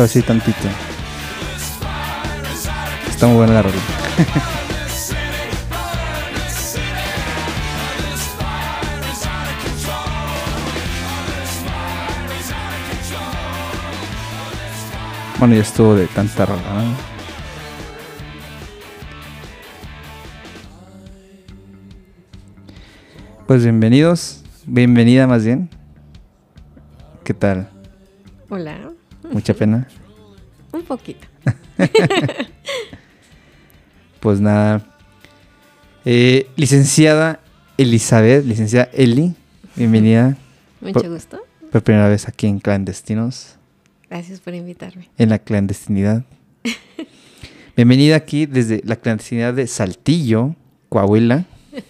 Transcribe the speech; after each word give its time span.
Burn 0.00 0.04
Lo 0.04 0.04
así 0.04 0.22
tantito. 0.22 0.68
Está 3.10 3.26
muy 3.26 3.36
buena 3.36 3.54
la 3.54 3.62
rola. 3.62 3.74
Bueno, 15.38 15.54
ya 15.54 15.62
estuvo 15.62 15.94
de 15.94 16.06
tanta 16.06 16.44
rola. 16.44 16.60
¿no? 16.60 16.94
Pues 23.46 23.62
bienvenidos. 23.62 24.44
Bienvenida 24.66 25.26
más 25.26 25.46
bien. 25.46 25.70
¿Qué 27.24 27.32
tal? 27.32 27.70
Mucha 29.40 29.54
pena. 29.54 29.88
un 30.72 30.82
poquito. 30.84 31.26
Pues 34.20 34.38
nada. 34.38 34.84
Eh, 36.04 36.46
licenciada 36.56 37.40
Elizabeth, 37.78 38.44
licenciada 38.44 38.90
Eli, 38.92 39.34
bienvenida 39.76 40.36
Mucho 40.82 41.00
Por- 41.00 41.08
gusto. 41.08 41.40
por 41.72 41.82
primera 41.82 42.06
vez 42.06 42.28
aquí 42.28 42.46
en 42.46 42.58
Clandestinos, 42.60 43.56
Gracias 44.10 44.40
por 44.40 44.52
invitarme. 44.54 45.08
en 45.16 45.30
la 45.30 45.38
clandestinidad. 45.38 46.22
bienvenida 47.76 48.16
aquí 48.16 48.44
desde 48.44 48.82
la 48.84 48.96
clandestinidad 48.96 49.54
de 49.54 49.66
Saltillo, 49.66 50.54
Coahuila. 50.90 51.46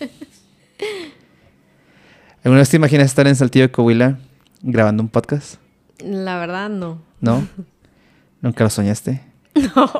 ¿Alguna 2.44 2.60
vez 2.60 2.68
te 2.70 2.76
imaginas 2.76 3.06
estar 3.06 3.26
en 3.26 3.34
Saltillo, 3.34 3.72
Coahuila, 3.72 4.20
grabando 4.62 5.02
un 5.02 5.08
podcast? 5.08 5.56
La 6.04 6.38
verdad, 6.38 6.70
no. 6.70 7.09
¿No? 7.20 7.46
¿Nunca 8.40 8.64
lo 8.64 8.70
soñaste? 8.70 9.22
No. 9.76 9.90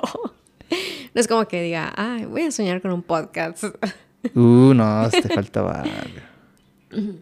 No 1.13 1.21
es 1.21 1.27
como 1.27 1.49
que 1.49 1.61
diga, 1.61 1.93
ay, 1.97 2.25
voy 2.25 2.43
a 2.43 2.51
soñar 2.53 2.81
con 2.81 2.93
un 2.93 3.03
podcast. 3.03 3.65
Uh, 4.35 4.75
no, 4.75 5.09
te 5.09 5.31
faltaba 5.31 5.81
algo. 5.81 7.17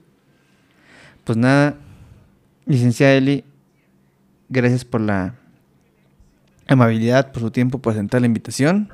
Pues 1.23 1.39
nada, 1.39 1.77
licenciada 2.67 3.15
Eli, 3.15 3.45
gracias 4.49 4.85
por 4.85 5.01
la 5.01 5.37
amabilidad, 6.67 7.31
por 7.31 7.41
su 7.41 7.53
tiempo, 7.53 7.79
por 7.79 7.93
aceptar 7.93 8.21
la 8.21 8.27
invitación. 8.27 8.93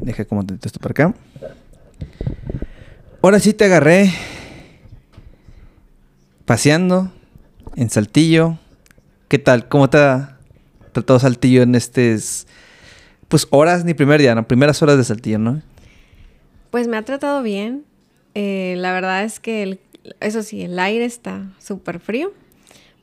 Deja 0.00 0.24
como 0.24 0.46
te 0.46 0.54
esto 0.66 0.80
para 0.80 0.92
acá. 0.92 1.14
Ahora 3.20 3.38
sí 3.38 3.52
te 3.52 3.66
agarré 3.66 4.10
paseando 6.44 7.12
en 7.76 7.90
Saltillo. 7.90 8.58
¿Qué 9.34 9.40
tal? 9.40 9.66
¿Cómo 9.68 9.90
te 9.90 9.98
ha 9.98 10.38
tratado 10.92 11.18
Saltillo 11.18 11.62
en 11.62 11.74
estos, 11.74 12.46
pues 13.26 13.48
horas, 13.50 13.84
ni 13.84 13.92
primer 13.92 14.20
día, 14.20 14.32
no, 14.36 14.46
primeras 14.46 14.80
horas 14.80 14.96
de 14.96 15.02
Saltillo, 15.02 15.40
¿no? 15.40 15.60
Pues 16.70 16.86
me 16.86 16.96
ha 16.96 17.04
tratado 17.04 17.42
bien. 17.42 17.84
Eh, 18.36 18.76
la 18.78 18.92
verdad 18.92 19.24
es 19.24 19.40
que, 19.40 19.64
el- 19.64 19.80
eso 20.20 20.44
sí, 20.44 20.62
el 20.62 20.78
aire 20.78 21.04
está 21.04 21.50
súper 21.58 21.98
frío. 21.98 22.32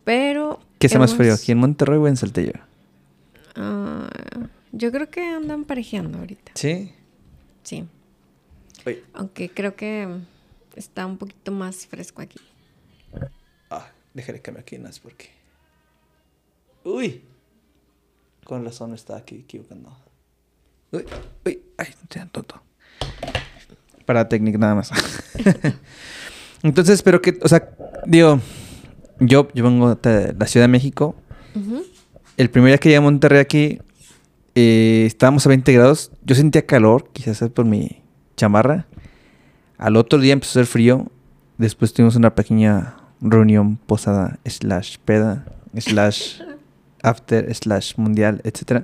Pero. 0.06 0.62
¿Qué 0.80 0.88
hace 0.88 0.98
más 1.00 1.10
hemos- 1.12 1.18
frío, 1.18 1.34
aquí 1.34 1.52
en 1.52 1.58
Monterrey 1.58 1.98
o 1.98 2.08
en 2.08 2.16
Saltillo? 2.16 2.54
Ah, 3.58 4.08
yo 4.72 4.90
creo 4.94 5.10
que 5.10 5.26
andan 5.26 5.66
parejeando 5.66 6.20
ahorita. 6.20 6.54
Sí. 6.56 6.94
Sí. 7.64 7.86
Aunque 9.12 9.50
creo 9.50 9.76
que 9.76 10.08
está 10.78 11.06
un 11.06 11.18
poquito 11.18 11.52
más 11.52 11.88
fresco 11.88 12.22
aquí. 12.22 12.40
Ah, 13.70 13.90
déjale 14.14 14.42
cambiar 14.42 14.62
aquí 14.62 14.80
más 14.80 14.98
porque. 14.98 15.41
Uy. 16.84 17.22
Con 18.44 18.66
razón 18.66 18.90
me 18.90 18.96
estaba 18.96 19.20
aquí 19.20 19.36
equivocando. 19.36 19.96
Uy, 20.92 21.06
uy, 21.46 21.62
ay, 21.78 21.88
sean 22.10 22.30
tonto. 22.30 22.62
Para 24.06 24.28
técnica 24.28 24.58
nada 24.58 24.76
más. 24.76 24.92
Entonces, 26.64 27.02
pero 27.02 27.22
que, 27.22 27.40
o 27.42 27.48
sea, 27.48 27.70
digo, 28.06 28.40
yo, 29.20 29.48
yo 29.54 29.64
vengo 29.64 29.96
de 29.96 30.36
la 30.38 30.48
Ciudad 30.48 30.66
de 30.66 30.72
México. 30.72 31.16
El 32.38 32.50
primer 32.50 32.72
día 32.72 32.78
que 32.78 32.90
llegué 32.90 32.98
a 32.98 33.02
Monterrey 33.02 33.40
aquí, 33.40 33.80
eh, 34.56 35.04
estábamos 35.06 35.46
a 35.46 35.50
20 35.50 35.72
grados. 35.74 36.12
Yo 36.24 36.36
sentía 36.36 36.66
calor, 36.66 37.10
quizás 37.14 37.42
es 37.42 37.50
por 37.50 37.66
mi 37.66 38.02
chamarra. 38.36 38.88
Al 39.78 39.96
otro 39.96 40.20
día 40.20 40.34
empezó 40.34 40.60
a 40.60 40.64
hacer 40.64 40.72
frío. 40.72 41.08
Después 41.58 41.94
tuvimos 41.94 42.16
una 42.16 42.36
pequeña 42.36 42.98
reunión 43.22 43.78
posada, 43.78 44.40
slash 44.46 44.98
peda, 45.06 45.46
slash 45.78 46.42
after, 47.04 47.54
slash 47.54 47.96
mundial, 47.98 48.42
etc. 48.44 48.84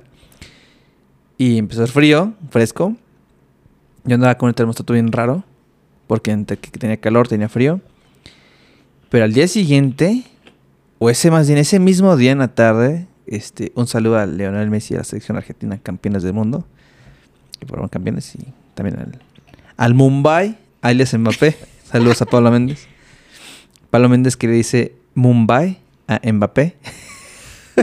Y 1.36 1.58
empezó 1.58 1.80
a 1.80 1.84
hacer 1.84 1.94
frío, 1.94 2.34
fresco. 2.50 2.96
Yo 4.04 4.14
andaba 4.14 4.36
con 4.36 4.48
el 4.48 4.54
termostato 4.54 4.92
bien 4.92 5.12
raro. 5.12 5.44
Porque 6.06 6.34
tenía 6.78 6.96
calor, 6.96 7.28
tenía 7.28 7.48
frío. 7.48 7.80
Pero 9.10 9.24
al 9.24 9.32
día 9.32 9.46
siguiente, 9.46 10.24
o 10.98 11.10
ese 11.10 11.30
más 11.30 11.46
bien, 11.46 11.58
ese 11.58 11.78
mismo 11.78 12.16
día 12.16 12.32
en 12.32 12.38
la 12.38 12.48
tarde, 12.48 13.06
este, 13.26 13.72
un 13.74 13.86
saludo 13.86 14.18
a 14.18 14.26
Leonel 14.26 14.70
Messi 14.70 14.94
y 14.94 14.96
a 14.96 15.00
la 15.00 15.04
selección 15.04 15.36
argentina, 15.36 15.78
campeones 15.78 16.22
del 16.22 16.32
mundo. 16.32 16.66
Que 17.58 17.66
fueron 17.66 17.88
campeones 17.88 18.34
y 18.34 18.38
también 18.74 18.98
al, 18.98 19.18
al 19.76 19.94
Mumbai, 19.94 20.58
alias 20.80 21.12
Mbappé. 21.16 21.56
Saludos 21.84 22.22
a 22.22 22.26
Pablo 22.26 22.50
Méndez. 22.50 22.86
Pablo 23.90 24.08
Méndez 24.08 24.36
que 24.36 24.46
le 24.46 24.54
dice 24.54 24.94
Mumbai 25.14 25.78
a 26.06 26.20
Mbappé. 26.32 26.76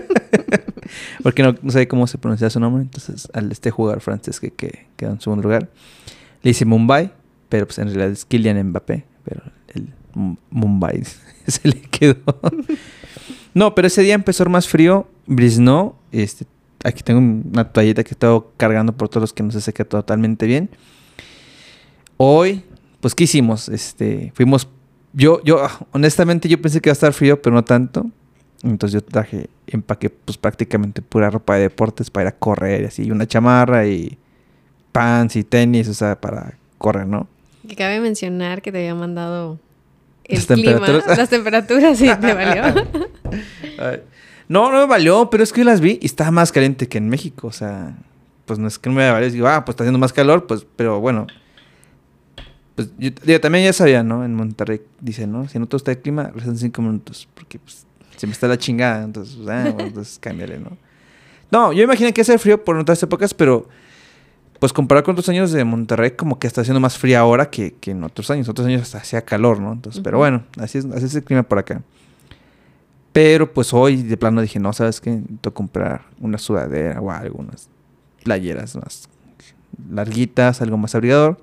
Porque 1.24 1.44
no, 1.44 1.56
no 1.62 1.72
sabe 1.72 1.88
cómo 1.88 2.08
se 2.08 2.18
pronuncia 2.18 2.50
su 2.50 2.60
nombre. 2.60 2.84
Entonces, 2.84 3.28
al 3.34 3.52
este 3.52 3.72
jugador 3.72 4.02
francés 4.02 4.40
que, 4.40 4.52
que 4.52 4.88
quedó 4.96 5.12
en 5.12 5.22
segundo 5.22 5.44
lugar, 5.44 5.70
le 6.42 6.50
dice 6.50 6.66
Mumbai, 6.66 7.12
pero 7.50 7.66
pues 7.66 7.80
en 7.80 7.86
realidad 7.86 8.10
es 8.10 8.26
Kylian 8.26 8.62
Mbappé. 8.70 9.06
Pero 9.24 9.42
el 9.70 9.90
Mumbai 10.50 11.04
se 11.48 11.68
le 11.68 11.82
quedó. 11.82 12.18
no, 13.54 13.76
pero 13.76 13.88
ese 13.88 14.02
día 14.02 14.14
empezó 14.14 14.46
más 14.46 14.68
frío. 14.68 15.08
Briznó. 15.26 15.98
Este, 16.12 16.46
aquí 16.84 17.04
tengo 17.04 17.20
una 17.20 17.72
toallita 17.72 18.04
que 18.04 18.10
he 18.10 18.12
estado 18.12 18.54
cargando 18.58 18.96
por 18.96 19.10
todos 19.10 19.22
los 19.22 19.34
que 19.34 19.44
no 19.44 19.52
se 19.52 19.62
seca 19.62 19.86
totalmente 19.86 20.46
bien. 20.46 20.70
Hoy, 22.18 22.64
pues, 23.02 23.16
¿qué 23.16 23.26
hicimos? 23.26 23.70
Este, 23.70 24.32
fuimos. 24.36 24.68
Yo, 25.14 25.42
yo, 25.44 25.64
ah, 25.64 25.86
honestamente, 25.92 26.50
yo 26.50 26.62
pensé 26.62 26.82
que 26.82 26.90
iba 26.90 26.92
a 26.92 26.94
estar 26.94 27.14
frío, 27.14 27.42
pero 27.42 27.56
no 27.56 27.64
tanto. 27.64 28.10
Entonces 28.64 29.02
yo 29.02 29.06
traje, 29.06 29.50
empaqué, 29.68 30.10
pues 30.10 30.38
prácticamente 30.38 31.02
pura 31.02 31.30
ropa 31.30 31.56
de 31.56 31.62
deportes 31.64 32.10
para 32.10 32.30
ir 32.30 32.36
a 32.36 32.38
correr 32.38 32.82
y 32.82 32.86
así, 32.86 33.12
una 33.12 33.28
chamarra 33.28 33.86
y 33.86 34.18
pants 34.92 35.36
y 35.36 35.44
tenis, 35.44 35.88
o 35.88 35.94
sea, 35.94 36.20
para 36.20 36.54
correr, 36.78 37.06
¿no? 37.06 37.28
Que 37.68 37.76
cabe 37.76 38.00
mencionar 38.00 38.62
que 38.62 38.72
te 38.72 38.80
había 38.80 38.96
mandado 38.96 39.60
el 40.24 40.38
Las 40.38 40.46
clima, 40.48 40.72
temperaturas. 40.72 41.18
las 41.18 41.30
temperaturas, 41.30 41.98
sí, 41.98 42.10
te 42.20 42.34
valió. 42.34 42.64
No, 44.48 44.72
no 44.72 44.78
me 44.78 44.86
valió, 44.86 45.30
pero 45.32 45.44
es 45.44 45.52
que 45.52 45.62
yo 45.62 45.66
las 45.66 45.82
vi 45.82 45.98
y 46.02 46.06
estaba 46.06 46.30
más 46.30 46.52
caliente 46.52 46.88
que 46.88 47.00
en 47.00 47.10
México, 47.10 47.48
o 47.48 47.52
sea, 47.52 47.98
pues 48.46 48.60
no 48.60 48.68
es 48.68 48.78
que 48.78 48.90
no 48.90 48.96
me 48.96 49.10
valió, 49.10 49.30
digo, 49.32 49.48
ah, 49.48 49.66
pues 49.66 49.74
está 49.74 49.84
haciendo 49.84 49.98
más 49.98 50.14
calor, 50.14 50.46
pues, 50.46 50.68
pero 50.76 51.00
bueno. 51.00 51.26
Pues 52.76 52.90
yo, 53.00 53.10
digo, 53.24 53.40
también 53.40 53.66
ya 53.66 53.74
sabía, 53.74 54.04
¿no? 54.04 54.24
En 54.24 54.36
Monterrey 54.36 54.82
dice, 55.02 55.26
¿no? 55.26 55.48
Si 55.50 55.58
no 55.58 55.66
te 55.66 55.76
gusta 55.76 55.92
el 55.92 55.98
clima, 56.00 56.32
restan 56.36 56.58
cinco 56.58 56.84
minutos, 56.84 57.28
porque 57.34 57.58
pues 57.58 57.85
siempre 58.16 58.34
está 58.34 58.48
la 58.48 58.58
chingada, 58.58 59.04
entonces, 59.04 59.38
ah, 59.48 59.72
bueno, 59.74 59.88
entonces 59.88 60.18
cámbiale, 60.20 60.60
¿no? 60.60 60.78
No, 61.52 61.74
yo 61.74 61.84
imagino 61.84 62.12
que 62.12 62.22
hace 62.22 62.38
frío 62.38 62.64
por 62.64 62.78
otras 62.78 63.02
épocas, 63.04 63.34
pero 63.34 63.68
pues 64.60 64.74
comparado 64.74 65.06
con 65.06 65.14
otros 65.14 65.30
años 65.30 65.52
de 65.52 65.64
Monterrey, 65.64 66.12
como 66.12 66.40
que 66.40 66.48
está 66.48 66.62
haciendo 66.62 66.80
más 66.80 66.98
frío 66.98 67.20
ahora 67.20 67.50
que, 67.50 67.74
que 67.74 67.92
en 67.92 68.04
otros 68.04 68.32
años. 68.32 68.48
Otros 68.50 68.68
años 68.68 68.82
hasta 68.82 69.00
hacía 69.00 69.22
calor, 69.22 69.60
¿no? 69.60 69.74
Entonces, 69.74 70.02
pero 70.04 70.18
bueno, 70.18 70.44
así 70.58 70.78
es, 70.78 70.86
así 70.86 71.06
es 71.06 71.16
el 71.16 71.24
clima 71.24 71.44
por 71.44 71.60
acá. 71.60 71.82
Pero 73.12 73.54
pues 73.54 73.74
hoy 73.74 74.04
de 74.04 74.18
plano 74.18 74.42
dije, 74.42 74.60
no, 74.60 74.74
¿sabes 74.74 75.00
qué? 75.00 75.12
Necesito 75.12 75.54
comprar 75.54 76.06
una 76.20 76.38
sudadera 76.38 77.00
o 77.00 77.12
algo, 77.12 77.40
unas 77.40 77.70
playeras 78.24 78.76
más 78.76 79.08
larguitas, 79.90 80.62
algo 80.62 80.78
más 80.78 80.96
abrigador. 80.96 81.38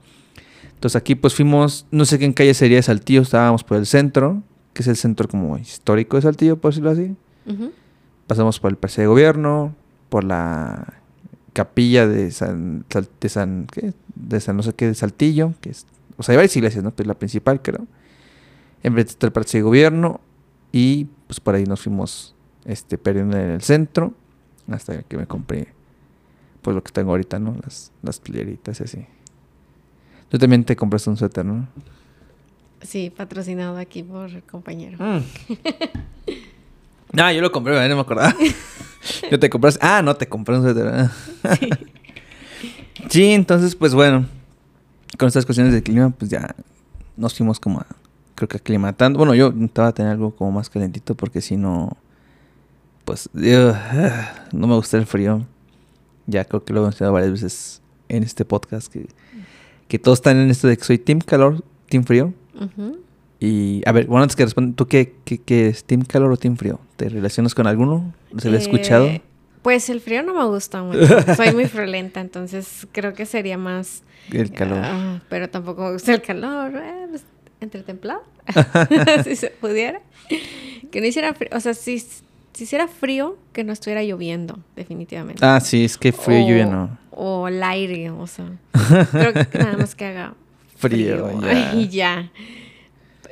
Entonces 0.75 0.97
aquí 0.97 1.15
pues 1.15 1.35
fuimos, 1.35 1.87
no 1.91 2.05
sé 2.05 2.19
qué 2.19 2.25
en 2.25 2.33
calle 2.33 2.55
sería 2.55 2.83
Saltillo, 2.83 3.23
estábamos 3.23 3.63
por 3.63 3.77
el 3.77 3.87
centro, 3.87 4.43
que 4.73 4.83
es 4.83 4.89
el 4.89 4.97
centro 4.97 5.29
como 5.29 5.59
histórico 5.59 6.17
de 6.17 6.23
Saltillo, 6.23 6.57
por 6.57 6.73
decirlo 6.73 6.91
así. 6.91 7.17
Pasamos 8.27 8.61
por 8.61 8.71
el 8.71 8.77
Palacio 8.77 9.03
de 9.03 9.07
Gobierno, 9.09 9.75
por 10.09 10.25
la 10.25 10.95
capilla 11.53 12.07
de 12.07 12.31
San, 12.31 12.85
de 13.21 13.29
San, 13.29 13.67
¿qué? 13.71 13.93
De 14.15 14.41
San 14.41 14.57
no 14.57 14.63
sé 14.63 14.73
qué, 14.75 14.87
de 14.87 14.95
Saltillo, 14.95 15.55
que 15.61 15.71
es, 15.71 15.87
o 16.17 16.23
sea, 16.23 16.33
hay 16.33 16.37
varias 16.37 16.57
iglesias, 16.57 16.83
¿no? 16.83 16.93
Pero 16.93 17.09
la 17.09 17.15
principal, 17.15 17.61
creo. 17.61 17.87
En 18.83 18.95
vez 18.95 19.19
del 19.19 19.33
Palacio 19.33 19.59
de 19.59 19.63
Gobierno 19.63 20.21
y 20.73 21.07
pues 21.27 21.41
por 21.41 21.55
ahí 21.55 21.65
nos 21.65 21.83
fuimos, 21.83 22.35
este, 22.65 22.99
perdiendo 22.99 23.37
en 23.37 23.51
el 23.51 23.63
centro, 23.63 24.15
hasta 24.71 25.03
que 25.03 25.17
me 25.17 25.27
compré, 25.27 25.69
pues 26.63 26.75
lo 26.75 26.83
que 26.83 26.93
tengo 26.93 27.11
ahorita, 27.11 27.39
¿no? 27.39 27.57
Las, 27.63 27.93
las 28.03 28.21
playeritas 28.21 28.81
y 28.81 28.85
así. 28.85 29.07
Tú 30.29 30.39
también 30.39 30.65
te 30.65 30.77
compraste 30.77 31.11
un 31.11 31.17
suéter, 31.17 31.45
¿no? 31.45 31.69
Sí, 32.83 33.13
patrocinado 33.17 33.77
aquí 33.77 34.03
por 34.03 34.31
el 34.31 34.43
compañero. 34.43 34.99
No, 37.13 37.31
yo 37.31 37.43
lo 37.43 37.53
compré, 37.53 37.89
no 37.89 37.95
me 37.95 38.01
acordaba. 38.01 38.35
yo 39.31 39.39
te 39.39 39.51
compraste. 39.51 39.79
Ah, 39.83 40.01
no, 40.03 40.17
te 40.17 40.27
compré 40.27 40.57
un 40.57 40.63
suéter. 40.63 41.11
Sí. 43.11 43.33
entonces, 43.33 43.77
pues 43.77 43.95
bueno. 43.95 44.27
Con 45.19 45.29
estas 45.29 45.45
cuestiones 45.45 45.75
del 45.75 45.83
clima, 45.83 46.09
pues 46.09 46.31
ya 46.31 46.55
nos 47.19 47.35
fuimos 47.35 47.61
como 47.61 47.81
a, 47.81 47.87
creo 48.35 48.49
que 48.49 48.57
aclimatando. 48.57 49.19
Bueno, 49.19 49.35
yo 49.35 49.49
intentaba 49.49 49.93
tener 49.93 50.13
algo 50.13 50.35
como 50.35 50.53
más 50.53 50.71
calentito 50.71 51.15
porque 51.15 51.43
si 51.43 51.59
no, 51.59 51.99
pues 53.05 53.29
no 53.35 54.67
me 54.67 54.75
gusta 54.75 54.97
el 54.97 55.05
frío. 55.05 55.47
Ya 56.27 56.47
creo 56.47 56.65
que 56.65 56.73
lo 56.73 56.81
he 56.81 56.85
mencionado 56.85 57.13
varias 57.13 57.33
veces 57.33 57.83
en 58.09 58.23
este 58.23 58.47
podcast 58.47 58.91
que, 58.91 59.07
que 59.87 59.99
todos 59.99 60.19
están 60.19 60.39
en 60.39 60.51
esto 60.51 60.67
de 60.67 60.79
que 60.79 60.85
soy 60.85 60.97
team 60.97 61.21
calor, 61.21 61.63
team 61.91 62.05
frío. 62.05 62.33
Y, 63.41 63.83
a 63.87 63.93
ver, 63.93 64.07
bueno, 64.07 64.23
antes 64.23 64.37
que 64.37 64.45
responda, 64.45 64.75
¿tú 64.77 64.87
qué, 64.87 65.15
qué, 65.25 65.39
qué 65.39 65.69
es? 65.69 65.85
¿Team 65.85 66.03
calor 66.03 66.31
o 66.31 66.37
team 66.37 66.57
frío? 66.57 66.79
¿Te 66.97 67.09
relacionas 67.09 67.55
con 67.55 67.67
alguno? 67.67 68.15
¿Se 68.39 68.51
lo 68.51 68.57
he 68.57 68.61
escuchado? 68.61 69.07
Eh, 69.07 69.23
Pues 69.63 69.89
el 69.91 70.01
frío 70.01 70.23
no 70.23 70.35
me 70.35 70.45
gusta 70.45 70.83
mucho. 70.83 71.07
Soy 71.37 71.53
muy 71.53 71.67
friolenta, 71.67 72.21
entonces 72.21 72.87
creo 72.93 73.15
que 73.15 73.27
sería 73.27 73.59
más. 73.59 74.05
El 74.31 74.53
calor. 74.53 74.79
Ah, 74.83 75.21
pero 75.29 75.51
tampoco 75.51 75.83
me 75.87 75.93
gusta 75.93 76.15
el 76.15 76.23
calor. 76.23 76.73
eh, 76.77 77.07
pues, 77.11 77.25
entre 77.61 77.83
templado. 77.83 78.23
si 79.25 79.35
se 79.35 79.51
pudiera. 79.51 80.01
Que 80.93 81.01
no 81.01 81.07
hiciera 81.07 81.35
frío. 81.35 81.51
O 81.53 81.59
sea, 81.61 81.75
si, 81.75 81.99
si 81.99 82.65
hiciera 82.65 82.87
frío, 82.87 83.37
que 83.53 83.65
no 83.65 83.73
estuviera 83.73 84.05
lloviendo, 84.05 84.59
definitivamente. 84.77 85.45
Ah, 85.45 85.59
sí, 85.59 85.85
es 85.85 85.99
que 85.99 86.13
frío 86.13 86.39
y 86.39 86.49
lluvia 86.49 86.67
no. 86.67 86.97
O 87.11 87.49
el 87.49 87.61
aire, 87.63 88.11
o 88.11 88.27
sea. 88.29 88.47
creo 89.11 89.33
que 89.33 89.59
nada 89.59 89.77
más 89.77 89.95
que 89.97 90.05
haga 90.07 90.35
Frío, 90.89 91.27
frío. 91.29 91.41
ya. 91.41 91.75
y 91.75 91.89
ya. 91.89 92.33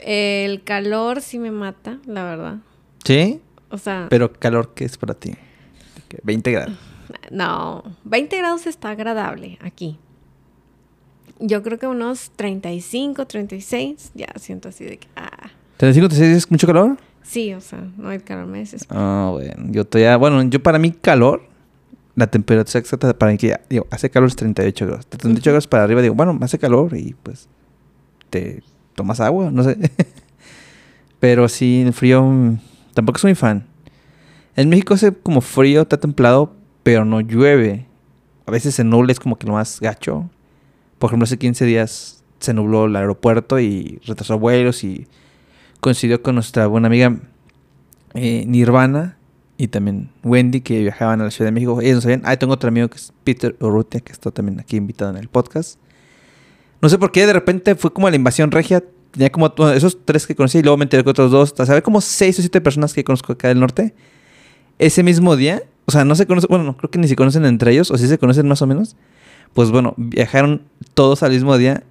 El 0.03 0.63
calor 0.63 1.21
sí 1.21 1.39
me 1.39 1.51
mata, 1.51 1.99
la 2.07 2.25
verdad. 2.25 2.57
¿Sí? 3.05 3.41
O 3.71 3.79
sea, 3.79 4.07
Pero 4.09 4.33
calor, 4.33 4.73
¿qué 4.75 4.85
es 4.85 4.97
para 4.97 5.15
ti? 5.15 5.33
¿Qué? 6.09 6.19
20 6.23 6.51
grados. 6.53 6.79
no. 7.31 7.83
20 8.05 8.37
grados 8.39 8.67
está 8.67 8.91
agradable 8.91 9.59
aquí. 9.63 9.99
Yo 11.39 11.63
creo 11.63 11.79
que 11.79 11.87
unos 11.87 12.31
35, 12.37 13.27
36, 13.27 14.11
ya 14.15 14.27
siento 14.37 14.69
así 14.69 14.85
de 14.85 14.99
que, 14.99 15.09
ah, 15.17 15.49
¿35, 15.79 15.93
36 16.09 16.37
es 16.37 16.51
mucho 16.51 16.67
calor? 16.67 16.99
sí, 17.23 17.55
o 17.55 17.61
sea, 17.61 17.81
no 17.97 18.09
hay 18.09 18.19
calor, 18.19 18.47
me 18.47 18.59
desespero. 18.59 19.01
Ah, 19.01 19.29
bueno. 19.33 19.55
Yo 19.71 19.85
todavía, 19.87 20.17
bueno, 20.17 20.43
yo 20.43 20.63
para 20.63 20.79
mí 20.79 20.91
calor, 20.91 21.43
la 22.21 22.27
temperatura 22.27 22.79
exacta 22.79 23.13
para 23.19 23.35
que 23.39 23.59
digo, 23.71 23.87
hace 23.91 24.11
calor 24.11 24.29
es 24.29 24.37
38 24.37 24.87
grados. 24.87 25.11
De 25.11 25.17
38 25.17 25.41
Ujú. 25.41 25.51
grados 25.51 25.67
para 25.67 25.85
arriba, 25.85 26.03
digo, 26.03 26.15
bueno, 26.15 26.39
hace 26.43 26.59
calor 26.59 26.95
y 26.97 27.15
pues 27.23 27.49
te 28.29 28.63
tomas 28.95 29.21
agua, 29.21 29.51
no 29.51 29.65
sé. 29.65 29.79
Pero 31.19 31.49
sí, 31.49 31.83
el 31.83 31.93
frío 31.95 32.23
mm, 32.23 32.59
tampoco 32.95 33.19
soy 33.19 33.35
fan. 33.35 33.67
En 34.55 34.69
México 34.69 34.95
hace 34.95 35.13
como 35.13 35.41
frío, 35.41 35.83
está 35.83 35.99
templado, 35.99 36.55
pero 36.83 37.05
no 37.05 37.21
llueve. 37.21 37.87
A 38.47 38.51
veces 38.51 38.75
se 38.75 38.85
nubla, 38.85 39.13
es 39.13 39.21
como 39.21 39.37
que 39.37 39.47
lo 39.47 39.55
más 39.55 39.81
gacho. 39.81 40.29
Por 40.99 41.09
ejemplo, 41.09 41.25
hace 41.25 41.39
15 41.39 41.65
días 41.65 42.23
se 42.41 42.53
nubló 42.53 42.87
el 42.87 42.97
aeropuerto 42.97 43.59
y 43.61 44.01
retrasó 44.05 44.39
vuelos 44.39 44.83
y 44.85 45.07
coincidió 45.81 46.23
con 46.23 46.35
nuestra 46.35 46.67
buena 46.67 46.89
amiga 46.89 47.17
eh, 48.15 48.45
Nirvana 48.47 49.17
y 49.61 49.69
también 49.69 50.09
Wendy 50.25 50.63
que 50.63 50.81
viajaban 50.81 51.21
a 51.21 51.25
la 51.25 51.31
Ciudad 51.31 51.49
de 51.49 51.53
México. 51.53 51.83
Ellos 51.83 51.97
no 51.97 52.01
sabían. 52.01 52.23
Ah, 52.25 52.35
tengo 52.39 52.55
otro 52.55 52.69
amigo 52.69 52.89
que 52.89 52.97
es 52.97 53.13
Peter 53.25 53.55
Urrutia 53.61 54.01
que 54.01 54.11
está 54.11 54.31
también 54.31 54.59
aquí 54.59 54.77
invitado 54.77 55.11
en 55.11 55.19
el 55.19 55.29
podcast. 55.29 55.79
No 56.81 56.89
sé 56.89 56.97
por 56.97 57.13
qué 57.13 57.27
de 57.27 57.35
repente 57.35 57.75
fue 57.75 57.93
como 57.93 58.09
la 58.09 58.17
invasión 58.17 58.51
regia. 58.51 58.83
Tenía 59.11 59.31
como 59.31 59.53
esos 59.75 59.99
tres 60.07 60.27
que 60.27 60.35
conocí 60.35 60.59
y 60.59 60.63
luego 60.63 60.79
me 60.79 60.85
enteré 60.85 61.05
que 61.05 61.11
otros 61.11 61.31
dos. 61.31 61.55
O 61.59 61.67
sea, 61.67 61.83
como 61.83 62.01
seis 62.01 62.39
o 62.39 62.43
siete 62.43 62.63
personas 62.63 62.95
que 62.95 63.05
conozco 63.05 63.35
acá 63.35 63.49
del 63.49 63.61
norte. 63.61 63.95
Ese 64.79 65.03
mismo 65.03 65.37
día, 65.37 65.63
o 65.85 65.91
sea, 65.91 66.07
no 66.07 66.15
se 66.15 66.27
conocen, 66.27 66.49
bueno, 66.49 66.65
no, 66.65 66.75
creo 66.79 66.91
que 66.91 66.99
ni 66.99 67.07
se 67.07 67.15
conocen 67.15 67.45
entre 67.45 67.73
ellos, 67.73 67.91
o 67.91 67.99
si 67.99 68.09
se 68.09 68.17
conocen 68.17 68.49
más 68.49 68.63
o 68.63 68.67
menos. 68.67 68.97
Pues 69.53 69.71
bueno, 69.71 69.93
viajaron 69.99 70.63
todos 70.95 71.23
al 71.23 71.33
mismo 71.33 71.59
día 71.59 71.85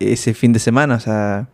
ese 0.00 0.34
fin 0.34 0.52
de 0.52 0.58
semana. 0.58 0.96
O 0.96 1.00
sea, 1.00 1.48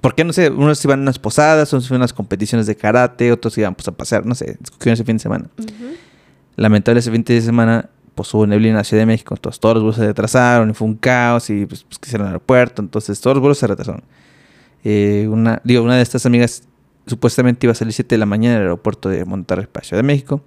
¿por 0.00 0.14
qué? 0.14 0.24
No 0.24 0.32
sé, 0.32 0.50
unos 0.50 0.84
iban 0.84 1.00
a 1.00 1.02
unas 1.02 1.18
posadas, 1.18 1.72
otros 1.72 1.86
iban 1.90 2.00
a 2.00 2.04
unas 2.04 2.12
competiciones 2.12 2.66
de 2.66 2.76
karate, 2.76 3.32
otros 3.32 3.56
iban 3.58 3.74
pues 3.74 3.88
a 3.88 3.92
pasear, 3.92 4.26
no 4.26 4.34
sé, 4.34 4.58
escogieron 4.62 4.94
ese 4.94 5.04
fin 5.04 5.16
de 5.16 5.22
semana. 5.22 5.46
Ujú. 5.58 5.94
Lamentable 6.56 7.00
ese 7.00 7.10
fin 7.10 7.22
de 7.22 7.40
semana, 7.42 7.90
pues 8.14 8.32
hubo 8.32 8.46
neblina 8.46 8.70
en 8.70 8.76
la 8.78 8.84
Ciudad 8.84 9.02
de 9.02 9.06
México, 9.06 9.34
entonces 9.34 9.60
todos 9.60 9.74
los 9.76 9.82
vuelos 9.82 9.96
se 9.96 10.06
retrasaron 10.06 10.70
y 10.70 10.74
fue 10.74 10.88
un 10.88 10.96
caos 10.96 11.50
y 11.50 11.66
pues, 11.66 11.84
pues 11.84 11.98
quisieron 11.98 12.26
el 12.26 12.32
aeropuerto, 12.32 12.80
entonces 12.82 13.20
todos 13.20 13.36
los 13.36 13.40
vuelos 13.40 13.58
se 13.58 13.66
retrasaron. 13.66 14.02
Eh, 14.84 15.26
una, 15.30 15.60
digo, 15.64 15.82
una 15.82 15.96
de 15.96 16.02
estas 16.02 16.24
amigas 16.26 16.62
supuestamente 17.06 17.66
iba 17.66 17.72
a 17.72 17.74
salir 17.74 17.92
7 17.92 18.14
de 18.14 18.18
la 18.18 18.26
mañana 18.26 18.54
del 18.54 18.62
aeropuerto 18.64 19.08
de 19.08 19.24
Monterrey 19.24 19.66
para 19.70 19.84
Ciudad 19.84 20.02
de 20.02 20.06
México, 20.06 20.40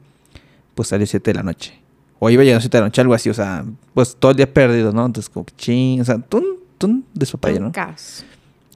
pues 0.75 0.87
salió 0.89 1.05
7 1.05 1.31
de 1.31 1.35
la 1.35 1.43
noche. 1.43 1.79
O 2.19 2.29
iba 2.29 2.41
a 2.41 2.45
llegar 2.45 2.57
a 2.57 2.61
7 2.61 2.77
de 2.77 2.81
la 2.81 2.87
noche, 2.87 3.01
algo 3.01 3.13
así, 3.13 3.29
o 3.29 3.33
sea, 3.33 3.65
pues 3.93 4.15
todo 4.17 4.31
el 4.31 4.37
día 4.37 4.51
perdido, 4.53 4.91
¿no? 4.91 5.05
Entonces 5.05 5.29
como 5.29 5.45
que 5.45 5.53
ching, 5.55 6.01
o 6.01 6.05
sea, 6.05 6.17
tun, 6.19 6.43
tun, 6.77 7.05
despapalle, 7.13 7.57
Un 7.59 7.65
¿no? 7.65 7.71
caos. 7.71 8.25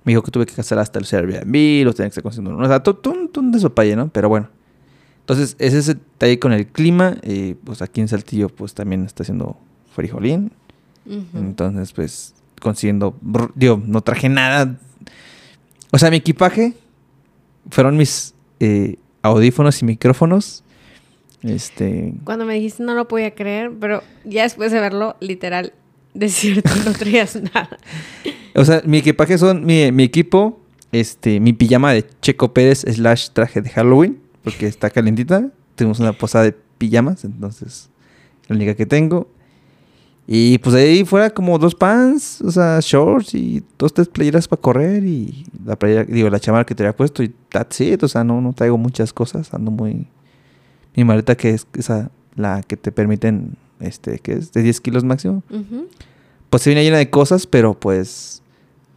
Me 0.03 0.11
dijo 0.11 0.21
que 0.21 0.31
tuve 0.31 0.45
que 0.45 0.53
cancelar 0.53 0.83
hasta 0.83 0.99
el 0.99 1.05
Airbnb, 1.09 1.85
los 1.85 1.95
tenía 1.95 2.09
que 2.09 2.13
estar 2.13 2.23
consiguiendo. 2.23 2.61
O 2.61 2.67
sea, 2.67 2.81
tun, 2.81 3.01
tun, 3.01 3.29
tun 3.29 3.51
de 3.51 3.59
sopalle, 3.59 3.95
¿no? 3.95 4.09
Pero 4.09 4.29
bueno. 4.29 4.49
Entonces, 5.21 5.55
ese 5.59 5.79
es 5.79 5.87
el 5.87 5.95
detalle 5.95 6.39
con 6.39 6.51
el 6.51 6.67
clima. 6.67 7.15
Y 7.23 7.53
pues 7.53 7.81
aquí 7.81 8.01
en 8.01 8.09
Saltillo, 8.09 8.49
pues 8.49 8.73
también 8.73 9.05
está 9.05 9.23
haciendo 9.23 9.57
frijolín. 9.95 10.51
Entonces, 11.33 11.93
pues, 11.93 12.33
consiguiendo. 12.59 13.15
Digo, 13.55 13.81
no 13.85 14.01
traje 14.01 14.27
nada. 14.27 14.77
O 15.91 15.97
sea, 15.97 16.09
mi 16.09 16.17
equipaje 16.17 16.73
fueron 17.69 17.95
mis 17.97 18.33
eh, 18.59 18.97
audífonos 19.21 19.81
y 19.81 19.85
micrófonos. 19.85 20.63
Este. 21.41 22.13
Cuando 22.23 22.45
me 22.45 22.53
dijiste 22.55 22.83
no 22.83 22.93
lo 22.93 23.07
podía 23.07 23.35
creer, 23.35 23.71
pero 23.79 24.01
ya 24.23 24.43
después 24.43 24.71
de 24.71 24.79
verlo, 24.79 25.17
literal, 25.19 25.73
de 26.13 26.29
cierto, 26.29 26.69
no 26.85 26.93
traías 26.93 27.41
nada. 27.53 27.77
O 28.55 28.63
sea, 28.65 28.81
mi 28.85 28.99
equipaje 28.99 29.37
son 29.37 29.65
mi, 29.65 29.91
mi 29.91 30.03
equipo, 30.03 30.59
este, 30.91 31.39
mi 31.39 31.53
pijama 31.53 31.93
de 31.93 32.05
Checo 32.21 32.53
Pérez 32.53 32.81
slash 32.81 33.29
traje 33.33 33.61
de 33.61 33.69
Halloween, 33.69 34.19
porque 34.43 34.67
está 34.67 34.89
calentita. 34.89 35.49
Tenemos 35.75 35.99
una 35.99 36.13
posada 36.13 36.45
de 36.45 36.55
pijamas, 36.77 37.23
entonces 37.25 37.89
la 38.47 38.55
única 38.55 38.75
que 38.75 38.85
tengo. 38.85 39.27
Y 40.25 40.57
pues 40.59 40.75
ahí 40.75 41.03
fuera 41.03 41.29
como 41.31 41.59
dos 41.59 41.75
pants, 41.75 42.41
o 42.41 42.51
sea, 42.51 42.79
shorts 42.81 43.35
y 43.35 43.61
dos, 43.77 43.93
tres 43.93 44.07
playeras 44.07 44.47
para 44.47 44.61
correr 44.61 45.03
y 45.03 45.45
la 45.65 45.77
playera, 45.77 46.05
digo, 46.05 46.29
la 46.29 46.39
chamarra 46.39 46.65
que 46.65 46.75
te 46.75 46.83
había 46.83 46.95
puesto 46.95 47.23
y 47.23 47.33
that's 47.49 47.81
it. 47.81 48.03
O 48.03 48.07
sea, 48.07 48.23
no, 48.23 48.39
no 48.39 48.53
traigo 48.53 48.77
muchas 48.77 49.11
cosas, 49.11 49.53
ando 49.53 49.71
muy... 49.71 50.07
Mi 50.95 51.03
maleta 51.03 51.35
que 51.35 51.49
es 51.49 51.67
esa, 51.73 52.11
la 52.35 52.61
que 52.61 52.77
te 52.77 52.91
permiten, 52.91 53.57
este, 53.83 54.19
que 54.19 54.33
es 54.33 54.51
de 54.51 54.61
10 54.63 54.81
kilos 54.81 55.03
máximo 55.03 55.43
pues 56.53 56.61
se 56.61 56.69
viene 56.69 56.83
llena 56.83 56.99
de 56.99 57.09
cosas, 57.09 57.47
pero 57.47 57.73
pues 57.73 58.43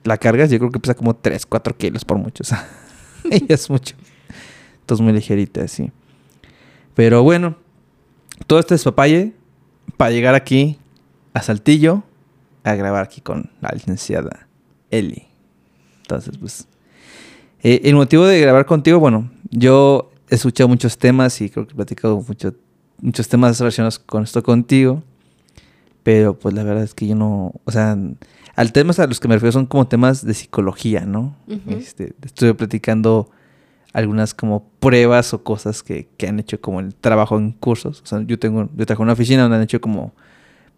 la 0.04 0.18
cargas 0.18 0.50
yo 0.50 0.58
creo 0.58 0.70
que 0.70 0.78
pesa 0.78 0.92
como 0.92 1.16
3, 1.16 1.46
4 1.46 1.74
kilos 1.78 2.04
por 2.04 2.18
mucho. 2.18 2.42
O 2.42 2.44
sea, 2.44 2.68
ella 3.30 3.46
es 3.54 3.70
mucho. 3.70 3.96
Entonces 4.80 5.02
muy 5.02 5.14
ligerita, 5.14 5.66
sí. 5.66 5.90
Pero 6.94 7.22
bueno, 7.22 7.56
todo 8.46 8.58
este 8.58 8.74
despapalle 8.74 9.32
para 9.96 10.10
llegar 10.10 10.34
aquí 10.34 10.78
a 11.32 11.40
Saltillo 11.40 12.02
a 12.62 12.74
grabar 12.74 13.02
aquí 13.02 13.22
con 13.22 13.50
la 13.62 13.70
licenciada 13.72 14.48
Eli. 14.90 15.26
Entonces, 16.02 16.36
pues, 16.36 16.68
eh, 17.62 17.80
el 17.84 17.94
motivo 17.94 18.26
de 18.26 18.38
grabar 18.38 18.66
contigo, 18.66 19.00
bueno, 19.00 19.30
yo 19.48 20.10
he 20.28 20.34
escuchado 20.34 20.68
muchos 20.68 20.98
temas 20.98 21.40
y 21.40 21.48
creo 21.48 21.66
que 21.66 21.72
he 21.72 21.76
platicado 21.76 22.20
mucho, 22.20 22.52
muchos 23.00 23.28
temas 23.28 23.58
relacionados 23.58 23.98
con 23.98 24.22
esto 24.22 24.42
contigo. 24.42 25.02
Pero 26.02 26.38
pues 26.38 26.54
la 26.54 26.62
verdad 26.62 26.84
es 26.84 26.94
que 26.94 27.08
yo 27.08 27.16
no, 27.16 27.52
o 27.64 27.72
sea, 27.72 27.98
al 28.54 28.72
temas 28.72 29.00
a 29.00 29.06
los 29.06 29.18
que 29.18 29.26
me 29.26 29.34
refiero 29.34 29.52
son 29.52 29.66
como 29.66 29.88
temas 29.88 30.24
de 30.24 30.34
psicología, 30.34 31.00
¿no? 31.00 31.34
Este, 31.68 32.14
estuve 32.22 32.54
platicando 32.54 33.28
algunas 33.92 34.32
como 34.32 34.68
pruebas 34.78 35.34
o 35.34 35.42
cosas 35.42 35.82
que, 35.82 36.08
que 36.16 36.28
han 36.28 36.38
hecho 36.38 36.60
como 36.60 36.78
el 36.78 36.94
trabajo 36.94 37.36
en 37.38 37.50
cursos. 37.52 38.02
O 38.02 38.06
sea, 38.06 38.22
yo 38.24 38.38
tengo, 38.38 38.68
yo 38.76 38.86
trabajo 38.86 39.02
en 39.02 39.06
una 39.06 39.14
oficina 39.14 39.42
donde 39.42 39.56
han 39.56 39.62
hecho 39.64 39.80
como 39.80 40.12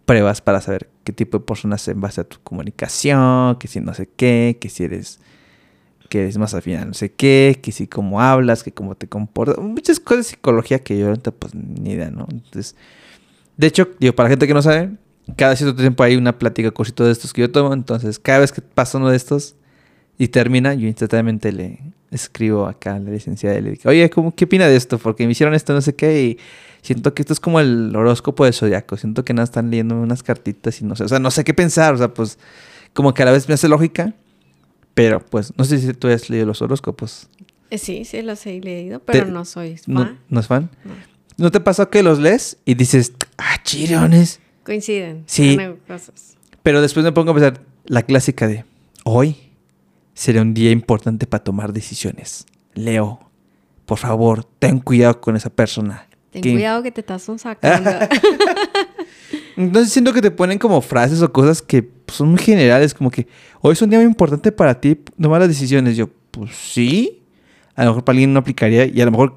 pruebas 0.05 0.41
para 0.41 0.61
saber 0.61 0.89
qué 1.03 1.13
tipo 1.13 1.37
de 1.37 1.45
personas 1.45 1.87
en 1.87 2.01
base 2.01 2.21
a 2.21 2.23
tu 2.23 2.37
comunicación, 2.43 3.57
que 3.57 3.67
si 3.67 3.79
no 3.81 3.93
sé 3.93 4.09
qué, 4.15 4.57
que 4.59 4.69
si 4.69 4.85
eres 4.85 5.19
que 6.09 6.21
eres 6.21 6.37
más 6.37 6.53
afín 6.53 6.75
a 6.77 6.85
no 6.85 6.93
sé 6.93 7.11
qué, 7.11 7.59
que 7.61 7.71
si 7.71 7.87
cómo 7.87 8.21
hablas, 8.21 8.63
que 8.63 8.71
cómo 8.71 8.95
te 8.95 9.07
comportas, 9.07 9.57
muchas 9.59 9.99
cosas 9.99 10.25
de 10.25 10.31
psicología 10.31 10.79
que 10.79 10.97
yo 10.97 11.07
ahorita 11.07 11.31
pues 11.31 11.55
ni 11.55 11.91
idea, 11.91 12.11
¿no? 12.11 12.27
Entonces, 12.31 12.75
de 13.55 13.67
hecho, 13.67 13.87
digo, 13.99 14.13
para 14.13 14.27
la 14.27 14.31
gente 14.31 14.47
que 14.47 14.53
no 14.53 14.61
sabe, 14.61 14.89
cada 15.35 15.55
cierto 15.55 15.75
tiempo 15.75 16.03
hay 16.03 16.15
una 16.15 16.37
plática, 16.37 16.71
cursito 16.71 17.05
de 17.05 17.11
estos 17.11 17.31
que 17.31 17.41
yo 17.41 17.51
tomo, 17.51 17.73
entonces 17.73 18.19
cada 18.19 18.39
vez 18.39 18.51
que 18.51 18.61
pasa 18.61 18.97
uno 18.97 19.09
de 19.09 19.17
estos 19.17 19.55
y 20.17 20.29
termina, 20.29 20.73
yo 20.73 20.87
instantáneamente 20.87 21.51
le 21.51 21.79
escribo 22.11 22.65
acá 22.65 22.95
a 22.95 22.99
la 22.99 23.11
licenciada 23.11 23.57
y 23.57 23.61
le 23.61 23.69
digo, 23.71 23.89
oye, 23.89 24.09
¿cómo, 24.09 24.35
¿qué 24.35 24.45
opina 24.45 24.67
de 24.67 24.75
esto? 24.75 24.97
Porque 24.97 25.25
me 25.25 25.31
hicieron 25.31 25.53
esto, 25.53 25.73
no 25.73 25.81
sé 25.81 25.95
qué, 25.95 26.23
y 26.23 26.39
siento 26.81 27.13
que 27.13 27.21
esto 27.21 27.33
es 27.33 27.39
como 27.39 27.59
el 27.59 27.95
horóscopo 27.95 28.45
de 28.45 28.51
Zodiaco, 28.51 28.97
siento 28.97 29.23
que 29.23 29.33
nada 29.33 29.43
están 29.43 29.69
leyendo 29.69 29.95
unas 29.95 30.23
cartitas 30.23 30.81
y 30.81 30.85
no 30.85 30.95
sé, 30.95 31.03
o 31.03 31.07
sea, 31.07 31.19
no 31.19 31.29
sé 31.31 31.43
qué 31.43 31.53
pensar, 31.53 31.93
o 31.93 31.97
sea, 31.97 32.13
pues 32.13 32.39
como 32.93 33.13
que 33.13 33.21
a 33.21 33.25
la 33.25 33.31
vez 33.31 33.47
me 33.47 33.53
hace 33.53 33.67
lógica, 33.67 34.15
pero 34.93 35.19
pues 35.25 35.53
no 35.57 35.63
sé 35.65 35.79
si 35.79 35.93
tú 35.93 36.07
has 36.07 36.29
leído 36.29 36.45
los 36.45 36.61
horóscopos. 36.61 37.29
Eh, 37.69 37.77
Sí, 37.77 38.03
sí, 38.05 38.21
los 38.21 38.45
he 38.45 38.59
leído, 38.59 38.99
pero 38.99 39.25
no 39.27 39.45
soy 39.45 39.77
fan. 39.77 39.93
¿No, 39.93 40.17
¿no 40.29 40.39
es 40.39 40.47
fan? 40.47 40.69
No. 40.83 40.93
¿No 41.37 41.51
te 41.51 41.59
pasó 41.59 41.89
que 41.89 42.03
los 42.03 42.19
lees 42.19 42.57
y 42.65 42.73
dices, 42.73 43.13
ah, 43.37 43.61
chiriones? 43.63 44.39
Coinciden. 44.63 45.23
Sí. 45.25 45.57
cosas. 45.87 46.35
Pero 46.63 46.81
después 46.81 47.03
me 47.05 47.11
pongo 47.11 47.31
a 47.31 47.33
pensar 47.35 47.61
la 47.85 48.01
clásica 48.03 48.47
de, 48.47 48.65
hoy 49.05 49.35
será 50.13 50.41
un 50.41 50.53
día 50.53 50.71
importante 50.71 51.27
para 51.27 51.43
tomar 51.43 51.71
decisiones. 51.71 52.45
Leo, 52.73 53.19
por 53.85 53.99
favor, 53.99 54.43
ten 54.43 54.79
cuidado 54.79 55.21
con 55.21 55.35
esa 55.37 55.49
persona. 55.49 56.07
Ten 56.31 56.41
que- 56.41 56.51
cuidado 56.51 56.83
que 56.83 56.91
te 56.91 57.01
estás 57.01 57.23
sacando. 57.37 57.89
Entonces 59.59 59.91
siento 59.91 60.13
que 60.13 60.21
te 60.21 60.31
ponen 60.31 60.57
como 60.57 60.79
frases 60.79 61.21
o 61.21 61.33
cosas 61.33 61.61
que 61.61 61.83
pues, 61.83 62.15
son 62.15 62.29
muy 62.29 62.39
generales, 62.39 62.93
como 62.93 63.11
que 63.11 63.27
hoy 63.59 63.73
es 63.73 63.81
un 63.81 63.89
día 63.89 63.99
muy 63.99 64.05
importante 64.05 64.53
para 64.53 64.79
ti 64.79 64.95
tomar 65.21 65.41
las 65.41 65.49
decisiones. 65.49 65.97
Yo, 65.97 66.07
pues 66.31 66.51
sí, 66.55 67.23
a 67.75 67.83
lo 67.83 67.91
mejor 67.91 68.05
para 68.05 68.13
alguien 68.13 68.31
no 68.31 68.39
aplicaría 68.39 68.85
y 68.85 69.01
a 69.01 69.05
lo 69.05 69.11
mejor, 69.11 69.33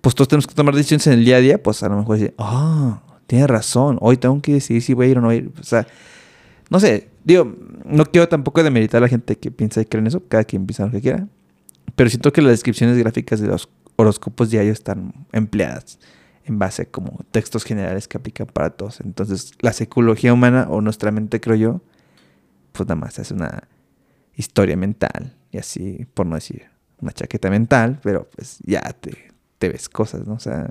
pues 0.00 0.14
todos 0.14 0.28
tenemos 0.28 0.46
que 0.46 0.54
tomar 0.54 0.76
decisiones 0.76 1.08
en 1.08 1.14
el 1.14 1.24
día 1.24 1.38
a 1.38 1.40
día, 1.40 1.60
pues 1.60 1.82
a 1.82 1.88
lo 1.88 1.96
mejor 1.96 2.18
dice, 2.18 2.34
ah, 2.38 3.02
tienes 3.26 3.48
razón, 3.48 3.98
hoy 4.00 4.16
tengo 4.16 4.40
que 4.40 4.52
decidir 4.52 4.80
si 4.80 4.94
voy 4.94 5.06
a 5.06 5.10
ir 5.10 5.18
o 5.18 5.22
no 5.22 5.32
ir. 5.32 5.50
O 5.58 5.64
sea, 5.64 5.88
no 6.70 6.78
sé, 6.78 7.08
digo, 7.24 7.52
no 7.84 8.06
quiero 8.06 8.28
tampoco 8.28 8.62
demeritar 8.62 8.98
a 8.98 9.06
la 9.06 9.08
gente 9.08 9.36
que 9.38 9.50
piensa 9.50 9.80
y 9.80 9.86
cree 9.86 10.02
en 10.02 10.06
eso, 10.06 10.22
cada 10.28 10.44
quien 10.44 10.66
piensa 10.66 10.86
lo 10.86 10.92
que 10.92 11.00
quiera, 11.00 11.26
pero 11.96 12.08
siento 12.08 12.32
que 12.32 12.42
las 12.42 12.52
descripciones 12.52 12.96
gráficas 12.96 13.40
de 13.40 13.48
los 13.48 13.68
horóscopos 13.96 14.50
diarios 14.50 14.78
están 14.78 15.26
empleadas 15.32 15.98
en 16.48 16.58
base 16.58 16.82
a 16.82 16.84
como 16.86 17.20
textos 17.30 17.64
generales 17.64 18.08
que 18.08 18.16
aplican 18.18 18.46
para 18.46 18.70
todos. 18.70 19.00
Entonces, 19.00 19.52
la 19.60 19.72
psicología 19.72 20.32
humana 20.32 20.66
o 20.70 20.80
nuestra 20.80 21.10
mente, 21.10 21.40
creo 21.40 21.56
yo, 21.56 21.80
pues 22.72 22.88
nada 22.88 23.00
más 23.00 23.18
es 23.18 23.30
una 23.30 23.64
historia 24.34 24.76
mental 24.76 25.34
y 25.50 25.58
así, 25.58 26.06
por 26.14 26.26
no 26.26 26.34
decir 26.36 26.64
una 27.00 27.12
chaqueta 27.12 27.50
mental, 27.50 27.98
pero 28.02 28.28
pues 28.34 28.58
ya 28.64 28.80
te, 29.00 29.32
te 29.58 29.68
ves 29.68 29.88
cosas, 29.88 30.26
¿no? 30.26 30.34
O 30.34 30.38
sea, 30.40 30.68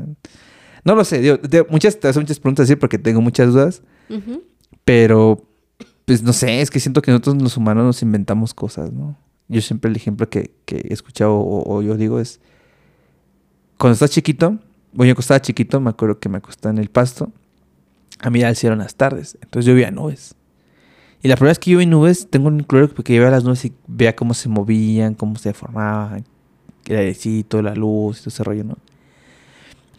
no 0.84 0.96
lo 0.96 1.04
sé, 1.06 1.20
digo, 1.20 1.40
te- 1.40 1.64
muchas, 1.70 2.00
te 2.00 2.08
muchas 2.14 2.40
preguntas 2.40 2.66
así 2.66 2.76
porque 2.76 2.98
tengo 2.98 3.22
muchas 3.22 3.52
dudas, 3.54 3.82
pero 4.86 5.44
pues 6.06 6.24
no 6.24 6.32
sé, 6.34 6.62
es 6.62 6.70
que 6.72 6.80
siento 6.80 7.02
que 7.02 7.12
nosotros 7.12 7.42
los 7.42 7.58
humanos 7.58 7.84
nos 7.86 8.02
inventamos 8.02 8.54
cosas, 8.54 8.92
¿no? 8.94 9.18
Yo 9.50 9.62
siempre 9.62 9.90
el 9.90 9.96
ejemplo 9.98 10.30
que, 10.30 10.52
que 10.66 10.78
he 10.90 10.94
escuchado 10.94 11.34
o, 11.36 11.76
o 11.78 11.82
yo 11.82 11.96
digo 11.98 12.20
es, 12.20 12.40
cuando 13.78 13.94
estás 13.94 14.12
chiquito, 14.12 14.58
bueno, 14.98 15.14
yo 15.14 15.20
estaba 15.20 15.40
chiquito, 15.40 15.80
me 15.80 15.92
acuerdo 15.92 16.20
que 16.20 16.28
me 16.28 16.40
acostaba 16.40 16.74
en 16.74 16.80
el 16.80 16.90
pasto 16.90 17.32
a 18.20 18.32
mirar 18.32 18.50
el 18.50 18.56
cielo 18.56 18.74
en 18.74 18.80
las 18.80 18.96
tardes, 18.96 19.38
entonces 19.44 19.68
yo 19.68 19.76
veía 19.76 19.92
nubes. 19.92 20.34
Y 21.22 21.28
la 21.28 21.36
primera 21.36 21.52
vez 21.52 21.60
que 21.60 21.70
yo 21.70 21.78
vi 21.78 21.86
nubes, 21.86 22.28
tengo 22.32 22.48
un 22.48 22.64
claro 22.64 22.90
porque 22.90 23.14
yo 23.14 23.22
veía 23.22 23.30
las 23.30 23.44
nubes 23.44 23.64
y 23.64 23.76
veía 23.86 24.16
cómo 24.16 24.34
se 24.34 24.50
movían, 24.50 25.14
cómo 25.14 25.36
se 25.36 25.54
formaban, 25.54 26.26
el 26.88 26.98
airecito, 26.98 27.62
la 27.62 27.76
luz 27.76 28.22
todo 28.22 28.30
ese 28.30 28.44
rollo, 28.44 28.64
¿no? 28.64 28.78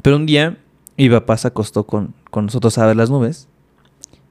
Pero 0.02 0.16
un 0.16 0.26
día 0.26 0.58
mi 0.96 1.08
papá 1.08 1.36
se 1.36 1.46
acostó 1.46 1.86
con, 1.86 2.12
con 2.32 2.46
nosotros 2.46 2.76
a 2.78 2.86
ver 2.86 2.96
las 2.96 3.08
nubes. 3.08 3.46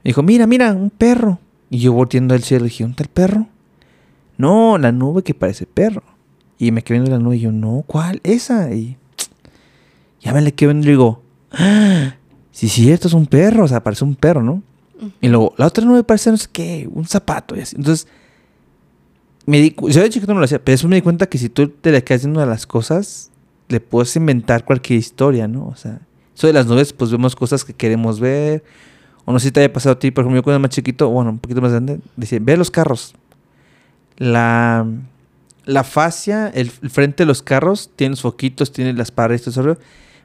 Me 0.04 0.10
dijo, 0.10 0.22
mira, 0.22 0.46
mira, 0.46 0.74
un 0.74 0.90
perro. 0.90 1.38
Y 1.70 1.78
yo 1.78 1.94
volteando 1.94 2.34
al 2.34 2.42
cielo 2.42 2.64
dije, 2.64 2.84
¿dónde 2.84 2.92
está 2.92 3.04
el 3.04 3.08
perro? 3.08 3.46
No, 4.36 4.76
la 4.76 4.92
nube 4.92 5.22
que 5.22 5.32
parece 5.32 5.64
perro. 5.64 6.02
Y 6.58 6.72
me 6.72 6.82
quedé 6.82 6.98
viendo 6.98 7.16
la 7.16 7.22
nube 7.22 7.38
y 7.38 7.40
yo, 7.40 7.52
no, 7.52 7.84
¿cuál? 7.86 8.20
Esa. 8.22 8.70
Y 8.74 8.98
ya 10.28 10.34
me 10.34 10.42
le 10.42 10.52
quedé 10.52 10.72
viendo 10.72 10.86
y 10.86 10.90
digo, 10.90 11.22
¡Ah! 11.52 12.14
sí, 12.52 12.68
sí, 12.68 12.92
esto 12.92 13.08
es 13.08 13.14
un 13.14 13.26
perro, 13.26 13.64
o 13.64 13.68
sea, 13.68 13.82
parece 13.82 14.04
un 14.04 14.14
perro, 14.14 14.42
¿no? 14.42 14.62
Y 15.22 15.28
luego, 15.28 15.54
la 15.56 15.66
otra 15.66 15.84
nube 15.86 16.04
parece 16.04 16.30
no 16.30 16.36
sé 16.36 16.48
qué, 16.52 16.86
un 16.92 17.06
zapato 17.06 17.56
y 17.56 17.60
así. 17.60 17.76
Entonces, 17.76 18.06
me 19.46 19.58
di, 19.60 19.74
yo 19.88 20.02
de 20.02 20.10
chiquito 20.10 20.34
no 20.34 20.40
lo 20.40 20.44
hacía, 20.44 20.58
pero 20.58 20.74
después 20.74 20.90
me 20.90 20.96
di 20.96 21.02
cuenta 21.02 21.26
que 21.26 21.38
si 21.38 21.48
tú 21.48 21.68
te 21.68 21.92
le 21.92 22.04
quedas 22.04 22.24
viendo 22.24 22.42
a 22.42 22.46
las 22.46 22.66
cosas, 22.66 23.30
le 23.68 23.80
puedes 23.80 24.14
inventar 24.16 24.66
cualquier 24.66 24.98
historia, 24.98 25.48
¿no? 25.48 25.66
O 25.68 25.76
sea, 25.76 26.00
eso 26.36 26.46
de 26.46 26.52
las 26.52 26.66
nubes, 26.66 26.92
pues 26.92 27.10
vemos 27.10 27.34
cosas 27.34 27.64
que 27.64 27.72
queremos 27.72 28.20
ver. 28.20 28.62
O 29.24 29.32
no 29.32 29.38
sé 29.38 29.46
si 29.46 29.52
te 29.52 29.60
haya 29.60 29.72
pasado 29.72 29.94
a 29.94 29.98
ti, 29.98 30.10
por 30.10 30.24
ejemplo, 30.24 30.38
yo 30.38 30.42
cuando 30.42 30.56
era 30.56 30.62
más 30.62 30.70
chiquito, 30.70 31.08
bueno, 31.08 31.30
un 31.30 31.38
poquito 31.38 31.62
más 31.62 31.70
grande, 31.70 32.00
dice, 32.16 32.38
ve 32.38 32.58
los 32.58 32.70
carros. 32.70 33.14
La, 34.18 34.86
la 35.64 35.84
fascia, 35.84 36.48
el, 36.48 36.70
el 36.82 36.90
frente 36.90 37.22
de 37.22 37.26
los 37.26 37.42
carros, 37.42 37.90
tiene 37.94 38.10
los 38.10 38.22
foquitos, 38.22 38.72
tiene 38.72 38.92
las 38.94 39.10
paredes, 39.10 39.42
todo 39.42 39.72
eso. 39.72 39.80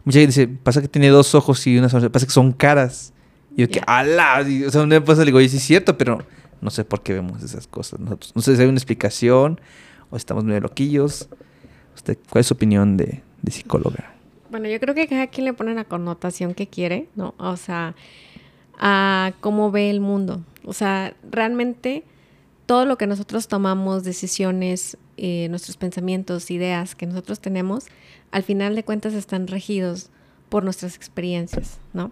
Mucha 0.06 0.20
gente 0.20 0.28
dice, 0.28 0.48
pasa 0.48 0.82
que 0.82 0.88
tiene 0.88 1.10
dos 1.10 1.34
ojos 1.36 1.66
y 1.68 1.78
una 1.78 1.90
sonrisa, 1.90 2.12
pasa 2.12 2.26
que 2.26 2.32
son 2.32 2.52
caras. 2.52 3.14
Y 3.56 3.62
yo 3.62 3.70
que, 3.70 3.82
ala, 3.86 4.44
o 4.68 4.72
sea, 4.72 4.82
una 4.82 5.00
vez 5.00 5.18
le 5.18 5.26
digo, 5.26 5.38
oye, 5.38 5.50
sí 5.50 5.58
es 5.58 5.64
cierto, 5.64 5.98
pero 5.98 6.20
no 6.62 6.70
sé 6.70 6.84
por 6.84 7.02
qué 7.04 7.14
vemos 7.14 7.44
esas 7.44 7.68
cosas 7.68 8.00
nosotros. 8.00 8.34
No 8.36 8.42
sé 8.42 8.56
si 8.56 8.62
hay 8.62 8.68
una 8.68 8.78
explicación 8.78 9.62
o 10.10 10.18
estamos 10.18 10.44
medio 10.44 10.62
loquillos. 10.62 11.30
¿Usted, 11.96 12.18
¿Cuál 12.30 12.42
es 12.42 12.48
su 12.48 12.54
opinión 12.54 12.98
de, 12.98 13.22
de 13.42 13.52
psicóloga? 13.52 14.14
Bueno, 14.50 14.68
yo 14.68 14.80
creo 14.80 14.96
que 14.96 15.08
cada 15.08 15.28
quien 15.28 15.46
le 15.46 15.54
pone 15.54 15.74
la 15.74 15.86
connotación 15.86 16.54
que 16.54 16.68
quiere, 16.68 17.08
¿no? 17.16 17.34
O 17.38 17.58
sea, 17.58 17.96
a 18.80 19.34
cómo 19.40 19.72
ve 19.72 19.90
el 19.90 20.00
mundo. 20.00 20.44
O 20.66 20.74
sea, 20.74 21.16
realmente 21.30 22.04
todo 22.66 22.86
lo 22.86 22.98
que 22.98 23.08
nosotros 23.08 23.48
tomamos, 23.48 24.04
decisiones, 24.04 24.98
eh, 25.18 25.48
nuestros 25.50 25.78
pensamientos, 25.78 26.50
ideas 26.52 26.96
que 26.96 27.06
nosotros 27.06 27.40
tenemos, 27.40 27.86
al 28.34 28.42
final 28.42 28.76
de 28.76 28.84
cuentas 28.84 29.14
están 29.14 29.48
regidos 29.48 30.10
por 30.50 30.64
nuestras 30.64 30.96
experiencias, 30.96 31.78
¿no? 31.94 32.12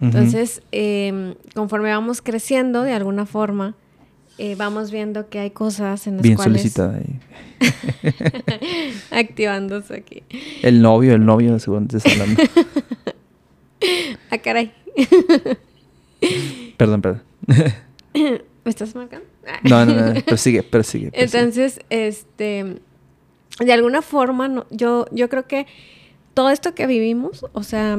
Entonces, 0.00 0.62
eh, 0.72 1.36
conforme 1.54 1.90
vamos 1.90 2.22
creciendo 2.22 2.82
de 2.82 2.92
alguna 2.92 3.26
forma, 3.26 3.76
eh, 4.38 4.56
vamos 4.56 4.90
viendo 4.90 5.28
que 5.28 5.38
hay 5.38 5.50
cosas 5.50 6.06
en 6.06 6.16
las 6.16 6.22
Bien 6.22 6.36
cuales... 6.36 6.62
solicitada. 6.62 6.98
ahí. 6.98 7.20
Activándose 9.10 9.94
aquí. 9.94 10.22
El 10.62 10.80
novio, 10.80 11.14
el 11.14 11.24
novio, 11.24 11.58
según 11.58 11.86
te 11.86 11.98
estás 11.98 12.12
hablando. 12.12 12.42
Ah, 14.30 14.38
caray. 14.38 14.72
perdón, 16.76 17.02
perdón. 17.02 17.22
¿Me 18.14 18.70
estás 18.70 18.94
marcando? 18.94 19.26
No, 19.64 19.84
no, 19.84 19.92
no, 19.92 20.20
pero 20.24 20.36
sigue, 20.36 20.62
pero 20.62 20.84
sigue. 20.84 21.10
pero 21.10 21.28
sigue. 21.28 21.40
Entonces, 21.40 21.80
este, 21.90 22.76
de 23.64 23.72
alguna 23.72 24.02
forma, 24.02 24.48
no- 24.48 24.66
yo, 24.70 25.06
yo 25.12 25.28
creo 25.28 25.46
que 25.46 25.66
todo 26.34 26.50
esto 26.50 26.74
que 26.74 26.86
vivimos, 26.86 27.44
o 27.52 27.62
sea, 27.62 27.98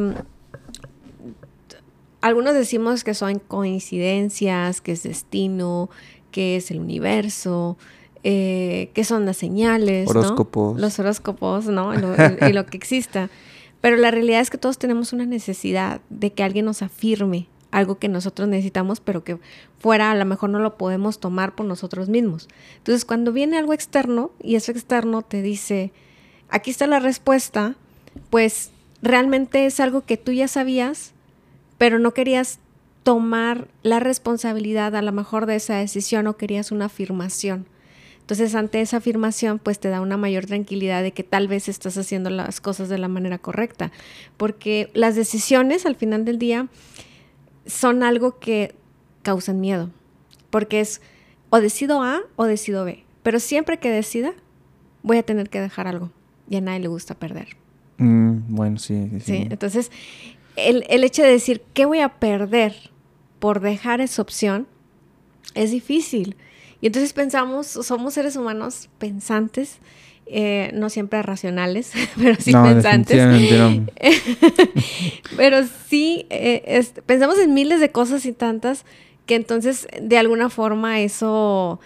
algunos 2.21 2.53
decimos 2.53 3.03
que 3.03 3.13
son 3.13 3.39
coincidencias, 3.39 4.81
que 4.81 4.93
es 4.93 5.03
destino, 5.03 5.89
que 6.31 6.55
es 6.55 6.71
el 6.71 6.79
universo, 6.79 7.77
eh, 8.23 8.89
que 8.93 9.03
son 9.03 9.25
las 9.25 9.37
señales, 9.37 10.05
¿no? 10.05 10.11
Horóscopos. 10.21 10.79
Los 10.79 10.97
horóscopos, 10.99 11.65
¿no? 11.65 11.93
Lo, 11.93 12.15
y 12.47 12.53
lo 12.53 12.65
que 12.65 12.77
exista. 12.77 13.29
Pero 13.81 13.97
la 13.97 14.11
realidad 14.11 14.39
es 14.39 14.49
que 14.49 14.57
todos 14.57 14.77
tenemos 14.77 15.11
una 15.11 15.25
necesidad 15.25 15.99
de 16.09 16.31
que 16.31 16.43
alguien 16.43 16.63
nos 16.65 16.81
afirme 16.81 17.47
algo 17.73 17.97
que 17.97 18.07
nosotros 18.07 18.47
necesitamos, 18.47 18.99
pero 18.99 19.23
que 19.23 19.39
fuera 19.79 20.11
a 20.11 20.15
lo 20.15 20.25
mejor 20.25 20.51
no 20.51 20.59
lo 20.59 20.77
podemos 20.77 21.19
tomar 21.19 21.55
por 21.55 21.65
nosotros 21.65 22.07
mismos. 22.07 22.47
Entonces, 22.77 23.03
cuando 23.03 23.33
viene 23.33 23.57
algo 23.57 23.73
externo 23.73 24.31
y 24.41 24.55
eso 24.55 24.71
externo 24.71 25.23
te 25.23 25.41
dice, 25.41 25.91
aquí 26.49 26.69
está 26.69 26.85
la 26.85 26.99
respuesta, 26.99 27.75
pues 28.29 28.69
realmente 29.01 29.65
es 29.65 29.79
algo 29.79 30.01
que 30.01 30.17
tú 30.17 30.31
ya 30.31 30.47
sabías, 30.47 31.13
pero 31.79 31.97
no 31.97 32.13
querías 32.13 32.59
tomar 33.01 33.67
la 33.81 33.99
responsabilidad 33.99 34.95
a 34.95 35.01
lo 35.01 35.11
mejor 35.11 35.47
de 35.47 35.55
esa 35.55 35.77
decisión 35.77 36.27
o 36.27 36.37
querías 36.37 36.71
una 36.71 36.85
afirmación. 36.85 37.65
Entonces, 38.19 38.53
ante 38.53 38.81
esa 38.81 38.97
afirmación, 38.97 39.57
pues 39.57 39.79
te 39.79 39.89
da 39.89 39.99
una 39.99 40.15
mayor 40.15 40.45
tranquilidad 40.45 41.01
de 41.01 41.11
que 41.11 41.23
tal 41.23 41.47
vez 41.47 41.67
estás 41.67 41.97
haciendo 41.97 42.29
las 42.29 42.61
cosas 42.61 42.87
de 42.87 42.97
la 42.99 43.09
manera 43.09 43.39
correcta. 43.39 43.91
Porque 44.37 44.91
las 44.93 45.15
decisiones 45.15 45.85
al 45.85 45.97
final 45.97 46.23
del 46.23 46.39
día 46.39 46.69
son 47.65 48.03
algo 48.03 48.39
que 48.39 48.75
causan 49.21 49.59
miedo. 49.59 49.89
Porque 50.49 50.79
es 50.79 51.01
o 51.49 51.59
decido 51.61 52.01
A 52.01 52.21
o 52.35 52.45
decido 52.45 52.85
B. 52.85 53.03
Pero 53.21 53.39
siempre 53.39 53.77
que 53.77 53.89
decida, 53.89 54.33
voy 55.01 55.17
a 55.17 55.23
tener 55.23 55.49
que 55.49 55.61
dejar 55.61 55.87
algo. 55.87 56.11
Y 56.49 56.57
a 56.57 56.61
nadie 56.61 56.79
le 56.79 56.87
gusta 56.87 57.15
perder. 57.15 57.49
Mm, 57.97 58.55
bueno, 58.55 58.77
sí, 58.77 59.07
sí, 59.11 59.19
¿sí? 59.19 59.47
Entonces, 59.49 59.91
el, 60.55 60.85
el 60.89 61.03
hecho 61.03 61.23
de 61.23 61.29
decir, 61.29 61.61
¿qué 61.73 61.85
voy 61.85 61.99
a 61.99 62.09
perder 62.09 62.91
por 63.39 63.59
dejar 63.59 64.01
esa 64.01 64.21
opción? 64.21 64.67
Es 65.55 65.71
difícil. 65.71 66.35
Y 66.81 66.87
entonces 66.87 67.13
pensamos, 67.13 67.67
somos 67.67 68.13
seres 68.13 68.35
humanos 68.35 68.89
pensantes, 68.97 69.77
eh, 70.25 70.71
no 70.73 70.89
siempre 70.89 71.21
racionales, 71.21 71.91
pero 72.17 72.35
sí 72.39 72.51
no, 72.51 72.63
pensantes. 72.63 73.17
no. 73.51 73.85
Pero 75.37 75.59
sí, 75.87 76.25
eh, 76.29 76.63
es- 76.65 76.93
pensamos 77.05 77.37
en 77.39 77.53
miles 77.53 77.79
de 77.79 77.89
cosas 77.91 78.25
y 78.25 78.31
tantas 78.33 78.85
que 79.25 79.35
entonces 79.35 79.87
de 80.01 80.17
alguna 80.17 80.49
forma 80.49 80.99
eso 81.01 81.79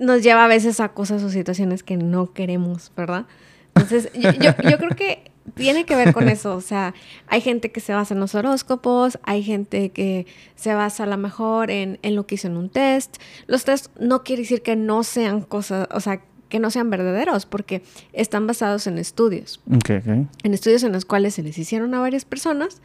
nos 0.00 0.22
lleva 0.22 0.44
a 0.44 0.48
veces 0.48 0.80
a 0.80 0.90
cosas 0.90 1.22
o 1.22 1.30
situaciones 1.30 1.82
que 1.82 1.96
no 1.96 2.32
queremos, 2.32 2.92
¿verdad? 2.96 3.26
Entonces 3.74 4.10
yo, 4.14 4.30
yo, 4.32 4.52
yo 4.70 4.78
creo 4.78 4.90
que 4.96 5.30
tiene 5.54 5.84
que 5.84 5.94
ver 5.94 6.12
con 6.12 6.28
eso, 6.28 6.56
o 6.56 6.60
sea, 6.60 6.92
hay 7.28 7.40
gente 7.40 7.70
que 7.70 7.80
se 7.80 7.92
basa 7.92 8.14
en 8.14 8.20
los 8.20 8.34
horóscopos, 8.34 9.18
hay 9.22 9.42
gente 9.42 9.90
que 9.90 10.26
se 10.56 10.74
basa 10.74 11.04
a 11.04 11.06
lo 11.06 11.16
mejor 11.16 11.70
en, 11.70 11.98
en 12.02 12.16
lo 12.16 12.26
que 12.26 12.34
hizo 12.36 12.48
en 12.48 12.56
un 12.56 12.68
test. 12.68 13.16
Los 13.46 13.64
test 13.64 13.88
no 13.98 14.22
quiere 14.24 14.42
decir 14.42 14.62
que 14.62 14.76
no 14.76 15.02
sean 15.04 15.42
cosas, 15.42 15.88
o 15.92 16.00
sea, 16.00 16.20
que 16.48 16.58
no 16.58 16.70
sean 16.70 16.90
verdaderos, 16.90 17.46
porque 17.46 17.82
están 18.12 18.46
basados 18.46 18.86
en 18.86 18.98
estudios 18.98 19.60
Ok, 19.74 19.90
ok. 19.98 20.06
en 20.42 20.54
estudios 20.54 20.82
en 20.84 20.92
los 20.92 21.04
cuales 21.04 21.34
se 21.34 21.42
les 21.42 21.58
hicieron 21.58 21.94
a 21.94 22.00
varias 22.00 22.24
personas, 22.24 22.80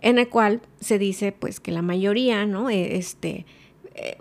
en 0.00 0.18
el 0.18 0.28
cual 0.28 0.60
se 0.80 0.98
dice 0.98 1.32
pues 1.32 1.60
que 1.60 1.72
la 1.72 1.82
mayoría, 1.82 2.44
¿no? 2.46 2.68
Eh, 2.70 2.96
Este, 2.96 3.46
eh, 3.94 4.18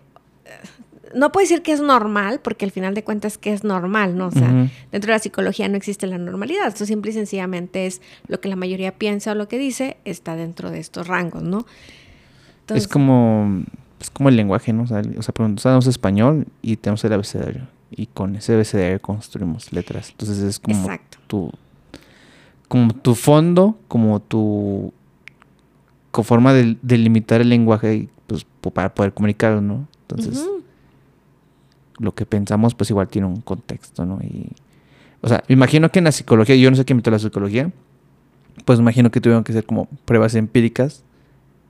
no 1.16 1.32
puedo 1.32 1.44
decir 1.44 1.62
que 1.62 1.72
es 1.74 1.82
normal, 1.82 2.40
porque 2.42 2.66
al 2.66 2.72
final 2.72 2.94
de 2.96 3.04
cuentas 3.04 3.38
que 3.38 3.54
es 3.54 3.64
normal, 3.64 4.18
¿no? 4.18 4.28
O 4.28 4.32
sea, 4.32 4.48
Ujú. 4.50 4.70
dentro 4.92 5.10
de 5.12 5.16
la 5.16 5.20
psicología 5.20 5.68
no 5.68 5.78
existe 5.78 6.08
la 6.08 6.18
normalidad, 6.18 6.68
esto 6.68 6.86
simple 6.86 7.12
y 7.12 7.14
sencillamente 7.14 7.86
es 7.86 8.02
lo 8.28 8.40
que 8.42 8.50
la 8.50 8.56
mayoría 8.56 8.94
piensa 8.98 9.34
o 9.34 9.36
lo 9.36 9.48
que 9.48 9.58
dice 9.60 9.98
está 10.06 10.36
dentro 10.36 10.72
de 10.72 10.80
estos 10.80 11.08
rangos, 11.08 11.44
¿no? 11.44 11.66
Entonces, 12.62 12.86
es 12.86 12.88
como 12.88 13.64
es 14.00 14.10
como 14.10 14.30
el 14.30 14.36
lenguaje, 14.36 14.74
¿no? 14.74 14.84
O 14.84 14.88
sea, 14.88 15.02
o 15.18 15.22
sea, 15.22 15.34
sabemos 15.58 15.88
español 15.88 16.48
y 16.62 16.78
tenemos 16.78 17.04
el 17.06 17.14
abecedario. 17.14 17.68
Y 17.96 18.08
con 18.08 18.36
ese 18.36 18.54
abecedario 18.54 19.02
construimos 19.02 19.72
letras. 19.74 20.10
Entonces 20.12 20.40
es 20.40 20.60
como 20.60 20.78
Exacto. 20.86 21.18
tu 21.28 21.52
como 22.68 22.94
tu 22.94 23.14
fondo, 23.14 23.78
como 23.88 24.20
tu 24.20 24.92
co- 26.12 26.24
forma 26.24 26.54
de 26.54 26.78
delimitar 26.82 27.40
el 27.42 27.50
lenguaje 27.50 27.96
y, 27.96 28.10
pues, 28.26 28.46
para 28.74 28.94
poder 28.96 29.14
comunicarlo, 29.14 29.62
¿no? 29.62 29.88
Entonces, 30.02 30.44
lo 32.00 32.16
que 32.16 32.26
pensamos, 32.26 32.74
pues 32.74 32.90
igual 32.90 33.08
tiene 33.10 33.28
un 33.28 33.42
contexto, 33.42 34.06
¿no? 34.06 34.20
Y, 34.24 34.50
o 35.22 35.28
sea, 35.28 35.44
me 35.48 35.54
imagino 35.54 35.92
que 35.92 36.00
en 36.00 36.06
la 36.06 36.12
psicología, 36.12 36.56
yo 36.56 36.70
no 36.72 36.76
sé 36.76 36.84
quién 36.86 36.96
inventó 36.96 37.12
la 37.12 37.20
psicología, 37.20 37.72
pues 38.66 38.80
me 38.80 38.84
imagino 38.84 39.12
que 39.12 39.22
tuvieron 39.22 39.44
que 39.44 39.54
ser 39.54 39.66
como 39.66 39.86
pruebas 40.06 40.34
empíricas, 40.36 41.04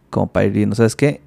como 0.09 0.27
para 0.27 0.45
ir 0.45 0.53
viendo, 0.53 0.75
¿sabes 0.75 0.95
qué? 0.95 1.19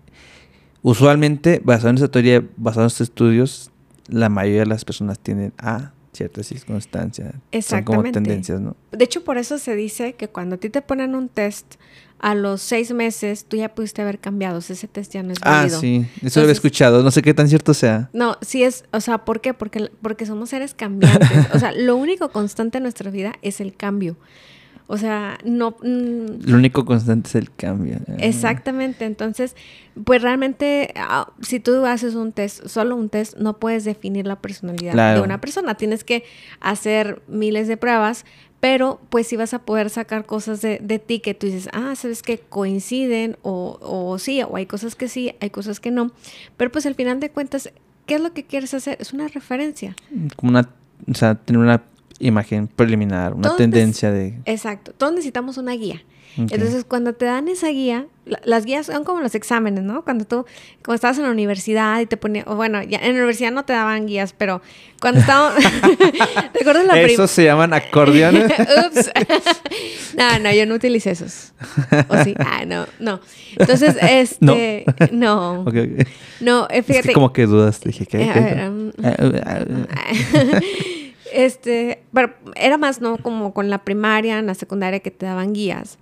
Usualmente, 0.83 1.61
basado 1.65 1.91
en 1.91 1.97
esa 1.97 2.09
teoría, 2.09 2.43
basado 2.57 2.85
en 2.85 2.87
estos 2.89 3.03
estudios, 3.09 3.71
la 4.09 4.29
mayoría 4.29 4.61
de 4.61 4.67
las 4.67 4.85
personas 4.85 5.19
tienen 5.19 5.53
a 5.59 5.93
cierta 6.13 6.43
circunstancia. 6.43 7.35
Son 7.61 7.83
como 7.85 8.03
tendencias, 8.05 8.61
¿no? 8.61 8.75
De 8.93 9.05
hecho, 9.05 9.23
por 9.23 9.37
eso 9.39 9.59
se 9.59 9.75
dice 9.77 10.15
que 10.15 10.29
cuando 10.29 10.57
a 10.57 10.59
ti 10.59 10.71
te 10.71 10.81
ponen 10.83 11.15
un 11.15 11.29
test, 11.29 11.75
a 12.19 12.35
los 12.35 12.63
seis 12.63 12.93
meses 12.93 13.45
tú 13.45 13.59
ya 13.59 13.75
pudiste 13.75 14.01
haber 14.01 14.19
cambiado, 14.19 14.57
o 14.59 14.61
sea, 14.63 14.73
ese 14.73 14.89
test 14.89 15.13
ya 15.13 15.23
no 15.23 15.33
es 15.35 15.39
Ah, 15.43 15.51
válido. 15.63 15.79
sí, 15.81 16.07
eso 16.23 16.41
lo 16.41 16.45
había 16.45 16.55
escuchado, 16.55 17.03
no 17.03 17.11
sé 17.11 17.21
qué 17.21 17.35
tan 17.35 17.47
cierto 17.49 17.75
sea. 17.75 18.09
No, 18.15 18.39
sí 18.41 18.63
es, 18.65 18.85
o 18.93 19.01
sea, 19.03 19.27
¿por 19.27 19.43
qué? 19.43 19.53
Porque, 19.53 19.91
porque 20.01 20.25
somos 20.25 20.49
seres 20.49 20.73
cambiantes. 20.73 21.29
O 21.55 21.59
sea, 21.59 21.73
lo 21.73 21.97
único 21.97 22.31
constante 22.31 22.79
en 22.79 22.85
nuestra 22.85 23.11
vida 23.11 23.35
es 23.43 23.61
el 23.61 23.77
cambio. 23.77 24.17
O 24.89 24.97
sea, 24.99 25.39
no... 25.45 25.73
mm, 25.83 26.49
Lo 26.49 26.57
único 26.57 26.85
constante 26.85 27.29
es 27.29 27.35
el 27.35 27.51
cambio. 27.53 27.97
Exactamente, 28.19 29.05
entonces, 29.05 29.57
pues 30.05 30.23
realmente, 30.23 30.93
ah, 30.97 31.33
si 31.43 31.59
tú 31.61 31.85
haces 31.87 32.15
un 32.15 32.33
test, 32.33 32.67
solo 32.67 32.95
un 32.97 33.09
test, 33.09 33.37
no 33.37 33.59
puedes 33.59 33.85
definir 33.85 34.27
la 34.27 34.37
personalidad 34.37 34.93
Claro. 34.93 35.19
de 35.21 35.25
una 35.25 35.41
persona. 35.41 35.75
Tienes 35.75 36.05
que 36.05 36.23
hacer 36.61 37.21
miles 37.27 37.67
de 37.67 37.77
pruebas, 37.77 38.25
pero 38.61 39.01
pues 39.11 39.27
sí 39.27 39.37
vas 39.37 39.55
a 39.55 39.61
poder 39.61 39.91
sacar 39.91 40.25
cosas 40.25 40.61
de, 40.63 40.79
de 40.83 40.99
ti 40.99 41.19
que 41.21 41.35
tú 41.35 41.47
dices, 41.47 41.69
ah, 41.73 41.95
sabes 41.97 42.23
que 42.23 42.39
coinciden 42.39 43.37
o, 43.43 43.79
o 43.83 44.19
sí, 44.19 44.41
o 44.43 44.57
hay 44.57 44.67
cosas 44.67 44.95
que 44.95 45.09
sí, 45.09 45.35
hay 45.41 45.51
cosas 45.51 45.81
que 45.81 45.91
no. 45.91 46.13
Pero 46.57 46.71
pues 46.71 46.87
al 46.87 46.95
final 46.95 47.19
de 47.21 47.31
cuentas, 47.31 47.71
¿qué 48.07 48.15
es 48.15 48.21
lo 48.21 48.33
que 48.33 48.45
quieres 48.45 48.73
hacer? 48.73 48.97
Es 49.01 49.13
una 49.13 49.27
referencia. 49.29 49.97
Como 50.37 50.51
una, 50.51 50.69
o 51.11 51.15
sea, 51.15 51.35
tener 51.35 51.61
una 51.61 51.83
imagen 52.19 52.67
preliminar, 52.69 53.35
una 53.35 53.57
tendencia 53.57 54.11
de... 54.11 54.39
Exacto, 54.45 54.93
todos 54.97 55.13
necesitamos 55.13 55.57
una 55.59 55.73
guía. 55.73 56.03
Entonces, 56.39 56.85
cuando 56.85 57.15
te 57.15 57.25
dan 57.25 57.49
esa 57.49 57.69
guía, 57.69 58.05
la- 58.27 58.39
las 58.45 58.67
guías 58.67 58.85
son 58.85 59.05
como 59.05 59.23
los 59.23 59.35
exámenes, 59.35 59.83
¿no? 59.85 60.05
Cuando 60.05 60.27
tú, 60.27 60.45
cuando 60.85 60.97
estabas 60.97 61.17
en 61.17 61.25
la 61.25 61.31
universidad 61.31 61.99
y 62.01 62.05
te 62.05 62.19
ponían, 62.19 62.45
o 62.47 62.57
bueno, 62.57 62.83
ya 62.83 62.99
en 62.99 63.05
la 63.09 63.15
universidad 63.15 63.53
no 63.53 63.65
te 63.65 63.73
daban 63.73 64.05
guías, 64.07 64.35
pero 64.37 64.61
cuando 65.01 65.21
estábamos, 65.23 65.65
¿te 66.53 66.61
acuerdas 66.61 66.85
la 66.85 67.01
Esos 67.01 67.31
se 67.31 67.45
llaman 67.45 67.73
acordeones. 67.73 68.53
Ups. 68.87 69.11
no, 70.19 70.39
no, 70.41 70.53
yo 70.53 70.67
no 70.67 70.75
utilicé 70.75 71.13
esos. 71.13 71.55
¿O 72.09 72.23
sí? 72.23 72.35
Ah, 72.39 72.67
no, 72.67 72.87
no. 73.01 73.19
Entonces, 73.59 73.97
este, 74.03 74.85
no, 75.13 75.63
Ok, 75.63 75.69
ok. 75.69 76.07
no, 76.41 76.65
eh, 76.69 76.81
Es 76.81 76.87
fíjate. 76.87 77.09
que 77.09 77.15
como 77.15 77.33
que 77.33 77.47
dudas, 77.47 77.81
dije, 77.81 78.05
¿qué? 78.05 78.31
Este, 81.37 82.03
pero 82.15 82.33
era 82.55 82.79
más, 82.79 83.01
¿no? 83.03 83.19
Como 83.19 83.53
con 83.53 83.69
la 83.69 83.85
primaria, 83.85 84.39
en 84.39 84.47
la 84.47 84.55
secundaria 84.55 85.01
que 85.01 85.11
te 85.11 85.27
daban 85.27 85.53
guías. 85.53 85.99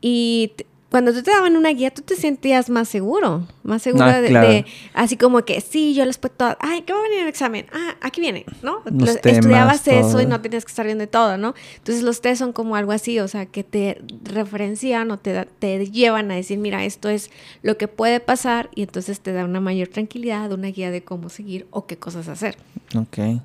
Y 0.00 0.52
te- 0.56 0.66
cuando 0.90 1.14
tú 1.14 1.22
te 1.22 1.30
daban 1.30 1.56
una 1.56 1.70
guía, 1.70 1.90
tú 1.90 2.02
te 2.02 2.16
sentías 2.16 2.68
más 2.68 2.86
seguro, 2.86 3.46
más 3.62 3.80
seguro 3.80 4.04
Ah, 4.04 4.20
de, 4.20 4.28
claro. 4.28 4.48
de- 4.48 4.66
así 4.92 5.16
como 5.16 5.42
que, 5.42 5.62
sí, 5.62 5.94
yo 5.94 6.04
les 6.04 6.18
puedo 6.18 6.34
todo, 6.34 6.56
ay, 6.60 6.82
¿qué 6.82 6.92
va 6.92 6.98
a 6.98 7.02
venir 7.04 7.16
en 7.20 7.22
el 7.22 7.28
examen? 7.30 7.64
Ah, 7.72 7.96
aquí 8.02 8.20
viene, 8.20 8.44
¿no? 8.62 8.82
Los 8.84 9.18
temas, 9.22 9.38
Estudiabas 9.38 9.88
eso 9.88 10.20
y 10.20 10.26
no 10.26 10.42
tenías 10.42 10.66
que 10.66 10.70
estar 10.70 10.84
viendo 10.84 11.00
de 11.00 11.06
todo, 11.06 11.38
¿no? 11.38 11.54
Entonces 11.78 12.04
los 12.04 12.20
test 12.20 12.40
son 12.40 12.52
como 12.52 12.76
algo 12.76 12.92
así, 12.92 13.18
o 13.20 13.26
sea, 13.28 13.46
que 13.46 13.64
te 13.64 14.02
referencian 14.24 15.10
o 15.12 15.18
te, 15.18 15.46
te 15.58 15.86
llevan 15.90 16.30
a 16.30 16.34
decir, 16.34 16.58
mira, 16.58 16.84
esto 16.84 17.08
es 17.08 17.30
lo 17.62 17.78
que 17.78 17.88
puede 17.88 18.20
pasar 18.20 18.68
y 18.74 18.82
entonces 18.82 19.20
te 19.20 19.32
da 19.32 19.46
una 19.46 19.60
mayor 19.60 19.88
tranquilidad, 19.88 20.52
una 20.52 20.68
guía 20.68 20.90
de 20.90 21.02
cómo 21.02 21.30
seguir 21.30 21.66
o 21.70 21.86
qué 21.86 21.96
cosas 21.96 22.28
hacer. 22.28 22.58
Ok. 22.94 23.40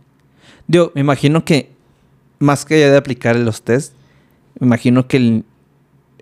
Yo 0.68 0.92
me 0.96 1.02
imagino 1.02 1.46
que, 1.46 1.70
más 2.40 2.66
que 2.66 2.76
allá 2.76 2.92
de 2.92 2.98
aplicar 2.98 3.36
los 3.36 3.62
test, 3.62 3.94
me 4.60 4.68
imagino 4.68 5.08
que 5.08 5.18
el, 5.18 5.44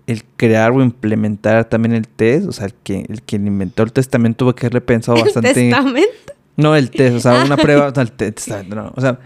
el 0.06 0.22
crear 0.36 0.72
o 0.72 0.82
implementar 0.82 1.64
también 1.64 1.94
el 1.94 2.06
test, 2.06 2.46
o 2.48 2.52
sea, 2.52 2.66
el 2.66 2.74
que, 2.74 3.06
el 3.08 3.22
que 3.22 3.36
inventó 3.36 3.82
el 3.82 3.92
test 3.92 4.10
también 4.10 4.34
tuvo 4.34 4.54
que 4.54 4.66
haberle 4.66 4.80
pensado 4.80 5.18
El 5.18 5.24
bastante. 5.24 5.52
testamento. 5.54 6.32
No, 6.56 6.74
el 6.76 6.90
test, 6.90 7.16
o 7.16 7.20
sea, 7.20 7.42
una 7.44 7.56
prueba, 7.58 7.92
el 7.96 8.12
te- 8.12 8.32
testamento, 8.32 8.76
no. 8.76 8.92
O 8.94 9.00
sea, 9.00 9.18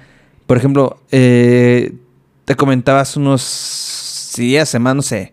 por 0.47 0.57
ejemplo, 0.57 1.01
eh, 1.13 1.93
te 2.45 2.57
comentabas 2.57 3.17
unos 3.17 4.33
días, 4.37 4.69
semanas, 4.69 4.97
no 4.97 5.03
sé. 5.03 5.33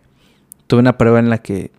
Tuve 0.66 0.80
una 0.80 0.96
prueba 0.98 1.18
en 1.18 1.30
la 1.30 1.38
que. 1.38 1.70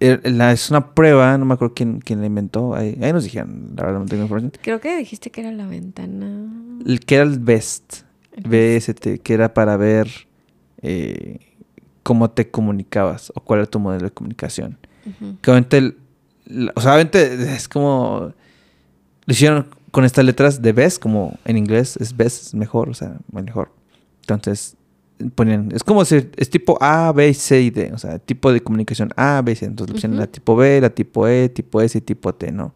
La- 0.00 0.52
es 0.52 0.70
una 0.70 0.94
prueba, 0.94 1.36
no 1.38 1.44
me 1.44 1.54
acuerdo 1.54 1.74
quién, 1.74 2.00
quién 2.00 2.20
la 2.20 2.26
inventó. 2.26 2.74
Ahí, 2.74 2.98
ahí 3.02 3.12
nos 3.12 3.24
dijeron, 3.24 3.72
la 3.76 3.84
verdad 3.84 4.00
no 4.00 4.06
tengo 4.06 4.22
información. 4.24 4.52
Creo 4.62 4.80
que 4.80 4.96
dijiste 4.96 5.30
que 5.30 5.40
era 5.40 5.52
la 5.52 5.66
ventana. 5.66 6.46
El 6.86 7.00
que 7.00 7.14
era 7.16 7.24
el 7.24 7.38
BEST. 7.38 8.02
El 8.32 8.44
BST, 8.50 9.20
que 9.22 9.34
era 9.34 9.54
para 9.54 9.76
ver 9.76 10.08
eh, 10.82 11.38
cómo 12.02 12.30
te 12.30 12.50
comunicabas 12.50 13.32
o 13.34 13.40
cuál 13.40 13.60
era 13.60 13.66
tu 13.70 13.78
modelo 13.78 14.04
de 14.04 14.10
comunicación. 14.10 14.76
Ujú. 15.06 15.36
Que 15.40 15.50
obviamente, 15.50 15.78
el- 15.78 15.96
la- 16.46 16.72
o 16.74 16.80
sea, 16.80 16.92
obviamente 16.94 17.54
es 17.54 17.68
como... 17.68 18.32
Lo 19.26 19.32
hicieron 19.32 19.68
con 19.90 20.04
estas 20.04 20.24
letras 20.24 20.60
de 20.60 20.72
BEST, 20.72 21.00
como 21.00 21.38
en 21.44 21.56
inglés 21.56 21.96
es 21.98 22.14
BEST, 22.16 22.42
es 22.48 22.54
mejor, 22.54 22.90
o 22.90 22.94
sea, 22.94 23.16
mejor. 23.32 23.70
Entonces, 24.20 24.76
ponían... 25.34 25.70
Es 25.72 25.84
como 25.84 26.04
si 26.04 26.28
es 26.36 26.50
tipo 26.50 26.76
A, 26.80 27.12
B, 27.12 27.32
C 27.34 27.60
y 27.62 27.70
D, 27.70 27.92
o 27.92 27.98
sea, 27.98 28.18
tipo 28.18 28.52
de 28.52 28.60
comunicación 28.60 29.10
A, 29.16 29.42
B, 29.42 29.54
C. 29.54 29.66
Entonces, 29.66 29.90
le 29.90 29.94
pusieron 29.94 30.16
Ujú. 30.16 30.20
la 30.20 30.26
tipo 30.26 30.56
B, 30.56 30.80
la 30.80 30.90
tipo 30.90 31.26
E, 31.28 31.48
tipo 31.48 31.80
S 31.80 31.96
y 31.96 32.00
tipo 32.00 32.34
T, 32.34 32.52
¿no? 32.52 32.74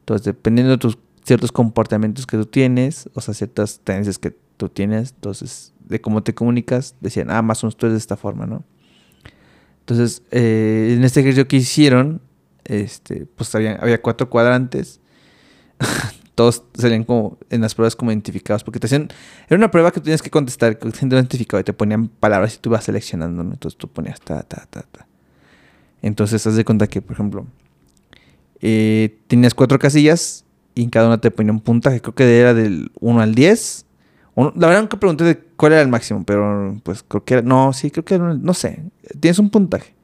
Entonces, 0.00 0.24
dependiendo 0.24 0.72
de 0.72 0.78
tus 0.78 0.98
ciertos 1.24 1.52
comportamientos 1.52 2.26
que 2.26 2.36
tú 2.36 2.46
tienes, 2.46 3.08
o 3.14 3.20
sea, 3.20 3.34
ciertas 3.34 3.80
tendencias 3.80 4.18
que 4.18 4.36
tú 4.56 4.68
tienes, 4.68 5.12
entonces, 5.14 5.72
de 5.88 6.00
cómo 6.00 6.22
te 6.22 6.34
comunicas, 6.34 6.96
decían, 7.00 7.30
ah, 7.30 7.42
más 7.42 7.62
o 7.62 7.66
menos 7.66 7.76
tú 7.76 7.86
eres 7.86 7.94
de 7.94 7.98
esta 7.98 8.16
forma, 8.16 8.46
¿no? 8.46 8.64
Entonces, 9.80 10.22
eh, 10.30 10.94
en 10.96 11.04
este 11.04 11.20
ejercicio 11.20 11.48
que 11.48 11.56
hicieron, 11.56 12.20
este, 12.64 13.26
pues 13.26 13.54
había, 13.54 13.76
había 13.76 14.00
cuatro 14.00 14.30
cuadrantes. 14.30 15.00
Todos 16.34 16.64
salían 16.74 17.04
como 17.04 17.38
en 17.50 17.60
las 17.60 17.74
pruebas 17.74 17.94
como 17.94 18.10
identificados, 18.10 18.64
porque 18.64 18.80
te 18.80 18.86
hacían, 18.86 19.08
era 19.48 19.56
una 19.56 19.70
prueba 19.70 19.90
que 19.90 20.00
tú 20.00 20.04
tenías 20.04 20.22
que 20.22 20.30
contestar, 20.30 20.78
que 20.78 20.90
te 20.90 21.06
identificado 21.06 21.60
y 21.60 21.64
te 21.64 21.72
ponían 21.74 22.08
palabras 22.08 22.54
y 22.54 22.58
tú 22.58 22.70
ibas 22.70 22.84
seleccionando, 22.84 23.42
¿no? 23.44 23.52
Entonces 23.52 23.76
tú 23.76 23.88
ponías 23.88 24.20
ta, 24.20 24.42
ta, 24.42 24.66
ta, 24.70 24.82
ta. 24.90 25.06
Entonces, 26.00 26.44
haz 26.46 26.56
de 26.56 26.64
cuenta 26.64 26.86
que, 26.88 27.00
por 27.02 27.12
ejemplo, 27.14 27.46
eh, 28.60 29.18
tenías 29.26 29.54
cuatro 29.54 29.78
casillas 29.78 30.44
y 30.74 30.82
en 30.84 30.90
cada 30.90 31.06
una 31.06 31.20
te 31.20 31.30
ponía 31.30 31.52
un 31.52 31.60
puntaje. 31.60 32.00
Creo 32.00 32.14
que 32.14 32.40
era 32.40 32.54
del 32.54 32.90
1 33.00 33.20
al 33.20 33.34
10. 33.34 33.86
Uno- 34.34 34.52
la 34.56 34.66
verdad 34.68 34.82
nunca 34.82 34.98
pregunté 34.98 35.24
de 35.24 35.38
cuál 35.56 35.72
era 35.72 35.82
el 35.82 35.88
máximo, 35.88 36.24
pero 36.24 36.76
pues 36.82 37.04
creo 37.06 37.24
que 37.24 37.34
era... 37.34 37.42
No, 37.42 37.72
sí, 37.72 37.90
creo 37.90 38.04
que 38.04 38.14
era... 38.14 38.34
No 38.34 38.54
sé. 38.54 38.82
Tienes 39.20 39.38
un 39.38 39.50
puntaje. 39.50 39.94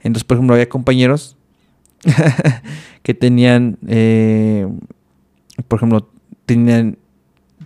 Entonces, 0.00 0.24
por 0.24 0.36
ejemplo, 0.36 0.54
había 0.54 0.68
compañeros 0.68 1.36
que 3.02 3.14
tenían... 3.14 3.78
eh, 3.86 4.68
por 5.68 5.78
ejemplo, 5.78 6.08
tenían... 6.44 6.98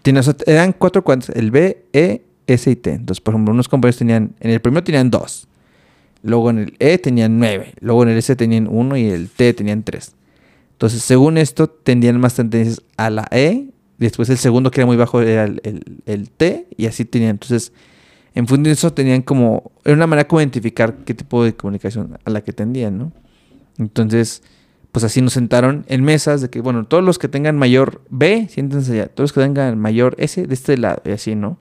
tenían 0.03 0.25
eran 0.47 0.73
cuatro 0.73 1.03
cuantos. 1.05 1.31
El 1.31 1.51
B, 1.51 1.85
E, 1.93 2.23
S 2.47 2.71
y 2.71 2.77
T. 2.77 2.93
Entonces, 2.93 3.21
por 3.21 3.35
ejemplo, 3.35 3.53
unos 3.55 3.69
compañeros 3.69 3.99
tenían... 3.99 4.35
En 4.41 4.51
el 4.51 4.61
primero 4.61 4.83
tenían 4.85 5.11
dos. 5.11 5.47
Luego 6.23 6.51
en 6.51 6.59
el 6.59 6.75
E 6.79 6.99
tenían 6.99 7.39
9. 7.39 7.75
Luego 7.81 8.03
en 8.03 8.11
el 8.11 8.19
S 8.19 8.35
tenían 8.37 8.69
1 8.71 8.97
y 8.99 9.07
el 9.07 9.29
T 9.31 9.55
tenían 9.55 9.83
3. 9.83 10.15
Entonces, 10.73 11.03
según 11.03 11.39
esto, 11.39 11.69
tendían 11.69 12.21
más 12.21 12.35
tendencias 12.35 12.83
a 12.97 13.09
la 13.11 13.27
E. 13.31 13.69
Después 13.99 14.29
el 14.31 14.39
segundo, 14.39 14.71
que 14.71 14.81
era 14.81 14.87
muy 14.87 14.97
bajo, 14.97 15.21
era 15.23 15.45
el, 15.45 15.61
el- 15.65 16.03
el 16.07 16.31
T. 16.31 16.67
Y 16.77 16.87
así 16.87 17.05
tenían. 17.07 17.33
Entonces, 17.33 17.73
en 18.35 18.47
función 18.47 18.65
de 18.65 18.73
eso, 18.73 18.93
tenían 18.93 19.23
como... 19.23 19.73
Era 19.85 19.95
una 19.95 20.07
manera 20.07 20.29
como 20.29 20.41
identificar 20.41 20.95
qué 21.07 21.15
tipo 21.15 21.43
de 21.43 21.55
comunicación 21.55 22.19
a 22.25 22.31
la 22.31 22.43
que 22.43 22.53
tendían, 22.53 22.99
¿no? 22.99 23.13
Entonces, 23.79 24.43
pues 24.93 25.05
así 25.05 25.23
nos 25.23 25.35
sentaron 25.35 25.85
en 25.89 26.03
mesas 26.03 26.41
de 26.41 26.51
que, 26.51 26.61
bueno, 26.61 26.85
todos 26.85 27.05
los 27.05 27.19
que 27.19 27.29
tengan 27.29 27.57
mayor 27.57 28.03
B, 28.11 28.49
siéntense 28.49 28.93
allá. 28.93 29.07
Todos 29.09 29.31
los 29.31 29.33
que 29.33 29.41
tengan 29.41 29.79
mayor 29.79 30.17
S, 30.19 30.47
de 30.47 30.55
este 30.55 30.77
lado. 30.77 31.03
Y 31.05 31.11
así, 31.11 31.35
¿no? 31.35 31.59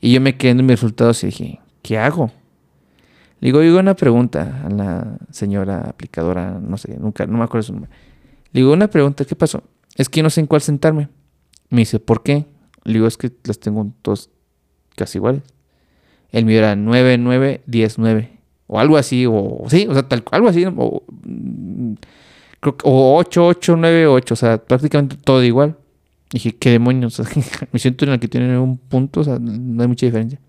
Y 0.00 0.12
yo 0.12 0.20
me 0.20 0.36
quedé 0.36 0.50
en 0.50 0.66
mis 0.66 0.80
resultados 0.80 1.22
y 1.22 1.26
dije, 1.26 1.60
¿qué 1.82 1.98
hago? 1.98 2.30
Le 3.40 3.48
digo, 3.48 3.60
digo 3.60 3.78
una 3.78 3.94
pregunta 3.94 4.62
a 4.64 4.70
la 4.70 5.18
señora 5.30 5.80
aplicadora, 5.88 6.58
no 6.60 6.76
sé, 6.76 6.96
nunca, 6.98 7.26
no 7.26 7.38
me 7.38 7.44
acuerdo 7.44 7.64
su 7.64 7.72
nombre. 7.72 7.90
Le 8.52 8.60
digo, 8.60 8.72
una 8.72 8.88
pregunta, 8.88 9.24
¿qué 9.24 9.36
pasó? 9.36 9.62
Es 9.96 10.08
que 10.08 10.22
no 10.22 10.30
sé 10.30 10.40
en 10.40 10.46
cuál 10.46 10.60
sentarme. 10.60 11.08
Me 11.70 11.80
dice, 11.80 12.00
¿por 12.00 12.22
qué? 12.22 12.46
Le 12.84 12.94
digo, 12.94 13.06
es 13.06 13.16
que 13.16 13.32
las 13.44 13.58
tengo 13.58 13.92
todos 14.02 14.30
casi 14.94 15.18
iguales. 15.18 15.42
El 16.30 16.44
mío 16.44 16.58
era 16.58 16.76
9, 16.76 17.18
9, 17.18 17.62
10, 17.66 17.98
9. 17.98 18.38
O 18.66 18.80
algo 18.80 18.96
así, 18.96 19.26
o 19.26 19.64
sí, 19.68 19.86
o 19.88 19.92
sea, 19.94 20.02
tal, 20.08 20.24
algo 20.30 20.48
así. 20.48 20.64
O, 20.64 21.02
mm, 21.24 21.94
creo 22.60 22.76
que- 22.76 22.82
o 22.88 23.16
8, 23.16 23.46
8, 23.46 23.76
9, 23.76 24.06
8. 24.06 24.34
O 24.34 24.36
sea, 24.36 24.58
prácticamente 24.58 25.16
todo 25.16 25.42
igual. 25.42 25.76
Dije, 26.30 26.54
¿qué 26.56 26.70
demonios? 26.70 27.20
Me 27.72 27.78
siento 27.78 28.04
en 28.04 28.12
el 28.12 28.20
que 28.20 28.28
tiene 28.28 28.58
un 28.58 28.78
punto, 28.78 29.20
o 29.20 29.24
sea, 29.24 29.38
no 29.40 29.82
hay 29.82 29.88
mucha 29.88 30.06
diferencia. 30.06 30.40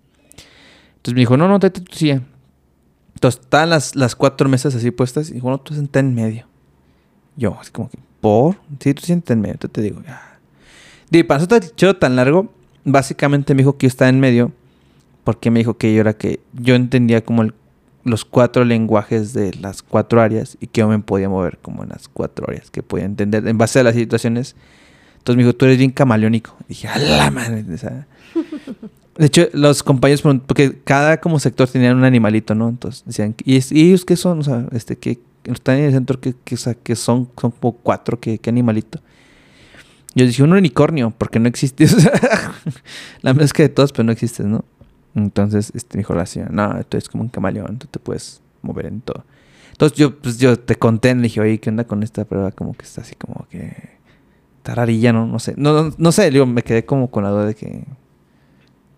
Entonces 0.97 1.13
me 1.13 1.19
dijo, 1.21 1.37
no, 1.37 1.47
no, 1.47 1.59
tete 1.59 1.81
tu 1.81 1.95
silla. 1.95 2.21
Entonces 3.13 3.41
estaban 3.41 3.69
las, 3.69 3.95
las 3.95 4.15
cuatro 4.15 4.49
mesas 4.49 4.75
así 4.75 4.91
puestas 4.91 5.29
y 5.29 5.33
dijo, 5.35 5.49
no, 5.49 5.59
tú 5.59 5.73
senté 5.73 5.99
en 5.99 6.13
medio. 6.13 6.45
Yo, 7.35 7.57
así 7.59 7.71
como 7.71 7.89
que, 7.89 7.97
¿por? 8.19 8.57
Sí, 8.79 8.93
tú 8.93 9.03
siéntate 9.03 9.33
en 9.33 9.41
medio, 9.41 9.55
te, 9.57 9.67
te 9.69 9.81
digo, 9.81 10.01
ya. 10.05 10.39
Y 11.11 11.23
para 11.23 11.41
eso 11.41 11.47
el 11.55 11.97
tan 11.97 12.15
largo, 12.15 12.51
básicamente 12.83 13.53
me 13.53 13.59
dijo 13.59 13.77
que 13.77 13.85
yo 13.85 13.89
estaba 13.89 14.09
en 14.09 14.19
medio 14.19 14.51
porque 15.23 15.51
me 15.51 15.59
dijo 15.59 15.77
que 15.77 15.93
yo 15.93 16.01
era 16.01 16.13
que 16.13 16.39
yo 16.53 16.75
entendía 16.75 17.23
como 17.23 17.43
el- 17.43 17.53
los 18.07 18.25
cuatro 18.25 18.65
lenguajes 18.65 19.33
de 19.33 19.53
las 19.55 19.81
cuatro 19.83 20.21
áreas 20.21 20.57
y 20.59 20.67
que 20.67 20.79
yo 20.81 21.01
podía 21.01 21.29
mover 21.29 21.57
como 21.59 21.83
en 21.83 21.89
las 21.89 22.07
cuatro 22.07 22.45
áreas 22.47 22.71
que 22.71 22.81
podía 22.83 23.05
entender 23.05 23.47
en 23.47 23.57
base 23.57 23.79
a 23.79 23.83
las 23.83 23.95
situaciones. 23.95 24.55
Entonces 25.17 25.37
me 25.37 25.43
dijo, 25.43 25.55
tú 25.55 25.65
eres 25.65 25.77
bien 25.77 25.91
camaleónico. 25.91 26.55
Y 26.65 26.69
dije, 26.69 26.87
a 26.87 26.97
la 26.97 27.31
madre. 27.31 27.63
De 27.63 29.25
hecho, 29.25 29.47
los 29.53 29.83
compañeros, 29.83 30.21
porque 30.45 30.79
cada 30.83 31.19
como 31.19 31.39
sector 31.39 31.67
tenían 31.67 31.97
un 31.97 32.03
animalito, 32.03 32.53
¿no? 32.55 32.69
Entonces 32.69 33.03
decían, 33.05 33.35
¿y, 33.43 33.57
es- 33.57 33.71
y 33.71 33.87
ellos 33.87 34.05
qué 34.05 34.15
son? 34.15 34.39
O 34.39 34.43
sea, 34.43 34.65
este, 34.71 34.97
que 34.97 35.19
están 35.45 35.77
en 35.77 35.85
el 35.85 35.93
centro, 35.93 36.19
que, 36.21 36.35
que, 36.43 36.55
o 36.55 36.57
sea, 36.57 36.75
que 36.75 36.95
son, 36.95 37.29
son 37.39 37.51
como 37.51 37.73
cuatro, 37.77 38.19
¿qué, 38.19 38.37
qué 38.37 38.49
animalito? 38.49 39.01
Yo 40.13 40.25
dije, 40.25 40.43
un 40.43 40.53
unicornio, 40.53 41.13
porque 41.17 41.39
no 41.39 41.47
existe. 41.47 41.83
o 41.85 41.87
sea, 41.87 42.53
la 43.21 43.33
mezcla 43.33 43.63
de 43.63 43.69
todos, 43.69 43.91
pero 43.91 44.03
no 44.03 44.11
existe, 44.11 44.43
¿no? 44.43 44.63
Entonces, 45.17 45.71
este, 45.73 45.97
dijo 45.97 46.13
la 46.13 46.25
señora, 46.25 46.51
no, 46.51 46.83
tú 46.83 46.97
eres 46.97 47.09
como 47.09 47.23
un 47.23 47.29
camaleón, 47.29 47.79
tú 47.79 47.87
te 47.87 47.99
puedes 47.99 48.41
mover 48.61 48.85
en 48.85 49.01
todo. 49.01 49.23
Entonces 49.71 49.97
yo, 49.97 50.15
pues 50.17 50.37
yo 50.37 50.57
te 50.59 50.75
conté, 50.75 51.13
le 51.15 51.23
dije, 51.23 51.41
oye, 51.41 51.59
¿qué 51.59 51.69
onda 51.69 51.83
con 51.85 52.03
esta 52.03 52.23
prueba? 52.25 52.51
Como 52.51 52.73
que 52.73 52.83
está 52.85 53.01
así 53.01 53.15
como 53.15 53.47
que... 53.49 53.97
Está 54.57 54.75
rarilla, 54.75 55.13
¿no? 55.13 55.25
No 55.25 55.39
sé. 55.39 55.53
No, 55.57 55.71
no, 55.83 55.93
no 55.97 56.11
sé, 56.11 56.29
digo, 56.29 56.45
me 56.45 56.61
quedé 56.63 56.85
como 56.85 57.09
con 57.09 57.23
la 57.23 57.29
duda 57.31 57.45
de 57.45 57.55
que... 57.55 57.83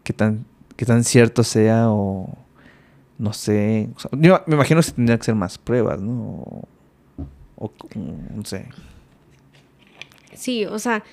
Qué 0.04 0.14
tan, 0.14 0.46
qué 0.76 0.86
tan 0.86 1.04
cierto 1.04 1.44
sea 1.44 1.90
o... 1.90 2.30
No 3.18 3.34
sé. 3.34 3.90
Yo 4.14 4.42
me 4.48 4.56
imagino 4.56 4.82
que 4.82 4.92
tendría 4.92 5.18
que 5.18 5.26
ser 5.26 5.36
más 5.36 5.58
pruebas, 5.58 6.00
¿no? 6.02 6.66
O, 7.58 7.72
no 8.36 8.46
sé. 8.46 8.66
Sí, 10.34 10.66
o 10.66 10.80
sea, 10.80 11.04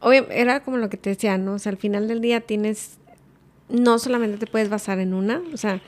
obvia- 0.00 0.26
era 0.30 0.60
como 0.60 0.78
lo 0.78 0.88
que 0.88 0.96
te 0.96 1.10
decía, 1.10 1.36
¿no? 1.36 1.52
O 1.54 1.58
sea, 1.58 1.70
al 1.70 1.76
final 1.76 2.08
del 2.08 2.22
día 2.22 2.40
tienes, 2.40 2.96
no 3.68 3.98
solamente 3.98 4.38
te 4.38 4.46
puedes 4.46 4.68
basar 4.68 4.98
en 4.98 5.14
una, 5.14 5.42
o 5.52 5.56
sea, 5.56 5.80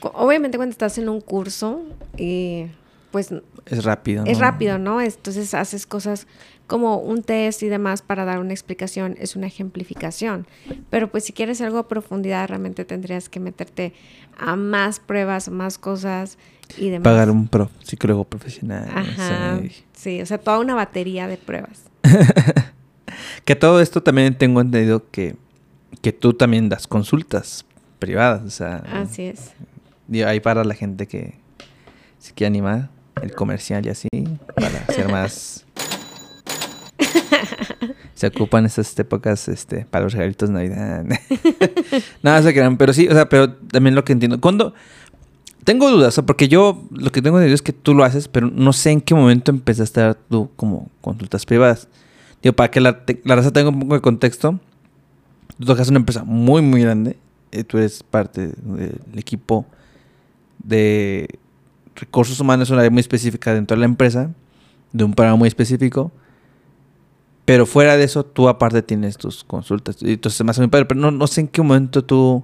obviamente 0.00 0.58
cuando 0.58 0.72
estás 0.72 0.98
en 0.98 1.08
un 1.08 1.20
curso, 1.20 1.82
eh, 2.16 2.70
pues 3.10 3.30
Es 3.66 3.84
rápido, 3.84 4.24
es 4.26 4.38
rápido, 4.38 4.78
¿no? 4.78 5.00
Entonces 5.00 5.54
haces 5.54 5.86
cosas 5.86 6.26
como 6.66 6.98
un 6.98 7.22
test 7.22 7.62
y 7.62 7.68
demás 7.68 8.02
para 8.02 8.24
dar 8.24 8.40
una 8.40 8.52
explicación, 8.52 9.16
es 9.20 9.36
una 9.36 9.46
ejemplificación. 9.46 10.46
Pero 10.90 11.10
pues 11.10 11.24
si 11.24 11.32
quieres 11.32 11.60
algo 11.60 11.78
a 11.78 11.88
profundidad, 11.88 12.48
realmente 12.48 12.84
tendrías 12.84 13.28
que 13.28 13.38
meterte 13.38 13.92
a 14.38 14.56
más 14.56 14.98
pruebas, 14.98 15.48
más 15.48 15.78
cosas 15.78 16.38
y 16.76 16.90
demás. 16.90 17.04
Pagar 17.04 17.30
un 17.30 17.48
pro, 17.48 17.70
psicólogo 17.82 18.24
profesional. 18.24 18.88
Ajá. 18.92 19.60
Sí, 19.92 20.20
o 20.20 20.26
sea, 20.26 20.38
toda 20.38 20.58
una 20.58 20.74
batería 20.74 21.28
de 21.28 21.36
pruebas. 21.36 21.84
Que 23.44 23.54
todo 23.54 23.80
esto 23.80 24.02
también 24.02 24.36
tengo 24.36 24.60
entendido 24.60 25.10
que, 25.10 25.36
que 26.00 26.12
tú 26.12 26.32
también 26.34 26.68
das 26.68 26.86
consultas 26.86 27.64
privadas. 27.98 28.42
O 28.44 28.50
sea, 28.50 28.82
Así 28.92 29.22
es. 29.22 29.52
digo, 30.06 30.28
ahí 30.28 30.40
para 30.40 30.64
la 30.64 30.74
gente 30.74 31.06
que 31.06 31.34
se 32.18 32.32
quiere 32.32 32.48
animar, 32.48 32.90
el 33.22 33.34
comercial 33.34 33.86
y 33.86 33.90
así, 33.90 34.08
para 34.54 34.78
hacer 34.88 35.08
más. 35.10 35.64
se 38.14 38.26
ocupan 38.28 38.64
estas 38.66 38.98
épocas 38.98 39.48
este, 39.48 39.86
para 39.86 40.04
los 40.04 40.12
regalitos 40.12 40.48
de 40.48 40.54
Navidad. 40.54 41.04
Nada, 42.22 42.42
se 42.42 42.52
crean, 42.52 42.76
pero 42.76 42.92
sí, 42.92 43.08
o 43.08 43.12
sea, 43.12 43.28
pero 43.28 43.52
también 43.52 43.94
lo 43.94 44.04
que 44.04 44.12
entiendo. 44.12 44.40
Cuando. 44.40 44.74
Tengo 45.64 45.90
dudas, 45.90 46.08
o 46.08 46.10
sea, 46.16 46.26
porque 46.26 46.46
yo 46.46 46.86
lo 46.90 47.10
que 47.10 47.22
tengo 47.22 47.38
entendido 47.38 47.54
es 47.54 47.62
que 47.62 47.72
tú 47.72 47.94
lo 47.94 48.04
haces, 48.04 48.28
pero 48.28 48.50
no 48.50 48.74
sé 48.74 48.90
en 48.90 49.00
qué 49.00 49.14
momento 49.14 49.50
empezaste 49.50 49.98
a 49.98 50.04
dar 50.04 50.14
tú 50.28 50.50
como 50.56 50.90
consultas 51.00 51.46
privadas. 51.46 51.88
Digo, 52.42 52.54
para 52.54 52.70
que 52.70 52.82
la, 52.82 53.02
la 53.24 53.36
raza 53.36 53.50
tenga 53.50 53.70
un 53.70 53.80
poco 53.80 53.94
de 53.94 54.02
contexto, 54.02 54.60
tú 55.58 55.64
tocas 55.66 55.88
una 55.88 55.98
empresa 55.98 56.24
muy, 56.24 56.62
muy 56.62 56.82
grande. 56.82 57.16
eh, 57.52 57.64
tú 57.64 57.78
eres 57.78 58.02
parte 58.02 58.48
del 58.48 59.00
equipo 59.16 59.66
de 60.58 61.28
recursos 61.94 62.40
humanos, 62.40 62.70
una 62.70 62.80
área 62.80 62.90
muy 62.90 63.00
específica 63.00 63.54
dentro 63.54 63.76
de 63.76 63.80
la 63.80 63.86
empresa, 63.86 64.30
de 64.92 65.04
un 65.04 65.12
programa 65.14 65.36
muy 65.36 65.48
específico. 65.48 66.10
Pero 67.44 67.66
fuera 67.66 67.96
de 67.96 68.04
eso, 68.04 68.24
tú 68.24 68.48
aparte 68.48 68.82
tienes 68.82 69.18
tus 69.18 69.44
consultas. 69.44 69.96
Y 70.00 70.14
entonces 70.14 70.36
se 70.38 70.44
me 70.44 70.50
hace 70.50 70.60
muy 70.60 70.68
padre, 70.68 70.86
pero 70.86 71.00
no, 71.00 71.10
no 71.10 71.26
sé 71.26 71.42
en 71.42 71.48
qué 71.48 71.60
momento 71.62 72.02
tú 72.02 72.42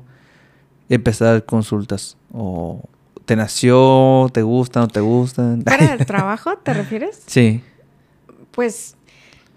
empezaste 0.88 1.24
a 1.24 1.32
dar 1.32 1.44
consultas. 1.46 2.16
O 2.32 2.82
te 3.24 3.34
nació, 3.34 4.28
te 4.32 4.42
gustan, 4.42 4.82
no 4.82 4.88
te 4.88 5.00
gustan. 5.00 5.62
¿Para 5.64 5.94
el 5.94 6.04
trabajo 6.06 6.56
te 6.58 6.74
refieres? 6.74 7.22
sí. 7.26 7.62
Pues 8.50 8.96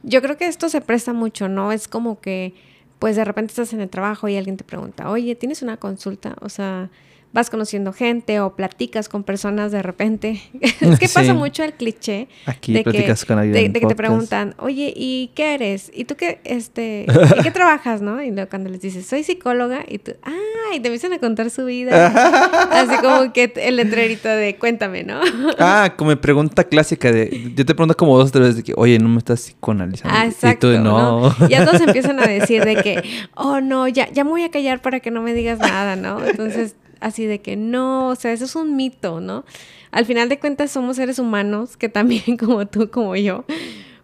yo 0.03 0.21
creo 0.21 0.37
que 0.37 0.47
esto 0.47 0.69
se 0.69 0.79
presta 0.81 1.13
mucho, 1.13 1.49
¿no? 1.49 1.71
Es 1.71 1.87
como 1.87 2.19
que, 2.21 2.53
pues 2.99 3.15
de 3.15 3.25
repente 3.25 3.51
estás 3.51 3.73
en 3.73 3.81
el 3.81 3.89
trabajo 3.89 4.27
y 4.27 4.37
alguien 4.37 4.57
te 4.57 4.63
pregunta, 4.63 5.09
oye, 5.09 5.35
¿tienes 5.35 5.61
una 5.61 5.77
consulta? 5.77 6.35
O 6.41 6.49
sea, 6.49 6.89
vas 7.33 7.49
conociendo 7.49 7.91
gente 7.93 8.39
o 8.39 8.55
platicas 8.55 9.09
con 9.09 9.23
personas 9.23 9.71
de 9.71 9.81
repente. 9.81 10.41
es 10.61 10.99
que 10.99 11.09
pasa 11.09 11.33
mucho 11.33 11.63
el 11.63 11.73
cliché 11.73 12.27
Aquí 12.45 12.73
de 12.73 12.83
que, 12.83 12.91
platicas 12.91 13.25
con 13.25 13.39
alguien. 13.39 13.53
de, 13.53 13.69
de 13.69 13.79
que 13.79 13.87
te 13.87 13.95
preguntan, 13.95 14.53
oye, 14.59 14.93
¿y 14.95 15.31
qué 15.35 15.55
eres? 15.55 15.91
¿Y 15.93 16.05
tú 16.05 16.15
qué, 16.15 16.39
este, 16.43 17.07
¿y 17.39 17.41
qué 17.41 17.51
trabajas, 17.51 18.01
no? 18.01 18.21
Y 18.21 18.29
luego 18.31 18.49
cuando 18.49 18.69
les 18.69 18.81
dices, 18.81 19.05
soy 19.07 19.23
psicóloga, 19.23 19.83
y 19.87 19.97
tú, 19.97 20.11
ah, 20.23 20.75
y 20.75 20.79
te 20.79 20.87
empiezan 20.89 21.11
a 21.13 21.19
contar 21.19 21.49
su 21.49 21.65
vida. 21.65 22.07
Así 22.71 22.95
como 23.01 23.33
que 23.33 23.51
el 23.55 23.77
letrerito 23.77 24.29
de 24.29 24.55
cuéntame, 24.57 25.03
¿no? 25.03 25.19
Ah, 25.57 25.93
como 25.97 26.15
pregunta 26.15 26.63
clásica 26.63 27.11
de... 27.11 27.51
Yo 27.55 27.65
te 27.65 27.73
pregunto 27.73 27.97
como 27.97 28.15
dos 28.17 28.29
o 28.29 28.31
tres 28.31 28.41
veces 28.43 28.57
de 28.57 28.63
que, 28.63 28.73
oye, 28.77 28.99
no 28.99 29.09
me 29.09 29.17
estás 29.17 29.41
psicoanalizando. 29.41 30.15
Ah, 30.15 30.25
Y 30.25 30.29
exacto. 30.29 30.67
tú 30.67 30.73
de, 30.73 30.79
no. 30.79 31.35
Ya 31.49 31.65
todos 31.65 31.81
empiezan 31.81 32.19
a 32.19 32.27
decir 32.27 32.63
de 32.63 32.75
que, 32.75 33.03
oh, 33.33 33.59
no, 33.59 33.87
ya, 33.87 34.11
ya 34.11 34.23
me 34.23 34.29
voy 34.29 34.43
a 34.43 34.51
callar 34.51 34.83
para 34.83 34.99
que 34.99 35.09
no 35.09 35.23
me 35.23 35.33
digas 35.33 35.57
nada, 35.57 35.95
¿no? 35.95 36.23
Entonces, 36.23 36.75
así 37.03 37.25
de 37.25 37.41
que 37.41 37.55
no, 37.55 38.07
o 38.09 38.15
sea, 38.15 38.31
eso 38.31 38.45
es 38.45 38.55
un 38.55 38.75
mito, 38.75 39.19
¿no? 39.19 39.43
Al 39.91 40.05
final 40.05 40.29
de 40.29 40.39
cuentas 40.39 40.71
somos 40.71 40.95
seres 40.95 41.19
humanos 41.19 41.77
que 41.77 41.89
también, 41.89 42.37
como 42.39 42.65
tú, 42.65 42.89
como 42.89 43.15
yo, 43.15 43.45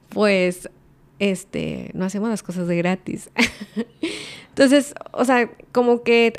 pues, 0.09 0.69
este, 1.17 1.91
no 1.93 2.05
hacemos 2.05 2.29
las 2.29 2.43
cosas 2.43 2.67
de 2.67 2.77
gratis. 2.77 3.29
Entonces, 4.49 4.93
o 5.13 5.23
sea, 5.25 5.49
como 5.71 6.03
que 6.03 6.33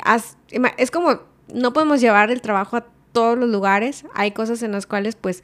es 0.77 0.91
como, 0.91 1.19
no 1.53 1.73
podemos 1.73 1.99
llevar 1.99 2.29
el 2.31 2.41
trabajo 2.41 2.77
a 2.77 2.85
todos 3.11 3.37
los 3.37 3.49
lugares. 3.49 4.05
Hay 4.13 4.31
cosas 4.31 4.61
en 4.63 4.71
las 4.71 4.85
cuales, 4.85 5.15
pues, 5.15 5.43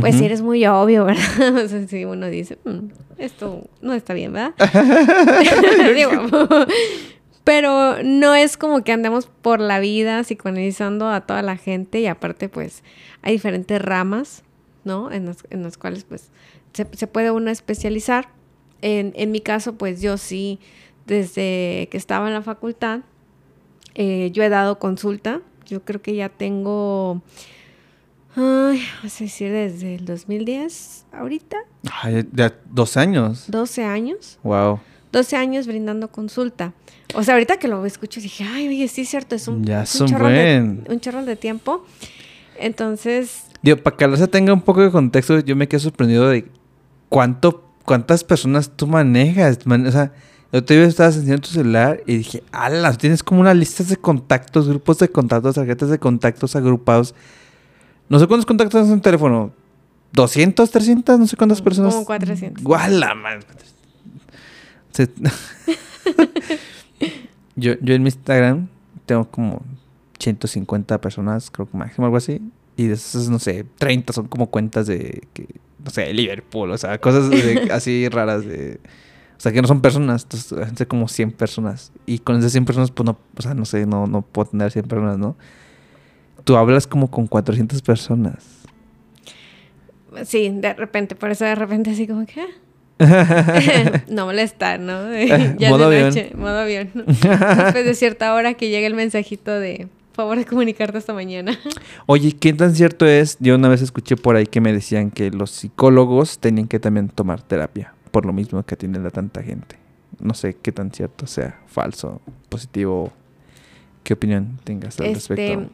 pues 0.00 0.20
eres 0.20 0.42
muy 0.42 0.66
obvio, 0.66 1.04
¿verdad? 1.06 1.56
O 1.64 1.68
sea, 1.68 1.86
si 1.86 2.04
uno 2.04 2.28
dice, 2.28 2.58
"Mm, 2.64 2.88
esto 3.18 3.68
no 3.82 3.92
está 3.92 4.14
bien, 4.14 4.32
¿verdad? 4.32 4.54
Digo, 5.94 6.10
pero 7.48 8.02
no 8.02 8.34
es 8.34 8.58
como 8.58 8.84
que 8.84 8.92
andemos 8.92 9.26
por 9.40 9.58
la 9.58 9.80
vida 9.80 10.22
psicoanalizando 10.22 11.08
a 11.08 11.22
toda 11.22 11.40
la 11.40 11.56
gente 11.56 11.98
y 11.98 12.06
aparte 12.06 12.50
pues 12.50 12.82
hay 13.22 13.32
diferentes 13.32 13.80
ramas, 13.80 14.42
¿no? 14.84 15.10
En 15.10 15.24
las, 15.24 15.38
en 15.48 15.62
las 15.62 15.78
cuales 15.78 16.04
pues 16.04 16.28
se, 16.74 16.86
se 16.92 17.06
puede 17.06 17.30
uno 17.30 17.50
especializar. 17.50 18.28
En, 18.82 19.14
en 19.16 19.30
mi 19.30 19.40
caso 19.40 19.76
pues 19.78 20.02
yo 20.02 20.18
sí, 20.18 20.60
desde 21.06 21.88
que 21.90 21.96
estaba 21.96 22.28
en 22.28 22.34
la 22.34 22.42
facultad, 22.42 23.00
eh, 23.94 24.30
yo 24.30 24.42
he 24.42 24.50
dado 24.50 24.78
consulta. 24.78 25.40
Yo 25.64 25.82
creo 25.86 26.02
que 26.02 26.14
ya 26.14 26.28
tengo, 26.28 27.22
ay, 28.36 28.82
vas 29.02 29.22
a 29.22 29.24
decir 29.24 29.50
desde 29.50 29.94
el 29.94 30.04
2010, 30.04 31.06
ahorita, 31.12 31.56
Ay, 32.02 32.26
de 32.30 32.52
dos 32.70 32.98
años. 32.98 33.46
12 33.48 33.84
años. 33.84 34.38
Wow. 34.42 34.80
12 35.12 35.36
años 35.36 35.66
brindando 35.66 36.08
consulta. 36.08 36.72
O 37.14 37.22
sea, 37.22 37.34
ahorita 37.34 37.56
que 37.58 37.68
lo 37.68 37.84
escucho 37.86 38.20
dije, 38.20 38.44
ay, 38.44 38.68
oye, 38.68 38.88
sí 38.88 39.02
es 39.02 39.08
cierto, 39.08 39.34
es 39.34 39.48
un, 39.48 39.64
Ya 39.64 39.82
es 39.84 39.88
son 39.88 40.08
chorro 40.08 40.28
de, 40.28 40.34
buen. 40.60 40.84
un 40.88 41.00
chorro 41.00 41.24
de 41.24 41.36
tiempo. 41.36 41.84
Entonces, 42.58 43.44
Digo, 43.62 43.76
para 43.78 43.96
que 43.96 44.04
Alonso 44.04 44.28
tenga 44.28 44.52
un 44.52 44.60
poco 44.62 44.82
de 44.82 44.90
contexto, 44.90 45.40
yo 45.40 45.56
me 45.56 45.66
quedé 45.66 45.80
sorprendido 45.80 46.28
de 46.28 46.46
cuánto, 47.08 47.64
cuántas 47.84 48.22
personas 48.24 48.70
tú 48.76 48.86
manejas. 48.86 49.66
Man- 49.66 49.86
o 49.86 49.90
sea, 49.90 50.12
otro 50.52 50.76
día 50.76 50.84
estabas 50.86 51.16
enseñando 51.16 51.42
tu 51.48 51.54
celular 51.54 52.00
y 52.06 52.18
dije, 52.18 52.42
ala, 52.52 52.92
tienes 52.94 53.22
como 53.22 53.40
una 53.40 53.54
lista 53.54 53.82
de 53.84 53.96
contactos, 53.96 54.68
grupos 54.68 54.98
de 54.98 55.08
contactos, 55.08 55.54
tarjetas 55.56 55.88
de 55.90 55.98
contactos 55.98 56.54
agrupados. 56.56 57.14
No 58.08 58.18
sé 58.18 58.26
cuántos 58.26 58.46
contactos 58.46 58.86
en 58.86 58.92
un 58.92 59.00
teléfono. 59.00 59.52
¿200, 60.14 60.70
300? 60.70 61.18
No 61.18 61.26
sé 61.26 61.36
cuántas 61.36 61.60
personas. 61.60 61.94
como 61.94 62.06
400. 62.06 62.62
¡Guala, 62.62 63.14
man! 63.14 63.40
Se- 65.06 65.10
yo, 67.56 67.74
yo 67.80 67.94
en 67.94 68.02
mi 68.02 68.08
Instagram 68.08 68.68
tengo 69.06 69.28
como 69.30 69.62
150 70.18 71.00
personas, 71.00 71.50
creo 71.50 71.68
que 71.70 71.76
máximo, 71.76 72.06
algo 72.06 72.16
así. 72.16 72.40
Y 72.76 72.86
de 72.86 72.94
esas, 72.94 73.28
no 73.28 73.38
sé, 73.38 73.64
30 73.78 74.12
son 74.12 74.28
como 74.28 74.48
cuentas 74.50 74.86
de, 74.86 75.22
que, 75.32 75.46
no 75.84 75.90
sé, 75.90 76.12
Liverpool, 76.12 76.70
o 76.70 76.78
sea, 76.78 76.98
cosas 77.00 77.30
de- 77.30 77.68
así 77.72 78.08
raras 78.08 78.44
de... 78.44 78.80
O 79.36 79.40
sea, 79.40 79.52
que 79.52 79.62
no 79.62 79.68
son 79.68 79.80
personas, 79.80 80.24
entonces, 80.24 80.86
como 80.88 81.06
100 81.06 81.30
personas. 81.30 81.92
Y 82.06 82.18
con 82.18 82.36
esas 82.38 82.50
100 82.50 82.64
personas, 82.64 82.90
pues 82.90 83.06
no, 83.06 83.16
o 83.36 83.42
sea, 83.42 83.54
no 83.54 83.64
sé, 83.64 83.86
no, 83.86 84.08
no 84.08 84.22
puedo 84.22 84.50
tener 84.50 84.72
100 84.72 84.86
personas, 84.88 85.16
¿no? 85.16 85.36
Tú 86.42 86.56
hablas 86.56 86.88
como 86.88 87.08
con 87.08 87.28
400 87.28 87.80
personas. 87.82 88.44
sí, 90.24 90.48
de 90.52 90.74
repente, 90.74 91.14
por 91.14 91.30
eso 91.30 91.44
de 91.44 91.54
repente 91.54 91.90
así 91.90 92.06
como 92.08 92.26
que... 92.26 92.44
no 94.08 94.26
molestar, 94.26 94.80
¿no? 94.80 95.12
ya 95.58 95.70
Modo 95.70 95.84
es 95.84 95.90
de 95.90 95.96
avión. 95.96 96.08
noche, 96.08 96.32
modo 96.36 96.58
avión. 96.58 96.90
Después 97.06 97.84
de 97.84 97.94
cierta 97.94 98.34
hora 98.34 98.54
que 98.54 98.68
llega 98.68 98.86
el 98.86 98.94
mensajito 98.94 99.52
de, 99.52 99.88
favor 100.12 100.38
de 100.38 100.44
comunicarte 100.44 100.98
esta 100.98 101.12
mañana. 101.14 101.58
Oye, 102.06 102.32
¿qué 102.32 102.52
tan 102.52 102.74
cierto 102.74 103.06
es? 103.06 103.36
Yo 103.40 103.54
una 103.54 103.68
vez 103.68 103.82
escuché 103.82 104.16
por 104.16 104.36
ahí 104.36 104.46
que 104.46 104.60
me 104.60 104.72
decían 104.72 105.10
que 105.10 105.30
los 105.30 105.50
psicólogos 105.50 106.38
tenían 106.38 106.66
que 106.68 106.80
también 106.80 107.08
tomar 107.08 107.42
terapia, 107.42 107.94
por 108.10 108.26
lo 108.26 108.32
mismo 108.32 108.62
que 108.64 108.74
atienden 108.74 109.06
a 109.06 109.10
tanta 109.10 109.42
gente. 109.42 109.76
No 110.20 110.34
sé 110.34 110.56
qué 110.60 110.72
tan 110.72 110.90
cierto 110.90 111.26
sea, 111.28 111.60
falso, 111.66 112.20
positivo. 112.48 113.12
¿Qué 114.02 114.14
opinión 114.14 114.58
tengas 114.64 114.98
al 114.98 115.06
Este, 115.06 115.34
respecto? 115.36 115.70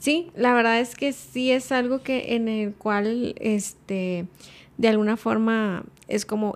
sí, 0.00 0.30
la 0.34 0.54
verdad 0.54 0.80
es 0.80 0.94
que 0.96 1.12
sí 1.12 1.52
es 1.52 1.70
algo 1.70 2.02
que 2.02 2.34
en 2.34 2.48
el 2.48 2.72
cual, 2.72 3.34
este, 3.38 4.26
de 4.78 4.88
alguna 4.88 5.16
forma 5.16 5.84
es 6.08 6.24
como 6.26 6.54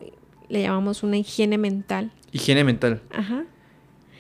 le 0.49 0.63
llamamos 0.63 1.03
una 1.03 1.17
higiene 1.17 1.59
mental. 1.59 2.11
Higiene 2.33 2.65
mental. 2.65 3.03
Ajá. 3.13 3.45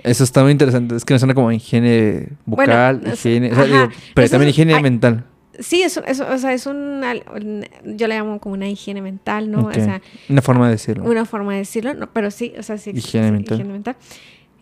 Eso 0.03 0.25
está 0.25 0.43
muy 0.43 0.53
interesante. 0.53 0.95
Es 0.97 1.05
que 1.05 1.12
me 1.14 1.19
suena 1.19 1.35
como 1.35 1.53
higiene 1.53 2.29
bucal, 2.47 2.99
Bueno, 2.99 3.14
higiene... 3.14 3.53
o 3.53 3.55
sea, 3.55 3.64
ajá. 3.64 3.73
digo, 3.73 3.88
pero 4.14 4.25
Eso 4.25 4.33
también 4.33 4.49
es- 4.49 4.55
higiene 4.55 4.81
mental. 4.81 5.25
Sí, 5.59 5.83
eso, 5.83 6.03
eso, 6.07 6.27
o 6.33 6.38
sea, 6.38 6.55
es 6.55 6.64
un, 6.66 7.05
al- 7.05 7.23
un- 7.35 7.66
yo 7.97 8.07
le 8.09 8.14
llamo 8.16 8.40
como 8.40 8.55
una 8.55 8.66
higiene 8.69 9.03
mental, 9.03 9.51
¿no? 9.51 9.61
Ok. 9.61 9.71
O 9.73 9.75
sea, 9.75 10.01
Una 10.31 10.40
forma 10.40 10.66
de 10.66 10.73
decirlo. 10.73 11.05
una 11.05 11.27
forma 11.27 11.53
de 11.53 11.59
decirlo, 11.59 11.93
no, 11.93 12.11
pero 12.12 12.31
sí, 12.31 12.55
o 12.59 12.62
sea, 12.62 12.79
sí. 12.79 12.93
Higiene 12.95 13.27
esa 13.45 13.64
mental. 13.64 13.97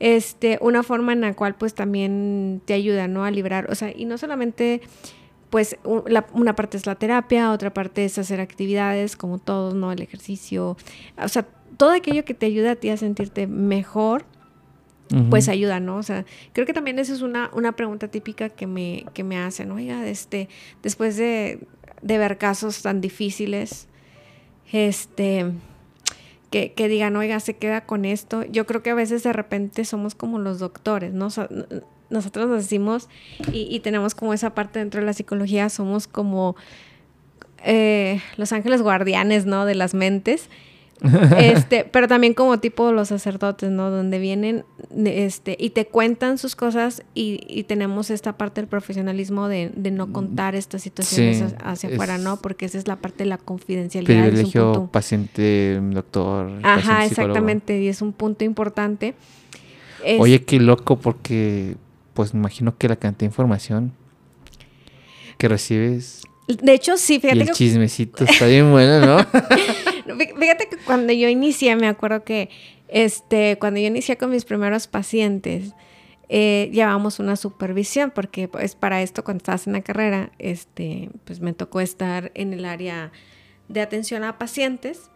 Este, 0.01 0.59
una 0.61 0.83
forma 0.83 1.13
en 1.13 1.21
la 1.21 1.35
cual 1.35 1.55
pues 1.57 1.75
también 1.75 2.63
te 2.65 2.73
ayuda, 2.75 3.07
¿no? 3.09 3.25
A 3.25 3.31
librar, 3.31 3.71
o 3.71 3.75
sea, 3.77 3.93
y 3.95 4.07
no 4.07 4.17
solamente, 4.19 4.81
pues, 5.51 5.77
una 5.85 6.55
parte 6.55 6.77
es 6.77 6.87
la 6.87 6.95
terapia, 6.95 7.53
otra 7.53 7.73
parte 7.73 8.05
es 8.05 8.19
hacer 8.19 8.41
actividades 8.41 9.17
como 9.17 9.39
todos, 9.39 9.75
¿no? 9.75 9.93
El 9.93 10.03
ejercicio, 10.03 10.77
o 11.17 11.29
sea, 11.29 11.47
todo 11.77 11.91
aquello 11.91 12.25
que 12.25 12.35
te 12.35 12.47
ayuda 12.47 12.73
a 12.73 12.77
ti 12.77 12.91
a 12.91 12.97
sentirte 12.97 13.47
mejor, 13.47 14.25
pues 15.31 15.49
ayuda, 15.49 15.81
¿no? 15.81 15.97
O 15.97 16.03
sea, 16.03 16.27
creo 16.53 16.67
que 16.67 16.75
también 16.75 16.99
esa 16.99 17.15
es 17.15 17.23
una, 17.23 17.51
una 17.55 17.73
pregunta 17.73 18.09
típica 18.09 18.51
que 18.51 18.67
me, 18.67 19.07
que 19.15 19.25
me 19.25 19.39
hacen, 19.39 19.71
oiga, 19.71 20.07
este, 20.07 20.51
después 20.83 21.17
de, 21.17 21.67
de 22.03 22.19
ver 22.19 22.37
casos 22.37 22.83
tan 22.83 23.01
difíciles, 23.01 23.89
este, 24.71 25.51
que, 26.51 26.75
que 26.75 26.89
digan, 26.89 27.17
oiga, 27.17 27.41
se 27.41 27.57
queda 27.57 27.87
con 27.87 28.05
esto. 28.05 28.45
Yo 28.45 28.67
creo 28.67 28.83
que 28.83 28.91
a 28.91 28.95
veces 28.95 29.23
de 29.23 29.33
repente 29.33 29.87
somos 29.87 30.15
como 30.15 30.39
los 30.39 30.59
doctores, 30.59 31.15
¿no? 31.15 31.27
O 31.27 31.31
sea, 31.31 31.49
nosotros 32.11 32.49
nos 32.49 32.63
decimos 32.63 33.09
y, 33.53 33.69
y 33.71 33.81
tenemos 33.81 34.15
como 34.15 34.33
esa 34.35 34.55
parte 34.55 34.79
dentro 34.79 35.01
de 35.01 35.07
la 35.07 35.13
psicología, 35.13 35.69
somos 35.69 36.07
como 36.07 36.57
eh, 37.65 38.21
los 38.37 38.53
ángeles 38.53 38.83
guardianes, 38.83 39.47
¿no? 39.47 39.65
De 39.65 39.75
las 39.75 39.95
mentes. 39.95 40.49
este, 41.39 41.85
pero 41.85 42.09
también 42.09 42.35
como 42.35 42.59
tipo 42.59 42.91
los 42.91 43.07
sacerdotes, 43.09 43.71
¿no? 43.71 43.89
Donde 43.91 44.19
vienen 44.19 44.65
este, 45.05 45.57
y 45.57 45.71
te 45.71 45.87
cuentan 45.87 46.39
sus 46.39 46.57
cosas 46.57 47.05
y, 47.15 47.39
y 47.47 47.63
tenemos 47.63 48.11
esta 48.11 48.37
parte 48.37 48.61
del 48.61 48.67
profesionalismo 48.69 49.47
de, 49.47 49.71
de 49.77 49.93
no 49.93 50.13
contar 50.13 50.57
estas 50.57 50.83
situaciones 50.83 51.39
Sí, 51.39 51.45
hacia- 51.63 51.91
afuera, 51.91 52.19
¿no? 52.19 52.39
Porque 52.39 52.67
esa 52.67 52.79
es 52.79 52.89
la 52.89 52.97
parte 52.97 53.19
de 53.19 53.27
la 53.27 53.39
confidencialidad. 53.39 54.13
y 54.13 54.19
es 54.19 54.25
un 54.25 54.29
Privilegio 54.33 54.73
punto- 54.73 54.91
paciente, 54.91 55.79
doctor. 55.81 56.51
Ajá, 56.65 56.75
paciente, 56.81 57.05
exactamente, 57.07 57.81
y 57.81 57.87
es 57.87 58.03
un 58.03 58.13
punto 58.13 58.45
importante. 58.45 59.15
Es- 60.05 60.21
Oye, 60.21 60.43
qué 60.43 60.59
loco, 60.59 60.97
porque 60.97 61.77
pues 62.19 62.35
me 62.35 62.41
imagino 62.41 62.77
que 62.77 62.89
la 62.89 62.97
cantidad 62.97 63.21
de 63.21 63.27
información 63.27 63.93
que 65.39 65.47
recibes 65.47 66.23
de 66.49 66.73
hecho, 66.73 66.97
sí, 66.97 67.15
y 67.17 67.21
fíjate 67.21 67.41
el 67.43 67.47
que 67.47 67.53
chismecito 67.53 68.25
está 68.29 68.47
bien 68.47 68.73
bueno, 68.73 69.07
¿no? 69.07 69.19
Fí- 69.21 70.35
Fíjate 70.37 70.69
que 70.69 70.79
cuando 70.79 71.13
yo 71.13 71.29
inicié, 71.29 71.77
me 71.77 71.87
acuerdo 71.87 72.25
que 72.25 72.49
este, 72.89 73.57
cuando 73.61 73.79
yo 73.79 73.87
inicié 73.87 74.17
con 74.17 74.31
mis 74.31 74.45
primeros 74.47 74.87
pacientes, 74.89 75.75
eh, 76.31 76.71
llevábamos 76.73 77.19
una 77.21 77.37
supervisión, 77.37 78.11
porque 78.15 78.49
pues 78.49 78.75
para 78.75 79.01
esto, 79.03 79.23
cuando 79.23 79.43
estabas 79.43 79.67
en 79.69 79.75
la 79.75 79.83
carrera, 79.83 80.33
este, 80.39 81.11
pues 81.25 81.39
me 81.41 81.53
tocó 81.53 81.81
estar 81.81 82.33
en 82.35 82.53
el 82.55 82.65
área 82.65 83.13
de 83.69 83.81
atención 83.83 84.25
a 84.25 84.39
pacientes. 84.39 85.11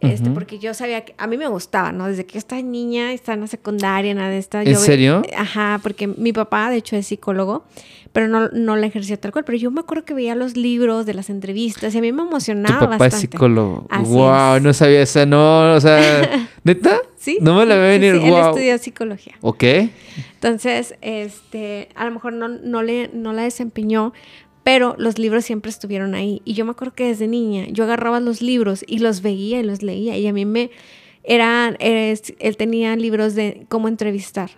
Este, 0.00 0.30
porque 0.30 0.58
yo 0.58 0.72
sabía 0.72 1.04
que 1.04 1.14
a 1.18 1.26
mí 1.26 1.36
me 1.36 1.46
gustaba, 1.46 1.92
¿no? 1.92 2.06
Desde 2.06 2.24
que 2.24 2.34
yo 2.34 2.38
estaba 2.38 2.62
niña, 2.62 3.12
estaba 3.12 3.34
en 3.34 3.42
la 3.42 3.46
secundaria, 3.46 4.14
nada 4.14 4.30
de 4.30 4.38
esta. 4.38 4.62
¿En 4.62 4.72
yo 4.72 4.78
serio? 4.78 5.22
Ajá, 5.36 5.78
porque 5.82 6.06
mi 6.06 6.32
papá, 6.32 6.70
de 6.70 6.76
hecho, 6.76 6.96
es 6.96 7.06
psicólogo, 7.06 7.64
pero 8.12 8.26
no, 8.26 8.48
no 8.48 8.76
la 8.76 8.86
ejercía 8.86 9.18
tal 9.20 9.30
cual. 9.32 9.44
Pero 9.44 9.58
yo 9.58 9.70
me 9.70 9.80
acuerdo 9.80 10.04
que 10.04 10.14
veía 10.14 10.34
los 10.34 10.56
libros 10.56 11.04
de 11.04 11.12
las 11.14 11.28
entrevistas 11.28 11.94
y 11.94 11.98
a 11.98 12.00
mí 12.00 12.12
me 12.12 12.22
Tu 12.22 12.28
emocionaba 12.28 12.80
papá 12.80 12.94
es 12.94 12.98
bastante. 12.98 13.26
psicólogo. 13.26 13.86
Así 13.90 14.10
wow, 14.10 14.56
es. 14.56 14.62
no 14.62 14.72
sabía 14.72 15.02
esa, 15.02 15.26
no, 15.26 15.74
o 15.74 15.80
sea, 15.80 16.48
¿neta? 16.64 16.96
Sí. 17.18 17.36
No 17.42 17.54
me 17.54 17.66
la 17.66 17.76
ve 17.76 17.94
sí, 17.94 18.00
venir, 18.00 18.20
sí, 18.20 18.26
Él 18.26 18.32
wow. 18.32 18.48
estudió 18.48 18.78
psicología. 18.78 19.34
Ok. 19.42 19.64
Entonces, 20.34 20.94
este, 21.02 21.90
a 21.94 22.06
lo 22.06 22.12
mejor 22.12 22.32
no, 22.32 22.48
no, 22.48 22.82
le, 22.82 23.10
no 23.12 23.34
la 23.34 23.42
desempeñó, 23.42 24.14
pero 24.64 24.94
los 24.98 25.18
libros 25.18 25.44
siempre 25.44 25.70
estuvieron 25.70 26.14
ahí. 26.14 26.42
Y 26.44 26.54
yo 26.54 26.64
me 26.64 26.72
acuerdo 26.72 26.94
que 26.94 27.06
desde 27.06 27.26
niña 27.26 27.66
yo 27.70 27.84
agarraba 27.84 28.20
los 28.20 28.42
libros 28.42 28.84
y 28.86 28.98
los 28.98 29.22
veía 29.22 29.60
y 29.60 29.62
los 29.62 29.82
leía. 29.82 30.16
Y 30.18 30.26
a 30.26 30.32
mí 30.32 30.44
me... 30.44 30.70
Era, 31.22 31.74
es- 31.78 32.34
él 32.38 32.56
tenía 32.56 32.96
libros 32.96 33.34
de 33.34 33.66
cómo 33.68 33.88
entrevistar, 33.88 34.50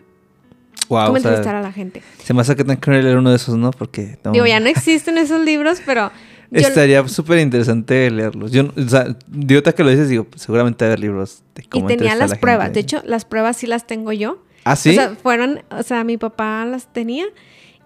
Wow, 0.88 1.06
cómo 1.06 1.18
sea, 1.18 1.30
entrevistar 1.30 1.54
a 1.56 1.60
la 1.62 1.72
gente. 1.72 2.02
se 2.22 2.32
me 2.34 2.40
hace 2.40 2.54
que 2.56 2.64
tengo 2.64 2.80
que 2.80 2.90
leer 2.90 3.16
uno 3.16 3.30
de 3.30 3.36
esos, 3.36 3.56
¿no? 3.56 3.70
Porque 3.72 4.18
no, 4.24 4.32
Digo, 4.32 4.46
ya 4.46 4.60
no 4.60 4.68
existen 4.68 5.18
esos 5.18 5.40
libros, 5.44 5.80
pero 5.84 6.10
yo, 6.50 6.60
estaría 6.60 7.06
súper 7.08 7.38
interesante 7.40 8.10
leerlos. 8.10 8.52
Yo, 8.52 8.64
o 8.76 8.88
sea, 8.88 9.04
de 9.26 9.54
ahorita 9.54 9.72
que 9.74 9.82
lo 9.84 9.90
dices, 9.90 10.08
digo, 10.08 10.26
seguramente 10.36 10.84
haber 10.84 11.00
libros 11.00 11.42
de 11.54 11.62
y 11.62 11.66
cómo 11.66 11.86
tenía 11.86 12.12
entrevistar 12.12 12.16
a 12.16 12.18
las 12.24 12.30
la 12.30 12.40
pruebas. 12.40 12.64
gente. 12.66 12.74
De 12.74 12.80
hecho, 12.82 13.02
las 13.06 13.24
pruebas 13.24 13.56
sí 13.56 13.66
las 13.66 13.86
tengo 13.86 14.12
yo. 14.12 14.42
¿Ah, 14.64 14.76
sí? 14.76 14.90
O 14.90 14.92
sea, 14.92 15.16
fueron, 15.20 15.62
o 15.70 15.82
sea, 15.82 16.04
mi 16.04 16.16
papá 16.18 16.64
las 16.64 16.92
tenía 16.92 17.24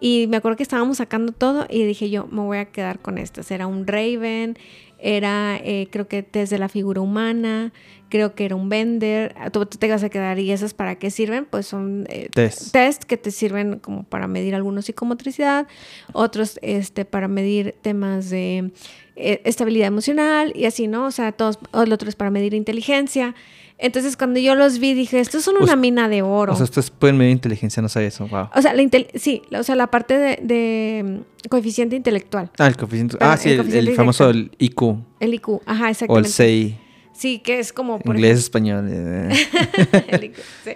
y 0.01 0.27
me 0.29 0.37
acuerdo 0.37 0.57
que 0.57 0.63
estábamos 0.63 0.99
sacando 0.99 1.33
todo 1.33 1.67
y 1.69 1.85
dije 1.85 2.11
yo, 2.11 2.27
me 2.27 2.43
voy 2.43 2.59
a 2.59 2.67
quedar 2.67 2.99
con 2.99 3.19
estas. 3.19 3.51
Era 3.51 3.67
un 3.67 3.87
Raven, 3.87 4.59
era, 4.99 5.59
eh, 5.63 5.89
creo 5.91 6.09
que 6.09 6.23
desde 6.23 6.59
la 6.59 6.69
figura 6.69 7.01
humana, 7.01 7.73
creo 8.09 8.35
que 8.35 8.45
era 8.45 8.57
un 8.57 8.69
vender, 8.69 9.35
tú, 9.53 9.67
tú 9.67 9.79
te 9.79 9.89
vas 9.89 10.03
a 10.03 10.09
quedar 10.09 10.39
y 10.39 10.51
esas 10.51 10.75
para 10.75 10.97
qué 10.97 11.11
sirven, 11.11 11.45
pues 11.45 11.67
son 11.67 12.07
eh, 12.09 12.29
Test. 12.33 12.73
test 12.73 13.05
que 13.05 13.17
te 13.17 13.31
sirven 13.31 13.79
como 13.79 14.05
para 14.05 14.27
medir 14.27 14.55
algunos 14.55 14.87
psicomotricidad, 14.87 15.67
otros 16.13 16.59
este, 16.63 17.05
para 17.05 17.29
medir 17.29 17.75
temas 17.83 18.31
de 18.31 18.71
eh, 19.17 19.43
estabilidad 19.45 19.89
emocional 19.89 20.53
y 20.55 20.67
así, 20.67 20.89
¿no? 20.89 21.07
O 21.07 21.11
sea, 21.11 21.33
todos, 21.33 21.59
el 21.75 21.93
otro 21.93 22.09
es 22.09 22.17
para 22.17 22.31
medir 22.31 22.55
inteligencia. 22.55 23.35
Entonces, 23.79 24.17
cuando 24.17 24.41
yo 24.41 24.55
los 24.55 24.79
vi, 24.79 24.95
dije, 24.95 25.21
estos 25.21 25.45
son 25.45 25.57
una 25.63 25.77
mina 25.77 26.09
de 26.09 26.23
oro. 26.23 26.53
O 26.55 26.57
sea, 26.57 26.65
ustedes 26.65 26.91
pueden 26.91 27.19
medir 27.19 27.33
inteligencia, 27.33 27.83
no 27.83 27.89
sabía 27.91 28.09
eso. 28.09 28.27
Wow. 28.27 28.49
O 28.55 28.63
sea, 28.63 28.73
la 28.73 28.83
intel- 28.83 29.09
sí, 29.15 29.43
o 29.57 29.63
sea, 29.63 29.75
la 29.77 29.89
parte 29.89 30.17
de, 30.17 30.39
de, 30.43 31.03
mm, 31.45 31.49
coeficiente 31.51 31.95
intelectual. 31.95 32.51
Ah, 32.59 32.69
el 32.69 32.77
coeficiente. 32.77 33.19
Ah, 33.21 33.33
Ah, 33.33 33.37
sí, 33.37 33.51
el 33.51 33.61
el, 33.61 33.89
el 33.89 33.95
famoso 33.95 34.31
el 34.31 34.51
IQ 34.59 34.97
El 35.21 35.35
IQ, 35.35 35.61
ajá, 35.67 35.87
o 35.87 35.89
exactamente. 35.91 36.29
el 36.29 36.33
CI. 36.35 36.79
Sí, 37.13 37.39
que 37.39 37.59
es 37.61 37.73
como 37.73 37.99
por 37.99 38.15
Inglés, 38.17 38.39
español. 38.41 38.89
eh. 38.91 39.31
El 40.09 40.25
IQ, 40.25 40.37
sí. 40.65 40.71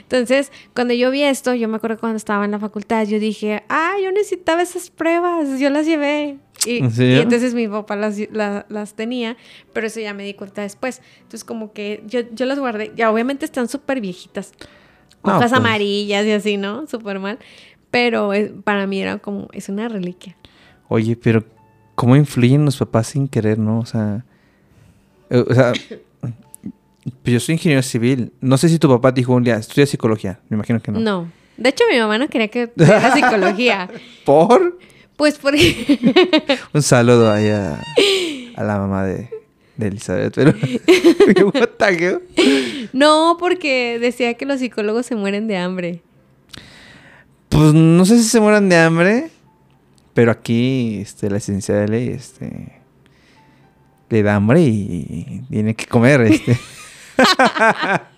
Entonces, 0.00 0.50
cuando 0.74 0.92
yo 0.92 1.08
vi 1.12 1.22
esto, 1.22 1.54
yo 1.54 1.68
me 1.68 1.76
acuerdo 1.76 1.98
cuando 1.98 2.16
estaba 2.16 2.44
en 2.44 2.50
la 2.50 2.58
facultad, 2.58 3.06
yo 3.06 3.20
dije, 3.20 3.62
ah, 3.68 3.92
yo 4.02 4.10
necesitaba 4.10 4.60
esas 4.62 4.90
pruebas, 4.90 5.60
yo 5.60 5.70
las 5.70 5.86
llevé. 5.86 6.36
Y, 6.66 6.78
entonces 6.78 7.54
mi 7.54 7.68
papá 7.68 7.96
las, 7.96 8.18
la- 8.32 8.66
las 8.68 8.94
tenía, 8.94 9.36
pero 9.72 9.86
eso 9.86 10.00
ya 10.00 10.14
me 10.14 10.24
di 10.24 10.34
cuenta 10.34 10.62
después. 10.62 11.02
Entonces, 11.18 11.44
como 11.44 11.72
que 11.72 12.02
yo, 12.06 12.20
yo 12.32 12.46
las 12.46 12.58
guardé, 12.58 12.92
ya 12.96 13.10
obviamente 13.10 13.44
están 13.44 13.68
súper 13.68 14.00
viejitas, 14.00 14.52
No, 15.22 15.36
hojas 15.36 15.50
pues. 15.50 15.60
amarillas 15.60 16.24
y 16.26 16.32
así, 16.32 16.56
¿no? 16.56 16.86
Súper 16.86 17.18
mal. 17.18 17.38
Pero 17.90 18.32
es- 18.32 18.50
para 18.64 18.86
mí 18.86 19.00
era 19.00 19.18
como, 19.18 19.48
es 19.52 19.68
una 19.68 19.88
reliquia. 19.88 20.36
Oye, 20.88 21.16
pero 21.16 21.44
¿cómo 21.94 22.16
influyen 22.16 22.64
los 22.64 22.76
papás 22.78 23.08
sin 23.08 23.28
querer, 23.28 23.58
no? 23.58 23.80
O 23.80 23.86
sea, 23.86 24.24
eh, 25.30 25.44
o 25.48 25.54
sea, 25.54 25.72
pues 27.22 27.32
yo 27.32 27.40
soy 27.40 27.54
ingeniero 27.54 27.82
civil. 27.82 28.32
No 28.40 28.56
sé 28.56 28.68
si 28.68 28.78
tu 28.78 28.88
papá 28.88 29.12
dijo 29.12 29.32
un 29.34 29.44
día, 29.44 29.56
estudia 29.56 29.86
psicología. 29.86 30.40
Me 30.48 30.56
imagino 30.56 30.80
que 30.80 30.90
no. 30.90 31.00
No. 31.00 31.30
De 31.56 31.68
hecho, 31.68 31.84
mi 31.90 31.98
mamá 31.98 32.18
no 32.18 32.28
quería 32.28 32.48
que 32.48 32.66
tuviera 32.76 33.12
psicología. 33.14 33.88
¿Por? 34.24 34.78
Pues 35.16 35.38
porque... 35.38 36.58
Un 36.72 36.82
saludo 36.82 37.30
ahí 37.30 37.48
a, 37.48 37.80
a 38.56 38.64
la 38.64 38.78
mamá 38.78 39.04
de, 39.04 39.28
de 39.76 39.86
Elizabeth. 39.86 40.34
Pero, 40.34 40.54
no, 42.92 43.36
porque 43.38 43.98
decía 44.00 44.34
que 44.34 44.46
los 44.46 44.60
psicólogos 44.60 45.06
se 45.06 45.16
mueren 45.16 45.46
de 45.46 45.56
hambre. 45.56 46.02
Pues 47.48 47.72
no 47.72 48.04
sé 48.04 48.18
si 48.18 48.24
se 48.24 48.40
mueran 48.40 48.68
de 48.68 48.76
hambre, 48.76 49.30
pero 50.12 50.32
aquí 50.32 50.98
este, 51.00 51.28
la 51.30 51.36
licenciada 51.36 51.82
de 51.82 51.88
ley 51.88 52.08
este, 52.08 52.80
le 54.10 54.22
da 54.22 54.34
hambre 54.34 54.60
y 54.60 55.42
tiene 55.48 55.74
que 55.74 55.86
comer. 55.86 56.22
Este. 56.22 56.58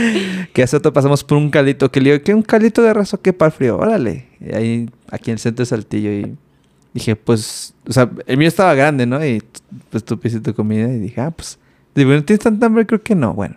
que 0.52 0.62
hace 0.62 0.76
rato 0.76 0.92
pasamos 0.92 1.24
por 1.24 1.38
un 1.38 1.50
caldito 1.50 1.90
que 1.90 2.00
le 2.00 2.12
digo, 2.12 2.24
¿qué 2.24 2.34
un 2.34 2.42
caldito 2.42 2.82
de 2.82 2.92
raso 2.92 3.20
que 3.20 3.32
para 3.32 3.48
el 3.48 3.52
frío? 3.52 3.78
Órale. 3.78 4.26
Y 4.40 4.54
ahí, 4.54 4.90
aquí 5.10 5.30
en 5.30 5.34
el 5.34 5.38
centro 5.38 5.62
de 5.62 5.66
Saltillo. 5.66 6.10
Y 6.12 6.36
dije, 6.94 7.16
pues, 7.16 7.74
o 7.88 7.92
sea, 7.92 8.10
el 8.26 8.36
mío 8.36 8.48
estaba 8.48 8.74
grande, 8.74 9.06
¿no? 9.06 9.24
Y 9.24 9.42
pues 9.90 10.04
tú 10.04 10.18
pediste 10.18 10.40
tu 10.40 10.54
comida 10.54 10.88
y 10.88 10.98
dije, 10.98 11.20
ah, 11.20 11.30
pues, 11.30 11.58
digo, 11.94 12.10
¿no 12.12 12.24
tienes 12.24 12.42
tanta 12.42 12.66
hambre? 12.66 12.86
Creo 12.86 13.02
que 13.02 13.14
no. 13.14 13.34
Bueno, 13.34 13.56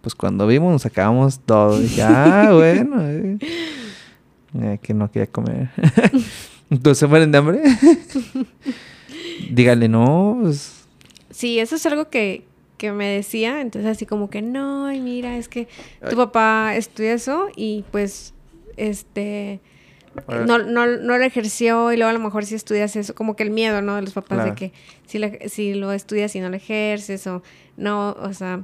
pues 0.00 0.14
cuando 0.14 0.46
vimos 0.46 0.72
nos 0.72 0.86
acabamos 0.86 1.40
todo. 1.40 1.78
Y 1.78 1.82
dije, 1.82 2.02
ah, 2.02 2.50
bueno. 2.52 2.96
eh. 3.00 3.38
Eh, 4.60 4.78
que 4.82 4.92
no 4.92 5.10
quería 5.10 5.26
comer. 5.26 5.70
Entonces, 6.70 6.98
¿se 6.98 7.06
mueren 7.06 7.32
de 7.32 7.38
hambre? 7.38 7.62
Dígale, 9.50 9.88
no, 9.88 10.38
pues... 10.42 10.84
Sí, 11.30 11.58
eso 11.58 11.76
es 11.76 11.86
algo 11.86 12.10
que, 12.10 12.44
que 12.82 12.92
me 12.92 13.06
decía. 13.08 13.60
Entonces, 13.60 13.88
así 13.90 14.06
como 14.06 14.28
que, 14.28 14.42
no, 14.42 14.86
ay, 14.86 15.00
mira, 15.00 15.36
es 15.38 15.48
que 15.48 15.68
Ay. 16.02 16.10
tu 16.10 16.16
papá 16.16 16.74
estudia 16.76 17.14
eso 17.14 17.48
y 17.56 17.84
pues, 17.92 18.34
este... 18.76 19.60
No, 20.28 20.58
no, 20.58 20.86
no 20.86 21.16
lo 21.16 21.24
ejerció 21.24 21.90
y 21.90 21.96
luego 21.96 22.10
a 22.10 22.12
lo 22.12 22.18
mejor 22.18 22.44
si 22.44 22.54
estudias 22.54 22.96
eso, 22.96 23.14
como 23.14 23.34
que 23.34 23.44
el 23.44 23.50
miedo, 23.50 23.80
¿no? 23.80 23.94
De 23.96 24.02
los 24.02 24.12
papás 24.12 24.36
Claro. 24.38 24.50
de 24.50 24.56
que 24.56 24.72
si, 25.06 25.18
si 25.48 25.72
lo 25.74 25.90
estudias 25.92 26.36
y 26.36 26.40
no 26.40 26.50
lo 26.50 26.56
ejerces 26.56 27.26
o 27.26 27.42
no, 27.78 28.10
o 28.20 28.34
sea... 28.34 28.62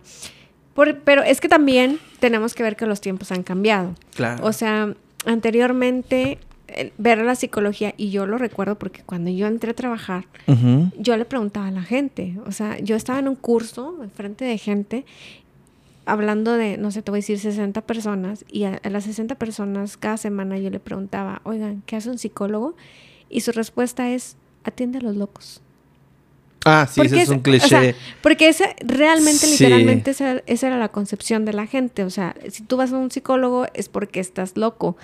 por- 0.74 0.98
pero 1.00 1.22
es 1.22 1.40
que 1.40 1.48
también 1.48 2.00
tenemos 2.20 2.54
que 2.54 2.62
ver 2.64 2.76
que 2.76 2.84
los 2.86 3.00
tiempos 3.00 3.32
han 3.32 3.42
cambiado. 3.44 3.94
Claro. 4.14 4.44
O 4.44 4.52
sea, 4.52 4.92
anteriormente 5.24 6.38
ver 6.98 7.18
la 7.18 7.34
psicología, 7.34 7.94
y 7.96 8.10
yo 8.10 8.26
lo 8.26 8.38
recuerdo 8.38 8.78
porque 8.78 9.02
cuando 9.02 9.30
yo 9.30 9.46
entré 9.46 9.70
a 9.70 9.74
trabajar, 9.74 10.26
yo 10.98 11.16
le 11.16 11.24
preguntaba 11.24 11.68
a 11.68 11.70
la 11.70 11.82
gente, 11.82 12.36
o 12.46 12.52
sea, 12.52 12.78
yo 12.80 12.94
estaba 12.96 13.18
en 13.18 13.28
un 13.28 13.36
curso 13.36 13.96
enfrente 14.02 14.44
de 14.44 14.58
gente 14.58 15.04
hablando 16.04 16.52
de, 16.54 16.78
no 16.78 16.90
sé, 16.90 17.02
te 17.02 17.10
voy 17.10 17.18
a 17.18 17.20
decir 17.20 17.38
60 17.38 17.82
personas, 17.82 18.44
y 18.50 18.64
a, 18.64 18.80
a 18.82 18.90
las 18.90 19.04
60 19.04 19.34
personas 19.34 19.96
cada 19.96 20.16
semana 20.16 20.58
yo 20.58 20.70
le 20.70 20.80
preguntaba, 20.80 21.40
oigan, 21.44 21.82
¿qué 21.86 21.96
hace 21.96 22.08
un 22.10 22.18
psicólogo? 22.18 22.74
Y 23.28 23.40
su 23.42 23.52
respuesta 23.52 24.08
es, 24.10 24.36
atiende 24.64 24.98
a 24.98 25.00
los 25.02 25.16
locos. 25.16 25.60
Ah, 26.64 26.86
sí, 26.90 27.00
Porque 27.00 27.14
ese 27.14 27.22
es 27.22 27.28
un 27.28 27.36
o 27.38 27.42
cliché. 27.42 27.68
sea, 27.68 27.94
porque 28.22 28.48
esa, 28.48 28.64
realmente, 28.80 29.46
Sí. 29.46 29.52
literalmente, 29.64 30.10
esa, 30.10 30.42
esa 30.46 30.66
era 30.66 30.78
la 30.78 30.88
concepción 30.88 31.44
de 31.44 31.52
la 31.52 31.66
gente. 31.66 32.04
O 32.04 32.10
sea, 32.10 32.34
si 32.50 32.62
tú 32.62 32.76
vas 32.76 32.92
a 32.92 32.96
un 32.98 33.10
psicólogo 33.10 33.66
es 33.74 33.88
porque 33.88 34.18
estás 34.20 34.56
loco. 34.56 34.96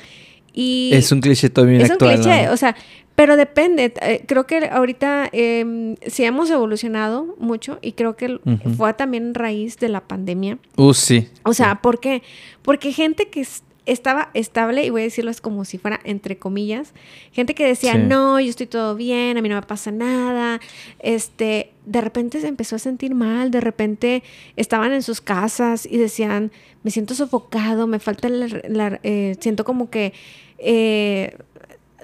Y 0.55 0.90
es 0.95 1.11
un 1.12 1.21
cliché 1.21 1.51
todavía 1.51 1.79
es 1.81 1.85
un 1.87 1.93
actual. 1.93 2.14
cliché, 2.14 2.47
¿no? 2.47 2.53
o 2.53 2.57
sea, 2.57 2.75
pero 3.17 3.37
depende. 3.37 3.93
eh, 4.01 4.25
creo 4.27 4.47
que 4.47 4.59
ahorita 4.71 5.29
eh, 5.33 5.95
sí 6.07 6.25
hemos 6.25 6.49
evolucionado 6.51 7.35
mucho 7.38 7.79
y 7.83 7.93
creo 7.93 8.17
que 8.17 8.38
fue 8.77 8.95
también 8.95 9.35
raíz 9.35 9.79
de 9.79 9.88
la 9.88 10.01
pandemia. 10.01 10.59
Uh, 10.77 10.95
sí. 10.95 11.29
O 11.43 11.53
sea, 11.55 11.83
¿por 11.83 12.01
qué? 12.01 12.23
Porque 12.62 12.93
gente 12.93 13.29
que 13.29 13.40
es- 13.40 13.62
estaba 13.87 14.31
estable, 14.33 14.83
y 14.83 14.88
voy 14.88 15.03
a 15.03 15.05
decirlo 15.05 15.31
es 15.31 15.43
como 15.43 15.67
si 15.67 15.77
fuera 15.77 16.01
entre 16.05 16.38
comillas, 16.38 16.95
gente 17.33 17.55
que 17.55 17.67
decía, 17.67 17.93
Sí. 17.93 17.99
no, 18.09 18.40
yo 18.40 18.49
estoy 18.49 18.67
todo 18.67 18.95
bien, 18.97 19.37
a 19.37 19.43
mí 19.43 19.49
no 19.51 19.57
me 19.57 19.61
pasa 19.62 19.90
nada, 19.93 20.59
este, 21.01 21.71
de 21.85 22.01
repente 22.01 22.40
se 22.40 22.49
empezó 22.49 22.77
a 22.77 22.79
sentir 22.79 23.14
mal, 23.14 23.51
de 23.51 23.61
repente 23.61 24.23
estaban 24.57 24.93
en 24.95 25.03
sus 25.03 25.21
casas 25.21 25.87
y 25.87 25.99
decían, 25.99 26.51
me 26.83 26.90
siento 26.90 27.14
sofocado, 27.14 27.87
me 27.87 27.99
falta, 27.99 28.29
la, 28.31 28.47
la- 28.69 29.01
eh, 29.03 29.37
siento 29.40 29.64
como 29.64 29.90
que, 29.90 30.14
eh, 30.59 31.37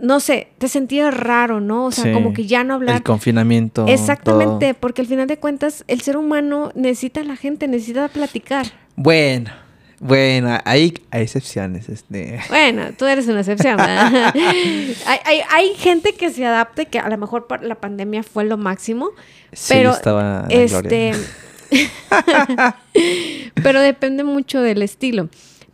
no 0.00 0.20
sé, 0.20 0.48
te 0.58 0.68
sentías 0.68 1.14
raro, 1.14 1.60
¿no? 1.60 1.86
O 1.86 1.90
sea, 1.90 2.04
Sí. 2.04 2.12
como 2.12 2.32
que 2.32 2.46
ya 2.46 2.64
no 2.64 2.74
hablar. 2.74 2.96
El 2.96 3.02
confinamiento. 3.02 3.86
Exactamente, 3.86 4.72
todo. 4.72 4.80
porque 4.80 5.02
al 5.02 5.08
final 5.08 5.26
de 5.26 5.38
cuentas 5.38 5.84
el 5.88 6.00
ser 6.00 6.16
humano 6.16 6.72
necesita 6.74 7.20
a 7.20 7.24
la 7.24 7.36
gente, 7.36 7.68
necesita 7.68 8.08
platicar. 8.08 8.66
Bueno, 8.96 9.50
bueno, 9.98 10.58
hay, 10.64 10.94
hay 11.10 11.22
excepciones. 11.22 11.90
Este. 11.90 12.40
Bueno, 12.48 12.84
tú 12.96 13.04
eres 13.04 13.28
una 13.28 13.40
excepción. 13.40 13.76
¿verdad? 13.76 14.32
hay, 14.34 15.18
hay, 15.26 15.40
hay 15.50 15.74
gente 15.74 16.14
que 16.14 16.30
se 16.30 16.46
adapte, 16.46 16.86
que 16.86 16.98
a 16.98 17.08
lo 17.10 17.18
mejor 17.18 17.46
la 17.62 17.74
pandemia 17.74 18.22
fue 18.22 18.44
lo 18.44 18.56
máximo, 18.56 19.10
Sí, 19.52 19.74
pero 19.74 19.90
estaba 19.90 20.46
este, 20.48 21.12
pero 23.62 23.80
depende 23.80 24.24
mucho 24.24 24.60
del 24.62 24.82
estilo. 24.82 25.28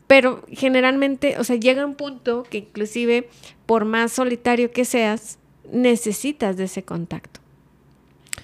Pero 0.06 0.44
generalmente, 0.48 1.36
o 1.38 1.44
sea, 1.44 1.56
llega 1.56 1.84
un 1.84 1.94
punto 1.94 2.44
que 2.48 2.58
inclusive 2.58 3.28
por 3.66 3.84
más 3.84 4.12
solitario 4.12 4.70
que 4.70 4.84
seas, 4.84 5.38
necesitas 5.72 6.56
de 6.56 6.64
ese 6.64 6.84
contacto, 6.84 7.40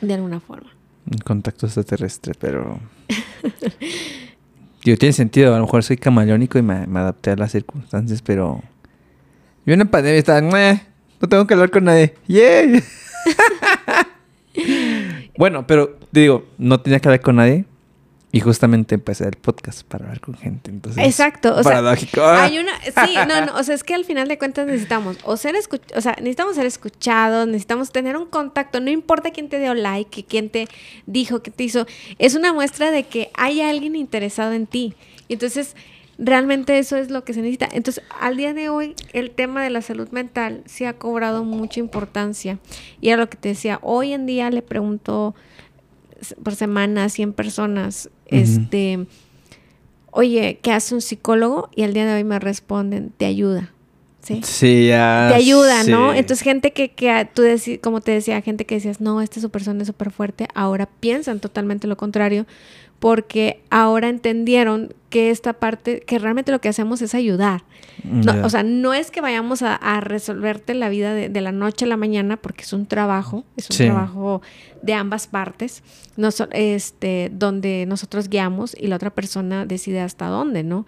de 0.00 0.14
alguna 0.14 0.40
forma. 0.40 0.70
Un 1.10 1.18
contacto 1.18 1.66
extraterrestre, 1.66 2.34
pero. 2.38 2.80
Digo, 4.84 4.96
tiene 4.96 5.12
sentido. 5.12 5.54
A 5.54 5.58
lo 5.58 5.64
mejor 5.64 5.84
soy 5.84 5.96
camaleónico 5.96 6.58
y 6.58 6.62
me, 6.62 6.86
me 6.86 6.98
adapté 7.00 7.30
a 7.30 7.36
las 7.36 7.52
circunstancias, 7.52 8.22
pero. 8.22 8.62
Yo 9.64 9.72
en 9.74 9.78
la 9.80 9.84
pandemia 9.86 10.18
estaba. 10.18 10.40
"Meh, 10.40 10.82
No 11.20 11.28
tengo 11.28 11.46
que 11.46 11.54
hablar 11.54 11.70
con 11.70 11.84
nadie. 11.84 12.14
¡Yay! 12.26 12.82
bueno, 15.38 15.66
pero 15.66 15.98
digo, 16.10 16.46
no 16.58 16.80
tenía 16.80 16.98
que 17.00 17.08
hablar 17.08 17.20
con 17.20 17.36
nadie. 17.36 17.64
Y 18.34 18.40
justamente 18.40 18.94
empecé 18.94 19.24
el 19.24 19.36
podcast 19.36 19.82
para 19.82 20.06
hablar 20.06 20.20
con 20.20 20.34
gente. 20.34 20.70
Entonces, 20.70 21.04
Exacto, 21.04 21.54
o 21.54 21.62
paradójico. 21.62 22.22
Ah. 22.22 22.44
Hay 22.44 22.58
una, 22.58 22.72
sí, 22.80 23.14
no, 23.28 23.44
no, 23.44 23.58
o 23.58 23.62
sea, 23.62 23.74
es 23.74 23.84
que 23.84 23.94
al 23.94 24.06
final 24.06 24.26
de 24.26 24.38
cuentas 24.38 24.66
necesitamos 24.66 25.18
o 25.24 25.36
ser 25.36 25.54
o 25.54 26.00
sea, 26.00 26.12
necesitamos 26.18 26.56
ser 26.56 26.64
escuchados, 26.64 27.46
necesitamos 27.46 27.92
tener 27.92 28.16
un 28.16 28.24
contacto, 28.24 28.80
no 28.80 28.90
importa 28.90 29.32
quién 29.32 29.50
te 29.50 29.58
dio 29.58 29.74
like, 29.74 30.24
quién 30.24 30.48
te 30.48 30.66
dijo, 31.04 31.42
qué 31.42 31.50
te 31.50 31.64
hizo, 31.64 31.86
es 32.18 32.34
una 32.34 32.54
muestra 32.54 32.90
de 32.90 33.04
que 33.04 33.30
hay 33.34 33.60
alguien 33.60 33.96
interesado 33.96 34.52
en 34.52 34.66
ti. 34.66 34.94
Y 35.28 35.34
entonces, 35.34 35.76
realmente 36.16 36.78
eso 36.78 36.96
es 36.96 37.10
lo 37.10 37.24
que 37.24 37.34
se 37.34 37.42
necesita. 37.42 37.68
Entonces, 37.70 38.02
al 38.18 38.38
día 38.38 38.54
de 38.54 38.70
hoy, 38.70 38.94
el 39.12 39.30
tema 39.30 39.62
de 39.62 39.68
la 39.68 39.82
salud 39.82 40.08
mental 40.08 40.62
sí 40.64 40.86
ha 40.86 40.94
cobrado 40.94 41.44
mucha 41.44 41.80
importancia. 41.80 42.58
Y 43.02 43.10
era 43.10 43.18
lo 43.18 43.28
que 43.28 43.36
te 43.36 43.50
decía, 43.50 43.78
hoy 43.82 44.14
en 44.14 44.24
día 44.24 44.50
le 44.50 44.62
pregunto 44.62 45.34
por 46.42 46.54
semana 46.54 47.04
a 47.04 47.08
100 47.08 47.32
personas, 47.32 48.10
Este 48.32 49.06
oye, 50.12 50.60
¿qué 50.62 50.70
hace 50.70 50.94
un 50.94 51.00
psicólogo? 51.00 51.68
Y 51.74 51.82
al 51.82 51.92
día 51.92 52.06
de 52.06 52.14
hoy 52.14 52.24
me 52.24 52.38
responden, 52.38 53.10
te 53.16 53.26
ayuda. 53.26 53.72
Sí. 54.22 54.40
Sí, 54.44 54.86
ya. 54.86 55.26
te 55.30 55.34
ayuda, 55.34 55.82
¿no? 55.82 56.14
Entonces, 56.14 56.44
gente 56.44 56.72
que, 56.72 56.90
que 56.92 57.28
tú 57.34 57.42
como 57.82 58.00
te 58.00 58.12
decía, 58.12 58.40
gente 58.40 58.64
que 58.64 58.76
decías, 58.76 59.00
no, 59.00 59.20
esta 59.20 59.40
su 59.40 59.50
persona 59.50 59.82
es 59.82 59.88
súper 59.88 60.12
fuerte, 60.12 60.46
ahora 60.54 60.88
piensan 61.00 61.40
totalmente 61.40 61.88
lo 61.88 61.96
contrario, 61.96 62.46
porque 63.02 63.60
ahora 63.68 64.08
entendieron 64.08 64.94
que 65.10 65.30
esta 65.30 65.54
parte, 65.54 66.02
que 66.06 66.20
realmente 66.20 66.52
lo 66.52 66.60
que 66.60 66.68
hacemos 66.68 67.02
es 67.02 67.16
ayudar. 67.16 67.64
No. 68.04 68.46
O 68.46 68.48
sea, 68.48 68.62
no 68.62 68.94
es 68.94 69.10
que 69.10 69.20
vayamos 69.20 69.62
a, 69.62 69.74
a 69.74 70.00
resolverte 70.00 70.72
la 70.74 70.88
vida 70.88 71.12
de, 71.12 71.28
de 71.28 71.40
la 71.40 71.50
noche 71.50 71.84
a 71.84 71.88
la 71.88 71.96
mañana, 71.96 72.36
porque 72.36 72.62
es 72.62 72.72
un 72.72 72.86
trabajo, 72.86 73.44
es 73.56 73.68
un 73.70 73.76
Sí. 73.76 73.84
trabajo 73.86 74.40
de 74.82 74.94
ambas 74.94 75.26
partes, 75.26 75.82
no 76.16 76.30
so- 76.30 76.46
este, 76.52 77.28
donde 77.32 77.86
nosotros 77.88 78.28
guiamos 78.28 78.76
y 78.80 78.86
la 78.86 78.94
otra 78.96 79.10
persona 79.10 79.66
decide 79.66 79.98
hasta 80.00 80.26
dónde, 80.28 80.62
¿no? 80.62 80.86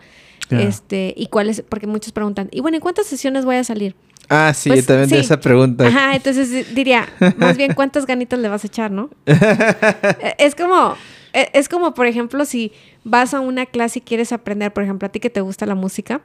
Ya. 0.51 0.61
Este, 0.61 1.15
y 1.17 1.27
cuáles, 1.27 1.63
porque 1.69 1.89
muchos 1.89 2.13
preguntan, 2.13 2.49
y 2.53 2.61
bueno, 2.61 2.77
¿en 2.77 2.81
cuántas 2.81 3.07
sesiones 3.09 3.45
voy 3.45 3.57
a 3.57 3.65
salir? 3.65 3.97
Ah, 4.29 4.53
sí, 4.55 4.69
Pues, 4.71 4.83
yo 4.83 4.87
también 4.87 5.11
de 5.11 5.17
sí. 5.17 5.21
esa 5.23 5.41
pregunta. 5.41 5.85
Ajá, 5.89 6.15
entonces 6.15 6.49
di- 6.53 6.63
diría, 6.77 7.09
más 7.39 7.57
bien 7.57 7.75
cuántas 7.75 8.07
ganitas 8.07 8.39
le 8.39 8.49
vas 8.49 8.63
a 8.63 8.69
echar, 8.69 8.93
¿no? 8.93 9.11
Es 10.39 10.55
como, 10.55 10.95
es 11.35 11.69
como, 11.69 11.95
por 11.95 12.07
ejemplo, 12.07 12.45
si 12.45 12.73
vas 13.03 13.35
a 13.35 13.41
una 13.41 13.67
clase 13.67 13.99
y 13.99 14.03
quieres 14.03 14.33
aprender, 14.33 14.73
por 14.73 14.85
ejemplo, 14.85 15.07
a 15.07 15.13
ti 15.13 15.21
que 15.21 15.31
te 15.31 15.41
gusta 15.41 15.67
la 15.67 15.75
música, 15.75 16.21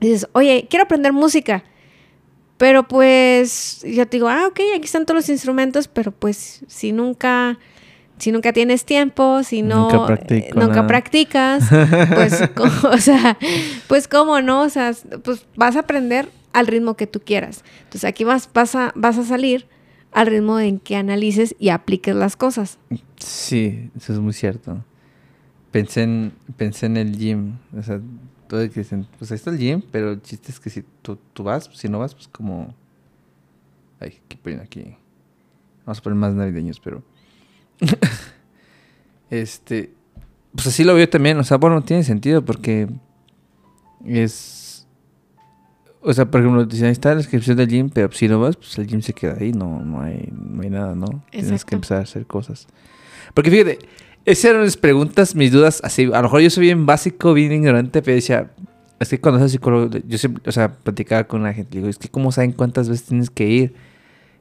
y 0.00 0.08
dices, 0.08 0.28
oye, 0.32 0.66
quiero 0.68 0.84
aprender 0.84 1.12
música. 1.12 1.62
Pero 2.56 2.86
pues 2.86 3.82
yo 3.84 4.06
te 4.06 4.16
digo, 4.16 4.28
ah, 4.28 4.46
ok, 4.48 4.60
aquí 4.76 4.84
están 4.84 5.06
todos 5.06 5.16
los 5.16 5.28
instrumentos, 5.28 5.88
pero 5.88 6.12
pues 6.12 6.64
si 6.66 6.92
nunca, 6.92 7.58
si 8.18 8.30
nunca 8.30 8.52
tienes 8.52 8.84
tiempo, 8.84 9.42
si 9.42 9.62
no, 9.62 9.88
Nunca 10.54 10.80
eh, 10.80 10.84
practicas, 10.86 11.64
pues, 12.14 12.42
o 12.84 12.98
sea, 12.98 13.38
pues 13.88 14.06
cómo 14.06 14.40
no, 14.40 14.62
o 14.62 14.68
sea, 14.68 14.92
pues 15.24 15.46
vas 15.56 15.76
a 15.76 15.80
aprender 15.80 16.28
al 16.52 16.66
ritmo 16.66 16.94
que 16.94 17.06
tú 17.06 17.20
quieras. 17.20 17.64
Entonces 17.78 18.04
aquí 18.04 18.24
vas, 18.24 18.48
vas, 18.52 18.74
a, 18.74 18.92
vas 18.94 19.18
a 19.18 19.24
salir 19.24 19.66
al 20.12 20.26
ritmo 20.26 20.60
en 20.60 20.78
que 20.78 20.96
analices 20.96 21.56
y 21.58 21.70
apliques 21.70 22.14
las 22.14 22.36
cosas. 22.36 22.78
Sí, 23.16 23.90
eso 23.96 24.12
es 24.12 24.18
muy 24.18 24.32
cierto. 24.32 24.84
Pensé 25.70 26.02
en, 26.02 26.32
pensé 26.56 26.86
en 26.86 26.98
el 26.98 27.16
gym. 27.16 27.56
O 27.76 27.82
sea, 27.82 28.00
todo 28.46 28.60
el 28.60 28.70
que 28.70 28.80
dicen, 28.80 29.06
pues 29.18 29.30
ahí 29.32 29.36
está 29.36 29.50
el 29.50 29.58
gym, 29.58 29.82
pero 29.90 30.12
el 30.12 30.22
chiste 30.22 30.52
es 30.52 30.60
que 30.60 30.68
si 30.68 30.84
tú, 31.00 31.18
tú 31.32 31.42
vas, 31.42 31.70
si 31.72 31.88
no 31.88 31.98
vas, 31.98 32.14
pues 32.14 32.28
como... 32.28 32.74
Ay, 33.98 34.20
¿qué 34.28 34.36
ponen 34.36 34.60
aquí? 34.60 34.96
Vamos 35.86 35.98
a 35.98 36.02
poner 36.02 36.18
más 36.18 36.34
navideños, 36.34 36.78
pero... 36.78 37.02
este... 39.30 39.92
Pues 40.54 40.66
así 40.66 40.84
lo 40.84 40.94
veo 40.94 41.08
también. 41.08 41.38
O 41.38 41.44
sea, 41.44 41.56
bueno, 41.56 41.82
tiene 41.82 42.04
sentido 42.04 42.44
porque 42.44 42.88
es... 44.04 44.61
O 46.04 46.12
sea, 46.12 46.30
por 46.30 46.40
ejemplo, 46.40 46.64
dicen, 46.64 46.86
ahí 46.86 46.92
está 46.92 47.10
la 47.10 47.16
descripción 47.16 47.56
del 47.56 47.68
gym, 47.68 47.88
pero 47.88 48.10
si 48.12 48.26
no 48.26 48.40
vas, 48.40 48.56
pues 48.56 48.76
el 48.78 48.88
gym 48.88 49.02
se 49.02 49.12
queda 49.12 49.36
ahí. 49.40 49.52
No, 49.52 49.80
no, 49.84 50.02
hay, 50.02 50.32
no 50.32 50.62
hay 50.62 50.70
nada, 50.70 50.94
¿no? 50.94 51.22
Tienes 51.30 51.50
Exacto. 51.50 51.66
que 51.68 51.74
empezar 51.76 51.98
a 51.98 52.00
hacer 52.02 52.26
cosas. 52.26 52.66
Porque 53.34 53.50
fíjate, 53.50 53.78
esas 54.24 54.44
eran 54.46 54.62
mis 54.62 54.76
preguntas, 54.76 55.34
mis 55.34 55.52
dudas, 55.52 55.80
así, 55.84 56.04
a 56.04 56.16
lo 56.16 56.22
mejor 56.22 56.40
yo 56.40 56.50
soy 56.50 56.64
bien 56.64 56.86
básico, 56.86 57.34
bien 57.34 57.52
ignorante, 57.52 58.02
pero 58.02 58.14
decía, 58.16 58.50
es 59.00 59.08
que 59.08 59.20
cuando 59.20 59.40
soy 59.40 59.48
psicólogo, 59.48 59.96
yo 60.06 60.18
siempre, 60.18 60.42
o 60.46 60.52
sea, 60.52 60.72
platicaba 60.74 61.24
con 61.24 61.42
la 61.42 61.52
gente, 61.52 61.78
digo, 61.78 61.88
es 61.88 61.98
que 61.98 62.08
cómo 62.08 62.30
saben 62.30 62.52
cuántas 62.52 62.88
veces 62.88 63.06
tienes 63.06 63.30
que 63.30 63.48
ir, 63.48 63.74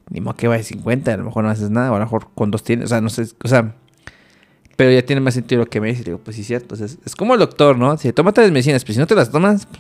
ni 0.10 0.22
modo 0.22 0.36
que 0.36 0.48
vayas 0.48 0.68
50, 0.68 1.14
a 1.14 1.18
lo 1.18 1.26
mejor 1.26 1.44
no 1.44 1.50
haces 1.50 1.70
nada, 1.70 1.92
o 1.92 1.96
a 1.96 2.00
lo 2.00 2.06
mejor 2.06 2.28
con 2.36 2.52
dos 2.52 2.64
tienes, 2.64 2.86
o 2.86 2.90
sea, 2.90 3.02
no 3.02 3.10
sé, 3.10 3.26
o 3.44 3.48
sea, 3.48 3.76
pero 4.76 4.92
ya 4.92 5.04
tiene 5.04 5.20
más 5.22 5.34
sentido 5.34 5.62
lo 5.62 5.70
que 5.70 5.82
me 5.82 5.88
dice, 5.90 6.04
digo, 6.04 6.20
pues 6.20 6.36
sí, 6.36 6.44
cierto, 6.44 6.76
o 6.76 6.78
sea, 6.78 6.86
es, 6.86 7.00
es 7.06 7.16
como 7.16 7.34
el 7.34 7.40
doctor, 7.40 7.78
¿no? 7.78 7.98
Si 7.98 8.12
tómate 8.14 8.42
las 8.42 8.52
medicinas, 8.52 8.84
pero 8.84 8.94
si 8.94 9.00
no 9.00 9.08
te 9.08 9.16
las 9.16 9.32
tomas, 9.32 9.66
pues, 9.66 9.80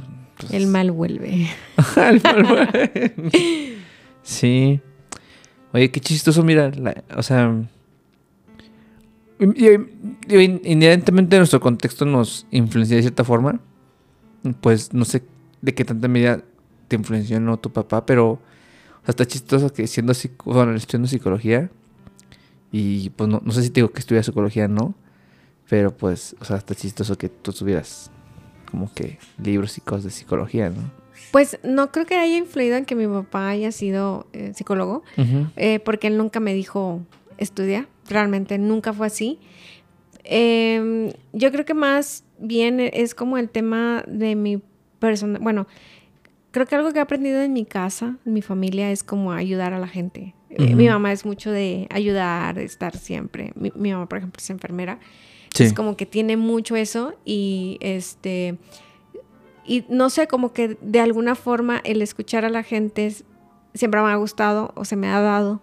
El 0.52 0.68
mal 0.68 0.92
vuelve. 0.92 1.48
el 1.98 2.22
mal- 2.22 3.32
sí. 4.24 4.80
Oye, 5.74 5.92
qué 5.92 6.00
chistoso, 6.00 6.44
mira, 6.44 6.70
la- 6.72 7.04
o 7.16 7.24
sea... 7.24 7.54
Inherentemente 10.28 11.38
nuestro 11.38 11.60
contexto 11.60 12.06
nos 12.06 12.46
influencia 12.52 12.96
de 12.96 13.02
cierta 13.04 13.24
forma. 13.24 13.60
Pues 14.62 14.94
no 14.94 15.04
sé 15.06 15.24
de 15.62 15.74
qué 15.74 15.84
tanta 15.86 16.08
medida 16.08 16.44
te 16.88 16.96
influenció 16.96 17.40
no 17.40 17.58
tu 17.58 17.72
papá, 17.72 18.06
pero 18.06 18.32
o 18.32 18.40
sea, 19.06 19.10
está 19.10 19.26
chistoso 19.26 19.72
que 19.74 19.88
siendo 19.88 20.14
bueno, 20.46 20.76
estudiando 20.76 21.08
psicología 21.08 21.72
y 22.72 23.10
pues 23.12 23.30
no, 23.30 23.42
no 23.44 23.52
sé 23.52 23.64
si 23.64 23.70
te 23.70 23.76
digo 23.82 23.90
que 23.92 24.00
estudia 24.00 24.22
psicología 24.24 24.68
no, 24.68 24.94
pero 25.70 25.96
pues, 25.96 26.36
o 26.40 26.46
sea, 26.46 26.58
está 26.58 26.76
chistoso 26.76 27.18
que 27.18 27.30
tú 27.30 27.52
tuvieras 27.54 28.12
como 28.72 28.92
que 28.94 29.20
libros 29.44 29.78
y 29.78 29.82
cosas 29.82 30.06
de 30.06 30.10
psicología, 30.12 30.70
¿no? 30.70 30.82
Pues 31.32 31.60
no 31.64 31.92
creo 31.92 32.06
que 32.06 32.16
haya 32.16 32.38
influido 32.38 32.78
en 32.78 32.86
que 32.86 32.96
mi 32.96 33.08
papá 33.08 33.50
haya 33.50 33.72
sido 33.72 34.28
eh, 34.34 34.54
psicólogo, 34.56 35.04
eh, 35.56 35.80
porque 35.80 36.08
él 36.08 36.18
nunca 36.18 36.40
me 36.40 36.54
dijo 36.54 37.02
estudia, 37.38 37.88
realmente 38.10 38.58
nunca 38.58 38.94
fue 38.94 39.08
así. 39.08 39.40
Em, 40.24 41.12
yo 41.34 41.52
creo 41.52 41.66
que 41.66 41.74
más 41.74 42.24
bien 42.40 42.80
es 42.80 43.16
como 43.16 43.38
el 43.38 43.50
tema 43.50 44.04
de 44.08 44.36
mi 44.36 44.62
persona, 45.00 45.40
bueno, 45.40 45.68
creo 46.52 46.66
que 46.66 46.76
algo 46.76 46.92
que 46.92 47.00
he 47.00 47.02
aprendido 47.02 47.42
en 47.42 47.54
mi 47.54 47.66
casa, 47.66 48.18
en 48.26 48.34
mi 48.34 48.42
familia, 48.42 48.92
es 48.92 49.04
como 49.04 49.32
ayudar 49.32 49.74
a 49.74 49.80
la 49.80 49.88
gente. 49.88 50.36
Eh. 50.50 50.76
Mi 50.76 50.88
mamá 50.88 51.14
es 51.14 51.26
mucho 51.26 51.50
de 51.50 51.88
ayudar, 51.90 52.56
de 52.56 52.66
estar 52.66 52.96
siempre. 52.98 53.54
Mi, 53.56 53.72
mi 53.76 53.94
mamá, 53.94 54.08
por 54.08 54.18
ejemplo, 54.18 54.40
es 54.40 54.50
enfermera. 54.50 55.00
Sí. 55.54 55.64
Es 55.66 55.74
como 55.74 55.98
que 55.98 56.06
tiene 56.06 56.38
mucho 56.38 56.76
eso 56.76 57.14
y 57.26 57.78
este 57.82 58.58
y 59.66 59.86
no 59.90 60.10
sé, 60.10 60.28
como 60.28 60.54
que 60.54 60.78
de 60.82 61.00
alguna 61.00 61.36
forma 61.36 61.82
el 61.84 62.02
escuchar 62.02 62.46
a 62.46 62.50
la 62.50 62.64
gente 62.64 63.06
es- 63.06 63.24
siempre 63.74 64.02
me 64.02 64.10
ha 64.10 64.16
gustado 64.16 64.72
o 64.76 64.86
se 64.86 64.96
me 64.96 65.08
ha 65.08 65.20
dado 65.22 65.62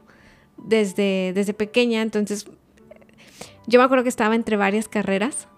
desde, 0.56 1.32
desde 1.34 1.52
pequeña. 1.52 2.00
Entonces, 2.02 2.46
yo 3.66 3.78
me 3.78 3.84
acuerdo 3.84 4.02
que 4.04 4.08
estaba 4.08 4.34
entre 4.34 4.56
varias 4.56 4.88
carreras. 4.88 5.48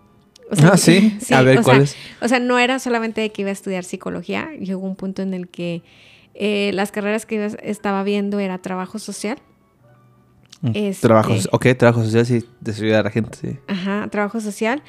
O 0.51 0.55
Ah, 0.67 0.77
¿sí? 0.77 1.17
A 1.33 1.43
ver, 1.43 1.59
o 1.59 1.63
¿cuál 1.63 1.77
sea, 1.77 1.85
es? 1.85 1.97
O 2.23 2.29
sea, 2.29 2.41
no 2.41 2.59
era 2.59 2.79
solamente 2.79 3.21
de 3.21 3.31
que 3.31 3.43
iba 3.43 3.51
a 3.51 3.53
estudiar 3.53 3.85
psicología. 3.85 4.51
Llegó 4.59 4.85
un 4.87 4.97
punto 4.97 5.23
en 5.23 5.33
el 5.35 5.49
que 5.49 5.83
eh, 6.35 6.71
las 6.75 6.91
carreras 6.93 7.27
que 7.27 7.57
estaba 7.63 8.03
viendo 8.03 8.39
era 8.41 8.59
trabajo 8.59 8.99
social. 8.99 9.39
Este- 10.63 11.07
Trabajo, 11.07 11.33
ok, 11.53 11.67
trabajo 11.79 12.05
social, 12.05 12.27
sí, 12.27 12.45
de 12.61 12.73
ayudar 12.73 13.01
a 13.01 13.03
la 13.05 13.11
gente, 13.11 13.39
sí. 13.41 13.59
Ajá, 13.67 14.09
trabajo 14.11 14.41
social. 14.41 14.83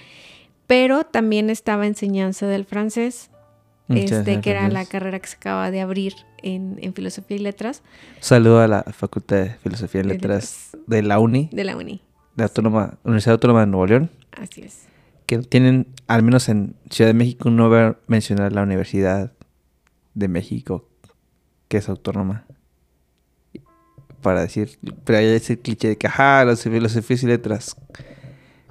Pero 0.68 1.04
también 1.04 1.50
estaba 1.50 1.86
enseñanza 1.88 2.48
del 2.48 2.66
francés, 2.66 3.30
Muchas 3.88 4.20
este, 4.20 4.40
que 4.40 4.52
era 4.52 4.70
la 4.70 4.86
carrera 4.86 5.20
que 5.20 5.28
se 5.28 5.36
acaba 5.36 5.70
de 5.70 5.82
abrir 5.82 6.14
en, 6.44 6.78
en 6.82 6.94
filosofía 6.94 7.36
y 7.36 7.40
letras 7.42 7.84
Saludo 8.22 8.62
a 8.62 8.68
la 8.68 8.84
Facultad 8.84 9.36
de 9.38 9.50
Filosofía 9.56 10.00
y 10.02 10.06
Letras 10.06 10.78
de 10.88 11.02
la 11.04 11.20
UNI, 11.20 11.50
de 11.52 11.64
la 11.66 11.76
uni. 11.76 12.02
de 12.38 12.44
Autónoma, 12.44 12.98
Universidad 13.04 13.34
Autónoma 13.34 13.60
de 13.62 13.68
Nuevo 13.68 13.86
León, 13.88 14.10
Así 14.32 14.62
es. 14.62 14.84
que 15.26 15.40
tienen, 15.40 15.88
al 16.08 16.24
menos 16.24 16.48
en 16.48 16.76
Ciudad 16.90 17.10
de 17.10 17.16
México, 17.16 17.50
no 17.50 17.68
voy 17.68 17.80
a 17.80 17.98
mencionar 18.08 18.54
la 18.54 18.62
Universidad 18.64 19.34
de 20.14 20.28
México, 20.30 20.88
que 21.68 21.78
es 21.78 21.90
autónoma. 21.90 22.46
Para 24.22 24.42
decir, 24.42 24.78
pero 25.04 25.20
hay 25.20 25.26
ese 25.26 25.60
cliché 25.60 25.90
de 25.90 25.98
que, 25.98 26.08
ajá, 26.08 26.46
las 26.46 26.62
filosofías 26.64 27.24
y 27.24 27.28
letras, 27.28 27.76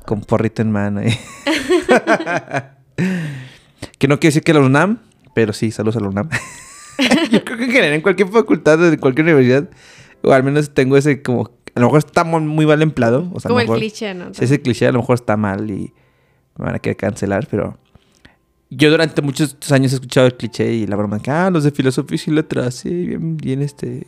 con 0.06 0.20
porrito 0.22 0.62
en 0.62 0.70
mano. 0.70 1.00
que 3.98 4.08
no 4.08 4.18
quiere 4.20 4.28
decir 4.30 4.42
que 4.42 4.54
la 4.54 4.60
UNAM, 4.60 4.98
pero 5.34 5.52
sí, 5.52 5.70
saludos 5.70 5.96
a 5.96 6.00
la 6.00 6.08
UNAM. 6.08 6.28
Yo 7.30 7.44
creo 7.44 7.56
que 7.58 7.64
en 7.64 7.70
general 7.70 7.94
en 7.94 8.02
cualquier 8.02 8.28
facultad 8.28 8.78
de 8.78 8.98
cualquier 8.98 9.24
universidad, 9.26 9.68
o 10.22 10.32
al 10.32 10.42
menos 10.44 10.70
tengo 10.74 10.96
ese 10.96 11.22
como, 11.22 11.50
a 11.74 11.80
lo 11.80 11.86
mejor 11.86 11.98
está 11.98 12.24
mu- 12.24 12.40
muy 12.40 12.66
mal 12.66 12.82
empleado. 12.82 13.30
O 13.32 13.40
sea, 13.40 13.48
a 13.48 13.52
lo 13.54 13.60
Como 13.60 13.74
el 13.74 13.80
cliché, 13.80 14.14
¿no? 14.14 14.30
Ese 14.38 14.60
cliché 14.60 14.86
a 14.86 14.92
lo 14.92 15.00
mejor 15.00 15.14
está 15.14 15.36
mal 15.36 15.70
y 15.70 15.92
me 16.58 16.66
van 16.66 16.74
a 16.74 16.78
querer 16.78 16.96
cancelar, 16.96 17.46
pero 17.50 17.78
yo 18.68 18.90
durante 18.90 19.22
muchos 19.22 19.56
años 19.72 19.92
he 19.92 19.94
escuchado 19.96 20.26
el 20.26 20.36
cliché 20.36 20.72
y 20.72 20.86
la 20.86 20.96
broma 20.96 21.16
de 21.16 21.22
que, 21.22 21.30
ah, 21.30 21.50
los 21.50 21.64
de 21.64 21.70
filosofía 21.70 22.18
y 22.26 22.30
letras, 22.30 22.74
sí, 22.74 22.90
bien, 23.06 23.36
bien, 23.36 23.62
este, 23.62 24.06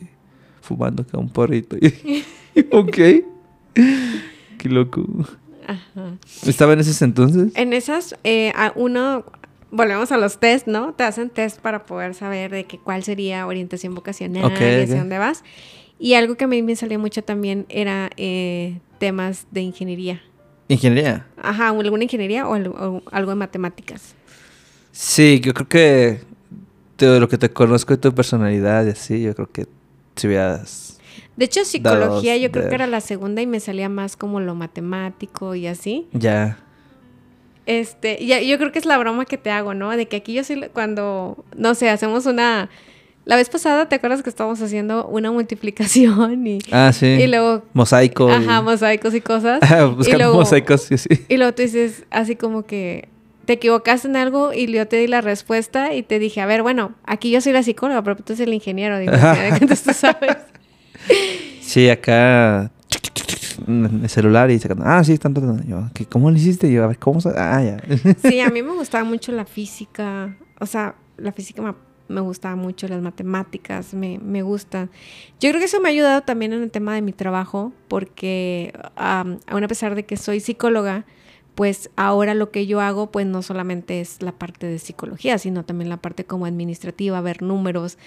fumando 0.63 1.03
acá 1.03 1.17
un 1.17 1.29
porrito. 1.29 1.75
ok. 2.71 2.95
Qué 2.95 4.69
loco. 4.69 5.05
Ajá. 5.67 6.17
¿Estaba 6.45 6.73
en 6.73 6.79
ese 6.79 7.05
entonces? 7.05 7.51
En 7.55 7.73
esas, 7.73 8.15
eh, 8.23 8.51
a 8.55 8.71
uno, 8.75 9.25
volvemos 9.71 10.11
a 10.11 10.17
los 10.17 10.39
test, 10.39 10.67
¿no? 10.67 10.93
Te 10.93 11.03
hacen 11.03 11.29
test 11.29 11.59
para 11.59 11.85
poder 11.85 12.15
saber 12.15 12.51
de 12.51 12.63
que 12.63 12.79
cuál 12.79 13.03
sería 13.03 13.45
orientación 13.45 13.93
vocacional 13.93 14.45
Ok, 14.45 14.59
y 14.59 14.81
hacia 14.83 14.97
dónde 14.97 15.17
vas. 15.17 15.43
Y 15.99 16.15
algo 16.15 16.35
que 16.35 16.45
a 16.45 16.47
mí 16.47 16.61
me 16.63 16.75
salía 16.75 16.97
mucho 16.97 17.23
también 17.23 17.65
era 17.69 18.09
eh, 18.17 18.79
temas 18.99 19.45
de 19.51 19.61
ingeniería. 19.61 20.21
Ingeniería. 20.69 21.27
Ajá, 21.41 21.69
alguna 21.69 22.03
ingeniería 22.03 22.47
o 22.47 22.53
algo, 22.53 22.75
o 22.75 23.01
algo 23.11 23.31
de 23.31 23.35
matemáticas. 23.35 24.15
Sí, 24.91 25.41
yo 25.43 25.53
creo 25.53 25.67
que 25.67 26.33
de 26.97 27.19
lo 27.19 27.27
que 27.27 27.37
te 27.37 27.49
conozco 27.49 27.93
de 27.93 27.97
tu 27.97 28.13
personalidad 28.13 28.85
y 28.85 28.89
así, 28.89 29.21
yo 29.21 29.35
creo 29.35 29.51
que 29.51 29.67
si 30.15 30.27
hubieras... 30.27 30.99
De 31.35 31.45
hecho, 31.45 31.65
psicología 31.65 32.37
yo 32.37 32.51
creo 32.51 32.63
de- 32.65 32.69
que 32.69 32.75
era 32.75 32.85
la 32.87 33.01
segunda 33.01 33.41
y 33.41 33.47
me 33.47 33.59
salía 33.59 33.89
más 33.89 34.15
como 34.15 34.39
lo 34.39 34.53
matemático 34.55 35.55
y 35.55 35.65
así. 35.67 36.07
Ya. 36.13 36.59
Este, 37.65 38.23
ya, 38.25 38.41
yo 38.41 38.57
creo 38.57 38.71
que 38.71 38.79
es 38.79 38.85
la 38.85 38.97
broma 38.97 39.25
que 39.25 39.37
te 39.37 39.49
hago, 39.49 39.73
¿no? 39.73 39.89
De 39.95 40.07
que 40.07 40.17
aquí 40.17 40.33
yo 40.33 40.43
sí, 40.43 40.59
cuando, 40.73 41.43
no 41.55 41.75
sé, 41.75 41.89
hacemos 41.89 42.25
una, 42.25 42.69
La 43.25 43.37
vez 43.37 43.49
pasada, 43.49 43.87
¿te 43.87 43.95
acuerdas 43.95 44.21
que 44.21 44.29
estábamos 44.29 44.61
haciendo 44.61 45.07
una 45.07 45.31
multiplicación 45.31 46.45
y, 46.45 46.59
Ah, 46.71 46.91
sí. 46.93 47.05
y 47.07 47.25
luego, 47.27 47.63
Mosaico. 47.73 48.27
y- 48.29 48.33
ajá, 48.33 48.61
mosaicos 48.61 49.15
y 49.15 49.21
cosas? 49.21 49.59
Buscando 49.95 50.09
y 50.09 50.11
luego, 50.17 50.35
mosaicos, 50.35 50.81
sí, 50.81 50.97
sí. 50.97 51.07
Y 51.29 51.37
luego 51.37 51.53
tú 51.55 51.61
dices 51.61 52.03
así 52.11 52.35
como 52.35 52.63
que 52.63 53.07
te 53.45 53.53
equivocaste 53.53 54.07
en 54.07 54.15
algo 54.15 54.53
y 54.53 54.71
yo 54.71 54.87
te 54.87 54.97
di 54.97 55.07
la 55.07 55.21
respuesta 55.21 55.93
y 55.93 56.03
te 56.03 56.19
dije, 56.19 56.41
a 56.41 56.45
ver, 56.45 56.63
bueno, 56.63 56.95
aquí 57.05 57.31
yo 57.31 57.41
soy 57.41 57.53
la 57.53 57.63
psicóloga, 57.63 58.01
pero 58.03 58.15
tú 58.17 58.33
eres 58.33 58.41
el 58.41 58.53
ingeniero. 58.53 58.97
Entonces 58.97 59.83
tú 59.83 59.93
sabes. 59.93 60.37
Sí, 61.61 61.89
acá 61.89 62.71
el 63.67 64.09
celular 64.09 64.51
y 64.51 64.59
sacando, 64.59 64.83
ah, 64.85 65.03
sí, 65.03 65.17
tanto, 65.17 65.41
tanto. 65.41 65.63
Yo, 65.65 65.89
¿qué, 65.93 66.05
¿cómo 66.05 66.29
lo 66.31 66.37
hiciste? 66.37 66.71
Yo, 66.71 66.83
a 66.83 66.87
ver, 66.87 66.97
¿cómo? 66.97 67.19
Ah, 67.35 67.61
ya. 67.63 67.77
Sí, 68.29 68.39
a 68.39 68.49
mí 68.49 68.61
me 68.61 68.73
gustaba 68.73 69.03
mucho 69.03 69.31
la 69.31 69.45
física. 69.45 70.35
O 70.59 70.65
sea, 70.65 70.95
la 71.17 71.31
física 71.31 71.61
me, 71.61 71.73
me 72.07 72.21
gustaba 72.21 72.55
mucho, 72.55 72.87
las 72.87 73.01
matemáticas 73.01 73.93
me, 73.93 74.19
me 74.19 74.41
gustan. 74.41 74.89
Yo 75.39 75.49
creo 75.49 75.59
que 75.59 75.65
eso 75.65 75.79
me 75.79 75.89
ha 75.89 75.91
ayudado 75.91 76.21
también 76.21 76.53
en 76.53 76.63
el 76.63 76.71
tema 76.71 76.95
de 76.95 77.01
mi 77.01 77.13
trabajo, 77.13 77.73
porque 77.87 78.73
am, 78.95 79.39
aún 79.47 79.63
a 79.63 79.67
pesar 79.67 79.95
de 79.95 80.05
que 80.05 80.17
soy 80.17 80.39
psicóloga, 80.39 81.05
pues 81.55 81.89
ahora 81.95 82.33
lo 82.33 82.49
que 82.51 82.65
yo 82.65 82.81
hago, 82.81 83.11
pues 83.11 83.25
no 83.27 83.41
solamente 83.41 84.01
es 84.01 84.21
la 84.21 84.31
parte 84.31 84.65
de 84.67 84.79
psicología, 84.79 85.37
sino 85.37 85.63
también 85.63 85.89
la 85.89 85.97
parte 85.97 86.25
como 86.25 86.45
administrativa, 86.45 87.21
ver 87.21 87.41
números. 87.41 87.97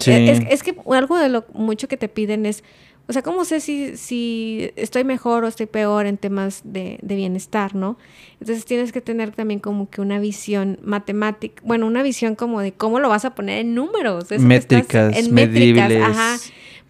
Sí. 0.00 0.10
Es, 0.12 0.40
es 0.48 0.62
que 0.62 0.74
algo 0.90 1.18
de 1.18 1.28
lo 1.28 1.44
mucho 1.52 1.86
que 1.86 1.96
te 1.98 2.08
piden 2.08 2.46
es, 2.46 2.64
o 3.06 3.12
sea, 3.12 3.20
¿cómo 3.20 3.44
sé 3.44 3.60
si, 3.60 3.98
si 3.98 4.70
estoy 4.76 5.04
mejor 5.04 5.44
o 5.44 5.48
estoy 5.48 5.66
peor 5.66 6.06
en 6.06 6.16
temas 6.16 6.62
de, 6.64 6.98
de 7.02 7.14
bienestar, 7.16 7.74
no? 7.74 7.98
Entonces 8.40 8.64
tienes 8.64 8.92
que 8.92 9.02
tener 9.02 9.32
también 9.32 9.60
como 9.60 9.90
que 9.90 10.00
una 10.00 10.18
visión 10.18 10.78
matemática, 10.82 11.62
bueno, 11.66 11.86
una 11.86 12.02
visión 12.02 12.34
como 12.34 12.60
de 12.62 12.72
cómo 12.72 13.00
lo 13.00 13.10
vas 13.10 13.26
a 13.26 13.34
poner 13.34 13.58
en 13.58 13.74
números. 13.74 14.24
eso 14.24 14.34
estás- 14.36 14.46
métricas, 14.46 15.16
en 15.18 15.34
métricas, 15.34 15.88
medibles, 15.90 16.02
ajá. 16.02 16.36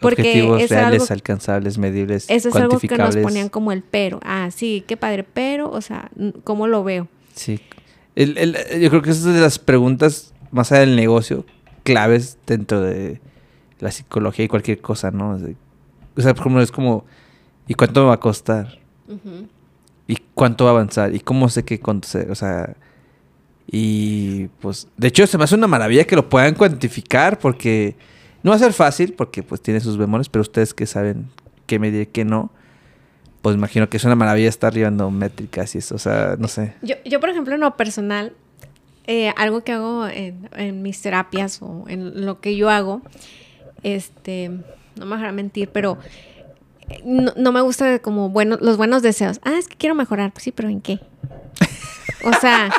Porque 0.00 0.22
objetivos 0.22 0.62
es 0.62 0.70
reales, 0.70 1.02
algo- 1.02 1.12
alcanzables, 1.14 1.78
medibles, 1.78 2.26
Eso 2.28 2.48
es 2.50 2.56
algo 2.56 2.78
que 2.78 2.96
nos 2.98 3.16
ponían 3.16 3.48
como 3.48 3.72
el 3.72 3.82
pero. 3.82 4.20
Ah, 4.22 4.50
sí, 4.54 4.84
qué 4.86 4.96
padre, 4.96 5.24
pero, 5.24 5.70
o 5.70 5.80
sea, 5.80 6.10
¿cómo 6.44 6.66
lo 6.66 6.84
veo? 6.84 7.08
Sí. 7.34 7.60
El- 8.14 8.36
el- 8.38 8.80
yo 8.80 8.90
creo 8.90 9.02
que 9.02 9.10
esa 9.10 9.28
es 9.30 9.34
de 9.34 9.40
las 9.40 9.58
preguntas 9.58 10.34
más 10.50 10.70
allá 10.72 10.82
del 10.82 10.94
negocio 10.96 11.44
claves 11.84 12.38
dentro 12.46 12.80
de 12.80 13.20
la 13.80 13.90
psicología 13.90 14.44
y 14.44 14.48
cualquier 14.48 14.80
cosa, 14.80 15.10
¿no? 15.10 15.30
O 16.16 16.20
sea, 16.20 16.32
por 16.34 16.40
ejemplo, 16.42 16.62
es 16.62 16.70
como, 16.72 17.04
¿y 17.66 17.74
cuánto 17.74 18.00
me 18.02 18.06
va 18.08 18.14
a 18.14 18.20
costar? 18.20 18.78
¿Y 20.06 20.16
cuánto 20.34 20.64
va 20.64 20.70
a 20.70 20.74
avanzar? 20.74 21.14
¿Y 21.14 21.20
cómo 21.20 21.48
sé 21.48 21.64
que 21.64 21.80
cuánto 21.80 22.06
sé? 22.08 22.28
O 22.30 22.34
sea, 22.34 22.74
y 23.70 24.46
pues, 24.60 24.88
de 24.96 25.08
hecho, 25.08 25.26
se 25.26 25.38
me 25.38 25.44
hace 25.44 25.54
una 25.54 25.66
maravilla 25.66 26.04
que 26.04 26.16
lo 26.16 26.28
puedan 26.28 26.54
cuantificar 26.54 27.38
porque 27.38 27.96
no 28.44 28.50
va 28.50 28.56
a 28.56 28.60
ser 28.60 28.74
fácil 28.74 29.14
porque 29.14 29.42
pues 29.42 29.60
tiene 29.60 29.80
sus 29.80 29.96
bemoles, 29.96 30.28
pero 30.28 30.42
ustedes 30.42 30.74
que 30.74 30.86
saben 30.86 31.30
qué 31.66 31.78
medir 31.78 32.02
y 32.02 32.06
qué 32.06 32.24
no, 32.24 32.52
pues 33.42 33.56
imagino 33.56 33.88
que 33.88 33.96
es 33.96 34.04
una 34.04 34.14
maravilla 34.14 34.48
estar 34.48 34.72
llevando 34.72 35.10
métricas 35.10 35.74
y 35.74 35.78
eso, 35.78 35.94
o 35.94 35.98
sea, 35.98 36.36
no 36.38 36.46
sé. 36.46 36.74
Yo, 36.82 36.94
yo, 37.04 37.20
por 37.20 37.30
ejemplo, 37.30 37.54
en 37.54 37.60
lo 37.62 37.74
personal, 37.76 38.34
eh, 39.06 39.32
algo 39.36 39.64
que 39.64 39.72
hago 39.72 40.06
en, 40.06 40.48
en 40.56 40.82
mis 40.82 41.00
terapias 41.00 41.60
o 41.62 41.84
en 41.88 42.26
lo 42.26 42.40
que 42.40 42.54
yo 42.54 42.68
hago, 42.68 43.00
este, 43.82 44.50
no 44.96 45.06
me 45.06 45.16
dejará 45.16 45.32
mentir, 45.32 45.70
pero 45.70 45.96
eh, 46.90 47.00
no, 47.04 47.32
no 47.36 47.50
me 47.50 47.62
gusta 47.62 47.98
como 48.00 48.28
bueno, 48.28 48.58
los 48.60 48.76
buenos 48.76 49.02
deseos. 49.02 49.40
Ah, 49.42 49.54
es 49.58 49.68
que 49.68 49.76
quiero 49.76 49.94
mejorar. 49.94 50.32
Pues 50.32 50.44
sí, 50.44 50.52
pero 50.52 50.68
¿en 50.68 50.82
qué? 50.82 51.00
O 52.24 52.32
sea, 52.40 52.70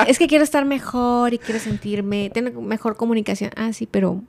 es 0.08 0.18
que 0.18 0.28
quiero 0.28 0.44
estar 0.44 0.64
mejor 0.64 1.34
y 1.34 1.38
quiero 1.38 1.60
sentirme, 1.60 2.30
tener 2.30 2.52
mejor 2.52 2.96
comunicación. 2.96 3.50
Ah, 3.56 3.72
sí, 3.72 3.86
pero 3.90 4.22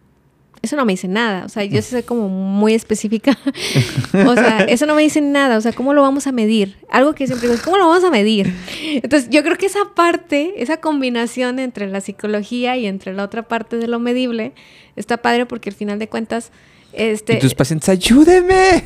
eso 0.66 0.76
no 0.76 0.86
me 0.86 0.93
dice 0.93 1.07
nada. 1.07 1.45
O 1.45 1.49
sea, 1.49 1.63
yo 1.63 1.82
soy 1.82 2.03
como 2.03 2.28
muy 2.28 2.74
específica. 2.74 3.38
o 4.28 4.34
sea, 4.34 4.59
eso 4.68 4.86
no 4.86 4.95
me 4.95 5.03
dice 5.03 5.22
nada. 5.22 5.57
O 5.57 5.61
sea, 5.61 5.72
¿cómo 5.74 5.93
lo 5.93 6.01
vamos 6.01 6.28
a 6.28 6.32
medir? 6.32 6.76
Algo 6.89 7.16
que 7.16 7.26
siempre 7.28 7.47
digo, 7.47 7.55
es, 7.57 7.61
¿cómo 7.61 7.78
lo 7.78 7.88
vamos 7.88 8.03
a 8.03 8.11
medir? 8.11 8.53
Entonces, 8.82 9.30
yo 9.30 9.43
creo 9.43 9.57
que 9.57 9.68
esa 9.68 9.93
parte, 9.95 10.53
esa 10.57 10.78
combinación 10.78 11.59
entre 11.59 11.88
la 11.88 12.01
psicología 12.01 12.78
y 12.78 12.86
entre 12.86 13.13
la 13.13 13.24
otra 13.24 13.47
parte 13.47 13.78
de 13.78 13.88
lo 13.88 13.99
medible, 13.99 14.53
está 14.95 15.18
padre 15.18 15.45
porque 15.45 15.70
al 15.70 15.76
final 15.76 15.99
de 15.99 16.09
cuentas, 16.09 16.51
este, 16.93 17.38
Y 17.38 17.39
tus 17.39 17.55
pacientes, 17.55 17.89
ayúdeme. 17.89 18.84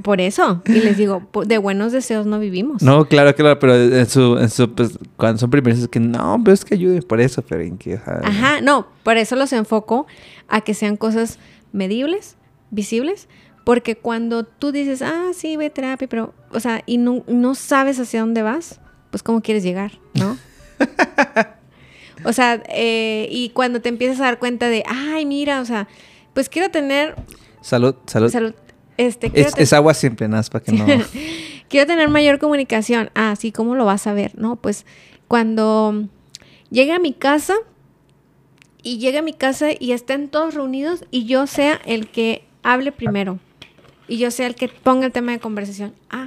Por 0.00 0.20
eso. 0.20 0.62
Y 0.66 0.80
les 0.80 0.96
digo, 0.96 1.28
de 1.44 1.58
buenos 1.58 1.92
deseos 1.92 2.26
no 2.26 2.38
vivimos. 2.38 2.82
No, 2.82 3.04
claro, 3.04 3.34
claro, 3.34 3.58
pero 3.58 3.74
en 3.74 4.08
su, 4.08 4.38
en 4.38 4.48
su 4.48 4.72
pues, 4.74 4.98
cuando 5.16 5.38
son 5.38 5.50
primeros 5.50 5.80
es 5.80 5.88
que 5.88 6.00
no, 6.00 6.40
pero 6.42 6.54
es 6.54 6.64
que 6.64 6.74
ayude 6.74 7.02
por 7.02 7.20
eso, 7.20 7.42
pero 7.42 7.62
en 7.62 7.76
que, 7.76 7.94
ajá. 7.94 8.60
No, 8.60 8.86
por 9.02 9.16
eso 9.16 9.36
los 9.36 9.52
enfoco 9.52 10.06
a 10.48 10.62
que 10.62 10.74
sean 10.74 10.96
cosas 10.96 11.38
medibles, 11.72 12.36
visibles, 12.70 13.28
porque 13.64 13.96
cuando 13.96 14.44
tú 14.44 14.72
dices, 14.72 15.02
ah, 15.02 15.30
sí, 15.34 15.56
ve 15.56 15.70
terapia, 15.70 16.08
pero, 16.08 16.34
o 16.50 16.60
sea, 16.60 16.82
y 16.86 16.98
no, 16.98 17.22
no 17.26 17.54
sabes 17.54 17.98
hacia 18.00 18.20
dónde 18.20 18.42
vas, 18.42 18.80
pues 19.10 19.22
cómo 19.22 19.40
quieres 19.42 19.62
llegar, 19.62 19.92
¿no? 20.14 20.36
o 22.24 22.32
sea, 22.32 22.62
eh, 22.68 23.28
y 23.30 23.50
cuando 23.50 23.80
te 23.80 23.88
empiezas 23.88 24.20
a 24.20 24.24
dar 24.24 24.38
cuenta 24.38 24.68
de, 24.68 24.82
ay, 24.86 25.26
mira, 25.26 25.60
o 25.60 25.64
sea, 25.64 25.88
pues 26.34 26.48
quiero 26.48 26.70
tener 26.70 27.14
Salud, 27.60 27.94
salud. 28.06 28.30
salud, 28.30 28.54
este, 28.96 29.26
Es, 29.34 29.52
ten- 29.54 29.62
es 29.62 29.72
agua 29.72 29.94
siempre, 29.94 30.28
nada 30.28 30.42
para 30.50 30.64
que 30.64 30.72
no. 30.72 30.86
Quiero 31.68 31.86
tener 31.86 32.08
mayor 32.08 32.38
comunicación. 32.38 33.10
Ah, 33.14 33.34
sí, 33.38 33.50
¿cómo 33.52 33.74
lo 33.74 33.84
vas 33.84 34.06
a 34.06 34.12
ver? 34.12 34.32
No, 34.38 34.56
pues 34.56 34.84
cuando 35.28 36.06
llegue 36.70 36.92
a 36.92 36.98
mi 36.98 37.12
casa 37.12 37.54
y 38.82 38.98
llegue 38.98 39.18
a 39.18 39.22
mi 39.22 39.32
casa 39.32 39.68
y 39.78 39.92
estén 39.92 40.28
todos 40.28 40.54
reunidos 40.54 41.04
y 41.10 41.24
yo 41.24 41.46
sea 41.46 41.80
el 41.86 42.08
que 42.08 42.44
hable 42.62 42.92
primero 42.92 43.38
y 44.08 44.18
yo 44.18 44.30
sea 44.30 44.46
el 44.46 44.54
que 44.54 44.68
ponga 44.68 45.06
el 45.06 45.12
tema 45.12 45.32
de 45.32 45.38
conversación. 45.38 45.94
Ah, 46.10 46.26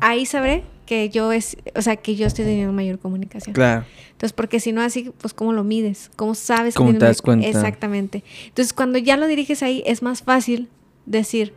ahí 0.00 0.26
sabré 0.26 0.64
que 0.86 1.08
yo 1.08 1.32
es, 1.32 1.56
o 1.74 1.80
sea, 1.80 1.96
que 1.96 2.14
yo 2.14 2.26
estoy 2.26 2.44
teniendo 2.44 2.72
mayor 2.72 2.98
comunicación. 2.98 3.54
claro. 3.54 3.84
Entonces, 4.10 4.32
porque 4.32 4.60
si 4.60 4.70
no 4.72 4.80
así, 4.80 5.10
pues 5.20 5.34
¿cómo 5.34 5.52
lo 5.52 5.64
mides? 5.64 6.10
¿Cómo 6.14 6.34
sabes? 6.36 6.74
¿Cómo 6.76 6.92
te 6.92 6.98
das 7.04 7.20
cuenta? 7.20 7.48
Exactamente. 7.48 8.22
Entonces, 8.46 8.72
cuando 8.72 8.98
ya 8.98 9.16
lo 9.16 9.26
diriges 9.26 9.62
ahí, 9.62 9.82
es 9.86 10.02
más 10.02 10.22
fácil 10.22 10.68
decir, 11.04 11.52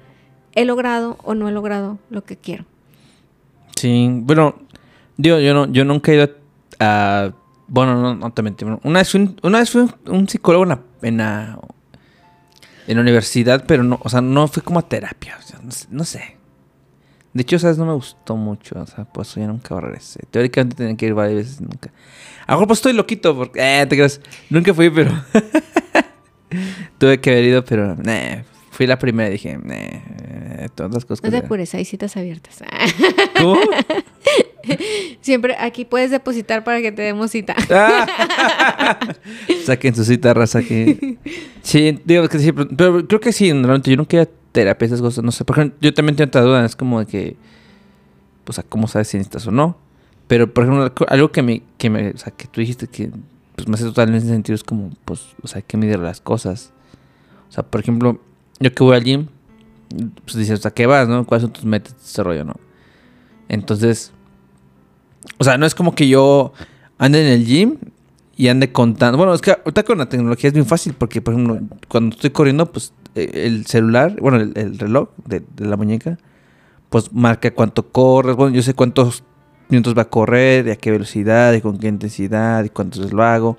he 0.58 0.66
logrado 0.66 1.18
o 1.24 1.36
no 1.36 1.48
he 1.48 1.52
logrado 1.52 2.00
lo 2.10 2.24
que 2.24 2.36
quiero. 2.36 2.66
Sí, 3.76 4.10
bueno, 4.12 4.56
digo, 5.16 5.38
yo 5.38 5.54
no, 5.54 5.72
yo 5.72 5.86
nunca 5.86 6.12
he 6.12 6.16
ido 6.16 6.32
a, 6.80 7.32
bueno, 7.68 8.02
no, 8.02 8.16
no 8.16 8.34
te 8.34 8.42
mentí. 8.42 8.66
Una 8.84 9.00
vez 9.00 9.12
fui, 9.12 9.22
un- 9.22 9.40
una 9.44 9.60
vez 9.60 9.70
fui 9.70 9.88
un, 10.08 10.28
psicólogo 10.28 10.64
en 10.64 10.70
la, 10.70 10.80
en 11.04 11.18
la, 11.18 11.60
en 12.88 12.96
la 12.96 13.02
universidad, 13.02 13.66
pero 13.68 13.84
no, 13.84 14.00
o 14.02 14.10
sea, 14.10 14.22
no 14.22 14.48
fui 14.48 14.64
como 14.64 14.80
a 14.80 14.82
terapia, 14.82 15.38
o 15.40 15.44
sea, 15.44 15.60
no, 15.92 16.04
sé-. 16.04 16.38
De 17.34 17.44
hecho, 17.44 17.60
¿sabes? 17.60 17.78
No 17.78 17.86
me 17.86 17.94
gustó 17.94 18.36
mucho, 18.36 18.82
o 18.82 18.88
sea, 18.88 19.06
pues 19.06 19.36
ya 19.36 19.46
nunca 19.46 19.80
regresé. 19.80 20.22
Teóricamente 20.32 20.76
tenía 20.76 20.98
que 20.98 21.06
ir 21.06 21.14
varias 21.14 21.36
veces, 21.36 21.62
nunca. 21.62 21.92
A 22.48 22.58
pues 22.58 22.80
estoy 22.80 22.94
loquito, 22.94 23.36
porque, 23.38 23.60
eh, 23.60 23.86
te 23.86 23.96
creas, 23.96 24.22
nunca 24.50 24.74
fui, 24.74 24.90
pero 24.90 25.12
tuve 26.98 27.22
que 27.22 27.30
haber 27.30 27.44
ido, 27.44 27.64
pero, 27.64 27.96
nah, 27.96 28.42
fui 28.78 28.86
la 28.86 29.00
primera 29.00 29.28
y 29.30 29.32
dije, 29.32 29.58
eh, 29.72 30.68
todas 30.76 30.94
las 30.94 31.04
cosas 31.04 31.24
No 31.24 31.32
te 31.32 31.38
sea. 31.38 31.46
apures, 31.46 31.74
hay 31.74 31.84
citas 31.84 32.16
abiertas. 32.16 32.62
¿Cómo? 33.42 33.60
Siempre 35.22 35.56
aquí 35.60 35.84
puedes 35.84 36.12
depositar 36.12 36.64
para 36.64 36.80
que 36.80 36.92
te 36.92 37.02
demos 37.02 37.32
cita. 37.32 37.56
Ah. 37.72 39.00
Saquen 39.66 39.96
su 39.96 40.06
cita, 40.06 40.32
raza, 40.36 40.62
que... 40.62 41.18
Sí, 41.64 42.00
digo 42.06 42.30
que 42.30 42.38
sí, 42.38 42.52
pero, 42.52 42.70
pero 42.70 43.08
creo 43.08 43.20
que 43.20 43.34
sí, 43.34 43.52
realmente 43.52 43.90
yo 43.90 43.98
nunca 43.98 44.22
a 44.22 44.28
terapia, 44.52 44.86
esas 44.86 45.02
cosas, 45.02 45.24
no 45.24 45.32
sé. 45.32 45.44
Por 45.44 45.58
ejemplo, 45.58 45.78
yo 45.82 45.92
también 45.94 46.16
tengo 46.16 46.28
otra 46.28 46.42
duda, 46.42 46.64
es 46.64 46.76
como 46.76 47.00
de 47.00 47.08
que... 47.08 47.36
Pues, 48.44 48.62
¿cómo 48.70 48.88
sabes 48.88 49.08
si 49.08 49.18
necesitas 49.18 49.48
o 49.48 49.52
no? 49.52 49.76
Pero, 50.28 50.54
por 50.54 50.66
ejemplo, 50.66 50.94
algo 51.08 51.32
que 51.32 51.42
me... 51.42 51.64
Que 51.80 51.90
me 51.90 52.12
o 52.12 52.18
sea, 52.18 52.32
que 52.32 52.48
tú 52.48 52.62
dijiste 52.62 52.86
que... 52.88 53.10
Pues, 53.56 53.68
me 53.68 53.74
hace 53.74 53.86
totalmente 53.86 54.28
sentido, 54.28 54.54
es 54.54 54.64
como, 54.64 54.92
pues, 55.04 55.30
o 55.42 55.48
sea, 55.48 55.58
hay 55.58 55.64
que 55.68 55.78
medir 55.78 55.98
las 55.98 56.22
cosas. 56.22 56.72
O 57.50 57.52
sea, 57.52 57.64
por 57.64 57.82
ejemplo, 57.82 58.22
yo 58.60 58.74
que 58.74 58.84
voy 58.84 58.96
al 58.96 59.04
gym, 59.04 59.28
pues 60.26 60.36
dices, 60.36 60.66
¿a 60.66 60.72
qué 60.72 60.86
vas, 60.86 61.08
no? 61.08 61.26
¿Cuáles 61.26 61.44
son 61.44 61.54
tus 61.54 61.66
metas, 61.66 61.96
ese 62.04 62.24
rollo, 62.24 62.44
no? 62.44 62.56
Entonces... 63.50 64.12
O 65.40 65.44
sea, 65.44 65.58
no 65.58 65.66
es 65.66 65.76
como 65.76 65.94
que 65.94 66.08
yo 66.08 66.54
ande 66.98 67.22
en 67.22 67.28
el 67.28 67.46
gym 67.46 67.78
y 68.38 68.48
ande 68.48 68.72
contando. 68.72 69.18
Bueno, 69.18 69.34
es 69.34 69.42
que 69.42 69.52
ahorita 69.52 69.84
con 69.84 69.98
la 69.98 70.08
tecnología 70.08 70.48
es 70.48 70.54
bien 70.54 70.66
fácil 70.66 70.94
porque, 70.94 71.22
por 71.22 71.34
ejemplo, 71.34 71.60
cuando 71.90 72.16
estoy 72.16 72.30
corriendo, 72.30 72.72
pues 72.72 72.94
eh, 73.14 73.30
el 73.46 73.66
celular, 73.66 74.16
bueno, 74.22 74.38
el, 74.38 74.54
el 74.56 74.80
reloj 74.80 75.10
de, 75.26 75.44
de 75.56 75.66
la 75.66 75.76
muñeca, 75.76 76.18
pues 76.90 77.12
marca 77.12 77.52
cuánto 77.54 77.90
corres. 77.92 78.36
Bueno, 78.36 78.56
yo 78.56 78.62
sé 78.64 78.74
cuántos 78.74 79.24
minutos 79.70 79.96
va 79.98 80.04
a 80.04 80.10
correr, 80.10 80.68
y 80.68 80.72
a 80.72 80.76
qué 80.78 80.92
velocidad, 80.92 81.54
y 81.54 81.62
con 81.62 81.78
qué 81.78 81.88
intensidad, 81.88 82.64
y 82.64 82.70
cuántos 82.70 83.12
lo 83.12 83.22
hago. 83.22 83.58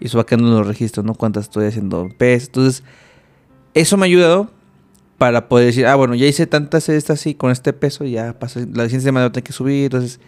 Y 0.00 0.06
eso 0.06 0.16
va 0.16 0.24
quedando 0.24 0.48
en 0.48 0.54
los 0.54 0.66
registros, 0.66 1.04
¿no? 1.04 1.14
Cuántas 1.14 1.44
estoy 1.44 1.66
haciendo 1.66 2.08
peso. 2.16 2.46
Entonces, 2.46 2.82
eso 3.74 3.96
me 3.96 4.04
ha 4.04 4.06
ayudado 4.06 4.50
para 5.18 5.48
poder 5.48 5.66
decir, 5.66 5.86
ah, 5.86 5.96
bueno, 5.96 6.14
ya 6.14 6.26
hice 6.26 6.46
tantas 6.46 6.88
estas 6.88 7.20
así 7.20 7.34
con 7.34 7.50
este 7.50 7.72
peso, 7.72 8.04
y 8.04 8.12
ya 8.12 8.38
pasó. 8.38 8.60
La 8.60 8.84
siguiente 8.84 9.00
semana 9.00 9.30
tengo 9.30 9.44
que 9.44 9.52
subir, 9.52 9.84
entonces. 9.84 10.18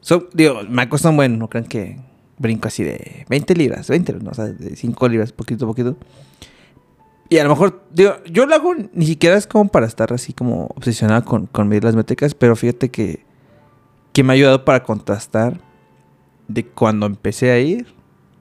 So, 0.00 0.28
digo, 0.32 0.60
me 0.68 0.82
ha 0.82 0.88
costado 0.88 1.10
un 1.10 1.16
buen, 1.16 1.38
no 1.38 1.48
crean 1.50 1.66
que 1.66 1.98
brinco 2.38 2.68
así 2.68 2.84
de 2.84 3.26
20 3.28 3.54
libras, 3.54 3.88
20, 3.88 4.14
no, 4.14 4.30
o 4.30 4.34
sea, 4.34 4.46
de 4.46 4.76
5 4.76 5.08
libras, 5.08 5.32
poquito 5.32 5.64
a 5.64 5.68
poquito. 5.68 5.96
Y 7.28 7.38
a 7.38 7.44
lo 7.44 7.50
mejor, 7.50 7.82
digo, 7.92 8.14
yo 8.24 8.46
lo 8.46 8.54
hago 8.54 8.74
ni 8.92 9.06
siquiera 9.06 9.36
es 9.36 9.46
como 9.46 9.68
para 9.68 9.86
estar 9.86 10.12
así 10.12 10.32
como 10.32 10.66
obsesionado 10.76 11.24
con, 11.24 11.46
con 11.46 11.68
medir 11.68 11.84
las 11.84 11.96
métricas, 11.96 12.34
pero 12.34 12.56
fíjate 12.56 12.88
que, 12.88 13.24
que 14.12 14.22
me 14.22 14.32
ha 14.32 14.34
ayudado 14.34 14.64
para 14.64 14.82
contrastar 14.82 15.60
de 16.48 16.66
cuando 16.66 17.06
empecé 17.06 17.50
a 17.50 17.58
ir. 17.58 17.86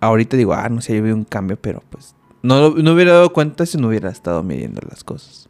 Ahorita 0.02 0.38
digo, 0.38 0.54
ah, 0.54 0.70
no 0.70 0.82
sé, 0.82 0.96
yo 0.96 1.04
vi 1.04 1.12
un 1.12 1.26
cambio, 1.26 1.58
pero 1.60 1.84
pues 1.90 2.16
no, 2.42 2.70
no 2.72 2.94
hubiera 2.94 3.14
dado 3.14 3.32
cuenta 3.34 3.66
si 3.66 3.78
no 3.78 3.88
hubiera 3.90 4.10
estado 4.10 4.44
midiendo 4.44 4.82
las 4.90 5.04
cosas. 5.04 5.48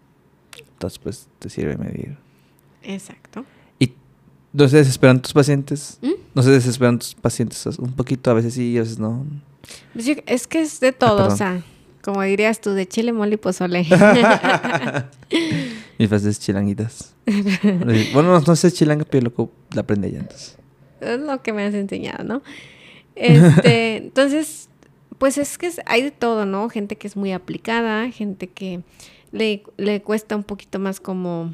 Entonces, 0.74 1.00
pues 1.00 1.28
te 1.40 1.50
sirve 1.50 1.76
medir. 1.78 2.18
Exacto. 2.84 3.46
Y 3.80 3.94
no 4.54 4.68
se 4.70 4.78
desesperan 4.78 5.22
tus 5.22 5.34
pacientes. 5.34 6.00
¿Mm? 6.02 6.12
No 6.34 6.42
se 6.44 6.52
desesperan 6.52 6.98
tus 7.00 7.16
pacientes 7.16 7.66
un 7.80 7.92
poquito, 7.94 8.32
a 8.32 8.34
veces 8.34 8.54
sí, 8.54 8.78
a 8.78 8.82
veces 8.82 8.98
no. 9.00 9.26
Pues 9.94 10.06
yo- 10.06 10.14
es 10.26 10.48
que 10.48 10.62
es 10.62 10.80
de 10.80 10.92
todo, 10.94 11.24
Ah, 11.26 11.28
o 11.28 11.36
sea, 11.36 11.62
como 12.02 12.22
dirías 12.24 12.62
tú, 12.62 12.72
de 12.72 12.88
chile, 12.88 13.12
mole 13.12 13.34
y 13.34 13.38
pozole. 13.38 13.86
Mis 16.00 16.08
frases 16.10 16.40
chilanguitas. 16.40 17.14
bueno, 18.14 18.32
no, 18.34 18.40
no 18.40 18.56
sé 18.56 18.72
chilanga, 18.72 19.06
pero 19.10 19.26
loco 19.26 19.52
la 19.74 19.82
aprende 19.82 20.10
ya 20.12 20.20
entonces. 20.20 20.58
es 21.02 21.20
lo 21.20 21.42
que 21.44 21.52
me 21.54 21.66
has 21.66 21.74
enseñado, 21.74 22.24
¿no? 22.24 22.42
Este, 23.16 23.98
entonces, 24.06 24.69
pues 25.20 25.38
es 25.38 25.58
que 25.60 25.70
hay 25.86 26.02
de 26.02 26.12
todo, 26.12 26.46
¿no? 26.46 26.68
Gente 26.70 26.96
que 26.96 27.06
es 27.08 27.16
muy 27.16 27.32
aplicada, 27.32 28.10
gente 28.10 28.48
que 28.48 28.82
le, 29.32 29.62
le 29.78 30.02
cuesta 30.02 30.36
un 30.36 30.44
poquito 30.44 30.80
más 30.80 31.00
como 31.00 31.54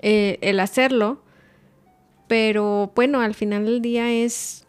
eh, 0.00 0.38
el 0.40 0.58
hacerlo, 0.60 1.22
pero 2.26 2.90
bueno, 2.96 3.20
al 3.20 3.34
final 3.34 3.64
del 3.66 3.80
día 3.82 4.10
es, 4.12 4.66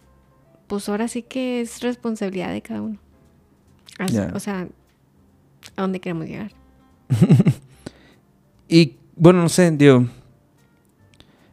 pues 0.68 0.88
ahora 0.90 1.08
sí 1.08 1.24
que 1.24 1.62
es 1.62 1.82
responsabilidad 1.82 2.52
de 2.52 2.62
cada 2.62 2.82
uno. 2.84 2.98
Así-. 3.98 4.18
O 4.36 4.40
sea, 4.40 4.68
a 5.76 5.82
dónde 5.82 6.00
queremos 6.00 6.28
llegar. 6.28 6.52
Y 8.70 8.98
bueno, 9.16 9.42
no 9.42 9.50
sé, 9.50 9.72
digo. 9.72 10.06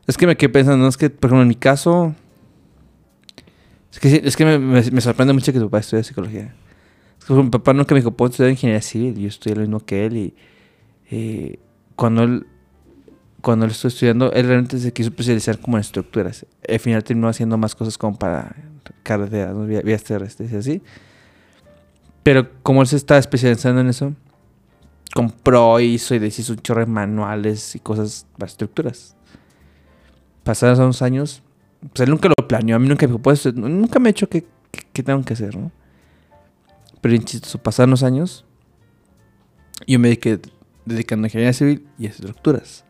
Es 0.07 0.17
que 0.17 0.27
me 0.27 0.37
quedé 0.37 0.49
pensando, 0.49 0.79
¿no? 0.83 0.89
es 0.89 0.97
que, 0.97 1.09
por 1.11 1.29
ejemplo, 1.29 1.43
en 1.43 1.49
mi 1.49 1.55
caso. 1.55 2.15
Es 3.93 4.01
que, 4.01 4.21
es 4.25 4.37
que 4.37 4.45
me, 4.45 4.59
me- 4.59 4.91
me 4.91 5.01
sorprende 5.01 5.33
mucho 5.33 5.53
que 5.53 5.59
tu 5.61 5.67
papá 5.67 5.79
estudie 5.79 6.03
psicología. 6.03 6.53
Que 7.27 7.33
mi 7.35 7.49
papá 7.51 7.73
nunca 7.73 7.95
me 7.95 8.01
dijo, 8.01 8.11
puedo 8.11 8.31
estudiar 8.31 8.51
ingeniería 8.51 8.83
civil. 8.83 9.17
Yo 9.19 9.29
estudié 9.29 9.57
lo 9.57 9.63
mismo 9.63 9.81
que 9.81 10.07
él. 10.07 10.17
Y 10.17 10.35
eh, 11.11 11.59
cuando 11.97 12.23
él. 12.25 12.47
Cuando 13.41 13.67
él 13.67 13.73
estuvo 13.73 13.89
estudiando, 13.89 14.33
él 14.33 14.47
realmente 14.47 14.79
se 14.79 14.91
quiso 14.93 15.11
especializar 15.11 15.59
como 15.61 15.77
en 15.77 15.83
estructuras. 15.83 16.47
Al 16.67 16.81
final 16.81 17.05
terminó 17.05 17.29
haciendo 17.29 17.59
más 17.59 17.75
cosas 17.75 17.99
como 17.99 18.17
para 18.19 18.57
carreteras, 19.03 19.55
¿no? 19.55 19.67
Vía- 19.67 19.83
vías 19.83 20.03
terrestres 20.03 20.51
y 20.51 20.57
así. 20.57 20.83
Pero 22.23 22.49
como 22.63 22.81
él 22.81 22.89
se 22.89 22.97
estaba 22.97 23.21
especializando 23.21 23.83
en 23.83 23.89
eso, 23.89 24.15
compró, 25.15 25.79
hizo 25.79 26.15
y 26.15 26.19
deshizo 26.21 26.55
un 26.55 26.61
chorro 26.61 26.81
de 26.81 26.87
manuales 26.87 27.75
y 27.77 27.81
cosas 27.81 28.27
para 28.39 28.51
estructuras. 28.51 29.15
Pasados 30.43 30.79
unos 30.79 31.03
años, 31.03 31.43
pues 31.93 32.01
él 32.01 32.11
nunca 32.11 32.29
lo 32.31 32.49
planeó. 32.49 32.77
A 32.77 32.79
mí 32.79 32.89
nunca 32.89 33.07
me 33.07 33.13
dijo, 33.13 33.23
pues, 33.23 33.45
nunca 33.55 33.99
me 33.99 34.09
ha 34.09 34.11
hecho 34.11 34.27
qué, 34.27 34.47
qué- 34.71 34.87
qué 34.91 35.03
tengo 35.03 35.23
que 35.23 35.35
hacer, 35.35 35.55
¿no? 35.55 35.71
Pero 37.05 37.13
bien 37.13 37.25
chistoso, 37.25 37.59
pasaron 37.59 37.91
los 37.91 38.03
años, 38.03 38.47
yo 39.87 39.99
me 39.99 40.09
dediqué 40.09 40.41
dedicando 40.87 41.27
a 41.27 41.29
ingeniería 41.29 41.53
civil 41.53 41.87
y 41.99 42.07
a 42.07 42.09
estructuras. 42.09 42.87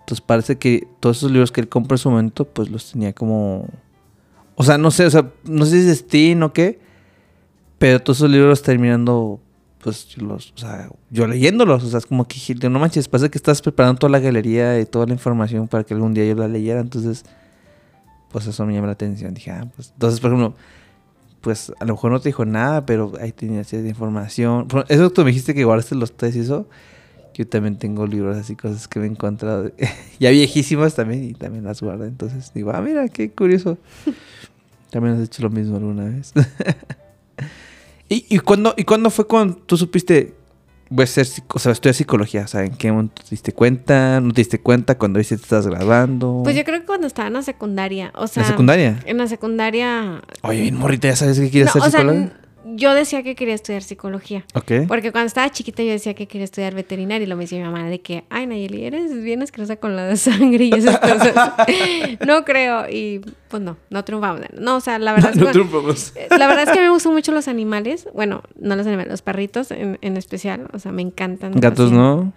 Entonces 0.00 0.20
parece 0.20 0.58
que 0.58 0.88
todos 0.98 1.18
esos 1.18 1.30
libros 1.30 1.52
que 1.52 1.60
él 1.60 1.68
compró 1.68 1.94
en 1.94 1.98
su 1.98 2.10
momento, 2.10 2.44
pues 2.44 2.70
los 2.70 2.90
tenía 2.90 3.12
como... 3.12 3.68
O 4.56 4.64
sea, 4.64 4.78
no 4.78 4.90
sé, 4.90 5.06
o 5.06 5.10
sea, 5.12 5.30
no 5.44 5.64
sé 5.64 5.70
si 5.70 5.76
es 5.76 5.86
destino 5.86 6.46
o 6.46 6.52
qué, 6.52 6.80
pero 7.78 8.02
todos 8.02 8.18
esos 8.18 8.30
libros 8.30 8.62
terminando, 8.62 9.38
pues, 9.80 10.18
los, 10.20 10.50
o 10.50 10.58
sea, 10.58 10.90
yo 11.10 11.28
leyéndolos, 11.28 11.84
o 11.84 11.88
sea, 11.88 11.98
es 11.98 12.06
como 12.06 12.26
que 12.26 12.68
no 12.68 12.80
manches, 12.80 13.06
parece 13.06 13.30
que 13.30 13.38
estás 13.38 13.62
preparando 13.62 14.00
toda 14.00 14.10
la 14.10 14.18
galería 14.18 14.80
y 14.80 14.86
toda 14.86 15.06
la 15.06 15.12
información 15.12 15.68
para 15.68 15.84
que 15.84 15.94
algún 15.94 16.14
día 16.14 16.26
yo 16.26 16.34
la 16.34 16.48
leyera, 16.48 16.80
entonces, 16.80 17.24
pues 18.32 18.44
eso 18.48 18.66
me 18.66 18.74
llama 18.74 18.88
la 18.88 18.94
atención. 18.94 19.32
Dije, 19.34 19.52
ah, 19.52 19.70
pues, 19.76 19.92
entonces, 19.92 20.18
por 20.18 20.32
ejemplo, 20.32 20.56
pues 21.46 21.72
a 21.78 21.84
lo 21.84 21.94
mejor 21.94 22.10
no 22.10 22.18
te 22.18 22.30
dijo 22.30 22.44
nada, 22.44 22.84
pero 22.86 23.12
ahí 23.20 23.30
tenía 23.30 23.62
cierta 23.62 23.86
información. 23.86 24.66
Eso 24.88 25.10
tú 25.10 25.20
me 25.20 25.28
dijiste 25.28 25.54
que 25.54 25.62
guardaste 25.62 25.94
los 25.94 26.10
tres 26.10 26.34
y 26.34 26.40
eso. 26.40 26.66
Yo 27.34 27.46
también 27.46 27.78
tengo 27.78 28.04
libros 28.04 28.36
así, 28.36 28.56
cosas 28.56 28.88
que 28.88 28.98
me 28.98 29.06
he 29.06 29.08
encontrado, 29.08 29.70
ya 30.18 30.30
viejísimas 30.30 30.96
también, 30.96 31.22
y 31.22 31.34
también 31.34 31.62
las 31.62 31.80
guardo. 31.80 32.04
Entonces 32.04 32.50
digo, 32.52 32.72
ah, 32.74 32.80
mira, 32.80 33.08
qué 33.08 33.30
curioso. 33.30 33.78
También 34.90 35.14
has 35.14 35.22
hecho 35.22 35.40
lo 35.42 35.50
mismo 35.50 35.76
alguna 35.76 36.06
vez. 36.06 36.32
¿Y, 38.08 38.26
y, 38.28 38.40
cuándo, 38.40 38.74
¿Y 38.76 38.82
cuándo 38.82 39.10
fue 39.10 39.28
cuando 39.28 39.54
tú 39.54 39.76
supiste, 39.76 40.34
voy 40.88 41.04
a 41.04 41.06
ser, 41.06 41.26
o 41.48 41.58
sea, 41.58 41.72
estudiar 41.72 41.94
psicología? 41.94 42.42
O 42.42 42.46
sea, 42.48 42.64
¿en 42.64 42.74
qué 42.76 42.90
momento 42.90 43.22
te 43.22 43.30
diste 43.30 43.52
cuenta? 43.52 44.20
¿No 44.20 44.32
te 44.32 44.40
diste 44.40 44.60
cuenta 44.60 44.96
cuando 44.96 45.18
que 45.18 45.24
te 45.24 45.34
estás 45.34 45.66
graduando? 45.66 46.42
Pues 46.44 46.56
yo 46.56 46.64
creo 46.64 46.80
que 46.80 46.86
cuando 46.86 47.06
estaba 47.06 47.28
en 47.28 47.34
la 47.34 47.42
secundaria, 47.42 48.12
o 48.14 48.26
sea... 48.26 48.42
¿En 48.42 48.46
la 48.46 48.52
secundaria? 48.52 49.00
En 49.06 49.18
la 49.18 49.26
secundaria... 49.26 50.22
Oye, 50.42 50.62
bien 50.62 50.76
morrita, 50.76 51.08
¿ya 51.08 51.16
sabes 51.16 51.38
que 51.38 51.50
quieres 51.50 51.68
No, 51.68 51.72
ser 51.72 51.90
sea, 51.90 52.00
psicóloga? 52.00 52.32
Yo 52.74 52.94
decía 52.94 53.22
que 53.22 53.34
quería 53.34 53.54
estudiar 53.54 53.82
psicología. 53.82 54.44
ok. 54.54 54.86
Porque 54.88 55.12
cuando 55.12 55.26
estaba 55.28 55.50
chiquita 55.50 55.82
yo 55.82 55.90
decía 55.90 56.14
que 56.14 56.26
quería 56.26 56.44
estudiar 56.44 56.74
veterinaria 56.74 57.24
y 57.24 57.28
lo 57.28 57.36
me 57.36 57.44
decía 57.44 57.58
mi 57.58 57.64
mamá 57.64 57.88
de 57.88 58.00
que, 58.00 58.24
ay 58.30 58.46
Nayeli, 58.46 58.84
eres 58.84 59.22
bien 59.22 59.42
asquerosa 59.42 59.76
con 59.76 59.94
la 59.96 60.04
de 60.06 60.16
sangre 60.16 60.64
y 60.64 60.72
esas 60.74 60.98
cosas. 60.98 61.34
no 62.26 62.44
creo. 62.44 62.88
Y 62.90 63.20
pues 63.48 63.62
no, 63.62 63.76
no 63.90 64.04
triunfamos. 64.04 64.40
No, 64.58 64.76
o 64.76 64.80
sea, 64.80 64.98
la 64.98 65.12
verdad 65.12 65.30
es 65.32 65.38
que... 65.38 65.44
No 65.44 65.50
triunfamos. 65.52 66.12
eh, 66.16 66.26
La 66.30 66.46
verdad 66.48 66.64
es 66.64 66.70
que 66.72 66.80
me 66.80 66.90
gustan 66.90 67.12
mucho 67.12 67.32
los 67.32 67.46
animales. 67.48 68.08
Bueno, 68.14 68.42
no 68.58 68.74
los 68.76 68.86
animales, 68.86 69.10
los 69.12 69.22
perritos 69.22 69.70
en, 69.70 69.98
en 70.00 70.16
especial. 70.16 70.68
O 70.72 70.78
sea, 70.78 70.90
me 70.92 71.02
encantan. 71.02 71.52
Gatos. 71.52 71.92
¿no? 71.92 72.32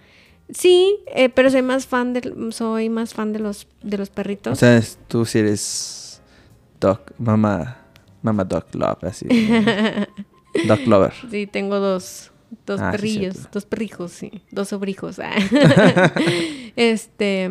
Sí, 0.52 0.96
eh, 1.14 1.28
pero 1.28 1.48
soy 1.50 1.62
más 1.62 1.86
fan 1.86 2.12
de, 2.12 2.34
soy 2.50 2.88
más 2.88 3.14
fan 3.14 3.32
de 3.32 3.38
los, 3.38 3.66
de 3.82 3.98
los 3.98 4.10
perritos. 4.10 4.52
O 4.52 4.56
sea, 4.56 4.80
tú 5.08 5.24
sí 5.24 5.38
eres 5.38 6.20
dog, 6.80 7.00
mamá, 7.18 7.79
mamá 8.22 8.44
dog 8.44 8.64
love, 8.74 9.02
así. 9.04 9.26
dog 10.66 10.86
lover. 10.86 11.12
Sí, 11.30 11.46
tengo 11.46 11.78
dos, 11.78 12.32
dos 12.66 12.80
Ah, 12.80 12.90
perrillos, 12.92 13.48
dos 13.52 13.64
perrijos, 13.64 14.12
sí, 14.12 14.42
dos 14.50 14.68
sobrijos. 14.68 15.18
ah. 15.18 15.32
este, 16.76 17.50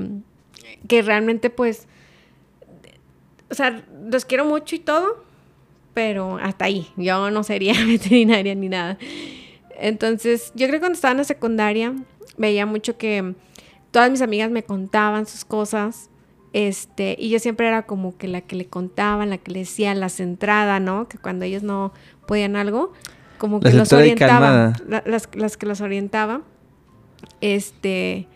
que 0.87 1.01
realmente 1.01 1.49
pues, 1.49 1.87
o 3.49 3.55
sea, 3.55 3.83
los 4.11 4.25
quiero 4.25 4.45
mucho 4.45 4.75
y 4.75 4.79
todo, 4.79 5.23
pero 5.93 6.37
hasta 6.37 6.65
ahí, 6.65 6.87
yo 6.97 7.31
no 7.31 7.43
sería 7.43 7.73
veterinaria 7.85 8.55
ni 8.55 8.69
nada. 8.69 8.97
Entonces, 9.81 10.51
yo 10.55 10.67
creo 10.67 10.73
que 10.73 10.79
cuando 10.81 10.95
estaba 10.95 11.11
en 11.13 11.17
la 11.19 11.23
secundaria, 11.23 11.95
veía 12.37 12.65
mucho 12.65 12.97
que 12.97 13.33
todas 13.91 14.11
mis 14.11 14.21
amigas 14.21 14.51
me 14.51 14.63
contaban 14.63 15.25
sus 15.25 15.45
cosas. 15.45 16.08
Este, 16.53 17.15
y 17.19 17.29
yo 17.29 17.39
siempre 17.39 17.67
era 17.67 17.83
como 17.83 18.17
que 18.17 18.27
la 18.27 18.41
que 18.41 18.55
le 18.55 18.65
contaban, 18.65 19.29
la 19.29 19.37
que 19.37 19.51
le 19.51 19.59
decía 19.59 19.93
la 19.95 20.09
centrada, 20.09 20.79
¿no? 20.79 21.07
Que 21.07 21.17
cuando 21.19 21.45
ellos 21.45 21.61
no 21.63 21.93
podían 22.27 22.55
algo, 22.55 22.91
como 23.37 23.59
La 23.61 23.69
que 23.71 23.77
los 23.77 23.87
centrada 23.89 24.01
orientaba. 24.03 24.73
la- 24.87 25.03
las, 25.05 25.29
las 25.35 25.57
que 25.57 25.65
los 25.67 25.81
orientaba. 25.81 26.41
Este. 27.41 28.27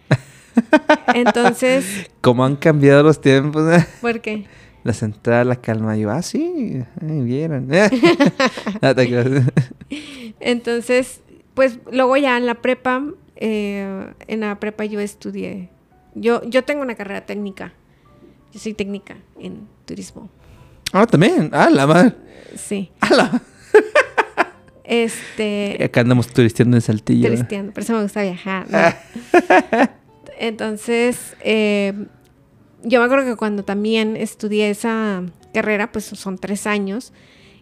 Entonces, 1.13 2.09
¿Cómo 2.21 2.45
han 2.45 2.55
cambiado 2.55 3.01
los 3.03 3.19
tiempos? 3.19 3.63
¿por 4.01 4.21
qué? 4.21 4.45
La 4.83 4.93
central, 4.93 5.47
la 5.49 5.55
calma. 5.55 5.95
Yo, 5.97 6.11
ah, 6.11 6.21
sí, 6.21 6.83
ay, 7.01 7.21
vieron. 7.21 7.69
Entonces, 10.39 11.21
pues 11.53 11.79
luego 11.91 12.17
ya 12.17 12.37
en 12.37 12.45
la 12.45 12.55
prepa, 12.55 13.03
eh, 13.37 14.07
en 14.27 14.39
la 14.41 14.59
prepa 14.59 14.85
yo 14.85 14.99
estudié. 14.99 15.69
Yo, 16.15 16.43
yo 16.49 16.63
tengo 16.63 16.81
una 16.81 16.95
carrera 16.95 17.25
técnica. 17.25 17.73
Yo 18.53 18.59
soy 18.59 18.73
técnica 18.73 19.17
en 19.39 19.67
turismo. 19.85 20.29
ah, 20.91 21.07
también. 21.07 21.49
Ah, 21.53 21.69
la 21.69 21.87
madre. 21.87 22.13
Sí. 22.55 22.91
¡Hala! 23.01 23.41
Este. 24.85 25.77
Acá 25.83 26.01
andamos 26.01 26.27
turisteando 26.27 26.75
en 26.77 26.81
Saltillo. 26.81 27.29
Cristiano, 27.29 27.71
por 27.71 27.83
eso 27.83 27.93
me 27.93 28.03
gusta 28.03 28.21
viajar. 28.21 28.67
¿no? 28.69 28.77
Entonces, 30.39 31.35
eh, 31.41 31.93
yo 32.83 32.99
me 32.99 33.05
acuerdo 33.05 33.25
que 33.25 33.37
cuando 33.37 33.63
también 33.63 34.17
estudié 34.17 34.69
esa 34.69 35.23
carrera, 35.53 35.91
pues 35.91 36.05
son 36.05 36.37
tres 36.37 36.67
años, 36.67 37.13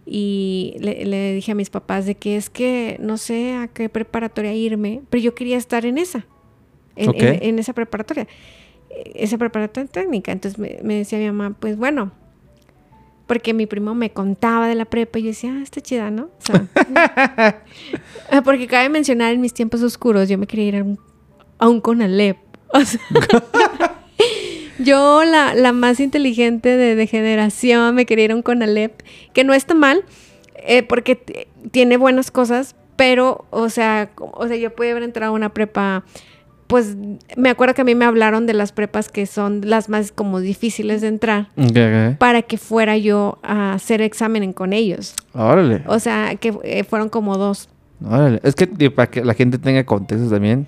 y 0.06 0.76
le, 0.80 1.06
le 1.06 1.34
dije 1.36 1.52
a 1.52 1.56
mis 1.56 1.70
papás 1.70 2.06
de 2.08 2.16
que 2.16 2.38
es 2.38 2.50
que 2.50 2.98
no 3.00 3.18
sé 3.18 3.54
a 3.54 3.68
qué 3.68 3.88
preparatoria 3.88 4.54
irme, 4.54 5.02
pero 5.12 5.22
yo 5.22 5.36
quería 5.36 5.58
estar 5.58 5.86
en 5.86 6.00
esa, 6.00 6.26
en, 6.96 7.12
en- 7.16 7.44
en 7.44 7.60
esa 7.60 7.74
preparatoria, 7.74 8.28
esa 9.16 9.38
preparatoria 9.38 9.90
técnica. 9.90 10.32
Entonces 10.32 10.60
me, 10.60 10.80
me 10.84 10.96
decía 10.96 11.20
mi 11.20 11.28
mamá, 11.28 11.56
pues 11.60 11.78
bueno, 11.78 12.12
porque 13.28 13.54
mi 13.54 13.66
primo 13.66 13.96
me 13.96 14.12
contaba 14.12 14.68
de 14.68 14.76
la 14.76 14.86
prepa 14.86 15.20
y 15.20 15.24
yo 15.24 15.28
decía, 15.30 15.56
ah, 15.58 15.64
está 15.64 15.80
chida, 15.80 16.12
¿no? 16.12 16.24
O 16.24 16.32
sea, 16.40 17.64
Porque 18.44 18.68
cabe 18.68 18.90
mencionar 18.90 19.34
en 19.34 19.40
mis 19.40 19.54
tiempos 19.54 19.82
oscuros, 19.82 20.28
yo 20.28 20.38
me 20.38 20.48
quería 20.48 20.66
ir 20.66 20.76
a 20.76 20.84
un, 20.84 21.00
a 21.58 21.70
un 21.70 21.80
Conalep. 21.80 22.38
O 22.74 22.82
sea, 22.82 23.00
yo, 24.80 25.24
la, 25.24 25.54
la 25.54 25.72
más 25.72 26.00
inteligente 26.02 26.76
de, 26.76 26.96
de 26.96 27.08
generación, 27.08 27.96
me 27.96 28.06
quería 28.06 28.26
ir 28.26 28.32
a 28.32 28.36
un 28.36 28.42
Conalep, 28.42 29.02
que 29.32 29.46
no 29.46 29.54
está 29.54 29.76
mal, 29.76 30.04
eh, 30.56 30.84
porque 30.84 31.48
tiene 31.72 31.98
buenas 31.98 32.32
cosas, 32.32 32.76
Pero, 32.98 33.46
o 33.50 33.70
sea, 33.70 34.12
o 34.18 34.48
sea, 34.48 34.58
yo 34.58 34.76
pude 34.76 34.92
haber 34.92 35.04
entrado 35.04 35.32
a 35.32 35.36
una 35.36 35.54
prepa, 35.54 36.04
pues 36.72 36.96
me 37.38 37.50
acuerdo 37.50 37.74
que 37.76 37.82
a 37.82 37.84
mí 37.86 37.94
me 37.96 38.06
hablaron 38.06 38.46
de 38.48 38.54
las 38.54 38.72
prepas 38.72 39.10
que 39.10 39.26
son 39.26 39.62
las 39.66 39.90
más 39.90 40.12
como 40.12 40.40
difíciles 40.40 41.02
de 41.02 41.10
entrar 41.10 41.50
para 42.18 42.42
que 42.42 42.58
fuera 42.58 42.98
yo 42.98 43.38
a 43.44 43.74
hacer 43.74 44.02
examen 44.02 44.54
con 44.54 44.74
ellos. 44.74 45.14
Órale. 45.34 45.84
O 45.86 46.00
sea, 46.00 46.36
que 46.36 46.54
eh, 46.64 46.84
fueron 46.84 47.10
como 47.10 47.38
dos. 47.38 47.70
Órale. 48.04 48.40
Es 48.44 48.56
que 48.56 48.68
para 48.90 49.12
que 49.12 49.24
la 49.24 49.34
gente 49.34 49.58
tenga 49.60 49.84
contexto 49.84 50.30
también, 50.30 50.66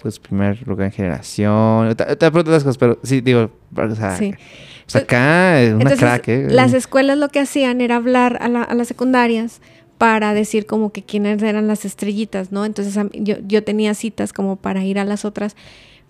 pues 0.00 0.18
primer 0.18 0.66
lugar 0.66 0.86
en 0.86 0.92
generación. 0.92 1.94
Te, 1.96 2.04
te 2.04 2.30
pregunto 2.30 2.50
las 2.50 2.64
cosas, 2.64 2.78
pero 2.78 2.98
sí, 3.02 3.20
digo, 3.20 3.50
o 3.76 3.94
sea, 3.94 4.16
Sí. 4.16 4.32
o 4.32 4.90
sea, 4.90 5.02
acá 5.02 5.60
es 5.60 5.68
una 5.74 5.82
Entonces, 5.82 5.98
crack, 6.00 6.28
¿eh? 6.28 6.46
las 6.50 6.72
escuelas 6.72 7.18
lo 7.18 7.28
que 7.28 7.40
hacían 7.40 7.80
era 7.80 7.96
hablar 7.96 8.38
a, 8.40 8.48
la- 8.48 8.62
a 8.62 8.74
las 8.74 8.88
secundarias 8.88 9.60
para 9.98 10.34
decir 10.34 10.66
como 10.66 10.92
que 10.92 11.02
quiénes 11.02 11.42
eran 11.42 11.66
las 11.66 11.84
estrellitas, 11.84 12.52
¿no? 12.52 12.64
Entonces 12.64 12.96
yo, 13.14 13.36
yo 13.46 13.64
tenía 13.64 13.94
citas 13.94 14.32
como 14.32 14.56
para 14.56 14.84
ir 14.84 14.98
a 14.98 15.04
las 15.04 15.24
otras, 15.24 15.56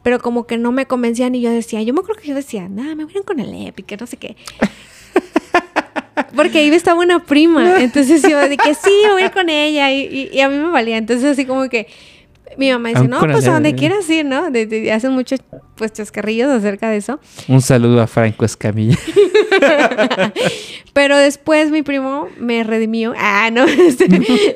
pero 0.03 0.18
como 0.20 0.47
que 0.47 0.59
no 0.59 0.72
me 0.72 0.87
convencían 0.87 1.34
y 1.34 1.41
yo 1.41 1.51
decía, 1.51 1.82
yo 1.82 1.95
me 1.95 2.01
acuerdo 2.01 2.20
que 2.22 2.28
yo 2.28 2.34
decía, 2.34 2.68
nada, 2.68 2.95
me 2.95 3.05
voy 3.05 3.14
a 3.14 3.18
ir 3.18 3.24
con 3.24 3.39
el 3.41 3.55
EPI, 3.68 3.82
que 3.84 3.97
no 3.97 4.07
sé 4.07 4.16
qué. 4.16 4.37
Porque 6.34 6.59
ahí 6.59 6.68
estaba 6.68 7.01
una 7.01 7.24
prima, 7.24 7.82
entonces 7.82 8.22
yo 8.22 8.39
que 8.62 8.74
sí, 8.74 8.91
voy 9.11 9.22
a 9.22 9.26
ir 9.26 9.32
con 9.32 9.49
ella 9.49 9.91
y, 9.93 10.01
y- 10.03 10.30
y 10.37 10.41
a 10.41 10.49
mí 10.49 10.57
me 10.59 10.70
valía, 10.70 10.97
entonces 10.97 11.24
así 11.32 11.45
como 11.45 11.68
que 11.68 11.87
mi 12.57 12.70
mamá 12.70 12.90
dice, 12.90 13.09
no, 13.09 13.20
pues 13.20 13.46
a 13.46 13.52
donde 13.52 13.74
quieras 13.74 14.09
ir, 14.09 14.24
¿no? 14.24 14.50
De- 14.50 14.66
de- 14.66 14.92
hacen 14.92 15.12
muchos 15.12 15.40
pues 15.76 15.92
chascarrillos 15.92 16.50
acerca 16.50 16.88
de 16.88 16.96
eso. 16.96 17.20
Un 17.48 17.61
saludo 17.61 18.00
a 18.00 18.07
Franco 18.07 18.44
Escamilla. 18.44 18.98
Pero 20.92 21.18
después 21.18 21.70
mi 21.70 21.82
primo 21.82 22.28
me 22.40 22.64
redimió. 22.64 23.12
Ah, 23.18 23.50
no. 23.52 23.64
este, 23.86 24.09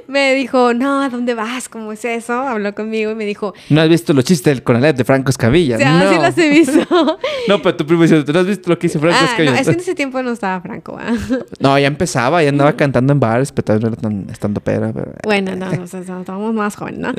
me 0.08 0.34
dijo, 0.34 0.72
no, 0.72 1.02
¿a 1.02 1.10
dónde 1.10 1.34
vas? 1.34 1.68
¿Cómo 1.68 1.92
es 1.92 2.04
eso? 2.04 2.32
Habló 2.32 2.74
conmigo 2.74 3.10
y 3.10 3.14
me 3.14 3.26
dijo, 3.26 3.52
¿No 3.68 3.82
has 3.82 3.88
visto 3.88 4.14
los 4.14 4.24
chistes 4.24 4.54
del 4.54 4.62
Conalet 4.62 4.96
de 4.96 5.04
Franco 5.04 5.30
Escamilla? 5.30 5.76
ah, 5.84 6.04
no. 6.04 6.10
sí 6.10 6.18
las 6.18 6.38
he 6.38 6.48
visto. 6.48 7.18
No, 7.48 7.60
pero 7.62 7.74
tu 7.76 7.86
primo 7.86 8.02
dice, 8.02 8.22
¿tú 8.22 8.32
no 8.32 8.40
has 8.40 8.46
visto 8.46 8.68
lo 8.70 8.78
que 8.78 8.86
hizo 8.86 9.00
Franco 9.00 9.16
ah, 9.18 9.22
no, 9.22 9.30
Escamilla? 9.30 9.60
es 9.60 9.66
que 9.66 9.72
en 9.72 9.80
ese 9.80 9.94
tiempo 9.94 10.22
no 10.22 10.32
estaba 10.32 10.60
Franco. 10.60 10.96
¿ah? 10.98 11.14
No, 11.58 11.78
ya 11.78 11.86
empezaba, 11.86 12.42
ya 12.42 12.50
andaba 12.50 12.74
cantando 12.74 13.12
en 13.12 13.20
bares, 13.20 13.52
pero 13.52 13.78
no 13.78 14.30
estando 14.30 14.60
pera. 14.60 14.92
Pero... 14.92 15.12
Bueno, 15.24 15.56
no, 15.56 15.66
o 15.82 15.86
sea, 15.86 16.00
estábamos 16.00 16.54
más 16.54 16.76
jóvenes, 16.76 17.00
¿no? 17.00 17.12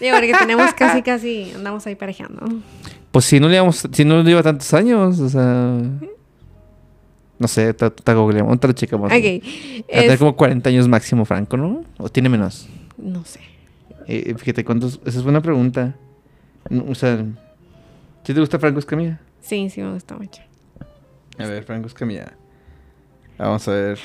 Digo, 0.00 0.16
porque 0.16 0.32
tenemos 0.38 0.72
casi, 0.74 1.02
casi, 1.04 1.52
andamos 1.54 1.86
ahí 1.86 1.94
parejeando. 1.94 2.40
Pues 3.10 3.24
si 3.24 3.40
no 3.40 3.48
le 3.48 3.54
íbamos, 3.56 3.86
si 3.92 4.04
no 4.04 4.18
le 4.22 4.24
lleva 4.24 4.42
tantos 4.42 4.72
años, 4.74 5.18
o 5.20 5.28
sea... 5.28 5.78
No 7.38 7.46
sé, 7.46 7.72
te, 7.72 7.88
te 7.90 8.14
googleamos, 8.14 8.56
otra 8.56 8.74
chica 8.74 8.96
más. 8.98 9.12
Ok. 9.12 9.24
Es- 9.88 10.18
como 10.18 10.34
40 10.34 10.68
años 10.70 10.88
máximo 10.88 11.24
Franco, 11.24 11.56
¿no? 11.56 11.84
¿O 11.98 12.08
tiene 12.08 12.28
menos? 12.28 12.68
no 12.96 13.24
sé. 13.24 13.40
Eh, 14.08 14.34
fíjate, 14.36 14.64
¿cuántos? 14.64 15.00
Esa 15.04 15.18
es 15.18 15.22
buena 15.22 15.40
pregunta. 15.40 15.94
O 16.88 16.94
sea, 16.94 17.24
¿sí 18.24 18.34
te 18.34 18.40
gusta 18.40 18.58
Franco 18.58 18.78
Escamilla? 18.80 19.20
Sí, 19.40 19.70
sí 19.70 19.80
me 19.82 19.92
gusta 19.92 20.16
mucho. 20.16 20.42
A 21.38 21.46
ver, 21.46 21.62
Franco 21.62 21.86
Escamilla. 21.86 22.32
Vamos 23.38 23.68
a 23.68 23.72
ver. 23.72 23.98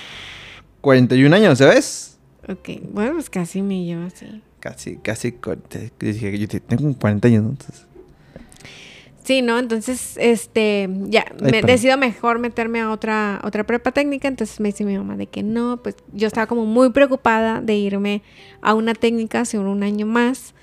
41 0.82 1.36
años, 1.36 1.58
¿sabes? 1.58 2.20
Ok, 2.48 2.70
bueno, 2.91 3.14
pues 3.14 3.30
casi 3.30 3.62
me 3.62 3.84
lleva 3.84 4.06
así. 4.06 4.44
Casi, 4.64 4.95
casi. 4.95 5.36
Dije, 5.99 6.38
yo 6.39 6.47
te- 6.47 6.61
tengo 6.61 6.84
como 6.84 6.97
40 6.97 7.28
años, 7.28 7.43
¿no? 7.43 7.49
Entonces, 7.49 7.86
Sí, 9.26 9.41
¿no? 9.41 9.59
Entonces, 9.59 10.18
este, 10.22 10.89
ya, 11.09 11.26
Ay, 11.41 11.51
me 11.51 11.61
decido 11.61 11.97
mejor 11.97 12.39
meterme 12.39 12.80
a 12.80 12.89
otra, 12.91 13.41
otra 13.43 13.66
prepa 13.66 13.91
técnica. 13.91 14.30
Entonces 14.30 14.61
me 14.61 14.70
dice 14.70 14.86
mi 14.86 14.97
mamá 14.97 15.18
de 15.18 15.28
que 15.28 15.43
no, 15.43 15.82
pues 15.84 15.95
yo 16.14 16.28
estaba 16.28 16.47
como 16.47 16.66
muy 16.66 16.91
preocupada 16.91 17.59
de 17.61 17.76
irme 17.76 18.22
a 18.61 18.74
una 18.74 18.93
técnica 18.93 19.41
hace 19.41 19.59
un 19.59 19.84
año 19.84 20.05
más. 20.05 20.53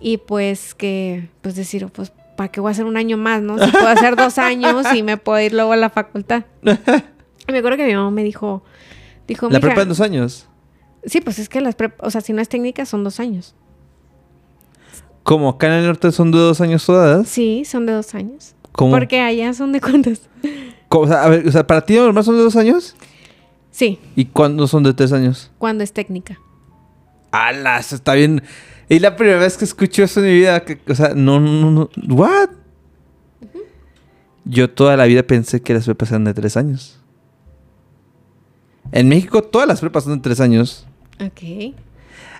Y 0.00 0.16
pues 0.18 0.74
que, 0.74 1.28
pues 1.42 1.54
decir, 1.54 1.86
pues, 1.88 2.12
¿para 2.36 2.48
qué 2.50 2.60
voy 2.60 2.70
a 2.70 2.72
hacer 2.72 2.86
un 2.86 2.96
año 2.96 3.18
más, 3.18 3.42
no? 3.42 3.58
Si 3.62 3.70
puedo 3.70 3.88
hacer 3.88 4.16
dos 4.16 4.38
años 4.38 4.86
y 4.94 5.02
me 5.02 5.18
puedo 5.18 5.38
ir 5.40 5.52
luego 5.52 5.72
a 5.72 5.76
la 5.76 5.90
facultad. 5.90 6.44
Y 7.46 7.52
me 7.52 7.58
acuerdo 7.58 7.76
que 7.76 7.86
mi 7.86 7.94
mamá 7.94 8.10
me 8.10 8.24
dijo, 8.24 8.62
dijo, 9.28 9.50
La 9.50 9.58
"Mija, 9.58 9.68
prepa 9.68 9.82
en 9.82 9.88
dos 9.88 10.00
años. 10.00 10.46
Sí, 11.06 11.20
pues 11.20 11.38
es 11.38 11.48
que 11.48 11.60
las 11.60 11.74
prepas, 11.74 12.06
o 12.06 12.10
sea, 12.10 12.20
si 12.20 12.32
no 12.32 12.40
es 12.40 12.48
técnica, 12.48 12.86
son 12.86 13.04
dos 13.04 13.20
años. 13.20 13.54
Como 15.22 15.48
acá 15.48 15.66
en 15.68 15.72
el 15.74 15.86
norte 15.86 16.12
son 16.12 16.30
de 16.30 16.38
dos 16.38 16.60
años 16.60 16.84
todas. 16.84 17.28
Sí, 17.28 17.64
son 17.64 17.86
de 17.86 17.92
dos 17.92 18.14
años. 18.14 18.54
¿Cómo? 18.72 18.92
Porque 18.92 19.20
allá 19.20 19.52
son 19.54 19.72
de 19.72 19.80
cuántos. 19.80 20.20
¿Cómo? 20.88 21.04
O 21.04 21.08
sea, 21.08 21.24
a 21.24 21.28
ver, 21.28 21.46
o 21.46 21.52
sea, 21.52 21.66
¿para 21.66 21.80
ti 21.80 21.94
normal 21.94 22.24
son 22.24 22.36
de 22.36 22.42
dos 22.42 22.56
años? 22.56 22.94
Sí, 23.70 23.98
¿Y 24.14 24.26
cuándo 24.26 24.66
son 24.68 24.82
de 24.84 24.94
tres 24.94 25.12
años? 25.12 25.50
cuando 25.58 25.82
es 25.82 25.92
técnica. 25.92 26.38
¡Alas! 27.32 27.92
Está 27.92 28.14
bien. 28.14 28.42
Y 28.88 29.00
la 29.00 29.16
primera 29.16 29.38
vez 29.40 29.56
que 29.56 29.64
escucho 29.64 30.04
eso 30.04 30.20
en 30.20 30.26
mi 30.26 30.32
vida, 30.34 30.64
que, 30.64 30.78
o 30.88 30.94
sea, 30.94 31.14
no, 31.14 31.40
no, 31.40 31.70
no. 31.70 31.90
¿What? 32.08 32.50
Yo 34.44 34.70
toda 34.70 34.96
la 34.96 35.06
vida 35.06 35.22
pensé 35.22 35.62
que 35.62 35.74
las 35.74 35.86
prepas 35.86 36.10
eran 36.10 36.24
de 36.24 36.34
tres 36.34 36.56
años. 36.56 37.00
En 38.92 39.08
México 39.08 39.42
todas 39.42 39.66
las 39.66 39.80
prepas 39.80 40.04
son 40.04 40.16
de 40.16 40.20
tres 40.20 40.38
años. 40.38 40.86
Ok. 41.20 41.74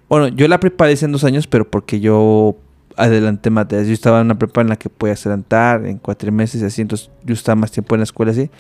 Bueno, 0.08 0.28
yo 0.28 0.48
la 0.48 0.60
prepa 0.60 0.90
hice 0.90 1.06
en 1.06 1.12
dos 1.12 1.24
años, 1.24 1.46
pero 1.46 1.68
porque 1.70 2.00
yo 2.00 2.56
adelanté 2.96 3.50
materias. 3.50 3.86
Yo 3.86 3.94
estaba 3.94 4.20
en 4.20 4.26
una 4.26 4.38
prepa 4.38 4.60
en 4.60 4.68
la 4.68 4.76
que 4.76 4.88
podías 4.88 5.24
adelantar 5.26 5.86
en 5.86 5.98
cuatro 5.98 6.30
meses 6.32 6.62
y 6.62 6.64
así, 6.64 6.82
entonces 6.82 7.10
yo 7.24 7.34
estaba 7.34 7.56
más 7.56 7.70
tiempo 7.70 7.94
en 7.94 8.00
la 8.00 8.04
escuela 8.04 8.32
así. 8.32 8.50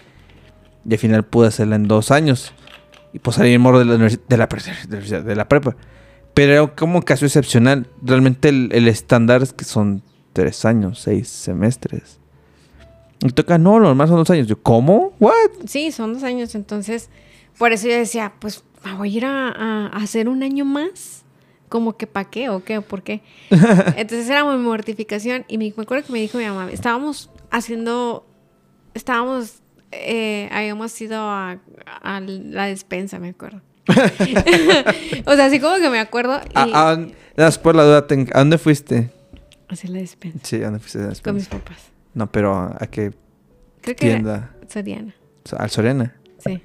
Y 0.88 0.92
al 0.92 0.98
final 0.98 1.24
pude 1.24 1.48
hacerla 1.48 1.76
en 1.76 1.88
dos 1.88 2.10
años. 2.10 2.52
Y 3.12 3.18
pues 3.20 3.36
salí 3.36 3.56
morro 3.58 3.78
de 3.78 3.84
la, 3.84 3.92
de 3.92 3.98
la, 3.98 4.06
de 4.06 4.36
la 4.36 4.48
universidad, 4.88 5.22
de 5.22 5.36
la 5.36 5.48
prepa. 5.48 5.76
Pero 6.34 6.52
era 6.52 6.66
como 6.66 6.96
un 6.96 7.02
caso 7.02 7.24
excepcional. 7.24 7.86
Realmente 8.02 8.48
el, 8.48 8.70
el 8.72 8.88
estándar 8.88 9.42
es 9.42 9.52
que 9.52 9.64
son 9.64 10.02
tres 10.32 10.64
años, 10.64 11.00
seis 11.00 11.28
semestres. 11.28 12.18
Y 13.22 13.28
toca, 13.30 13.56
no, 13.56 13.78
lo 13.78 13.86
normal 13.86 14.08
son 14.08 14.18
dos 14.18 14.30
años. 14.30 14.48
Yo, 14.48 14.60
¿cómo? 14.60 15.14
¿What? 15.20 15.32
Sí, 15.66 15.92
son 15.92 16.12
dos 16.12 16.24
años. 16.24 16.54
Entonces, 16.54 17.08
por 17.58 17.72
eso 17.72 17.88
yo 17.88 17.94
decía, 17.94 18.32
pues, 18.38 18.64
¿me 18.84 18.94
voy 18.94 19.14
a 19.14 19.16
ir 19.18 19.24
a, 19.26 19.48
a- 19.48 19.86
a 19.88 19.96
hacer 20.02 20.28
un 20.28 20.42
año 20.42 20.64
más? 20.64 21.22
Como 21.68 21.96
que 21.96 22.06
para 22.06 22.28
qué 22.30 22.50
o 22.50 22.62
qué 22.62 22.80
por 22.80 23.02
qué. 23.02 23.22
Entonces 23.50 24.28
era 24.28 24.44
mi 24.44 24.56
mortificación. 24.62 25.44
Y 25.48 25.58
me, 25.58 25.72
me 25.76 25.82
acuerdo 25.82 26.06
que 26.06 26.12
me 26.12 26.20
dijo 26.20 26.38
mi 26.38 26.44
mamá, 26.44 26.70
estábamos 26.70 27.30
haciendo, 27.50 28.26
estábamos, 28.94 29.60
eh, 29.90 30.48
habíamos 30.52 31.00
ido 31.00 31.18
a, 31.20 31.58
a 32.02 32.20
la 32.20 32.66
despensa, 32.66 33.18
me 33.18 33.30
acuerdo. 33.30 33.60
o 35.26 35.34
sea, 35.34 35.46
así 35.46 35.60
como 35.60 35.76
que 35.76 35.90
me 35.90 35.98
acuerdo. 36.00 36.40
Y, 36.50 36.72
¿A, 36.72 36.92
a, 36.92 37.50
por 37.62 37.74
la 37.74 37.84
duda, 37.84 38.06
¿a 38.32 38.38
dónde 38.38 38.58
fuiste? 38.58 39.10
hacia 39.68 39.90
la 39.90 39.98
despensa. 39.98 40.38
Sí, 40.42 40.56
¿a 40.56 40.64
dónde 40.66 40.78
fuiste? 40.78 40.98
la 40.98 41.06
Con 41.06 41.34
mis 41.34 41.44
despensa? 41.44 41.64
papás. 41.64 41.78
No, 42.12 42.30
pero 42.30 42.54
¿a 42.78 42.86
qué 42.86 43.12
Creo 43.80 43.96
que 43.96 44.06
era 44.06 44.14
tienda? 44.16 44.50
Soriana. 44.68 45.14
Al 45.58 45.70
Soriana. 45.70 46.14
Sí. 46.38 46.60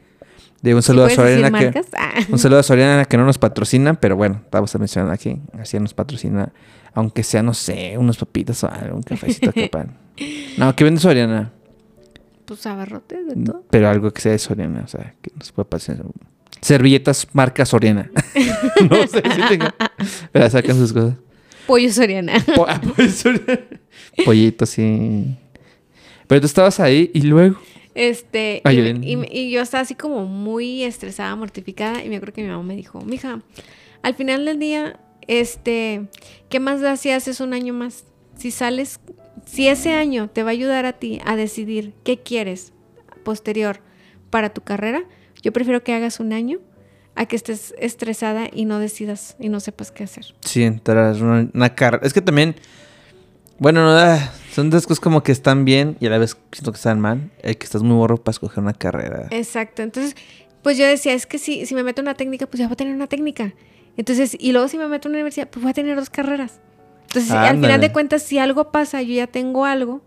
Digo, 0.62 0.78
un 0.78 0.84
saludo 0.84 1.06
a 1.06 1.10
¿Sí 1.10 1.16
puedes 1.16 1.38
decir 1.38 1.46
Soriana 1.52 1.72
que... 1.72 1.82
Ah. 1.98 2.20
Un 2.30 2.40
saludo 2.40 2.60
a 2.60 2.64
Soriana 2.64 3.06
que 3.06 3.18
no 3.18 3.26
nos 3.26 3.38
patrocina, 3.38 3.94
pero 3.94 4.16
bueno, 4.18 4.42
vamos 4.52 4.74
a 4.76 4.78
mencionar 4.78 5.12
aquí. 5.14 5.38
Así 5.58 5.80
nos 5.80 5.94
patrocina, 5.94 6.52
aunque 6.94 7.24
sea, 7.24 7.42
no 7.44 7.54
sé, 7.54 7.98
unos 7.98 8.18
papitas 8.18 8.62
o 8.64 8.70
algo, 8.70 8.98
un 8.98 9.04
cafecito 9.04 9.52
que 9.54 9.70
pan. 9.72 9.98
No, 10.58 10.76
que 10.76 10.84
vende 10.84 11.00
Soriana, 11.00 11.52
Pues 12.46 12.66
abarrotes 12.66 13.26
de 13.28 13.36
todo. 13.44 13.64
pero 13.70 13.88
algo 13.90 14.12
que 14.12 14.20
sea 14.22 14.34
de 14.34 14.40
Soriana, 14.40 14.82
o 14.84 14.88
sea, 14.88 15.14
que 15.22 15.32
nos 15.38 15.52
puede 15.54 15.70
patrocinar. 15.70 16.06
Servilletas 16.62 17.26
marca 17.32 17.66
Soriana. 17.66 18.12
no 18.90 19.08
sé 19.08 19.22
si 19.34 19.42
tenga. 19.48 19.74
Pero 20.34 20.50
sacan 20.50 20.76
sus 20.76 20.92
cosas. 20.92 21.14
Pollo 21.68 21.90
Soriana. 21.94 22.34
Po- 22.54 22.66
ah, 22.68 22.82
pues, 22.98 23.16
Soriana. 23.16 23.60
Pollito, 24.26 24.66
sí. 24.66 25.38
Pero 26.28 26.42
tú 26.42 26.48
estabas 26.48 26.82
ahí 26.82 27.12
y 27.14 27.22
luego. 27.22 27.56
Este, 27.96 28.62
y, 28.70 29.14
y 29.14 29.28
y 29.32 29.52
yo 29.52 29.62
estaba 29.62 29.82
así 29.82 29.96
como 29.96 30.26
muy 30.26 30.84
estresada, 30.84 31.36
mortificada, 31.36 32.04
y 32.04 32.10
me 32.10 32.18
acuerdo 32.18 32.34
que 32.34 32.44
mi 32.44 32.50
mamá 32.50 32.64
me 32.64 32.76
dijo, 32.76 33.02
mija, 33.02 33.42
al 34.02 34.16
final 34.16 34.46
del 34.46 34.60
día, 34.60 35.00
este, 35.28 36.08
¿qué 36.50 36.60
más 36.60 36.82
da 36.82 36.96
si 36.98 37.12
haces 37.12 37.40
un 37.40 37.54
año 37.54 37.74
más? 37.74 38.06
Si 38.38 38.52
sales, 38.52 39.00
si 39.46 39.68
ese 39.68 39.94
año 39.94 40.30
te 40.30 40.44
va 40.44 40.50
a 40.50 40.54
ayudar 40.54 40.86
a 40.86 40.94
ti 40.94 41.20
a 41.26 41.36
decidir 41.36 41.94
qué 42.04 42.20
quieres 42.20 42.74
posterior 43.24 43.82
para 44.30 44.54
tu 44.54 44.62
carrera, 44.62 45.04
yo 45.42 45.52
prefiero 45.52 45.84
que 45.84 45.94
hagas 45.94 46.20
un 46.20 46.34
año 46.34 46.60
a 47.16 47.26
que 47.26 47.36
estés 47.36 47.74
estresada 47.78 48.48
y 48.54 48.66
no 48.66 48.80
decidas 48.80 49.36
y 49.40 49.50
no 49.50 49.60
sepas 49.60 49.92
qué 49.92 50.06
hacer. 50.06 50.34
Sí, 50.42 50.64
entrar 50.64 51.22
una, 51.22 51.50
una 51.54 51.76
carrera. 51.76 52.06
Es 52.06 52.14
que 52.14 52.22
también. 52.22 52.56
Bueno, 53.58 53.84
no, 53.84 53.92
ah, 53.92 54.32
son 54.52 54.70
dos 54.70 54.86
cosas 54.88 55.00
como 55.00 55.24
que 55.24 55.32
están 55.32 55.66
bien 55.66 55.98
y 56.00 56.08
a 56.08 56.10
la 56.10 56.18
vez 56.18 56.38
siento 56.52 56.72
que 56.72 56.78
están 56.78 57.00
mal. 57.00 57.32
El 57.42 57.58
que 57.58 57.66
estás 57.66 57.84
muy 57.84 57.96
borro 57.96 58.18
para 58.18 58.32
escoger 58.32 58.60
una 58.64 58.74
carrera. 58.74 59.28
Exacto. 59.32 59.82
Entonces, 59.82 60.16
pues 60.64 60.78
yo 60.78 60.86
decía, 60.86 61.14
es 61.14 61.26
que 61.26 61.38
si, 61.38 61.66
si 61.66 61.76
me 61.76 61.84
meto 61.84 62.02
en 62.02 62.08
una 62.08 62.16
técnica, 62.16 62.46
pues 62.48 62.60
ya 62.60 62.68
voy 62.68 62.74
a 62.74 62.78
tener 62.78 62.94
una 62.96 63.08
técnica. 63.08 63.54
Entonces, 63.98 64.36
y 64.40 64.52
luego 64.52 64.68
si 64.68 64.78
me 64.78 64.88
meto 64.88 65.08
en 65.08 65.12
una 65.12 65.18
universidad, 65.20 65.50
pues 65.50 65.62
voy 65.64 65.72
a 65.72 65.74
tener 65.74 65.96
dos 65.96 66.10
carreras. 66.10 66.60
Entonces, 67.08 67.32
al 67.32 67.60
final 67.60 67.82
de 67.82 67.92
cuentas, 67.92 68.22
si 68.22 68.38
algo 68.38 68.72
pasa, 68.72 69.02
yo 69.02 69.14
ya 69.14 69.28
tengo 69.28 69.66
algo, 69.66 70.02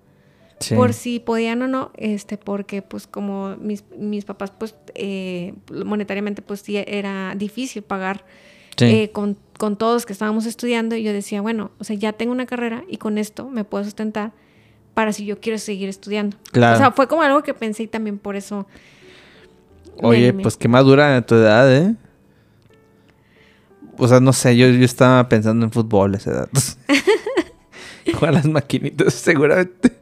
Sí. 0.61 0.77
por 0.77 0.93
si 0.93 1.19
podían 1.19 1.61
o 1.63 1.67
no, 1.67 1.91
este, 1.97 2.37
porque 2.37 2.83
pues 2.83 3.09
como 3.09 3.57
mis, 3.57 3.83
mis 3.99 4.25
papás, 4.25 4.53
pues 4.57 4.77
eh, 4.95 5.55
monetariamente, 5.85 6.41
pues 6.41 6.61
sí 6.61 6.77
era 6.77 7.35
difícil 7.37 7.83
pagar 7.83 8.25
Sí. 8.77 8.85
eh, 8.87 9.11
con, 9.13 9.37
con 9.59 9.77
todos 9.77 10.07
que 10.07 10.13
estábamos 10.13 10.47
estudiando 10.47 10.97
y 10.97 11.03
yo 11.03 11.13
decía, 11.13 11.41
bueno, 11.41 11.71
o 11.79 11.85
sea, 11.85 11.95
ya 11.97 12.13
tengo 12.13 12.33
una 12.33 12.47
carrera 12.47 12.85
y 12.89 12.97
con 12.97 13.19
esto 13.19 13.49
me 13.49 13.65
puedo 13.65 13.85
sustentar 13.85 14.33
para 14.95 15.13
si 15.13 15.25
yo 15.25 15.41
quiero 15.41 15.59
seguir 15.59 15.89
estudiando. 15.89 16.37
Claro. 16.51 16.77
O 16.77 16.79
sea, 16.79 16.91
fue 16.91 17.07
como 17.07 17.23
algo 17.23 17.43
que 17.43 17.55
pensé 17.55 17.85
y 17.85 17.87
también 17.87 18.19
por 18.19 18.37
eso. 18.37 18.67
Oye, 20.03 20.33
pues 20.33 20.57
qué 20.57 20.69
madura 20.69 21.17
a 21.17 21.23
tu 21.23 21.35
edad, 21.35 21.73
¿eh? 21.75 21.95
O 23.99 24.09
sea, 24.09 24.21
no 24.21 24.33
sé, 24.33 24.57
yo, 24.57 24.69
yo 24.69 24.85
estaba 24.85 25.29
pensando 25.29 25.65
en 25.65 25.71
fútbol 25.71 26.15
a 26.15 26.17
esa 26.17 26.31
edad. 26.31 26.49
Jugar 28.15 28.35
las 28.35 28.47
maquinitas, 28.47 29.15
seguramente. 29.15 29.93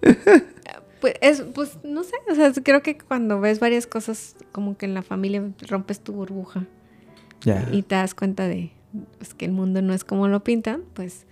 Pues, 0.98 1.14
es, 1.20 1.42
pues 1.54 1.78
no 1.84 2.02
sé, 2.04 2.14
o 2.30 2.34
sea, 2.34 2.50
creo 2.64 2.82
que 2.82 2.96
cuando 2.96 3.38
ves 3.38 3.60
varias 3.60 3.86
cosas 3.86 4.34
como 4.50 4.78
que 4.78 4.86
en 4.86 4.94
la 4.94 5.02
familia 5.02 5.42
rompes 5.68 6.00
tu 6.00 6.14
burbuja 6.14 6.66
Y 7.72 7.82
te 7.82 7.94
das 7.94 8.14
cuenta 8.14 8.48
de 8.48 8.72
pues, 9.18 9.34
que 9.34 9.44
el 9.44 9.52
mundo 9.52 9.82
no 9.82 9.92
es 9.92 10.04
como 10.04 10.28
lo 10.28 10.42
pintan, 10.42 10.82
pues 10.94 11.26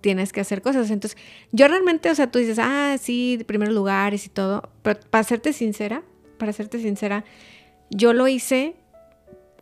tienes 0.00 0.32
que 0.32 0.40
hacer 0.40 0.62
cosas. 0.62 0.90
Entonces, 0.90 1.18
yo 1.52 1.68
realmente, 1.68 2.10
o 2.10 2.14
sea, 2.14 2.30
tú 2.30 2.38
dices, 2.38 2.58
ah, 2.60 2.96
sí, 3.00 3.36
de 3.36 3.44
primeros 3.44 3.74
lugares 3.74 4.26
y 4.26 4.28
todo, 4.28 4.70
pero 4.82 5.00
para 5.10 5.24
serte 5.24 5.52
sincera, 5.52 6.02
para 6.38 6.52
serte 6.52 6.80
sincera, 6.80 7.24
yo 7.90 8.12
lo 8.12 8.28
hice 8.28 8.74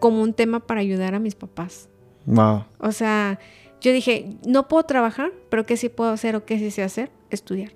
como 0.00 0.22
un 0.22 0.34
tema 0.34 0.60
para 0.60 0.80
ayudar 0.80 1.14
a 1.14 1.18
mis 1.18 1.34
papás. 1.34 1.88
Wow. 2.26 2.64
O 2.78 2.92
sea, 2.92 3.38
yo 3.80 3.92
dije, 3.92 4.36
no 4.46 4.68
puedo 4.68 4.82
trabajar, 4.84 5.32
pero 5.50 5.66
¿qué 5.66 5.76
sí 5.76 5.88
puedo 5.88 6.10
hacer 6.10 6.36
o 6.36 6.44
qué 6.44 6.58
sí 6.58 6.70
sé 6.70 6.82
hacer? 6.82 7.10
Estudiar. 7.30 7.72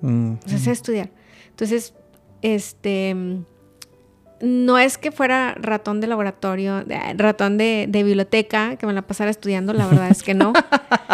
Mm. 0.00 0.34
O 0.44 0.48
sea, 0.48 0.58
sé 0.58 0.70
estudiar. 0.70 1.10
Entonces, 1.50 1.94
este, 2.42 3.14
mm, 3.14 3.44
no 4.42 4.76
es 4.78 4.98
que 4.98 5.10
fuera 5.12 5.54
ratón 5.58 6.00
de 6.00 6.08
laboratorio, 6.08 6.84
de- 6.84 6.98
ratón 7.16 7.56
de, 7.56 7.86
de 7.88 8.02
biblioteca, 8.02 8.76
que 8.76 8.86
me 8.86 8.92
la 8.92 9.02
pasara 9.02 9.30
estudiando, 9.30 9.72
la 9.72 9.86
verdad 9.86 10.08
es 10.10 10.22
que 10.22 10.34
no. 10.34 10.52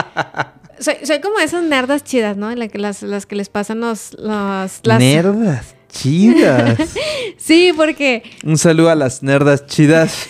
soy, 0.81 0.95
soy 1.05 1.21
como 1.21 1.39
esas 1.39 1.63
nerdas 1.63 2.03
chidas, 2.05 2.37
¿no? 2.37 2.53
La 2.55 2.69
que, 2.69 2.79
las, 2.79 3.03
las 3.03 3.27
que 3.27 3.37
les 3.37 3.49
pasan 3.51 3.81
los... 3.81 4.15
los 4.19 4.81
las... 4.83 4.99
Nerdas 4.99 5.75
chidas. 5.91 6.79
Sí, 7.37 7.73
porque, 7.77 8.23
Un 8.45 8.59
saludo 8.59 8.91
a 8.91 8.95
las 8.95 9.23
nerdas 9.23 9.67
chidas. 9.67 10.27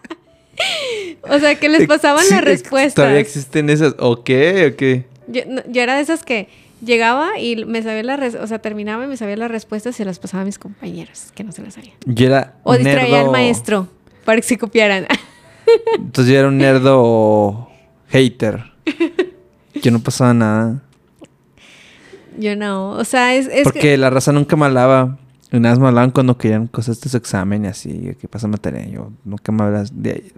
o 1.22 1.38
sea, 1.38 1.54
que 1.56 1.68
les 1.68 1.86
pasaban 1.86 2.24
Sí, 2.24 2.30
las 2.30 2.40
Todavía 2.40 2.52
respuestas. 2.52 3.14
existen 3.16 3.70
esas. 3.70 3.94
Ok, 3.98 4.30
ok. 4.72 4.82
Yo, 5.28 5.42
yo 5.68 5.82
era 5.82 5.96
de 5.96 6.02
esas 6.02 6.22
que 6.24 6.48
llegaba 6.84 7.38
y 7.38 7.64
me 7.64 7.82
sabía 7.82 8.02
la 8.02 8.16
res- 8.16 8.34
o 8.36 8.46
sea, 8.46 8.58
terminaba 8.60 9.04
y 9.04 9.08
me 9.08 9.16
sabía 9.16 9.36
las 9.36 9.50
respuestas 9.50 9.94
y 9.94 9.98
se 9.98 10.04
las 10.04 10.18
pasaba 10.18 10.42
a 10.42 10.46
mis 10.46 10.58
compañeros, 10.58 11.32
que 11.34 11.44
no 11.44 11.52
se 11.52 11.62
las 11.62 11.74
sabían. 11.74 11.94
Yo 12.06 12.26
era. 12.26 12.56
O 12.64 12.74
distraía 12.76 13.20
al 13.20 13.30
maestro 13.30 13.88
para 14.24 14.36
que 14.40 14.46
se 14.46 14.58
copiaran. 14.58 15.06
Entonces 15.98 16.32
yo 16.32 16.38
era 16.38 16.48
un 16.48 16.58
nerdo 16.58 17.68
hater. 18.08 18.64
Yo 19.82 19.90
no 19.90 20.00
pasaba 20.00 20.32
nada. 20.34 20.82
Yo 22.38 22.54
no, 22.56 22.90
o 22.90 23.04
sea, 23.04 23.34
es, 23.34 23.46
es 23.48 23.64
Porque 23.64 23.80
que... 23.80 23.96
la 23.96 24.10
raza 24.10 24.32
nunca 24.32 24.56
me 24.56 24.66
hablaba. 24.66 25.18
Nada 25.52 25.70
más 25.74 25.78
me 25.78 25.86
hablaban 25.88 26.10
cuando 26.10 26.36
querían 26.36 26.66
cosas 26.66 27.00
de 27.00 27.08
su 27.08 27.16
examen 27.16 27.64
y 27.64 27.68
así, 27.68 28.14
que 28.20 28.28
pasa 28.28 28.46
materia. 28.48 28.84
Yo 28.86 29.10
nunca 29.24 29.52
me 29.52 29.62
hablas 29.64 29.90
de. 30.02 30.32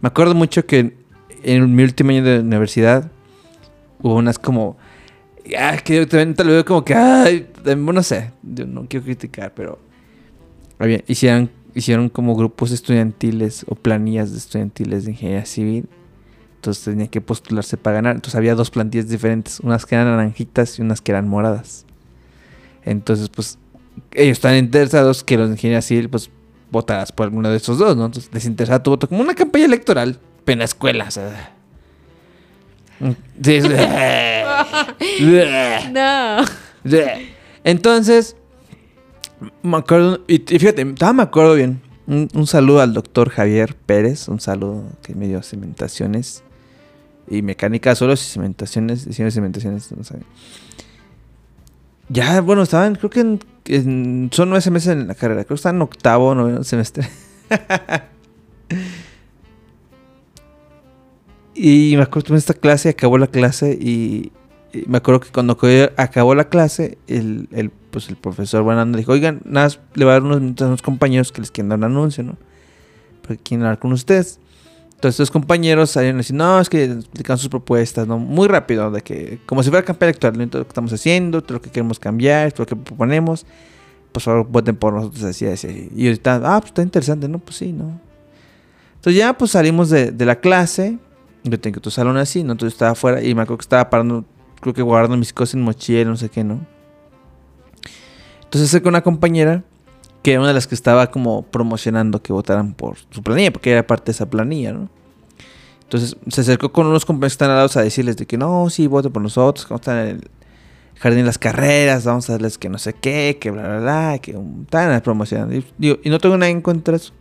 Me 0.00 0.06
acuerdo 0.08 0.34
mucho 0.34 0.66
que 0.66 0.94
en 1.42 1.74
mi 1.74 1.82
último 1.82 2.10
año 2.10 2.22
de 2.22 2.40
universidad 2.40 3.10
hubo 4.00 4.14
unas 4.16 4.38
como. 4.38 4.76
Ah, 5.58 5.76
que 5.84 5.96
yo 5.96 6.06
también 6.08 6.34
te 6.34 6.44
lo 6.44 6.52
veo 6.52 6.64
como 6.64 6.84
que. 6.84 6.94
Ay, 6.94 7.48
no 7.76 8.02
sé. 8.02 8.30
Yo 8.42 8.66
no 8.66 8.86
quiero 8.88 9.04
criticar, 9.04 9.52
pero. 9.54 9.78
había- 10.78 11.02
hicieron, 11.06 11.50
hicieron 11.74 12.08
como 12.08 12.34
grupos 12.36 12.70
estudiantiles 12.72 13.64
o 13.68 13.74
planillas 13.74 14.32
de 14.32 14.38
estudiantiles 14.38 15.04
de 15.04 15.12
ingeniería 15.12 15.46
civil. 15.46 15.88
Entonces 16.56 16.84
tenía 16.84 17.08
que 17.08 17.20
postularse 17.20 17.76
para 17.76 17.96
ganar. 17.96 18.14
Entonces 18.14 18.36
había 18.36 18.54
dos 18.54 18.70
plantillas 18.70 19.08
diferentes. 19.08 19.58
Unas 19.60 19.84
que 19.86 19.94
eran 19.96 20.06
naranjitas 20.08 20.78
y 20.78 20.82
unas 20.82 21.00
que 21.00 21.10
eran 21.12 21.28
moradas. 21.28 21.84
Entonces, 22.84 23.28
pues, 23.28 23.58
ellos 24.12 24.32
están 24.38 24.56
interesados 24.56 25.22
que 25.24 25.36
los 25.36 25.48
de 25.48 25.54
ingeniería 25.54 25.82
civil, 25.82 26.08
pues, 26.08 26.30
votaras 26.70 27.12
por 27.12 27.24
alguno 27.24 27.50
de 27.50 27.56
esos 27.56 27.78
dos, 27.78 27.96
¿no? 27.96 28.06
Entonces 28.06 28.30
les 28.32 28.44
interesaba 28.46 28.82
tu 28.82 28.90
voto 28.90 29.08
como 29.08 29.20
una 29.22 29.34
campaña 29.34 29.64
electoral, 29.66 30.18
pero 30.44 30.54
en 30.54 30.58
la 30.60 30.64
escuela, 30.66 31.04
o 31.06 31.10
sea. 31.10 31.52
Sí, 33.42 33.54
es- 33.54 33.64
No. 35.92 36.44
Entonces, 37.64 38.36
me 39.62 39.76
acuerdo, 39.76 40.20
y, 40.26 40.38
fíjate, 40.38 40.84
todavía 40.84 41.12
me 41.16 41.22
acuerdo 41.22 41.54
bien. 41.54 41.80
Un, 42.06 42.28
un 42.34 42.46
saludo 42.48 42.80
al 42.80 42.92
doctor 42.94 43.30
Javier 43.30 43.76
Pérez, 43.76 44.26
un 44.28 44.40
saludo 44.40 44.84
que 45.02 45.14
me 45.14 45.28
dio 45.28 45.40
cimentaciones 45.42 46.42
y 47.30 47.42
mecánica 47.42 47.94
solo 47.94 48.14
y 48.14 48.16
cimentaciones, 48.16 49.06
diseño 49.06 49.26
de 49.26 49.30
cimentaciones, 49.30 49.92
no 49.92 50.02
sé. 50.02 50.16
Ya, 52.08 52.40
bueno, 52.40 52.62
estaban, 52.62 52.96
creo 52.96 53.10
que 53.10 53.20
en, 53.20 53.38
en- 53.66 54.30
son 54.32 54.50
nueve 54.50 54.68
meses 54.70 54.88
en 54.92 55.06
la 55.06 55.14
carrera, 55.14 55.44
creo 55.44 55.54
que 55.54 55.60
están 55.60 55.76
en 55.76 55.82
octavo, 55.82 56.34
noveno 56.34 56.64
semestre. 56.64 57.08
y 61.54 61.94
me 61.96 62.02
acuerdo 62.02 62.34
en 62.34 62.38
esta 62.38 62.54
clase, 62.54 62.88
acabó 62.88 63.18
la 63.18 63.26
clase 63.26 63.78
y 63.80 64.32
me 64.86 64.98
acuerdo 64.98 65.20
que 65.20 65.30
cuando 65.30 65.54
acabó- 65.96 66.34
la 66.34 66.48
clase, 66.48 66.98
el, 67.06 67.48
el, 67.52 67.70
pues 67.70 68.08
el 68.08 68.16
profesor 68.16 68.64
Banana 68.64 68.96
dijo, 68.96 69.12
oigan, 69.12 69.42
nada, 69.44 69.68
le 69.94 70.04
va 70.04 70.12
a 70.12 70.14
dar 70.14 70.22
unos 70.22 70.40
minutos 70.40 70.64
a 70.64 70.68
unos 70.68 70.82
compañeros 70.82 71.30
que 71.32 71.40
les 71.40 71.50
quieren 71.50 71.68
dar 71.68 71.78
un 71.78 71.84
anuncio, 71.84 72.24
¿no? 72.24 72.36
Porque 73.20 73.36
quieren 73.42 73.64
hablar 73.66 73.78
con 73.78 73.92
ustedes. 73.92 74.38
Entonces 74.94 75.18
los 75.18 75.30
compañeros 75.30 75.90
salieron 75.90 76.18
decían, 76.18 76.38
no, 76.38 76.60
es 76.60 76.68
que 76.68 76.84
explican 76.84 77.36
sus 77.36 77.48
propuestas, 77.48 78.06
¿no? 78.06 78.18
Muy 78.18 78.48
rápido, 78.48 78.90
de 78.90 79.02
que, 79.02 79.40
como 79.46 79.62
si 79.62 79.68
fuera 79.70 79.84
campaña 79.84 80.10
electoral, 80.10 80.38
¿no? 80.38 80.48
todo 80.48 80.60
lo 80.60 80.64
que 80.64 80.70
estamos 80.70 80.92
haciendo, 80.92 81.42
todo 81.42 81.54
lo 81.54 81.62
que 81.62 81.70
queremos 81.70 81.98
cambiar, 81.98 82.52
todo 82.52 82.62
lo 82.62 82.66
que 82.66 82.76
proponemos, 82.76 83.44
por 84.12 84.22
favor 84.22 84.46
voten 84.48 84.76
por 84.76 84.92
nosotros, 84.94 85.24
así, 85.24 85.46
así. 85.46 85.90
Y 85.96 86.06
ahorita, 86.06 86.40
ah, 86.44 86.60
pues 86.60 86.70
está 86.70 86.82
interesante, 86.82 87.28
¿no? 87.28 87.38
Pues 87.40 87.56
sí, 87.56 87.72
¿no? 87.72 88.00
Entonces 88.94 89.18
ya 89.18 89.36
pues 89.36 89.50
salimos 89.50 89.90
de, 89.90 90.12
de 90.12 90.24
la 90.24 90.36
clase, 90.36 90.98
yo 91.42 91.58
tengo 91.58 91.80
tu 91.80 91.90
salón 91.90 92.16
así, 92.16 92.44
¿no? 92.44 92.52
Entonces 92.52 92.74
estaba 92.74 92.92
afuera 92.92 93.20
y 93.20 93.34
me 93.34 93.42
acuerdo 93.42 93.58
que 93.58 93.62
estaba 93.62 93.90
parando, 93.90 94.24
creo 94.62 94.72
que 94.72 94.80
guardando 94.80 95.18
mis 95.18 95.34
cosas 95.34 95.56
en 95.56 95.62
mochila, 95.62 96.08
no 96.08 96.16
sé 96.16 96.30
qué, 96.30 96.42
¿no? 96.44 96.66
Entonces 98.44 98.70
acerca 98.70 98.88
una 98.88 99.02
compañera 99.02 99.62
que 100.22 100.32
era 100.32 100.40
una 100.40 100.48
de 100.48 100.54
las 100.54 100.66
que 100.66 100.74
estaba 100.74 101.10
como 101.10 101.42
promocionando 101.42 102.22
que 102.22 102.32
votaran 102.32 102.74
por 102.74 102.96
su 103.10 103.22
planilla, 103.22 103.52
porque 103.52 103.72
era 103.72 103.86
parte 103.86 104.06
de 104.06 104.12
esa 104.12 104.30
planilla, 104.30 104.72
¿no? 104.72 104.88
Entonces 105.82 106.16
se 106.28 106.40
acercó 106.40 106.72
con 106.72 106.86
unos 106.86 107.04
compañeros 107.04 107.32
que 107.32 107.44
están 107.44 107.50
al 107.50 107.68
a 107.74 107.82
decirles 107.82 108.16
de 108.16 108.24
que 108.24 108.38
no, 108.38 108.70
sí, 108.70 108.86
voten 108.86 109.12
por 109.12 109.20
nosotros, 109.20 109.66
que 109.66 109.74
vamos 109.74 109.88
a 109.88 110.02
en 110.02 110.08
el 110.08 110.30
jardín 110.98 111.20
de 111.20 111.26
las 111.26 111.38
carreras, 111.38 112.04
vamos 112.04 112.30
a 112.30 112.34
darles 112.34 112.56
que 112.56 112.68
no 112.68 112.78
sé 112.78 112.94
qué, 112.94 113.36
que 113.40 113.50
bla, 113.50 113.62
bla, 113.62 113.78
bla, 113.80 114.18
que 114.18 114.38
están 114.62 115.00
promocionando. 115.02 115.54
Y, 115.54 115.64
digo, 115.76 115.98
y 116.02 116.08
no 116.08 116.18
tengo 116.18 116.38
nada 116.38 116.50
en 116.50 116.62
contra 116.62 116.96
eso. 116.96 117.12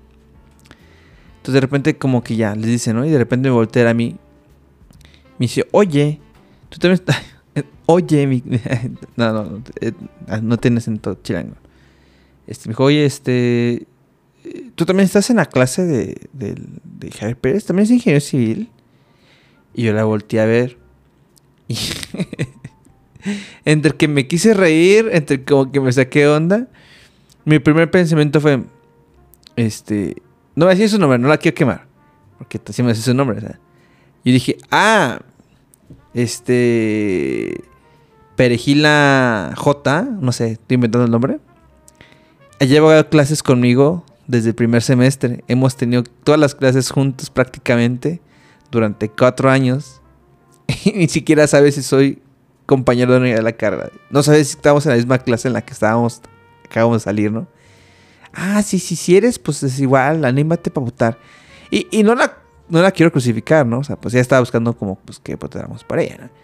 Entonces 1.37 1.55
de 1.55 1.61
repente 1.61 1.97
como 1.97 2.23
que 2.23 2.35
ya 2.35 2.53
les 2.53 2.67
dice, 2.67 2.93
¿no? 2.93 3.03
Y 3.03 3.09
de 3.09 3.17
repente 3.17 3.49
me 3.49 3.55
voltea 3.55 3.89
a 3.89 3.93
mí. 3.95 4.17
Me 5.39 5.45
dice, 5.45 5.67
oye, 5.71 6.19
tú 6.69 6.77
también 6.77 6.93
estás... 6.99 7.17
Oye, 7.91 8.25
mi... 8.25 8.41
no, 9.17 9.33
no, 9.33 9.43
no, 9.43 9.63
eh, 9.81 9.91
no 10.41 10.57
tienes 10.57 10.87
en 10.87 10.99
todo 10.99 11.15
chilango. 11.21 11.55
Este, 12.47 12.69
me 12.69 12.71
dijo, 12.71 12.85
oye, 12.85 13.05
este... 13.05 13.85
eh, 14.45 14.71
¿Tú 14.75 14.85
también 14.85 15.05
estás 15.05 15.29
en 15.29 15.37
la 15.37 15.45
clase 15.45 15.83
de, 15.83 16.29
de, 16.31 17.11
Javier 17.11 17.37
Pérez? 17.37 17.65
¿También 17.65 17.83
es 17.85 17.91
ingeniero 17.91 18.21
civil? 18.21 18.69
Y 19.73 19.83
yo 19.83 19.93
la 19.93 20.05
volteé 20.05 20.39
a 20.39 20.45
ver. 20.45 20.77
Y 21.67 21.77
entre 23.65 23.91
que 23.91 24.07
me 24.07 24.25
quise 24.27 24.53
reír, 24.53 25.09
entre 25.11 25.43
como 25.43 25.69
que 25.71 25.81
me 25.81 25.91
saqué 25.91 26.27
onda, 26.27 26.67
mi 27.43 27.59
primer 27.59 27.91
pensamiento 27.91 28.39
fue, 28.39 28.63
este, 29.57 30.15
no 30.55 30.65
voy 30.65 30.73
a 30.73 30.75
decir 30.75 30.89
su 30.89 30.99
nombre, 30.99 31.19
no 31.19 31.27
la 31.27 31.37
quiero 31.37 31.55
quemar, 31.55 31.87
porque 32.37 32.59
así 32.65 32.83
me 32.83 32.89
decía 32.89 33.03
su 33.03 33.13
nombre, 33.13 33.37
o 33.37 33.41
sea. 33.41 33.59
Y 34.23 34.31
dije, 34.31 34.57
ah, 34.69 35.19
este, 36.13 37.61
Perejila 38.41 39.53
J, 39.55 40.01
no 40.19 40.31
sé, 40.31 40.53
estoy 40.53 40.73
inventando 40.73 41.05
el 41.05 41.11
nombre. 41.11 41.37
Ha 42.59 42.65
llevado 42.65 43.07
clases 43.07 43.43
conmigo 43.43 44.03
desde 44.25 44.49
el 44.49 44.55
primer 44.55 44.81
semestre. 44.81 45.43
Hemos 45.47 45.75
tenido 45.75 46.01
todas 46.23 46.39
las 46.41 46.55
clases 46.55 46.89
juntos 46.89 47.29
prácticamente 47.29 48.19
durante 48.71 49.09
cuatro 49.09 49.51
años. 49.51 50.01
Y 50.85 50.93
ni 50.93 51.07
siquiera 51.07 51.45
sabe 51.45 51.71
si 51.71 51.83
soy 51.83 52.19
compañero 52.65 53.19
de 53.19 53.39
la 53.43 53.51
carrera. 53.51 53.91
No 54.09 54.23
sabes 54.23 54.47
si 54.47 54.55
estamos 54.55 54.87
en 54.87 54.93
la 54.93 54.95
misma 54.95 55.19
clase 55.19 55.47
en 55.47 55.53
la 55.53 55.61
que 55.61 55.73
estábamos, 55.73 56.23
acabamos 56.65 56.95
de 56.95 57.03
salir, 57.03 57.31
¿no? 57.31 57.45
Ah, 58.33 58.63
sí, 58.63 58.79
sí, 58.79 58.95
si 58.95 59.17
eres, 59.17 59.37
pues 59.37 59.61
es 59.61 59.79
igual, 59.79 60.25
anímate 60.25 60.71
para 60.71 60.85
votar. 60.85 61.19
Y, 61.69 61.85
y 61.91 62.01
no, 62.01 62.15
la, 62.15 62.39
no 62.69 62.81
la 62.81 62.89
quiero 62.89 63.11
crucificar, 63.11 63.67
¿no? 63.67 63.77
O 63.77 63.83
sea, 63.83 63.97
pues 63.97 64.15
ya 64.15 64.19
estaba 64.19 64.39
buscando 64.39 64.75
como, 64.75 64.95
pues, 64.95 65.19
que 65.19 65.35
votáramos 65.35 65.83
por 65.83 65.99
ella, 65.99 66.17
¿no? 66.21 66.40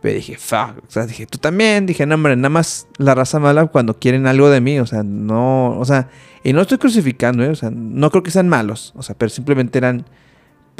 Pero 0.00 0.14
dije, 0.14 0.36
fuck, 0.38 0.78
o 0.78 0.90
sea, 0.90 1.06
dije, 1.06 1.26
tú 1.26 1.36
también, 1.38 1.84
dije, 1.84 2.06
no, 2.06 2.14
hombre, 2.14 2.34
nada 2.34 2.48
más 2.48 2.86
la 2.96 3.14
raza 3.14 3.38
mala 3.38 3.66
cuando 3.66 3.98
quieren 3.98 4.26
algo 4.26 4.48
de 4.48 4.60
mí, 4.62 4.78
o 4.80 4.86
sea, 4.86 5.02
no, 5.02 5.78
o 5.78 5.84
sea, 5.84 6.08
y 6.42 6.52
no 6.54 6.62
estoy 6.62 6.78
crucificando, 6.78 7.44
¿eh? 7.44 7.50
O 7.50 7.54
sea, 7.54 7.70
no 7.70 8.10
creo 8.10 8.22
que 8.22 8.30
sean 8.30 8.48
malos, 8.48 8.94
o 8.96 9.02
sea, 9.02 9.14
pero 9.16 9.28
simplemente 9.28 9.76
eran 9.78 10.06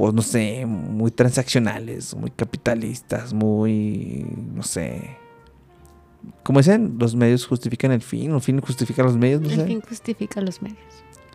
pues 0.00 0.14
no 0.14 0.22
sé, 0.22 0.64
muy 0.64 1.10
transaccionales, 1.10 2.14
muy 2.14 2.30
capitalistas, 2.30 3.34
muy, 3.34 4.24
no 4.54 4.62
sé. 4.62 5.18
Como 6.42 6.60
dicen, 6.60 6.96
los 6.98 7.14
medios 7.14 7.46
justifican 7.46 7.92
el 7.92 8.00
fin, 8.00 8.32
el 8.32 8.40
fin 8.40 8.60
justifica 8.62 9.02
los 9.02 9.18
medios, 9.18 9.42
no 9.42 9.50
El 9.50 9.56
sé. 9.56 9.66
fin 9.66 9.82
justifica 9.86 10.40
los 10.40 10.62
medios. 10.62 10.78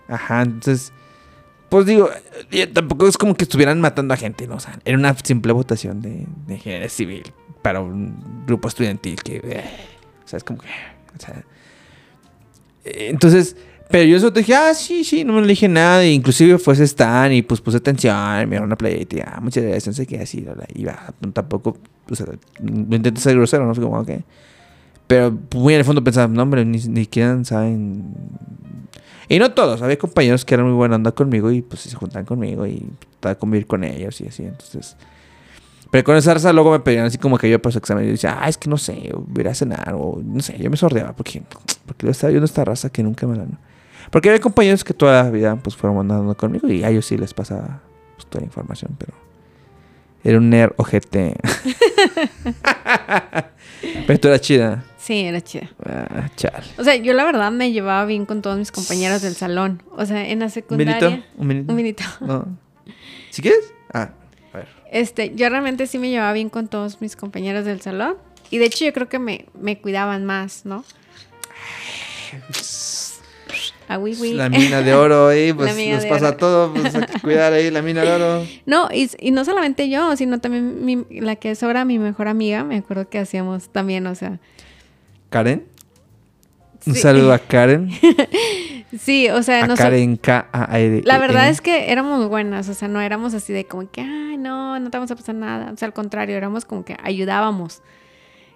Ajá, 0.07 0.41
entonces, 0.41 0.91
pues 1.69 1.85
digo, 1.85 2.09
eh, 2.49 2.65
tampoco 2.65 3.07
es 3.07 3.17
como 3.19 3.35
que 3.35 3.43
estuvieran 3.43 3.79
matando 3.81 4.15
a 4.15 4.17
gente, 4.17 4.47
¿no? 4.47 4.55
O 4.55 4.59
sea, 4.59 4.79
era 4.83 4.97
una 4.97 5.15
simple 5.15 5.53
votación 5.53 6.01
de, 6.01 6.25
de 6.47 6.55
ingeniería 6.55 6.89
civil 6.89 7.23
para 7.65 7.81
un 7.81 8.45
grupo 8.45 8.67
estudiantil 8.67 9.23
que, 9.23 9.37
eh, 9.37 9.63
o 10.31 10.37
es 10.37 10.43
como 10.43 10.59
que, 10.59 10.67
o 10.67 11.19
sea, 11.19 11.43
eh, 12.83 13.07
entonces, 13.09 13.57
pero 13.89 14.03
yo 14.03 14.19
solo 14.19 14.29
dije, 14.29 14.53
ah, 14.53 14.71
sí, 14.75 15.03
sí, 15.03 15.23
no 15.23 15.33
me 15.33 15.41
le 15.41 15.47
dije 15.47 15.67
nada, 15.67 16.03
e 16.03 16.11
inclusive 16.11 16.59
fue 16.59 16.75
ese 16.75 16.83
stand 16.83 17.33
y 17.33 17.41
pues 17.41 17.61
puse 17.61 17.77
atención, 17.77 18.15
me 18.41 18.51
dieron 18.51 18.65
una 18.65 18.75
playita 18.75 19.15
y 19.15 19.19
ah, 19.21 19.39
muchas 19.41 19.63
gracias, 19.63 19.87
no 19.87 19.93
sé 19.93 20.05
qué, 20.05 20.19
así, 20.19 20.45
y 20.75 20.85
va, 20.85 21.11
tampoco, 21.33 21.79
o 22.07 22.15
sea, 22.15 22.27
intenté 22.61 23.19
ser 23.19 23.35
grosero, 23.35 23.65
¿no? 23.65 23.73
Fue 23.73 23.83
como, 23.83 23.99
ok. 23.99 24.11
Pero 25.07 25.35
muy 25.55 25.73
en 25.73 25.79
el 25.79 25.85
fondo 25.85 26.03
pensaba, 26.03 26.27
no, 26.27 26.43
hombre, 26.43 26.65
ni, 26.65 26.77
ni 26.77 27.01
siquiera 27.05 27.43
saben 27.45 28.13
y 29.27 29.39
no 29.39 29.53
todos, 29.53 29.81
había 29.81 29.97
compañeros 29.97 30.45
que 30.45 30.53
eran 30.53 30.67
muy 30.67 30.75
buena 30.75 30.97
onda 30.97 31.13
conmigo 31.13 31.49
y 31.49 31.63
pues 31.63 31.81
se 31.81 31.95
juntaban 31.95 32.27
conmigo 32.27 32.67
y 32.67 32.85
trataba 33.09 33.33
de 33.33 33.39
convivir 33.39 33.65
con 33.65 33.83
ellos 33.83 34.21
y 34.21 34.27
así, 34.27 34.43
entonces... 34.43 34.95
Pero 35.95 36.03
con 36.03 36.17
esa 36.17 36.33
raza 36.33 36.51
luego 36.51 36.71
me 36.71 36.81
pedían 36.81 37.05
así 37.05 37.17
como 37.17 37.37
que 37.37 37.49
yo 37.49 37.61
para 37.61 37.71
su 37.71 37.77
examen 37.77 38.03
y 38.03 38.07
yo 38.07 38.11
decía, 38.11 38.37
ah, 38.41 38.49
es 38.49 38.57
que 38.57 38.69
no 38.69 38.75
sé, 38.75 39.13
voy 39.13 39.37
a 39.37 39.39
ir 39.39 39.47
a 39.47 39.55
cenar 39.55 39.95
o 39.97 40.21
no 40.21 40.41
sé, 40.41 40.57
yo 40.59 40.69
me 40.69 40.75
sordeaba 40.75 41.15
porque, 41.15 41.41
porque 41.85 42.05
yo 42.05 42.11
estaba 42.11 42.31
viendo 42.31 42.43
esta 42.43 42.65
raza 42.65 42.89
que 42.89 43.01
nunca 43.01 43.25
me 43.25 43.37
la... 43.37 43.45
Porque 44.11 44.27
había 44.27 44.41
compañeros 44.41 44.83
que 44.83 44.93
toda 44.93 45.23
la 45.23 45.29
vida 45.29 45.55
pues 45.55 45.77
fueron 45.77 45.95
mandando 45.95 46.35
conmigo 46.35 46.67
y 46.67 46.83
a 46.83 46.89
ellos 46.89 47.05
sí 47.05 47.15
les 47.15 47.33
pasaba 47.33 47.79
pues, 48.17 48.27
toda 48.27 48.41
la 48.41 48.47
información, 48.47 48.93
pero... 48.97 49.13
Era 50.21 50.37
un 50.37 50.49
nerd 50.49 50.73
ojete. 50.75 51.37
pero 54.05 54.19
tú 54.19 54.27
eras 54.27 54.41
chida. 54.41 54.83
Sí, 54.97 55.21
era 55.21 55.39
chida. 55.39 55.69
Ah, 55.85 56.27
chale. 56.35 56.65
O 56.77 56.83
sea, 56.83 56.97
yo 56.97 57.13
la 57.13 57.23
verdad 57.23 57.53
me 57.53 57.71
llevaba 57.71 58.05
bien 58.05 58.25
con 58.25 58.41
todos 58.41 58.57
mis 58.57 58.73
compañeros 58.73 59.21
del 59.21 59.35
salón. 59.35 59.81
O 59.95 60.05
sea, 60.05 60.27
en 60.27 60.39
la 60.39 60.45
Un 60.45 60.51
secundaria. 60.51 61.25
un 61.37 61.47
minuto. 61.47 61.71
Un 61.71 61.75
minuto. 61.77 62.03
No. 62.19 62.57
¿Si 63.29 63.41
quieres? 63.41 63.73
Ah. 63.93 64.09
Este, 64.95 65.35
yo 65.35 65.49
realmente 65.49 65.87
sí 65.87 65.97
me 65.97 66.09
llevaba 66.09 66.31
bien 66.31 66.47
con 66.49 66.69
todos 66.69 67.01
mis 67.01 67.17
compañeros 67.17 67.65
del 67.65 67.81
salón. 67.81 68.15
Y 68.49 68.59
de 68.59 68.65
hecho 68.67 68.85
yo 68.85 68.93
creo 68.93 69.09
que 69.09 69.19
me, 69.19 69.45
me 69.59 69.77
cuidaban 69.81 70.23
más, 70.23 70.65
¿no? 70.65 70.85
Ah, 73.87 73.97
oui, 73.99 74.15
oui. 74.19 74.33
La 74.33 74.49
mina 74.49 74.81
de 74.81 74.93
oro 74.93 75.27
ahí, 75.27 75.51
pues 75.57 75.75
nos 75.75 76.05
pasa 76.05 76.29
oro. 76.29 76.37
todo, 76.37 76.73
pues 76.73 76.95
hay 76.95 77.05
que 77.05 77.19
cuidar 77.19 77.51
ahí 77.53 77.69
la 77.71 77.81
mina 77.81 78.03
de 78.03 78.11
oro. 78.11 78.47
No, 78.65 78.87
y, 78.91 79.09
y 79.19 79.31
no 79.31 79.43
solamente 79.45 79.89
yo, 79.89 80.15
sino 80.15 80.39
también 80.39 80.85
mi- 80.85 81.05
la 81.19 81.35
que 81.35 81.51
es 81.51 81.61
ahora 81.61 81.83
mi 81.85 81.99
mejor 81.99 82.27
amiga. 82.29 82.63
Me 82.63 82.77
acuerdo 82.77 83.09
que 83.09 83.19
hacíamos 83.19 83.69
también, 83.69 84.07
o 84.07 84.15
sea. 84.15 84.39
Karen. 85.29 85.65
Un 86.87 86.93
Sí. 86.95 87.01
saludo 87.01 87.33
a 87.33 87.39
Karen. 87.47 87.89
Sí, 88.99 89.27
o 89.29 89.41
sea, 89.43 89.63
A 89.63 89.67
no 89.67 89.75
Karen 89.75 90.15
K 90.17 90.47
A 90.51 90.79
R. 90.79 91.01
La 91.03 91.17
verdad 91.17 91.49
es 91.49 91.59
que 91.61 91.91
éramos 91.91 92.27
buenas, 92.29 92.69
o 92.69 92.73
sea, 92.73 92.87
no 92.87 93.01
éramos 93.01 93.33
así 93.33 93.51
de 93.53 93.65
como 93.65 93.89
que, 93.89 94.01
ay, 94.01 94.37
no, 94.37 94.79
no 94.79 94.89
te 94.89 94.97
vamos 94.97 95.11
a 95.11 95.15
pasar 95.15 95.35
nada. 95.35 95.71
O 95.73 95.77
sea, 95.77 95.87
al 95.87 95.93
contrario, 95.93 96.35
éramos 96.37 96.63
como 96.65 96.85
que 96.85 96.95
ayudábamos. 97.03 97.81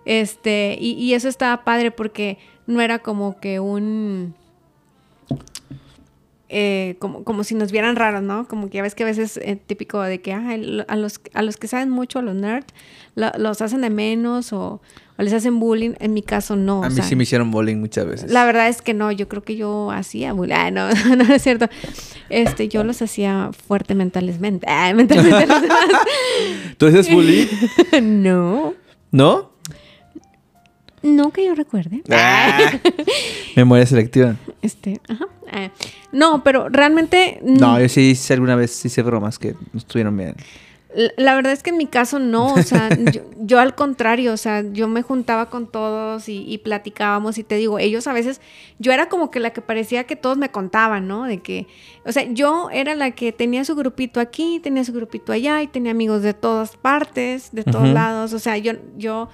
Este, 0.06 0.78
y, 0.80 0.92
y 0.94 1.14
eso 1.14 1.28
estaba 1.28 1.64
padre 1.64 1.92
porque 1.92 2.38
no 2.68 2.80
era 2.82 3.00
como 3.00 3.40
que 3.40 3.60
un. 3.60 4.34
eh, 6.52 6.96
como, 7.00 7.24
como 7.24 7.44
si 7.44 7.54
nos 7.54 7.72
vieran 7.72 7.96
raros, 7.96 8.24
¿no? 8.24 8.48
Como 8.48 8.70
que 8.70 8.78
ya 8.78 8.82
ves 8.84 8.96
que 8.96 9.04
a 9.04 9.06
veces 9.08 9.38
es 9.38 9.60
típico 9.68 10.02
de 10.02 10.20
que 10.22 10.34
ay, 10.34 10.64
lo- 10.64 10.86
a, 10.88 10.96
los, 10.96 11.22
a 11.34 11.42
los 11.44 11.58
que 11.58 11.68
saben 11.68 11.90
mucho, 11.90 12.20
a 12.20 12.22
los 12.24 12.34
nerds, 12.36 12.74
lo- 13.16 13.32
los 13.38 13.62
hacen 13.62 13.82
de 13.82 13.90
menos 13.92 14.52
o, 14.54 14.82
o 15.20 15.22
les 15.22 15.34
hacen 15.34 15.60
bullying. 15.60 15.96
En 16.00 16.14
mi 16.14 16.22
caso, 16.22 16.56
no. 16.56 16.82
A 16.82 16.88
o 16.88 16.90
mí 16.90 16.96
sea, 16.96 17.04
sí 17.04 17.16
me 17.18 17.24
hicieron 17.24 17.52
bowling 17.52 17.76
muchas 17.76 18.08
veces. 18.08 18.32
la 18.32 18.46
verdad 18.46 18.70
es 18.70 18.82
que 18.82 18.94
no, 18.94 19.12
yo 19.12 19.28
creo 19.28 19.44
que 19.44 19.58
yo 19.58 19.92
hacía 19.92 20.32
bullying. 20.32 20.56
Ah, 20.56 20.72
no, 20.72 20.90
no, 21.18 21.34
es 21.34 21.44
cierto. 21.44 21.68
Este, 22.30 22.70
yo 22.70 22.86
los 22.86 23.02
hacía 23.02 23.52
fuerte 23.68 23.96
mentalmente. 23.96 24.66
Ah, 24.70 24.94
mentalmente 24.96 25.46
los 25.46 25.62
demás. 25.62 25.80
¿Tú 26.78 26.88
haces 26.88 27.12
bullying? 27.12 27.48
no. 28.02 28.74
¿No? 29.12 29.52
No 31.02 31.32
que 31.32 31.46
yo 31.46 31.54
recuerde. 31.56 32.02
Ah. 32.10 32.80
Memoria 33.56 33.86
selectiva. 33.86 34.36
Este, 34.62 35.02
ajá. 35.08 35.26
Ah, 35.52 35.70
no, 36.14 36.44
pero 36.44 36.70
realmente. 36.70 37.40
No, 37.44 37.80
yo 37.80 37.90
sí 37.90 38.12
hice 38.12 38.34
alguna 38.34 38.56
vez, 38.56 38.86
hice 38.86 39.02
bromas 39.02 39.38
que 39.38 39.54
no 39.74 39.80
estuvieron 39.80 40.16
bien. 40.16 40.36
La- 41.18 41.36
verdad 41.36 41.52
es 41.54 41.62
que 41.62 41.70
en 41.70 41.78
mi 41.78 41.86
caso 41.86 42.18
no, 42.18 42.54
o 42.54 42.64
sea, 42.64 42.90
yo, 43.14 43.22
yo 43.40 43.60
al 43.60 43.76
contrario, 43.76 44.34
o 44.34 44.38
sea, 44.38 44.64
yo 44.72 44.88
me 44.88 45.04
juntaba 45.04 45.50
con 45.50 45.68
todos 45.68 46.28
y, 46.30 46.44
y 46.52 46.58
platicábamos 46.58 47.38
y 47.38 47.44
te 47.44 47.56
digo, 47.56 47.78
ellos 47.78 48.08
a 48.08 48.14
veces, 48.14 48.42
yo 48.80 48.92
era 48.92 49.08
como 49.08 49.30
que 49.30 49.40
la 49.40 49.52
que 49.52 49.62
parecía 49.62 50.06
que 50.06 50.16
todos 50.16 50.38
me 50.38 50.50
contaban, 50.50 51.08
¿no? 51.08 51.26
De 51.26 51.40
que, 51.44 51.68
o 52.06 52.12
sea, 52.12 52.24
yo 52.24 52.70
era 52.72 52.96
la 52.96 53.12
que 53.12 53.32
tenía 53.32 53.64
su 53.66 53.76
grupito 53.76 54.20
aquí, 54.20 54.60
tenía 54.64 54.84
su 54.84 54.92
grupito 54.94 55.32
allá 55.32 55.62
y 55.62 55.68
tenía 55.68 55.92
amigos 55.92 56.24
de 56.24 56.34
todas 56.34 56.76
partes, 56.76 57.50
de 57.52 57.64
todos 57.64 57.88
lados, 57.90 58.34
o 58.34 58.40
sea, 58.40 58.58
yo, 58.58 58.74
yo, 58.98 59.30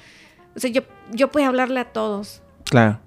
o 0.56 0.60
sea, 0.60 0.70
yo, 0.70 0.82
yo 1.14 1.32
podía 1.32 1.47
hablarle 1.47 1.80
a 1.80 1.86
todos 1.93 2.41
Claro. 2.66 2.99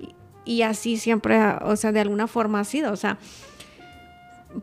y 0.47 0.63
así 0.63 0.97
siempre, 0.97 1.39
o 1.63 1.77
sea, 1.77 1.93
de 1.93 2.01
alguna 2.01 2.27
forma 2.27 2.61
ha 2.61 2.65
sido, 2.65 2.93
o 2.93 2.97
sea, 2.97 3.19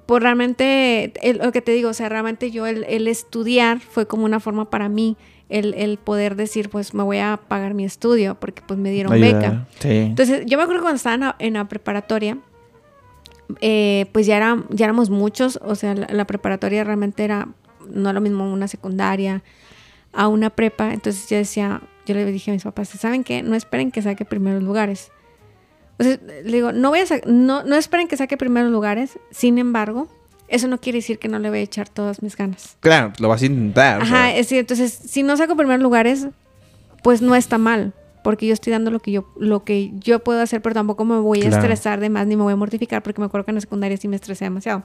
por 0.05 0.21
realmente, 0.23 1.13
el- 1.21 1.37
lo 1.37 1.51
que 1.51 1.61
te 1.61 1.71
digo, 1.71 1.89
o 1.89 1.93
sea, 1.93 2.09
realmente 2.09 2.51
yo 2.51 2.65
el, 2.65 2.83
el 2.85 3.07
estudiar 3.07 3.79
fue 3.79 4.07
como 4.07 4.25
una 4.25 4.39
forma 4.39 4.69
para 4.69 4.89
mí, 4.89 5.15
el, 5.47 5.73
el 5.75 5.97
poder 5.97 6.35
decir, 6.35 6.69
pues 6.69 6.93
me 6.95 7.03
voy 7.03 7.19
a 7.19 7.39
pagar 7.47 7.73
mi 7.75 7.85
estudio, 7.85 8.35
porque 8.39 8.63
pues 8.67 8.79
me 8.79 8.89
dieron 8.91 9.13
Ayuda. 9.13 9.33
beca. 9.39 9.67
Sí. 9.79 9.89
Entonces, 9.97 10.43
yo 10.47 10.57
me 10.57 10.63
acuerdo 10.63 10.81
cuando 10.81 10.97
estaba 10.97 11.13
en 11.15 11.21
la, 11.21 11.35
en 11.39 11.53
la 11.53 11.67
preparatoria, 11.67 12.39
eh, 13.61 14.07
pues 14.11 14.25
ya, 14.25 14.37
era, 14.37 14.63
ya 14.69 14.85
éramos 14.85 15.09
muchos, 15.09 15.59
o 15.63 15.75
sea, 15.75 15.93
la, 15.93 16.07
la 16.11 16.25
preparatoria 16.25 16.83
realmente 16.83 17.23
era 17.23 17.47
no 17.89 18.11
lo 18.11 18.21
mismo 18.21 18.51
una 18.51 18.67
secundaria 18.67 19.43
a 20.13 20.27
una 20.27 20.49
prepa, 20.49 20.93
entonces 20.93 21.29
yo 21.29 21.37
decía, 21.37 21.81
yo 22.07 22.15
le 22.15 22.25
dije 22.25 22.49
a 22.49 22.53
mis 22.53 22.63
papás, 22.63 22.89
¿saben 22.89 23.23
qué? 23.23 23.43
No 23.43 23.55
esperen 23.55 23.91
que 23.91 24.01
saque 24.01 24.25
primeros 24.25 24.63
lugares. 24.63 25.11
O 25.97 26.03
sea, 26.03 26.17
le 26.43 26.51
digo, 26.51 26.71
no, 26.71 26.89
voy 26.89 26.99
a 26.99 27.03
no, 27.25 27.63
no 27.63 27.75
esperen 27.75 28.07
que 28.07 28.17
saque 28.17 28.37
primeros 28.37 28.71
lugares, 28.71 29.17
sin 29.31 29.57
embargo, 29.57 30.07
eso 30.47 30.67
no 30.67 30.79
quiere 30.79 30.97
decir 30.99 31.17
que 31.19 31.27
no 31.27 31.39
le 31.39 31.49
voy 31.49 31.59
a 31.59 31.61
echar 31.61 31.89
todas 31.89 32.21
mis 32.21 32.35
ganas. 32.35 32.77
Claro, 32.81 33.13
lo 33.19 33.29
vas 33.29 33.41
a 33.41 33.45
intentar. 33.45 34.01
Ajá, 34.01 34.31
es 34.31 34.37
decir, 34.47 34.59
entonces, 34.59 34.91
si 34.93 35.23
no 35.23 35.37
saco 35.37 35.55
primeros 35.55 35.81
lugares, 35.81 36.27
pues 37.01 37.21
no 37.21 37.35
está 37.35 37.57
mal, 37.57 37.93
porque 38.23 38.45
yo 38.47 38.53
estoy 38.53 38.71
dando 38.71 38.91
lo 38.91 38.99
que 38.99 39.11
yo, 39.11 39.25
lo 39.39 39.63
que 39.63 39.91
yo 39.99 40.19
puedo 40.19 40.41
hacer, 40.41 40.61
pero 40.61 40.73
tampoco 40.75 41.05
me 41.05 41.17
voy 41.19 41.39
a 41.39 41.47
Claro. 41.47 41.57
estresar 41.57 41.99
de 41.99 42.09
más 42.09 42.27
ni 42.27 42.35
me 42.35 42.43
voy 42.43 42.53
a 42.53 42.57
mortificar, 42.57 43.01
porque 43.01 43.21
me 43.21 43.25
acuerdo 43.27 43.45
que 43.45 43.51
en 43.51 43.55
la 43.55 43.61
secundaria 43.61 43.95
sí 43.97 44.07
me 44.07 44.15
estresé 44.17 44.45
demasiado. 44.45 44.83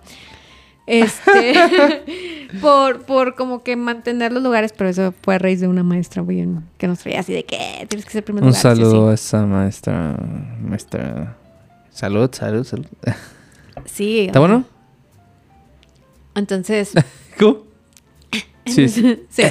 Este, 0.93 2.49
por, 2.61 3.03
por 3.03 3.36
como 3.36 3.62
que 3.62 3.76
mantener 3.76 4.32
los 4.32 4.43
lugares, 4.43 4.72
pero 4.76 4.91
eso 4.91 5.14
fue 5.22 5.36
a 5.36 5.38
raíz 5.38 5.61
de 5.61 5.68
una 5.68 5.84
maestra 5.84 6.24
muy 6.24 6.34
bien, 6.34 6.64
que 6.78 6.88
nos 6.88 6.99
traía 6.99 7.20
así 7.20 7.32
de 7.32 7.45
que 7.45 7.86
tienes 7.88 8.05
que 8.05 8.11
ser 8.11 8.24
primer 8.24 8.43
Un 8.43 8.49
lugar. 8.51 8.61
sí 8.61 8.68
sí". 8.68 8.76
saludo 8.82 9.11
a 9.11 9.14
esa 9.14 9.47
maestra. 9.47 10.16
Maestra. 10.61 11.36
Salud, 11.91 12.28
salud, 12.32 12.64
salud. 12.64 12.86
Sí. 13.84 14.26
¿Está 14.26 14.41
bueno? 14.41 14.64
Entonces, 16.34 16.93
¿Cómo? 17.38 17.64
Sí, 18.66 18.88
sí. 18.88 19.18
sí. 19.30 19.43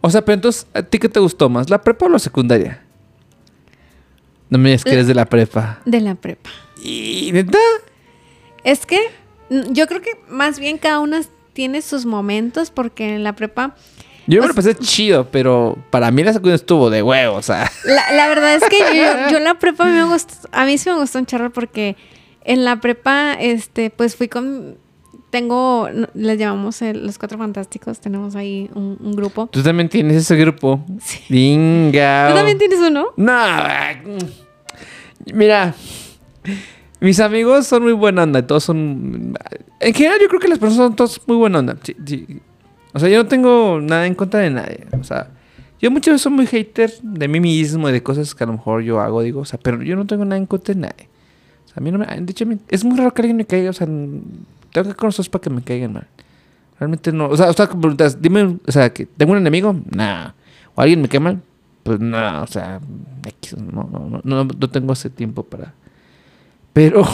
O 0.00 0.10
sea, 0.10 0.24
pero 0.24 0.34
entonces, 0.34 0.66
¿a 0.74 0.82
ti 0.82 0.98
qué 0.98 1.08
te 1.08 1.20
gustó 1.20 1.48
más? 1.48 1.68
¿La 1.70 1.82
prepa 1.82 2.06
o 2.06 2.08
la 2.08 2.18
secundaria? 2.18 2.82
No 4.50 4.58
me 4.58 4.70
digas 4.70 4.84
que 4.84 4.92
eres 4.92 5.06
de 5.06 5.14
la 5.14 5.24
prepa. 5.26 5.80
De 5.84 6.00
la 6.00 6.14
prepa. 6.14 6.50
¿Y 6.82 7.30
neta? 7.32 7.58
Es 8.64 8.86
que 8.86 8.98
mm, 9.50 9.72
yo 9.72 9.86
creo 9.86 10.00
que 10.00 10.10
más 10.28 10.58
bien 10.58 10.78
cada 10.78 10.98
una 11.00 11.20
tiene 11.52 11.82
sus 11.82 12.04
momentos 12.06 12.70
porque 12.70 13.14
en 13.14 13.22
la 13.22 13.36
prepa, 13.36 13.76
Yo 14.26 14.40
me 14.42 14.48
lo 14.48 14.54
pasé 14.54 14.74
chido, 14.74 15.28
pero 15.30 15.76
para 15.90 16.10
mí 16.10 16.24
la 16.24 16.32
secundaria 16.32 16.56
estuvo 16.56 16.90
de 16.90 17.02
huevo, 17.02 17.36
o 17.36 17.42
sea. 17.42 17.70
la, 17.84 18.10
la 18.12 18.28
verdad 18.28 18.54
es 18.56 18.64
que 18.68 18.78
yo, 18.78 19.04
yo 19.30 19.36
en 19.36 19.44
la 19.44 19.54
prepa 19.58 19.84
a 19.84 19.86
mí, 19.88 19.92
me 19.92 20.04
gustó, 20.04 20.48
a 20.50 20.64
mí 20.64 20.78
sí 20.78 20.90
me 20.90 20.96
gustó 20.98 21.18
un 21.18 21.26
charro 21.26 21.52
porque 21.52 21.96
en 22.44 22.64
la 22.64 22.80
prepa, 22.80 23.34
este, 23.34 23.90
pues 23.90 24.16
fui 24.16 24.28
con, 24.28 24.76
tengo, 25.30 25.88
les 26.14 26.38
llamamos 26.38 26.80
el- 26.82 27.06
los 27.06 27.18
Cuatro 27.18 27.38
Fantásticos, 27.38 28.00
tenemos 28.00 28.34
ahí 28.36 28.68
un, 28.74 28.96
un 29.00 29.12
grupo. 29.14 29.46
Tú 29.46 29.62
también 29.62 29.88
tienes 29.88 30.16
ese 30.16 30.36
grupo. 30.36 30.84
Sí. 31.02 31.20
Venga. 31.28 32.28
¿Tú 32.30 32.34
también 32.36 32.58
tienes 32.58 32.78
uno? 32.80 33.06
No. 33.16 33.32
ay, 33.32 33.96
mm. 34.04 35.34
Mira. 35.36 35.74
Mis 37.04 37.20
amigos 37.20 37.66
son 37.66 37.82
muy 37.82 37.92
buena 37.92 38.22
onda. 38.22 38.38
y 38.38 38.44
Todos 38.44 38.64
son. 38.64 39.34
En 39.78 39.92
general, 39.92 40.18
yo 40.22 40.28
creo 40.28 40.40
que 40.40 40.48
las 40.48 40.58
personas 40.58 40.86
son 40.86 40.96
todos 40.96 41.20
muy 41.26 41.36
buena 41.36 41.58
onda. 41.58 41.76
Sí, 41.82 41.94
sí. 42.06 42.40
O 42.94 42.98
sea, 42.98 43.10
yo 43.10 43.22
no 43.22 43.28
tengo 43.28 43.78
nada 43.78 44.06
en 44.06 44.14
contra 44.14 44.40
de 44.40 44.48
nadie. 44.48 44.86
O 44.98 45.04
sea, 45.04 45.28
yo 45.82 45.90
muchas 45.90 46.14
veces 46.14 46.22
soy 46.22 46.32
muy 46.32 46.46
hater 46.46 46.90
de 47.02 47.28
mí 47.28 47.40
mismo 47.40 47.90
y 47.90 47.92
de 47.92 48.02
cosas 48.02 48.34
que 48.34 48.44
a 48.44 48.46
lo 48.46 48.54
mejor 48.54 48.80
yo 48.80 49.02
hago, 49.02 49.20
digo. 49.20 49.40
O 49.40 49.44
sea, 49.44 49.60
pero 49.62 49.82
yo 49.82 49.96
no 49.96 50.06
tengo 50.06 50.24
nada 50.24 50.38
en 50.38 50.46
contra 50.46 50.74
de 50.74 50.80
nadie. 50.80 51.10
O 51.66 51.68
sea, 51.68 51.74
a 51.76 51.80
mí 51.82 51.92
no 51.92 51.98
me. 51.98 52.06
De 52.06 52.30
hecho, 52.30 52.46
es 52.70 52.84
muy 52.86 52.96
raro 52.96 53.12
que 53.12 53.20
alguien 53.20 53.36
me 53.36 53.44
caiga. 53.44 53.68
O 53.68 53.74
sea, 53.74 53.86
tengo 53.86 54.88
que 54.88 54.94
conocerlos 54.94 55.28
para 55.28 55.42
que 55.42 55.50
me 55.50 55.60
caigan 55.60 55.92
mal. 55.92 56.06
Realmente 56.80 57.12
no. 57.12 57.28
O 57.28 57.36
sea, 57.36 57.50
o 57.50 57.52
sea, 57.52 57.68
preguntas, 57.68 58.22
dime, 58.22 58.56
o 58.66 58.72
sea, 58.72 58.90
que 58.94 59.04
tengo 59.04 59.32
un 59.32 59.38
enemigo, 59.38 59.76
nah. 59.94 60.30
O 60.74 60.80
alguien 60.80 61.02
me 61.02 61.08
cae 61.08 61.20
mal, 61.20 61.42
pues 61.82 62.00
no, 62.00 62.42
o 62.42 62.46
sea, 62.46 62.80
no, 63.58 63.90
no, 63.92 64.20
no, 64.24 64.44
no 64.44 64.70
tengo 64.70 64.94
ese 64.94 65.10
tiempo 65.10 65.42
para. 65.42 65.74
Pero. 66.74 67.00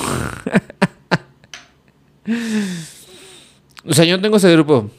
o 3.86 3.94
sea, 3.94 4.04
yo 4.04 4.16
no 4.16 4.22
tengo 4.22 4.38
ese 4.38 4.50
grupo. 4.52 4.90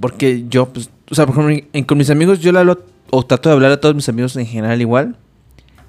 Porque 0.00 0.44
yo, 0.48 0.72
pues, 0.72 0.88
o 1.10 1.16
sea, 1.16 1.26
por 1.26 1.36
ejemplo, 1.40 1.86
con 1.86 1.98
mis 1.98 2.10
amigos 2.10 2.38
yo 2.38 2.52
le 2.52 2.60
hablo, 2.60 2.84
o 3.10 3.26
trato 3.26 3.48
de 3.48 3.56
hablar 3.56 3.72
a 3.72 3.80
todos 3.80 3.96
mis 3.96 4.08
amigos 4.08 4.36
en 4.36 4.46
general 4.46 4.80
igual. 4.80 5.16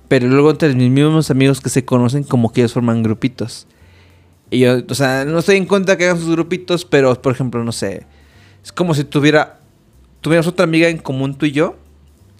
Pero 0.07 0.27
luego 0.27 0.49
entre 0.51 0.73
mis 0.73 0.89
mismos 0.89 1.29
amigos 1.29 1.61
que 1.61 1.69
se 1.69 1.85
conocen, 1.85 2.23
como 2.23 2.51
que 2.51 2.61
ellos 2.61 2.73
forman 2.73 3.03
grupitos. 3.03 3.67
Y 4.49 4.59
yo, 4.59 4.79
o 4.87 4.95
sea, 4.95 5.25
no 5.25 5.39
estoy 5.39 5.57
en 5.57 5.65
contra 5.65 5.97
que 5.97 6.05
hagan 6.05 6.19
sus 6.19 6.31
grupitos, 6.31 6.85
pero 6.85 7.21
por 7.21 7.33
ejemplo, 7.33 7.63
no 7.63 7.71
sé. 7.71 8.05
Es 8.63 8.71
como 8.71 8.93
si 8.93 9.03
tuviera, 9.03 9.59
tuvieras 10.21 10.47
otra 10.47 10.63
amiga 10.63 10.89
en 10.89 10.97
común 10.97 11.35
tú 11.35 11.45
y 11.45 11.51
yo, 11.51 11.75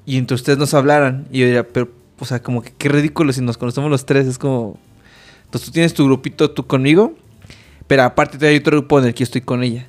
y 0.06 0.18
entre 0.18 0.36
ustedes 0.36 0.58
nos 0.58 0.74
hablaran. 0.74 1.28
Y 1.32 1.40
yo 1.40 1.46
diría, 1.46 1.68
pero, 1.68 1.90
o 2.20 2.26
sea, 2.26 2.42
como 2.42 2.62
que 2.62 2.72
qué 2.78 2.90
ridículo 2.90 3.34
si 3.34 3.42
nos 3.42 3.58
conocemos 3.58 3.90
los 3.90 4.06
tres. 4.06 4.28
Es 4.28 4.38
como. 4.38 4.78
Entonces 5.54 5.68
tú 5.68 5.72
tienes 5.72 5.94
tu 5.94 6.06
grupito 6.06 6.50
tú 6.50 6.66
conmigo, 6.66 7.14
pero 7.86 8.02
aparte 8.02 8.44
hay 8.48 8.58
otro 8.58 8.78
grupo 8.78 8.98
en 8.98 9.06
el 9.06 9.14
que 9.14 9.20
yo 9.20 9.26
estoy 9.26 9.42
con 9.42 9.62
ella. 9.62 9.88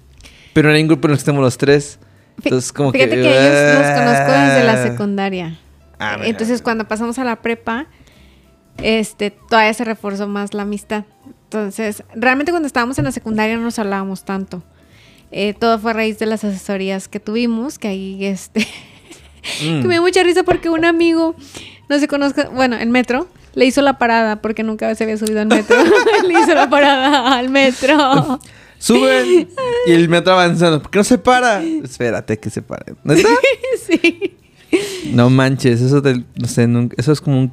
Pero 0.53 0.69
no 0.69 0.75
hay 0.75 0.83
un 0.83 0.89
grupo 0.89 1.09
en 1.09 1.12
el 1.12 1.17
que 1.17 1.21
estemos 1.21 1.41
los 1.41 1.57
tres. 1.57 1.99
Entonces, 2.43 2.71
como 2.71 2.93
Fíjate 2.93 3.17
que. 3.17 3.23
que, 3.23 3.29
ellos 3.31 3.79
los 3.79 3.99
conozco 3.99 4.33
desde 4.33 4.65
la 4.65 4.73
ah. 4.75 4.87
secundaria. 4.87 5.59
Ah. 5.99 6.19
Entonces, 6.23 6.61
cuando 6.61 6.87
pasamos 6.87 7.19
a 7.19 7.25
la 7.25 7.41
prepa, 7.41 7.87
este, 8.83 9.31
todavía 9.31 9.73
se 9.73 9.85
reforzó 9.85 10.29
más 10.29 10.53
la 10.53 10.65
amistad. 10.65 11.05
Entonces, 11.45 12.05
realmente 12.15 12.53
cuando 12.53 12.67
estábamos 12.67 12.99
en 12.99 13.07
la 13.07 13.12
secundaria 13.12 13.57
no 13.57 13.62
nos 13.62 13.79
hablábamos 13.79 14.27
tanto. 14.27 14.62
Eh, 15.31 15.55
todo 15.55 15.79
fue 15.79 15.93
a 15.93 15.95
raíz 15.95 16.19
de 16.19 16.27
las 16.27 16.45
asesorías 16.45 17.09
que 17.09 17.21
tuvimos, 17.21 17.79
que 17.79 17.89
ahí, 17.89 18.27
este, 18.27 18.69
Mm. 19.62 19.83
que 19.83 19.89
me 19.89 19.95
dio 19.95 20.03
mucha 20.03 20.23
risa 20.23 20.43
porque 20.43 20.71
un 20.71 20.85
amigo, 20.85 21.35
no 21.89 21.99
se 21.99 22.09
conozca, 22.09 22.49
bueno, 22.49 22.77
en 22.77 22.91
metro, 22.91 23.29
le 23.55 23.65
hizo 23.67 23.83
la 23.83 23.99
parada 23.99 24.41
porque 24.43 24.63
nunca 24.63 24.95
se 24.95 25.05
había 25.05 25.17
subido 25.17 25.41
al 25.41 25.47
metro. 25.49 25.77
le 26.27 26.33
hizo 26.41 26.55
la 26.55 26.69
parada 26.69 27.37
al 27.39 27.49
metro. 27.51 28.41
Suben 28.79 29.49
y 29.87 29.93
el 29.93 30.09
metro 30.11 30.35
avanzando. 30.35 30.83
¿Por 30.83 30.91
qué 30.91 30.99
no 30.99 31.05
se 31.05 31.17
para? 31.17 31.63
Espérate 31.63 32.39
que 32.39 32.51
se 32.51 32.61
pare. 32.61 32.95
¿Neta? 33.05 33.29
sí. 33.87 34.37
No 35.13 35.31
manches, 35.31 35.81
eso 35.81 36.01
del, 36.01 36.27
no 36.37 36.49
sé, 36.49 36.67
nunca- 36.67 36.95
eso 36.99 37.13
es 37.13 37.21
como 37.21 37.39
un 37.39 37.53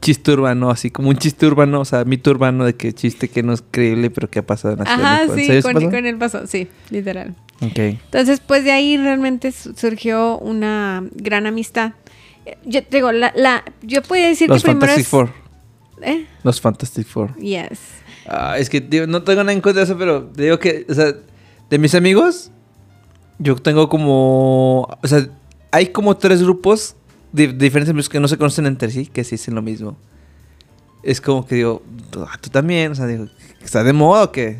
chiste 0.00 0.32
urbano, 0.32 0.70
así 0.70 0.90
como 0.90 1.08
un 1.10 1.16
chiste 1.16 1.46
urbano, 1.46 1.80
o 1.80 1.84
sea, 1.84 2.04
mito 2.04 2.30
urbano 2.32 2.64
de 2.64 2.74
que 2.74 2.92
chiste 2.92 3.28
que 3.28 3.42
no 3.44 3.52
es 3.52 3.62
creíble, 3.70 4.10
pero 4.10 4.28
que 4.28 4.40
ha 4.40 4.46
pasado 4.46 4.74
en 4.74 4.80
la 4.80 4.84
Ajá, 4.92 5.26
México. 5.26 5.34
¿En 5.34 5.38
sí, 5.38 5.46
con, 5.46 5.56
eso 5.56 5.72
pasó? 5.72 5.90
con 5.90 6.06
él 6.06 6.18
pasó, 6.18 6.46
sí, 6.48 6.68
literal. 6.90 7.34
Ok. 7.60 7.78
Entonces, 7.78 8.40
pues 8.44 8.64
de 8.64 8.72
ahí 8.72 8.96
realmente 8.96 9.52
su- 9.52 9.72
surgió 9.74 10.36
una 10.38 11.04
gran 11.14 11.46
amistad. 11.46 11.92
Yo 12.64 12.80
digo, 12.90 13.12
la, 13.12 13.32
la, 13.36 13.64
yo 13.82 14.02
podría 14.02 14.28
decir 14.28 14.48
Los 14.48 14.62
que 14.62 14.70
primero 14.70 14.80
Fantastic 14.80 15.04
es... 15.04 15.08
Four. 15.08 15.30
¿Eh? 16.02 16.26
Los 16.42 16.60
Fantastic 16.60 17.06
Four. 17.06 17.36
Yes. 17.36 17.78
Ah, 18.26 18.56
es 18.58 18.68
que 18.68 18.80
digo, 18.80 19.06
no 19.06 19.22
tengo 19.22 19.42
nada 19.42 19.52
en 19.52 19.60
contra 19.60 19.80
de 19.80 19.84
eso, 19.84 19.98
pero 19.98 20.24
te 20.24 20.44
digo 20.44 20.58
que, 20.58 20.86
o 20.88 20.94
sea, 20.94 21.14
de 21.70 21.78
mis 21.78 21.94
amigos, 21.94 22.50
yo 23.38 23.56
tengo 23.56 23.88
como, 23.88 24.82
o 25.02 25.08
sea, 25.08 25.26
hay 25.70 25.86
como 25.86 26.16
tres 26.16 26.42
grupos 26.42 26.96
de, 27.32 27.48
de 27.48 27.64
diferentes 27.64 27.90
amigos 27.90 28.08
que 28.08 28.20
no 28.20 28.28
se 28.28 28.36
conocen 28.36 28.66
entre 28.66 28.90
sí, 28.90 29.06
que 29.06 29.24
sí 29.24 29.32
dicen 29.32 29.54
lo 29.54 29.62
mismo. 29.62 29.96
Es 31.02 31.20
como 31.20 31.46
que 31.46 31.56
digo, 31.56 31.82
ah, 32.16 32.38
tú 32.40 32.50
también, 32.50 32.92
o 32.92 32.94
sea, 32.94 33.06
digo, 33.06 33.26
¿está 33.62 33.82
de 33.82 33.92
moda 33.92 34.24
o 34.24 34.32
qué? 34.32 34.58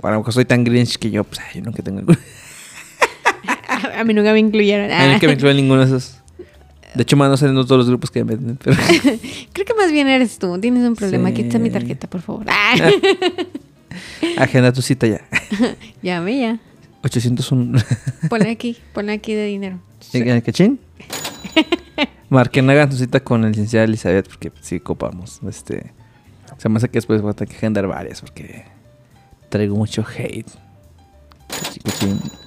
O 0.00 0.06
a 0.06 0.12
lo 0.12 0.18
mejor 0.18 0.32
soy 0.32 0.44
tan 0.44 0.62
grinch 0.62 0.98
que 0.98 1.10
yo, 1.10 1.24
pues, 1.24 1.40
yo 1.54 1.62
nunca 1.62 1.82
tengo. 1.82 2.02
A, 3.96 4.04
mí 4.04 4.14
nunca 4.14 4.32
me 4.32 4.40
incluyeron. 4.40 4.90
A 4.90 5.06
mí 5.06 5.12
nunca 5.12 5.26
me 5.26 5.32
incluyo 5.34 5.50
en 5.50 5.56
ninguno 5.56 5.80
de 5.80 5.86
esos. 5.86 6.20
De 6.94 7.02
hecho, 7.02 7.16
más 7.16 7.28
no 7.28 7.36
sé 7.36 7.46
en 7.46 7.54
todos 7.54 7.76
los 7.76 7.88
grupos 7.88 8.10
que 8.10 8.24
me 8.24 8.36
meten, 8.36 8.56
pero... 8.56 8.74
Creo 9.52 9.66
que 9.66 9.74
más 9.74 9.92
bien 9.92 10.08
eres 10.08 10.38
tú. 10.38 10.58
Tienes 10.58 10.82
un 10.88 10.96
problema. 10.96 11.28
Sí. 11.28 11.34
Aquí 11.34 11.42
está 11.42 11.58
mi 11.58 11.68
tarjeta, 11.68 12.08
por 12.08 12.22
favor. 12.22 12.46
Ah, 12.48 12.74
Agenda 14.38 14.72
tu 14.72 14.80
cita 14.80 15.06
ya. 15.06 15.20
Llame 16.02 16.40
ya. 16.40 16.58
801. 17.02 17.78
Ponle 18.30 18.50
aquí. 18.50 18.78
Ponle 18.94 19.12
aquí 19.12 19.34
de 19.34 19.44
dinero. 19.44 19.78
¿En 20.12 20.28
el 20.28 20.42
cachín? 20.42 20.80
Marquen, 22.30 22.68
hagan 22.70 22.90
su 22.90 22.98
cita 22.98 23.20
con 23.20 23.42
la 23.42 23.48
licenciada 23.48 23.84
Elizabeth 23.84 24.28
porque 24.28 24.50
sí 24.60 24.80
copamos. 24.80 25.40
Este, 25.46 25.92
se 26.56 26.68
me 26.68 26.78
hace 26.78 26.88
que 26.88 26.94
después 26.94 27.20
voy 27.20 27.30
a 27.30 27.34
tener 27.34 27.50
que 27.50 27.56
agendar 27.56 27.86
varias 27.86 28.22
porque 28.22 28.64
traigo 29.50 29.76
mucho 29.76 30.02
hate. 30.02 30.50
Cachín, 31.48 31.82
cachín. 31.84 32.45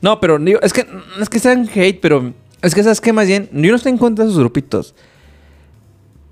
No, 0.00 0.20
pero 0.20 0.38
digo, 0.38 0.60
es 0.62 0.72
que 0.72 0.86
es 1.20 1.28
que 1.28 1.38
sean 1.38 1.68
hate, 1.74 2.00
pero 2.00 2.32
es 2.62 2.74
que 2.74 2.82
sabes 2.82 3.00
que 3.00 3.12
más 3.12 3.26
bien, 3.26 3.48
yo 3.52 3.70
no 3.70 3.76
estoy 3.76 3.92
en 3.92 3.98
contra 3.98 4.24
de 4.24 4.30
esos 4.30 4.40
grupitos. 4.40 4.94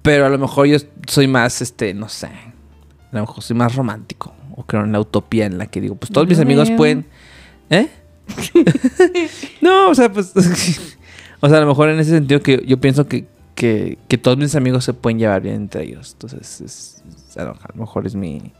Pero 0.03 0.27
a 0.27 0.29
lo 0.29 0.39
mejor 0.39 0.67
yo 0.67 0.79
soy 1.09 1.27
más, 1.27 1.61
este, 1.63 1.93
no 1.95 2.09
sé. 2.09 2.27
A 2.27 3.13
lo 3.13 3.21
mejor 3.21 3.43
soy 3.43 3.57
más 3.57 3.75
romántico. 3.75 4.33
O 4.55 4.65
creo 4.65 4.85
en 4.85 4.93
la 4.93 5.01
utopía 5.01 5.47
en 5.47 5.59
la 5.59 5.67
que 5.67 5.81
digo, 5.81 5.97
pues 5.97 6.13
todos 6.13 6.29
mis 6.29 6.39
amigos 6.39 6.71
pueden. 6.77 7.07
¿Eh? 7.71 7.89
no, 9.61 9.91
o 9.91 9.95
sea, 9.95 10.13
pues. 10.13 10.33
o 11.41 11.49
sea, 11.49 11.59
a 11.59 11.61
lo 11.61 11.67
mejor 11.67 11.89
en 11.91 11.99
ese 12.01 12.11
sentido 12.11 12.41
que 12.41 12.63
yo 12.67 12.79
pienso 12.81 13.07
que, 13.07 13.27
que, 13.55 13.99
que 14.09 14.19
todos 14.19 14.39
mis 14.39 14.55
amigos 14.55 14.85
se 14.85 14.95
pueden 14.95 15.19
llevar 15.19 15.43
bien 15.43 15.57
entre 15.57 15.85
ellos. 15.85 16.13
Entonces, 16.13 16.61
es- 16.61 17.03
es- 17.31 17.37
a, 17.37 17.45
lo, 17.45 17.51
a 17.51 17.69
lo 17.75 17.81
mejor 17.81 18.07
es 18.07 18.15
mi. 18.15 18.53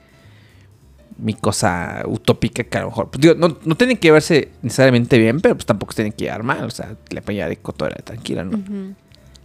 Mi 1.19 1.35
cosa 1.35 2.03
utópica 2.07 2.65
que 2.65 2.79
a 2.79 2.83
lo 2.83 2.89
mejor. 2.89 3.11
pues, 3.11 3.21
digo, 3.21 3.35
no, 3.35 3.57
no 3.65 3.75
tienen 3.75 3.97
que 3.97 4.11
verse 4.11 4.51
necesariamente 4.63 5.19
bien, 5.19 5.41
pero 5.41 5.55
pues 5.55 5.65
tampoco 5.65 5.93
se 5.93 5.97
tienen 5.97 6.13
que 6.13 6.25
llevar 6.25 6.43
mal. 6.43 6.65
O 6.65 6.71
sea, 6.71 6.95
pueden 6.95 7.37
llevar 7.37 7.49
de 7.49 7.57
cotora 7.57 7.97
tranquila, 7.97 8.45
¿no? 8.45 8.63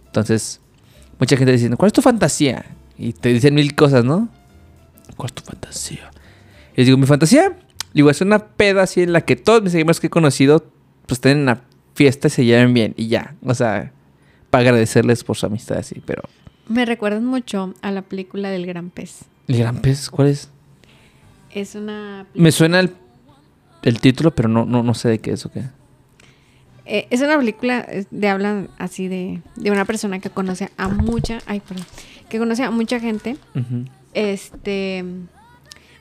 Entonces, 0.06 0.60
mucha 1.18 1.36
gente 1.36 1.52
diciendo, 1.52 1.76
¿cuál 1.76 1.86
es 1.86 1.92
tu 1.94 2.02
fantasía? 2.02 2.66
Y 2.98 3.14
te 3.14 3.30
dicen 3.30 3.54
mil 3.54 3.74
cosas, 3.74 4.04
¿no? 4.04 4.28
¿Cuál 5.16 5.28
es 5.28 5.32
tu 5.34 5.42
fantasía? 5.42 6.10
Y 6.74 6.80
les 6.82 6.86
digo, 6.86 6.98
mi 6.98 7.06
fantasía, 7.06 7.56
digo, 7.94 8.10
es 8.10 8.20
una 8.20 8.38
peda 8.38 8.82
así 8.82 9.02
en 9.02 9.12
la 9.12 9.22
que 9.22 9.36
todos 9.36 9.62
mis 9.62 9.74
amigos 9.74 10.00
que 10.00 10.08
he 10.08 10.10
conocido, 10.10 10.64
pues 11.06 11.20
tienen 11.20 11.44
una 11.44 11.62
fiesta 11.94 12.28
y 12.28 12.30
se 12.30 12.44
lleven 12.44 12.74
bien 12.74 12.94
y 12.96 13.08
ya. 13.08 13.34
O 13.44 13.54
sea, 13.54 13.92
para 14.50 14.68
agradecerles 14.68 15.24
por 15.24 15.36
su 15.36 15.46
amistad 15.46 15.78
así, 15.78 16.02
pero... 16.04 16.22
Me 16.68 16.84
recuerdan 16.84 17.24
mucho 17.24 17.74
a 17.82 17.90
la 17.90 18.02
película 18.02 18.50
del 18.50 18.66
Gran 18.66 18.90
Pez. 18.90 19.24
¿El 19.48 19.58
gran 19.58 19.78
pez? 19.82 20.08
¿Cuál 20.08 20.28
es? 20.28 20.50
Es 21.54 21.74
una... 21.74 22.26
Me 22.34 22.52
suena 22.52 22.80
el, 22.80 22.94
el 23.82 24.00
título, 24.00 24.30
pero 24.34 24.48
no, 24.48 24.64
no, 24.64 24.82
no 24.82 24.94
sé 24.94 25.08
de 25.08 25.18
qué 25.18 25.32
es 25.32 25.44
o 25.46 25.52
qué. 25.52 25.64
Eh, 26.84 27.06
es 27.10 27.20
una 27.20 27.38
película 27.38 27.86
de 28.10 28.28
hablan 28.28 28.68
así 28.78 29.06
de, 29.08 29.40
de 29.56 29.70
una 29.70 29.84
persona 29.84 30.18
que 30.18 30.30
conoce 30.30 30.70
a 30.76 30.88
mucha... 30.88 31.40
Ay, 31.46 31.60
perdón. 31.60 31.86
Que 32.28 32.38
conoce 32.38 32.62
a 32.62 32.70
mucha 32.70 32.98
gente. 32.98 33.36
Este, 34.14 35.04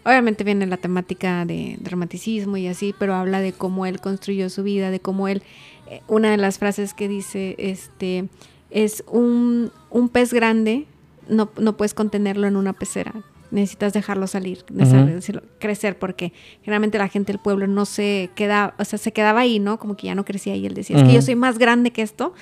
obviamente 0.05 0.43
viene 0.43 0.65
la 0.65 0.77
temática 0.77 1.45
de 1.45 1.77
dramaticismo 1.81 2.57
y 2.57 2.67
así, 2.67 2.95
pero 2.97 3.15
habla 3.15 3.41
de 3.41 3.53
cómo 3.53 3.85
él 3.85 3.99
construyó 3.99 4.49
su 4.49 4.63
vida, 4.63 4.91
de 4.91 4.99
cómo 4.99 5.27
él, 5.27 5.43
eh, 5.89 6.01
una 6.07 6.31
de 6.31 6.37
las 6.37 6.57
frases 6.57 6.93
que 6.93 7.07
dice, 7.07 7.55
este, 7.57 8.29
es 8.69 9.03
un, 9.07 9.71
un 9.89 10.09
pez 10.09 10.33
grande, 10.33 10.87
no, 11.27 11.51
no 11.57 11.75
puedes 11.75 11.93
contenerlo 11.93 12.47
en 12.47 12.55
una 12.55 12.73
pecera. 12.73 13.13
Necesitas 13.51 13.91
dejarlo 13.93 14.27
salir, 14.27 14.63
Ujú. 14.73 15.05
decirlo- 15.07 15.43
crecer, 15.59 15.99
porque 15.99 16.31
generalmente 16.63 16.97
la 16.97 17.07
gente 17.09 17.33
del 17.33 17.39
pueblo 17.41 17.67
no 17.67 17.85
se 17.85 18.29
queda, 18.35 18.73
o 18.79 18.85
sea, 18.85 18.97
se 18.97 19.11
quedaba 19.11 19.41
ahí, 19.41 19.59
¿no? 19.59 19.77
Como 19.77 19.95
que 19.97 20.07
ya 20.07 20.15
no 20.15 20.23
crecía 20.25 20.55
y 20.55 20.65
él 20.65 20.73
decía, 20.73 20.97
es 20.97 21.03
que 21.03 21.13
yo 21.13 21.21
soy 21.21 21.35
más 21.35 21.57
grande 21.57 21.91
que 21.91 22.01
esto. 22.01 22.33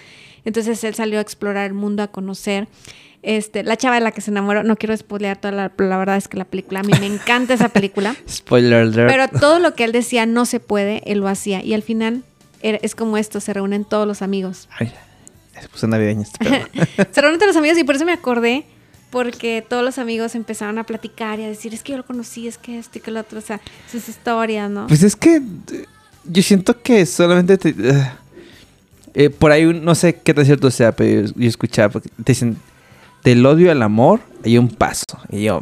Entonces 0.46 0.84
él 0.84 0.94
salió 0.96 1.18
a 1.18 1.22
explorar 1.22 1.66
el 1.66 1.74
mundo, 1.74 2.04
a 2.04 2.08
conocer. 2.08 2.68
Este, 3.22 3.64
la 3.64 3.76
chava 3.76 3.96
de 3.96 4.02
la 4.02 4.12
que 4.12 4.22
se 4.22 4.32
enamoró, 4.32 4.64
no 4.64 4.78
quiero 4.78 4.96
spoilear 4.96 5.36
toda 5.38 5.52
la, 5.52 5.72
la 5.78 5.98
verdad 5.98 6.16
es 6.16 6.30
que 6.30 6.38
la 6.38 6.46
película, 6.46 6.80
a 6.80 6.84
mí 6.84 6.94
me 7.02 7.08
encanta 7.08 7.54
esa 7.54 7.68
película, 7.68 8.16
Spoiler 8.30 8.82
alert. 8.84 9.10
pero 9.12 9.28
todo 9.40 9.60
lo 9.60 9.74
que 9.76 9.84
él 9.84 9.92
decía 9.92 10.26
no 10.26 10.46
se 10.46 10.62
puede, 10.62 11.02
él 11.06 11.18
lo 11.20 11.28
hacía 11.28 11.62
y 11.62 11.74
al 11.74 11.82
final 11.82 12.24
era- 12.62 12.78
es 12.82 12.96
como 12.96 13.18
esto, 13.18 13.42
se 13.42 13.52
reúnen 13.54 13.84
todos 13.84 14.08
los 14.08 14.22
amigos. 14.22 14.70
Ay, 14.80 14.94
se 15.60 15.68
puso 15.68 15.88
navideña 15.88 16.22
este. 16.22 16.46
Se 17.12 17.20
reúnen 17.20 17.40
todos 17.40 17.48
los 17.54 17.58
amigos 17.58 17.78
y 17.78 17.84
por 17.84 17.96
eso 17.96 18.06
me 18.06 18.14
acordé, 18.14 18.64
porque 19.10 19.66
todos 19.68 19.84
los 19.84 19.98
amigos 19.98 20.36
empezaron 20.36 20.78
a 20.78 20.84
platicar 20.84 21.40
y 21.40 21.44
a 21.44 21.48
decir, 21.48 21.74
es 21.74 21.84
que 21.84 21.94
yo 21.94 21.98
lo 21.98 22.06
conocí, 22.06 22.48
es 22.48 22.58
que 22.58 22.78
esto 22.78 23.00
y 23.00 23.02
que 23.02 23.12
lo 23.12 23.20
otro, 23.20 23.40
o 23.40 23.42
sea, 23.42 23.60
sus 23.92 24.08
historias, 24.08 24.70
¿no? 24.70 24.88
Pues 24.88 25.04
es 25.04 25.16
que 25.16 25.38
eh, 25.38 25.86
yo 26.26 26.44
siento 26.44 26.80
que 26.82 27.06
solamente 27.06 27.58
te, 27.58 27.70
eh, 27.70 28.12
eh, 29.14 29.30
por 29.30 29.52
ahí 29.52 29.66
no 29.66 29.96
sé 29.96 30.16
qué 30.16 30.34
tan 30.34 30.46
cierto 30.46 30.70
sea, 30.70 30.92
pero 30.92 31.32
yo, 31.36 31.48
escuchaba 31.48 32.00
te 32.00 32.10
dicen 32.18 32.58
del 33.24 33.46
odio 33.46 33.72
al 33.72 33.82
amor 33.82 34.22
hay 34.46 34.58
un 34.58 34.70
paso 34.70 35.04
y 35.30 35.44
yo 35.44 35.62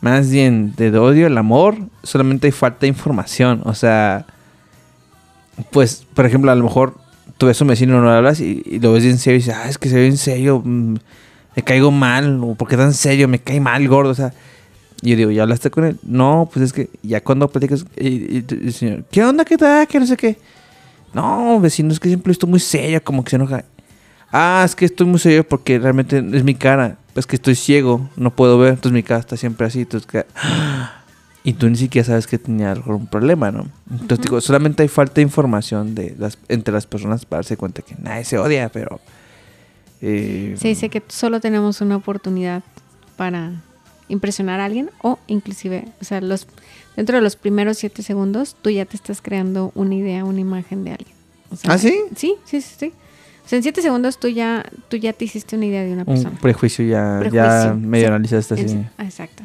más 0.00 0.30
bien 0.30 0.72
del 0.76 0.96
odio 0.96 1.26
al 1.26 1.36
amor 1.36 1.76
solamente 2.02 2.46
hay 2.46 2.52
falta 2.52 2.80
de 2.80 2.88
información, 2.88 3.62
o 3.64 3.74
sea, 3.74 4.26
pues 5.72 6.06
por 6.14 6.24
ejemplo 6.26 6.50
a 6.52 6.54
lo 6.54 6.64
mejor 6.64 6.94
tú 7.36 7.46
ves 7.46 7.60
a 7.60 7.64
un 7.64 7.68
vecino 7.68 8.00
no 8.00 8.08
le 8.08 8.16
hablas 8.16 8.40
y, 8.40 8.62
y 8.64 8.78
lo 8.78 8.92
ves 8.92 9.02
bien 9.02 9.18
serio 9.18 9.36
y 9.36 9.40
dices, 9.40 9.54
ah, 9.54 9.68
es 9.68 9.78
que 9.78 9.88
se 9.88 9.96
ve 9.96 10.06
en 10.06 10.16
serio, 10.16 10.62
mm, 10.64 10.96
me 11.56 11.62
caigo 11.62 11.90
mal, 11.90 12.38
o 12.42 12.54
porque 12.54 12.76
tan 12.76 12.92
serio, 12.92 13.26
me 13.28 13.38
cae 13.40 13.60
mal 13.60 13.86
gordo, 13.88 14.10
o 14.10 14.14
sea, 14.14 14.32
Y 15.02 15.10
yo 15.10 15.16
digo, 15.16 15.30
¿ya 15.30 15.42
hablaste 15.42 15.70
con 15.70 15.84
él? 15.84 15.98
No, 16.04 16.48
pues 16.52 16.64
es 16.66 16.72
que 16.72 16.88
ya 17.02 17.20
cuando 17.22 17.48
platicas, 17.48 17.84
y, 17.98 18.08
y- 18.08 18.44
y 18.48 18.66
el 18.68 18.72
señor, 18.72 19.04
¿qué 19.10 19.24
onda? 19.24 19.44
¿Qué 19.44 19.56
tal? 19.58 19.86
¿Qué 19.86 19.98
no 20.00 20.06
sé 20.06 20.16
qué? 20.16 20.38
No, 21.12 21.60
vecino, 21.60 21.92
es 21.92 22.00
que 22.00 22.08
siempre 22.08 22.32
estoy 22.32 22.48
muy 22.48 22.60
serio, 22.60 23.02
como 23.04 23.22
que 23.24 23.30
se 23.30 23.36
enoja. 23.36 23.64
Ah, 24.32 24.62
es 24.64 24.74
que 24.74 24.84
estoy 24.84 25.06
muy 25.06 25.18
serio 25.18 25.46
porque 25.46 25.78
realmente 25.78 26.18
es 26.32 26.44
mi 26.44 26.54
cara. 26.54 26.98
Es 27.14 27.26
que 27.26 27.36
estoy 27.36 27.54
ciego, 27.54 28.08
no 28.16 28.34
puedo 28.34 28.58
ver, 28.58 28.70
entonces 28.74 28.92
mi 28.92 29.02
cara 29.02 29.20
está 29.20 29.36
siempre 29.36 29.66
así. 29.66 29.80
Entonces, 29.82 30.06
que- 30.06 30.26
y 31.44 31.52
tú 31.52 31.68
ni 31.70 31.76
siquiera 31.76 32.04
sabes 32.04 32.26
que 32.26 32.38
tenía 32.38 32.72
algún 32.72 33.06
problema, 33.06 33.50
¿no? 33.52 33.68
Entonces, 33.90 34.20
digo, 34.22 34.40
solamente 34.40 34.82
hay 34.82 34.88
falta 34.88 35.14
de 35.16 35.22
información 35.22 35.94
de 35.94 36.14
las, 36.18 36.38
entre 36.48 36.74
las 36.74 36.86
personas 36.86 37.24
para 37.24 37.38
darse 37.38 37.56
cuenta 37.56 37.82
que 37.82 37.94
nadie 38.02 38.24
se 38.24 38.36
odia, 38.38 38.68
pero. 38.70 39.00
Eh, 40.02 40.54
Se 40.58 40.68
dice 40.68 40.88
que 40.88 41.02
solo 41.08 41.40
tenemos 41.40 41.80
una 41.80 41.96
oportunidad 41.96 42.62
para 43.16 43.52
impresionar 44.08 44.60
a 44.60 44.66
alguien 44.66 44.90
o 45.02 45.18
inclusive, 45.26 45.86
o 46.00 46.04
sea, 46.04 46.20
los 46.20 46.46
dentro 46.96 47.16
de 47.16 47.22
los 47.22 47.36
primeros 47.36 47.78
siete 47.78 48.02
segundos 48.02 48.56
tú 48.62 48.70
ya 48.70 48.84
te 48.84 48.96
estás 48.96 49.20
creando 49.20 49.72
una 49.74 49.94
idea, 49.94 50.24
una 50.24 50.40
imagen 50.40 50.84
de 50.84 50.92
alguien. 50.92 51.14
O 51.50 51.56
sea, 51.56 51.72
¿Ah, 51.72 51.78
sí? 51.78 51.94
Sí, 52.16 52.34
sí, 52.44 52.60
sí, 52.60 52.74
sí. 52.78 52.92
O 53.44 53.48
sea, 53.48 53.58
en 53.58 53.62
siete 53.62 53.80
segundos 53.82 54.18
tú 54.18 54.28
ya, 54.28 54.64
tú 54.88 54.96
ya 54.96 55.12
te 55.12 55.24
hiciste 55.24 55.56
una 55.56 55.66
idea 55.66 55.82
de 55.82 55.92
una 55.92 56.02
Un 56.02 56.06
persona. 56.06 56.38
prejuicio 56.40 56.84
ya, 56.84 57.22
ya 57.30 57.74
medio 57.78 58.06
sí. 58.06 58.08
analizaste 58.08 58.54
así. 58.54 58.84
Ah, 58.98 59.04
Exacto. 59.04 59.44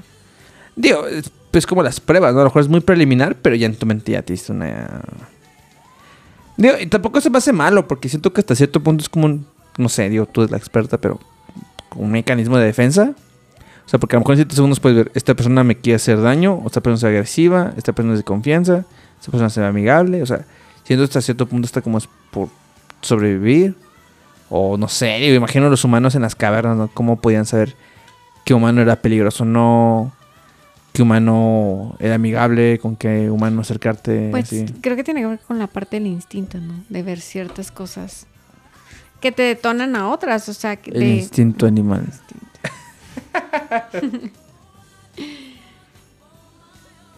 Digo, 0.76 1.06
es 1.08 1.32
pues 1.52 1.68
como 1.68 1.84
las 1.84 2.00
pruebas, 2.00 2.34
¿no? 2.34 2.40
A 2.40 2.44
lo 2.44 2.50
mejor 2.50 2.62
es 2.62 2.70
muy 2.70 2.80
preliminar, 2.80 3.36
pero 3.36 3.56
ya 3.56 3.68
en 3.68 3.76
tu 3.76 3.86
mente 3.86 4.14
ya 4.14 4.22
te 4.22 4.34
hiciste 4.34 4.54
una... 4.54 5.02
Digo, 6.58 6.76
y 6.80 6.88
tampoco 6.88 7.20
se 7.22 7.30
me 7.30 7.38
hace 7.38 7.52
malo, 7.52 7.88
porque 7.88 8.08
siento 8.10 8.32
que 8.32 8.40
hasta 8.42 8.56
cierto 8.56 8.82
punto 8.82 9.04
es 9.04 9.10
como 9.10 9.26
un... 9.26 9.46
No 9.78 9.90
sé, 9.90 10.10
digo, 10.10 10.26
tú 10.26 10.42
eres 10.42 10.52
la 10.52 10.58
experta, 10.58 10.98
pero... 10.98 11.20
Un 11.96 12.12
mecanismo 12.12 12.58
de 12.58 12.66
defensa. 12.66 13.14
O 13.86 13.90
sea, 13.90 14.00
porque 14.00 14.16
a 14.16 14.20
lo 14.20 14.22
mejor 14.22 14.36
en 14.36 14.40
7 14.40 14.56
segundos 14.56 14.80
puedes 14.80 14.98
ver, 14.98 15.12
esta 15.14 15.34
persona 15.34 15.64
me 15.66 15.76
quiere 15.76 15.98
hacer 15.98 16.22
daño, 16.22 16.54
o 16.54 16.68
esta 16.68 16.80
persona 16.80 16.98
es 16.98 17.04
agresiva, 17.04 17.74
esta 17.76 17.92
persona 17.92 18.14
es 18.14 18.20
de 18.20 18.24
confianza, 18.24 18.86
esta 19.20 19.32
persona 19.32 19.48
es 19.48 19.58
amigable, 19.58 20.22
o 20.22 20.26
sea, 20.26 20.46
siento 20.84 21.04
hasta 21.04 21.20
cierto 21.20 21.46
punto 21.48 21.66
está 21.66 21.82
como 21.82 21.98
es 21.98 22.08
por 22.32 22.48
sobrevivir. 23.02 23.76
O 24.50 24.78
no 24.78 24.88
sé, 24.88 25.18
digo, 25.20 25.36
imagino 25.36 25.70
los 25.70 25.84
humanos 25.84 26.16
en 26.16 26.22
las 26.22 26.36
cavernas, 26.36 26.78
¿no? 26.78 26.88
¿Cómo 26.94 27.22
podían 27.22 27.46
saber 27.46 27.76
qué 28.46 28.54
humano 28.54 28.82
era 28.82 28.98
peligroso 28.98 29.44
o 29.44 29.48
no? 29.48 30.12
¿Qué 30.92 31.02
humano 31.02 31.96
era 32.00 32.16
amigable? 32.16 32.78
¿Con 32.80 32.98
qué 32.98 33.30
humano 33.30 33.62
acercarte? 33.62 34.28
Pues 34.32 34.46
así? 34.46 34.66
creo 34.82 34.98
que 34.98 35.06
tiene 35.06 35.22
que 35.22 35.28
ver 35.28 35.40
con 35.40 35.58
la 35.58 35.68
parte 35.68 35.98
del 35.98 36.08
instinto, 36.08 36.58
¿no? 36.60 36.74
De 36.90 37.02
ver 37.02 37.22
ciertas 37.22 37.72
cosas 37.72 38.28
que 39.22 39.32
te 39.32 39.44
detonan 39.44 39.96
a 39.96 40.10
otras, 40.10 40.50
o 40.50 40.54
sea, 40.54 40.76
que 40.76 40.92
El 40.92 41.00
de- 41.00 41.16
instinto 41.18 41.66
animal. 41.66 42.06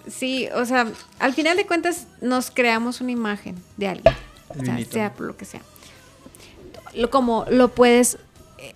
Sí, 0.08 0.50
o 0.54 0.66
sea, 0.66 0.88
al 1.20 1.34
final 1.34 1.56
de 1.56 1.66
cuentas 1.66 2.08
nos 2.22 2.52
creamos 2.52 3.00
una 3.00 3.12
imagen 3.12 3.56
de 3.78 3.88
alguien, 3.88 4.14
o 4.50 4.92
sea, 4.92 5.14
por 5.14 5.26
lo 5.28 5.38
que 5.38 5.46
sea. 5.46 5.62
Lo, 6.94 7.10
como 7.10 7.46
lo 7.50 7.70
puedes, 7.70 8.18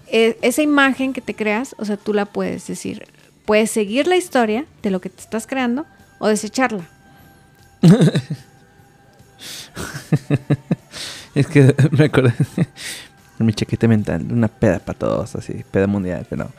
eh, 0.07 0.37
esa 0.41 0.61
imagen 0.61 1.11
que 1.13 1.19
te 1.21 1.35
creas, 1.35 1.75
o 1.79 1.85
sea, 1.85 1.97
tú 1.97 2.13
la 2.13 2.25
puedes 2.25 2.65
decir, 2.67 3.05
puedes 3.45 3.69
seguir 3.71 4.07
la 4.07 4.15
historia 4.15 4.65
de 4.81 4.89
lo 4.89 5.01
que 5.01 5.09
te 5.09 5.19
estás 5.21 5.47
creando 5.47 5.85
o 6.19 6.27
desecharla. 6.27 6.87
Es 11.35 11.45
que 11.45 11.75
me 11.91 12.05
acuerdo 12.05 12.33
de 13.37 13.45
mi 13.45 13.53
chaqueta 13.53 13.87
mental, 13.87 14.25
una 14.31 14.47
peda 14.47 14.79
para 14.79 14.97
todos, 14.97 15.35
así, 15.35 15.63
peda 15.71 15.87
mundial, 15.87 16.25
pero... 16.29 16.49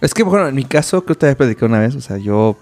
Es 0.00 0.14
que, 0.14 0.22
bueno, 0.24 0.48
en 0.48 0.54
mi 0.54 0.64
caso, 0.64 1.04
creo 1.04 1.16
que 1.16 1.20
te 1.20 1.26
había 1.26 1.36
platicado 1.36 1.66
una 1.66 1.78
vez, 1.78 1.94
o 1.94 2.00
sea, 2.00 2.18
yo... 2.18 2.58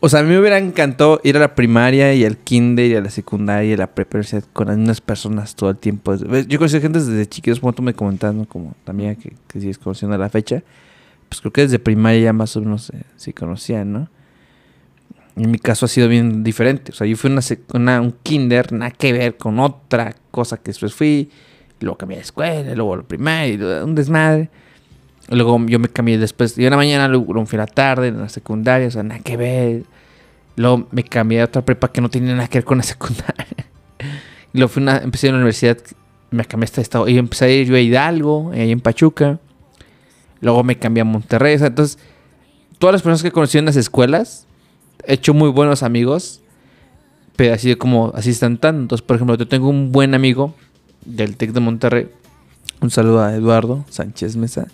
O 0.00 0.08
sea, 0.08 0.20
a 0.20 0.22
mí 0.22 0.28
me 0.28 0.38
hubiera 0.38 0.58
encantado 0.58 1.20
ir 1.24 1.36
a 1.36 1.40
la 1.40 1.54
primaria 1.54 2.12
y 2.14 2.24
al 2.24 2.36
kinder 2.36 2.86
y 2.90 2.94
a 2.96 3.00
la 3.00 3.10
secundaria 3.10 3.70
y 3.70 3.72
a 3.72 3.76
la 3.78 3.86
prepa 3.94 4.18
con 4.52 4.66
las 4.68 4.76
mismas 4.76 5.00
personas 5.00 5.54
todo 5.56 5.70
el 5.70 5.78
tiempo. 5.78 6.14
Yo 6.14 6.58
conocí 6.58 6.80
gente 6.80 6.98
desde 7.00 7.26
chiquitos, 7.26 7.60
como 7.60 7.72
tú 7.72 7.82
me 7.82 7.94
comentas, 7.94 8.34
¿no? 8.34 8.44
Como 8.44 8.74
también 8.84 9.16
que, 9.16 9.32
que 9.48 9.58
sigues 9.60 9.78
conociendo 9.78 10.14
a 10.14 10.18
la 10.18 10.28
fecha. 10.28 10.62
Pues 11.28 11.40
creo 11.40 11.52
que 11.52 11.62
desde 11.62 11.78
primaria 11.78 12.20
ya 12.20 12.32
más 12.34 12.54
o 12.56 12.60
menos 12.60 12.90
eh, 12.90 13.02
sí 13.16 13.32
conocían, 13.32 13.90
¿no? 13.92 14.08
En 15.34 15.50
mi 15.50 15.58
caso 15.58 15.86
ha 15.86 15.88
sido 15.88 16.08
bien 16.08 16.44
diferente. 16.44 16.92
O 16.92 16.94
sea, 16.94 17.06
yo 17.06 17.16
fui 17.16 17.30
una, 17.30 17.40
una- 17.72 18.00
un 18.00 18.12
kinder, 18.22 18.72
nada 18.72 18.90
que 18.90 19.12
ver 19.14 19.36
con 19.38 19.58
otra 19.58 20.14
cosa 20.30 20.58
que 20.58 20.70
después 20.70 20.94
fui. 20.94 21.30
Luego 21.80 21.98
cambié 21.98 22.18
de 22.18 22.22
escuela, 22.22 22.74
luego 22.74 23.04
y 23.08 23.56
luego 23.56 23.84
un 23.84 23.94
desmadre. 23.94 24.50
Luego 25.28 25.58
yo 25.66 25.78
me 25.78 25.88
cambié 25.88 26.18
después. 26.18 26.56
Y 26.56 26.66
una 26.66 26.76
mañana, 26.76 27.08
luego 27.08 27.32
luego 27.32 27.46
fui 27.46 27.56
a 27.58 27.62
la 27.62 27.66
tarde, 27.66 28.08
en 28.08 28.18
la 28.18 28.28
secundaria, 28.28 28.86
o 28.88 28.90
sea, 28.90 29.02
nada 29.02 29.20
que 29.20 29.36
ver. 29.36 29.82
Luego 30.54 30.86
me 30.90 31.02
cambié 31.02 31.42
a 31.42 31.46
otra 31.46 31.64
prepa 31.64 31.90
que 31.90 32.00
no 32.00 32.08
tenía 32.08 32.34
nada 32.34 32.48
que 32.48 32.58
ver 32.58 32.64
con 32.64 32.78
la 32.78 32.84
secundaria. 32.84 33.66
Y 34.52 34.58
luego 34.58 34.72
fui 34.72 34.82
una, 34.82 34.98
empecé 34.98 35.26
en 35.26 35.34
la 35.34 35.38
universidad, 35.38 35.78
me 36.30 36.44
cambié 36.44 36.64
hasta 36.66 36.80
estado. 36.80 37.08
Y 37.08 37.18
empecé 37.18 37.46
a 37.46 37.50
ir 37.50 37.66
yo 37.66 37.74
a 37.74 37.80
Hidalgo, 37.80 38.52
ahí 38.52 38.70
en 38.70 38.80
Pachuca. 38.80 39.40
Luego 40.40 40.62
me 40.62 40.78
cambié 40.78 41.02
a 41.02 41.04
Monterrey. 41.04 41.56
O 41.56 41.58
sea, 41.58 41.68
entonces, 41.68 41.98
todas 42.78 42.92
las 42.92 43.02
personas 43.02 43.22
que 43.22 43.32
conocí 43.32 43.58
en 43.58 43.64
las 43.64 43.76
escuelas, 43.76 44.46
he 45.04 45.14
hecho 45.14 45.34
muy 45.34 45.50
buenos 45.50 45.82
amigos. 45.82 46.40
Pero 47.34 47.52
así 47.52 47.68
de 47.68 47.76
como, 47.76 48.12
así 48.14 48.30
están 48.30 48.58
tan. 48.58 48.76
Entonces, 48.76 49.04
por 49.04 49.16
ejemplo, 49.16 49.36
yo 49.36 49.48
tengo 49.48 49.68
un 49.68 49.92
buen 49.92 50.14
amigo 50.14 50.54
del 51.06 51.36
TEC 51.36 51.52
de 51.52 51.60
Monterrey. 51.60 52.08
Un 52.80 52.90
saludo 52.90 53.22
a 53.22 53.34
Eduardo 53.34 53.84
Sánchez 53.88 54.36
Mesa. 54.36 54.66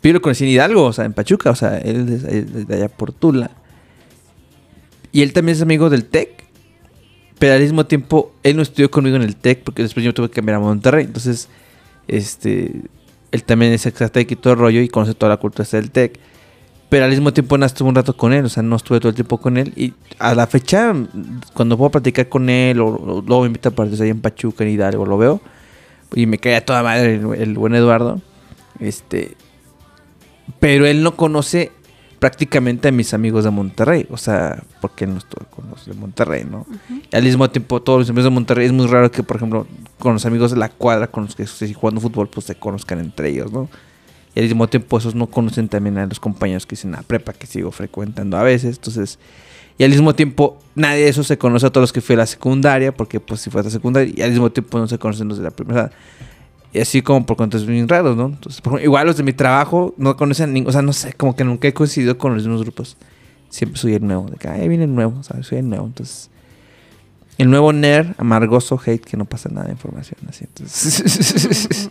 Pero 0.00 0.14
lo 0.14 0.22
conocí 0.22 0.44
en 0.44 0.50
Hidalgo, 0.50 0.84
o 0.84 0.92
sea, 0.92 1.04
en 1.04 1.12
Pachuca. 1.12 1.50
O 1.50 1.54
sea, 1.54 1.78
él 1.78 2.08
es 2.08 2.66
de 2.68 2.74
allá 2.74 2.88
por 2.88 3.12
Tula. 3.12 3.50
Y 5.12 5.22
él 5.22 5.32
también 5.32 5.56
es 5.56 5.62
amigo 5.62 5.90
del 5.90 6.04
TEC. 6.04 6.44
Pero 7.38 7.54
al 7.54 7.60
mismo 7.60 7.86
tiempo, 7.86 8.32
él 8.42 8.56
no 8.56 8.62
estudió 8.62 8.90
conmigo 8.90 9.16
en 9.16 9.22
el 9.22 9.36
TEC 9.36 9.62
porque 9.62 9.82
después 9.82 10.04
yo 10.04 10.12
tuve 10.12 10.28
que 10.28 10.34
cambiar 10.34 10.56
a 10.56 10.60
Monterrey. 10.60 11.04
Entonces, 11.04 11.48
este, 12.08 12.82
él 13.30 13.44
también 13.44 13.72
es 13.72 13.86
exatec 13.86 14.30
y 14.30 14.36
todo 14.36 14.54
el 14.54 14.58
rollo 14.58 14.80
y 14.80 14.88
conoce 14.88 15.14
toda 15.14 15.30
la 15.30 15.36
cultura 15.36 15.68
del 15.70 15.90
TEC. 15.90 16.18
Pero 16.88 17.04
al 17.04 17.10
mismo 17.10 17.32
tiempo 17.32 17.58
no 17.58 17.66
estuve 17.66 17.88
un 17.88 17.94
rato 17.94 18.16
con 18.16 18.32
él, 18.32 18.46
o 18.46 18.48
sea, 18.48 18.62
no 18.62 18.76
estuve 18.76 18.98
todo 18.98 19.10
el 19.10 19.14
tiempo 19.14 19.38
con 19.38 19.58
él. 19.58 19.72
Y 19.76 19.92
a 20.18 20.34
la 20.34 20.46
fecha, 20.46 20.94
cuando 21.52 21.76
puedo 21.76 21.90
platicar 21.90 22.28
con 22.28 22.48
él, 22.48 22.80
o, 22.80 22.86
o 22.86 23.22
luego 23.26 23.42
me 23.42 23.48
invita 23.48 23.68
a 23.68 23.72
partir 23.72 24.00
ahí 24.02 24.08
en 24.08 24.20
Pachuca, 24.20 24.64
en 24.64 24.70
Hidalgo, 24.70 25.04
lo 25.04 25.18
veo. 25.18 25.40
Y 26.14 26.26
me 26.26 26.38
cae 26.38 26.56
a 26.56 26.64
toda 26.64 26.82
madre 26.82 27.16
el, 27.16 27.34
el 27.34 27.54
buen 27.54 27.74
Eduardo. 27.74 28.22
Este. 28.80 29.36
Pero 30.60 30.86
él 30.86 31.02
no 31.02 31.14
conoce 31.14 31.72
prácticamente 32.18 32.88
a 32.88 32.92
mis 32.92 33.14
amigos 33.14 33.44
de 33.44 33.50
Monterrey. 33.50 34.06
O 34.10 34.16
sea, 34.16 34.62
porque 34.80 35.04
él 35.04 35.12
no 35.12 35.18
estuvo 35.18 35.46
con 35.50 35.70
los 35.70 35.86
de 35.86 35.94
Monterrey, 35.94 36.44
¿no? 36.44 36.66
Y 37.10 37.14
al 37.14 37.22
mismo 37.22 37.48
tiempo, 37.50 37.82
todos 37.82 38.00
los 38.00 38.10
amigos 38.10 38.24
de 38.24 38.30
Monterrey 38.30 38.66
es 38.66 38.72
muy 38.72 38.86
raro 38.86 39.10
que, 39.10 39.22
por 39.22 39.36
ejemplo, 39.36 39.66
con 39.98 40.14
los 40.14 40.26
amigos 40.26 40.50
de 40.50 40.56
la 40.56 40.68
cuadra, 40.68 41.08
con 41.08 41.24
los 41.24 41.36
que 41.36 41.44
estoy 41.44 41.72
jugando 41.74 42.00
fútbol, 42.00 42.28
pues 42.28 42.46
se 42.46 42.54
conozcan 42.54 43.00
entre 43.00 43.30
ellos, 43.30 43.52
¿no? 43.52 43.68
Y 44.38 44.40
al 44.40 44.46
mismo 44.46 44.68
tiempo 44.68 44.96
esos 44.98 45.16
no 45.16 45.26
conocen 45.26 45.68
también 45.68 45.98
a 45.98 46.06
los 46.06 46.20
compañeros 46.20 46.64
que 46.64 46.76
dicen 46.76 46.92
la 46.92 47.02
prepa 47.02 47.32
que 47.32 47.48
sigo 47.48 47.72
frecuentando 47.72 48.36
a 48.36 48.44
veces. 48.44 48.76
Entonces, 48.76 49.18
y 49.76 49.82
al 49.82 49.90
mismo 49.90 50.14
tiempo 50.14 50.60
nadie 50.76 51.02
de 51.02 51.08
esos 51.08 51.26
se 51.26 51.36
conoce 51.36 51.66
a 51.66 51.70
todos 51.70 51.82
los 51.82 51.92
que 51.92 52.00
fue 52.00 52.14
a 52.14 52.18
la 52.18 52.26
secundaria, 52.26 52.94
porque 52.94 53.18
pues 53.18 53.40
si 53.40 53.50
fue 53.50 53.62
a 53.62 53.64
la 53.64 53.70
secundaria, 53.70 54.14
y 54.16 54.22
al 54.22 54.30
mismo 54.30 54.52
tiempo 54.52 54.78
no 54.78 54.86
se 54.86 54.96
conocen 54.96 55.26
los 55.26 55.38
de 55.38 55.42
la 55.42 55.50
primera. 55.50 55.90
Y 56.72 56.78
así 56.78 57.02
como 57.02 57.26
por 57.26 57.36
cuentos 57.36 57.66
bien 57.66 57.88
raros, 57.88 58.16
¿no? 58.16 58.26
Entonces, 58.26 58.60
por 58.60 58.80
igual 58.80 59.08
los 59.08 59.16
de 59.16 59.24
mi 59.24 59.32
trabajo 59.32 59.92
no 59.96 60.16
conocen 60.16 60.52
ni, 60.52 60.62
o 60.64 60.70
sea, 60.70 60.82
no 60.82 60.92
sé, 60.92 61.14
como 61.14 61.34
que 61.34 61.42
nunca 61.42 61.66
he 61.66 61.74
coincidido 61.74 62.16
con 62.16 62.32
los 62.34 62.44
mismos 62.44 62.62
grupos. 62.62 62.96
Siempre 63.48 63.80
soy 63.80 63.94
el 63.94 64.06
nuevo, 64.06 64.28
de 64.30 64.36
que, 64.36 64.46
ay, 64.46 64.68
viene 64.68 64.84
el 64.84 64.94
nuevo, 64.94 65.20
¿sabes? 65.24 65.48
Soy 65.48 65.58
el 65.58 65.68
nuevo, 65.68 65.84
entonces... 65.84 66.30
El 67.38 67.50
nuevo 67.50 67.72
nerd, 67.72 68.14
amargoso, 68.18 68.80
hate, 68.86 69.04
que 69.04 69.16
no 69.16 69.24
pasa 69.24 69.48
nada 69.48 69.66
de 69.66 69.72
información, 69.72 70.20
así. 70.28 70.44
Entonces, 70.44 71.90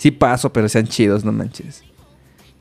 sí 0.00 0.10
paso, 0.10 0.50
pero 0.50 0.66
sean 0.68 0.86
chidos, 0.86 1.24
no 1.24 1.30
manches. 1.32 1.84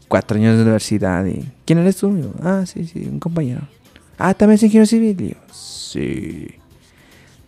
Cuatro 0.10 0.38
años 0.38 0.57
de 0.57 0.64
universidad 0.64 1.26
y... 1.26 1.49
¿Quién 1.66 1.80
eres 1.80 1.95
tú? 1.95 2.18
Yo, 2.18 2.32
ah, 2.44 2.64
sí, 2.66 2.86
sí, 2.86 3.07
un 3.10 3.20
compañero. 3.20 3.61
Ah, 4.18 4.34
¿también 4.34 4.56
es 4.56 4.64
ingeniero 4.64 4.86
civil? 4.86 5.16
Y 5.22 5.30
yo, 5.30 5.36
sí. 5.53 6.48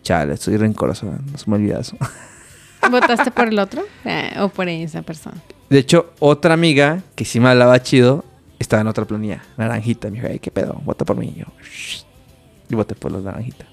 Chale, 0.02 0.32
estoy 0.34 0.56
rencoroso, 0.56 1.06
no 1.06 1.36
se 1.38 1.50
me 1.50 1.56
olvida 1.56 1.80
eso. 1.80 1.96
¿Votaste 2.90 3.30
por 3.30 3.48
el 3.48 3.58
otro? 3.58 3.82
Eh, 4.06 4.32
¿O 4.40 4.48
por 4.48 4.66
esa 4.68 5.02
persona? 5.02 5.36
De 5.68 5.78
hecho, 5.78 6.12
otra 6.18 6.54
amiga 6.54 7.02
que 7.14 7.24
sí 7.26 7.38
me 7.38 7.50
hablaba 7.50 7.82
chido 7.82 8.24
estaba 8.58 8.80
en 8.80 8.88
otra 8.88 9.04
planilla, 9.04 9.42
naranjita. 9.58 10.08
Me 10.08 10.16
dijo, 10.16 10.28
ay, 10.30 10.38
¿qué 10.38 10.50
pedo? 10.50 10.80
Vota 10.84 11.04
por 11.04 11.16
mí. 11.16 11.32
Y 11.36 11.40
yo, 11.40 11.46
"Shh". 11.62 12.04
y 12.70 12.74
voté 12.74 12.94
por 12.94 13.12
los 13.12 13.22
naranjita. 13.22 13.66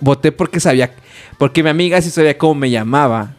Voté 0.00 0.32
porque 0.32 0.58
sabía, 0.60 0.92
porque 1.38 1.62
mi 1.62 1.68
amiga 1.68 2.00
sí 2.02 2.10
sabía 2.10 2.36
cómo 2.36 2.54
me 2.54 2.70
llamaba 2.70 3.34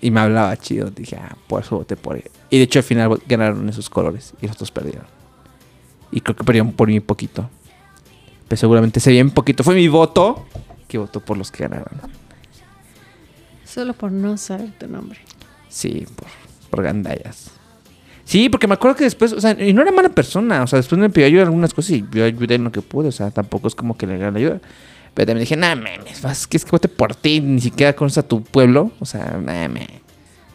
y 0.00 0.10
me 0.10 0.20
hablaba 0.20 0.56
chido. 0.56 0.90
Dije, 0.90 1.16
ah, 1.16 1.36
por 1.46 1.62
eso 1.62 1.76
voté 1.76 1.96
por 1.96 2.16
ella. 2.16 2.30
Y 2.50 2.58
de 2.58 2.64
hecho, 2.64 2.78
al 2.78 2.84
final 2.84 3.20
ganaron 3.26 3.68
esos 3.68 3.90
colores 3.90 4.34
y 4.40 4.46
los 4.46 4.56
dos 4.56 4.70
perdieron. 4.70 5.04
Y 6.10 6.20
creo 6.20 6.36
que 6.36 6.44
perdieron 6.44 6.72
por 6.72 6.88
mí 6.88 7.00
poquito. 7.00 7.48
Pero 8.48 8.58
seguramente 8.58 8.98
ese 8.98 9.10
bien 9.10 9.30
poquito. 9.30 9.62
Fue 9.62 9.74
mi 9.74 9.88
voto 9.88 10.46
que 10.88 10.98
votó 10.98 11.20
por 11.20 11.38
los 11.38 11.50
que 11.50 11.64
ganaron. 11.64 12.00
Solo 13.64 13.92
por 13.94 14.10
no 14.10 14.36
saber 14.36 14.72
tu 14.78 14.88
nombre. 14.88 15.20
Sí, 15.68 16.06
por, 16.16 16.28
por 16.70 16.82
gandallas. 16.82 17.52
Sí, 18.24 18.48
porque 18.48 18.68
me 18.68 18.74
acuerdo 18.74 18.96
que 18.96 19.04
después, 19.04 19.32
o 19.32 19.40
sea, 19.40 19.56
y 19.60 19.72
no 19.72 19.82
era 19.82 19.90
mala 19.90 20.08
persona, 20.08 20.62
o 20.62 20.66
sea, 20.68 20.76
después 20.76 21.00
me 21.00 21.10
pidió 21.10 21.26
ayuda 21.26 21.42
en 21.42 21.48
algunas 21.48 21.74
cosas 21.74 21.90
y 21.90 22.04
yo 22.12 22.24
ayudé 22.24 22.54
en 22.54 22.62
lo 22.62 22.70
que 22.70 22.80
pude, 22.80 23.08
o 23.08 23.12
sea, 23.12 23.32
tampoco 23.32 23.66
es 23.66 23.74
como 23.74 23.96
que 23.96 24.06
le 24.06 24.18
la 24.18 24.28
ayuda. 24.28 24.60
Pero 25.14 25.26
también 25.26 25.44
dije, 25.44 25.56
nah, 25.56 25.74
mames, 25.74 26.22
vas, 26.22 26.46
que 26.46 26.56
es 26.56 26.64
que 26.64 26.70
vote 26.70 26.88
por 26.88 27.14
ti, 27.14 27.40
ni 27.40 27.60
siquiera 27.60 27.94
conoces 27.94 28.18
a 28.18 28.22
tu 28.28 28.42
pueblo, 28.42 28.92
o 29.00 29.04
sea, 29.04 29.38
nah. 29.42 29.68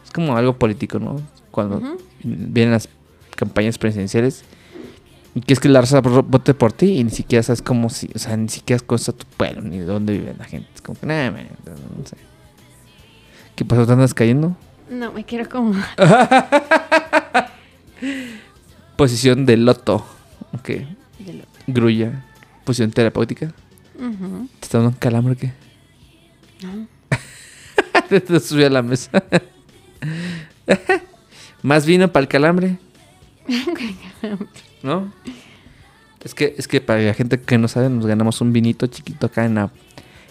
Es 0.04 0.10
como 0.12 0.36
algo 0.36 0.56
político, 0.58 0.98
¿no? 0.98 1.20
Cuando 1.50 1.80
vienen 2.22 2.72
las 2.72 2.88
campañas 3.36 3.78
presidenciales 3.78 4.44
y 5.34 5.40
que 5.42 5.52
es 5.52 5.60
que 5.60 5.68
la 5.68 5.80
raza 5.82 6.00
vote 6.00 6.54
por 6.54 6.72
ti 6.72 6.98
y 6.98 7.04
ni 7.04 7.10
siquiera 7.10 7.42
sabes 7.42 7.60
cómo, 7.60 7.90
si, 7.90 8.08
o 8.14 8.18
sea, 8.18 8.36
ni 8.36 8.48
siquiera 8.48 8.82
conoces 8.84 9.10
a 9.10 9.12
tu 9.12 9.26
pueblo, 9.36 9.60
ni 9.62 9.78
de 9.78 9.84
dónde 9.84 10.14
vive 10.14 10.34
la 10.38 10.44
gente. 10.44 10.68
Es 10.74 10.80
como 10.80 10.98
que, 10.98 11.06
nah, 11.06 11.30
mames, 11.30 11.46
no 11.98 12.06
sé. 12.06 12.16
¿Qué 13.54 13.64
pasó? 13.64 13.86
¿Te 13.86 13.92
andas 13.92 14.14
cayendo? 14.14 14.56
No, 14.90 15.12
me 15.12 15.24
quiero 15.24 15.48
como... 15.48 15.74
Posición 18.96 19.46
de 19.46 19.56
loto. 19.56 20.04
Ok. 20.54 20.68
de 20.68 21.32
lo- 21.34 21.44
Grulla. 21.66 22.24
Posición 22.64 22.90
terapéutica. 22.90 23.52
Ujú. 23.98 24.48
¿Te 24.60 24.66
está 24.66 24.78
dando 24.78 24.90
un 24.90 24.96
calambre 24.96 25.34
o 25.34 25.36
qué? 25.36 25.52
No. 26.62 26.86
Te 28.08 28.40
subió 28.40 28.66
a 28.66 28.70
la 28.70 28.82
mesa. 28.82 29.10
¿Más 31.62 31.86
vino 31.86 32.12
para 32.12 32.22
el 32.22 32.28
calambre? 32.28 32.78
¿No? 34.82 35.12
Es 36.22 36.34
que, 36.34 36.54
es 36.58 36.68
que 36.68 36.80
para 36.80 37.00
la 37.00 37.14
gente 37.14 37.40
que 37.40 37.58
no 37.58 37.68
sabe, 37.68 37.88
nos 37.88 38.06
ganamos 38.06 38.40
un 38.40 38.52
vinito 38.52 38.86
chiquito 38.86 39.26
acá 39.26 39.44
en 39.44 39.56
la, 39.56 39.70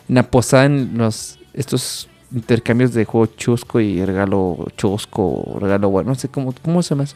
en 0.09 0.15
la 0.15 0.29
posada 0.29 0.65
en 0.65 0.97
los 0.97 1.39
estos 1.53 2.09
intercambios 2.33 2.93
de 2.93 3.05
juego 3.05 3.27
chusco 3.27 3.79
y 3.79 4.03
regalo 4.03 4.67
chusco 4.77 5.23
o 5.23 5.59
regalo 5.59 5.89
bueno. 5.89 6.09
No 6.09 6.15
sé 6.15 6.27
cómo, 6.27 6.53
cómo 6.61 6.83
se 6.83 6.89
llama 6.89 7.05
eso. 7.05 7.15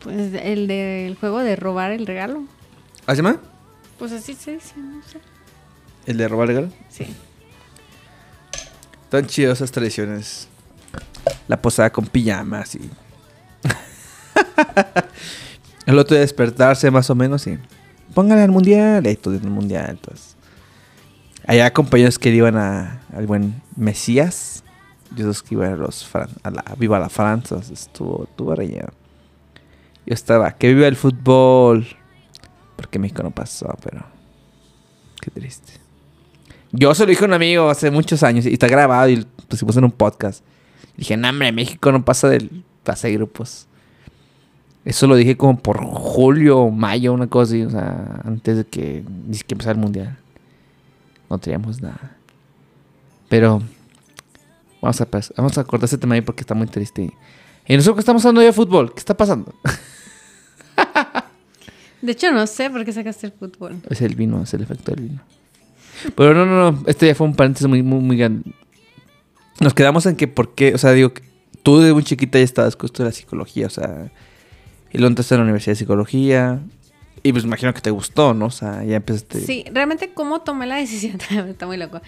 Pues 0.00 0.34
el 0.34 0.68
del 0.68 1.16
juego 1.16 1.40
de 1.40 1.56
robar 1.56 1.92
el 1.92 2.06
regalo. 2.06 2.42
¿Ah, 3.06 3.14
se 3.14 3.22
llama? 3.22 3.40
Pues 3.98 4.12
así 4.12 4.34
se 4.34 4.52
dice, 4.52 4.74
no 4.76 5.02
sé. 5.02 5.18
¿El 6.06 6.18
de 6.18 6.28
robar? 6.28 6.68
Sí. 6.88 7.06
Tan 9.08 9.26
chidas 9.26 9.58
esas 9.58 9.72
tradiciones. 9.72 10.48
La 11.48 11.60
posada 11.60 11.90
con 11.90 12.06
pijamas 12.06 12.74
y. 12.74 12.80
el 15.86 15.98
otro 15.98 16.14
día 16.14 16.20
despertarse 16.20 16.90
más 16.90 17.08
o 17.10 17.14
menos 17.14 17.46
y. 17.46 17.58
Póngale 18.14 18.42
al 18.42 18.50
mundial. 18.50 19.06
Y 19.06 19.16
todo 19.16 19.34
en 19.34 19.44
el 19.44 19.50
mundial. 19.50 19.90
Entonces. 19.90 20.36
Allá 21.46 21.72
compañeros 21.72 22.18
que 22.18 22.30
iban 22.30 22.56
a, 22.56 23.02
al 23.14 23.26
buen 23.26 23.62
Mesías. 23.76 24.64
Y 25.16 25.20
esos 25.20 25.42
que 25.42 25.54
iban 25.54 25.72
a 25.72 25.76
los 25.76 26.04
Fran- 26.10 26.30
a 26.42 26.50
la 26.50 26.64
Viva 26.78 26.98
la 26.98 27.08
Francia. 27.08 27.58
Estuvo, 27.72 28.24
estuvo 28.24 28.54
reñido. 28.54 28.88
Yo 30.04 30.14
estaba, 30.14 30.52
que 30.52 30.72
viva 30.74 30.86
el 30.86 30.96
fútbol. 30.96 31.86
Porque 32.76 32.98
México 32.98 33.22
no 33.22 33.30
pasó, 33.30 33.74
pero. 33.82 34.04
Qué 35.20 35.30
triste. 35.30 35.72
Yo 36.72 36.94
se 36.94 37.04
lo 37.04 37.10
dije 37.10 37.24
a 37.24 37.28
un 37.28 37.34
amigo 37.34 37.70
hace 37.70 37.90
muchos 37.90 38.22
años 38.22 38.44
y 38.44 38.52
está 38.52 38.68
grabado 38.68 39.08
y 39.08 39.16
lo 39.16 39.24
pusimos 39.48 39.76
en 39.76 39.84
un 39.84 39.90
podcast. 39.90 40.44
Dije, 40.96 41.16
no, 41.16 41.28
hombre, 41.28 41.52
México 41.52 41.90
no 41.90 42.04
pasa 42.04 42.28
del 42.28 42.64
pase 42.84 43.08
de 43.08 43.14
grupos. 43.14 43.66
Eso 44.84 45.06
lo 45.06 45.16
dije 45.16 45.36
como 45.36 45.58
por 45.58 45.82
julio 45.82 46.58
o 46.58 46.70
mayo, 46.70 47.12
una 47.12 47.26
cosa 47.26 47.52
así, 47.52 47.62
o 47.62 47.70
sea, 47.70 48.20
antes 48.24 48.58
de 48.58 48.64
que 48.64 49.04
ni 49.26 49.34
siquiera 49.34 49.54
empezara 49.54 49.72
el 49.72 49.80
mundial. 49.80 50.18
No 51.28 51.38
teníamos 51.38 51.82
nada. 51.82 52.16
Pero 53.28 53.62
vamos 54.80 55.00
a, 55.00 55.08
vamos 55.36 55.58
a 55.58 55.64
cortar 55.64 55.86
ese 55.86 55.98
tema 55.98 56.14
ahí 56.14 56.20
porque 56.20 56.42
está 56.42 56.54
muy 56.54 56.68
triste. 56.68 57.12
Y 57.66 57.74
nosotros 57.74 57.96
que 57.96 58.00
estamos 58.00 58.24
hablando 58.24 58.42
de 58.42 58.52
fútbol, 58.52 58.92
¿qué 58.92 59.00
está 59.00 59.16
pasando? 59.16 59.52
De 62.02 62.12
hecho, 62.12 62.30
no 62.32 62.46
sé 62.46 62.70
por 62.70 62.84
qué 62.84 62.92
sacaste 62.92 63.26
el 63.26 63.32
fútbol. 63.32 63.76
Es 63.88 64.00
el 64.02 64.14
vino, 64.14 64.42
es 64.42 64.52
el 64.54 64.62
efecto 64.62 64.92
del 64.94 65.04
vino. 65.08 65.22
Pero 66.14 66.34
no, 66.34 66.44
no, 66.46 66.70
no. 66.72 66.84
Este 66.86 67.06
ya 67.06 67.14
fue 67.14 67.26
un 67.26 67.34
paréntesis 67.34 67.66
muy, 67.68 67.82
muy, 67.82 68.00
muy 68.00 68.16
grande. 68.16 68.50
Nos 69.60 69.72
quedamos 69.74 70.04
en 70.06 70.16
que, 70.16 70.28
¿por 70.28 70.54
qué? 70.54 70.74
O 70.74 70.78
sea, 70.78 70.92
digo, 70.92 71.14
que 71.14 71.22
tú 71.62 71.78
de 71.80 71.92
muy 71.94 72.04
chiquita 72.04 72.38
ya 72.38 72.44
estabas 72.44 72.76
con 72.76 72.86
esto 72.86 73.02
de 73.02 73.08
la 73.08 73.12
psicología, 73.14 73.66
o 73.66 73.70
sea, 73.70 74.10
y 74.92 74.98
luego 74.98 75.08
entraste 75.08 75.34
a 75.34 75.38
la 75.38 75.44
Universidad 75.44 75.72
de 75.72 75.76
Psicología. 75.76 76.60
Y 77.22 77.32
pues 77.32 77.44
imagino 77.44 77.72
que 77.74 77.80
te 77.80 77.90
gustó, 77.90 78.34
¿no? 78.34 78.46
O 78.46 78.50
sea, 78.50 78.84
ya 78.84 78.96
empezaste. 78.96 79.40
Sí, 79.40 79.64
realmente 79.72 80.12
cómo 80.12 80.42
tomé 80.42 80.66
la 80.66 80.76
decisión, 80.76 81.18
está 81.48 81.66
muy 81.66 81.76
loco. 81.78 82.00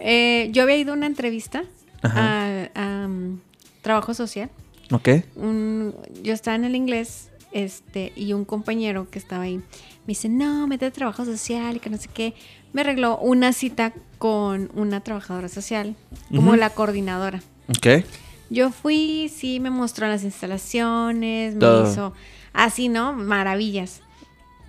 Eh, 0.00 0.50
yo 0.52 0.64
había 0.64 0.76
ido 0.76 0.92
a 0.92 0.96
una 0.96 1.06
entrevista 1.06 1.62
a, 2.02 2.66
a, 2.74 3.06
um, 3.06 3.38
trabajo 3.82 4.12
social. 4.14 4.50
¿Ok? 4.90 5.08
Un- 5.36 5.94
yo 6.22 6.32
estaba 6.34 6.56
en 6.56 6.64
el 6.64 6.74
inglés 6.74 7.30
este, 7.52 8.12
y 8.16 8.32
un 8.32 8.44
compañero 8.44 9.08
que 9.10 9.18
estaba 9.18 9.44
ahí 9.44 9.56
me 9.56 9.64
dice, 10.08 10.28
no, 10.28 10.66
mete 10.66 10.86
a 10.86 10.90
trabajo 10.90 11.24
social 11.24 11.76
y 11.76 11.80
que 11.80 11.90
no 11.90 11.98
sé 11.98 12.08
qué. 12.12 12.34
Me 12.72 12.80
arregló 12.80 13.18
una 13.18 13.52
cita 13.52 13.92
con 14.18 14.70
una 14.74 15.00
trabajadora 15.00 15.48
social, 15.48 15.96
como 16.34 16.56
la 16.56 16.70
coordinadora. 16.70 17.42
¿Ok? 17.68 18.04
Yo 18.50 18.70
fui, 18.70 19.30
sí, 19.34 19.60
me 19.60 19.70
mostró 19.70 20.08
las 20.08 20.24
instalaciones, 20.24 21.54
me 21.54 21.60
Todo. 21.60 21.90
hizo 21.90 22.12
así, 22.52 22.88
¿no? 22.88 23.12
Maravillas. 23.12 24.00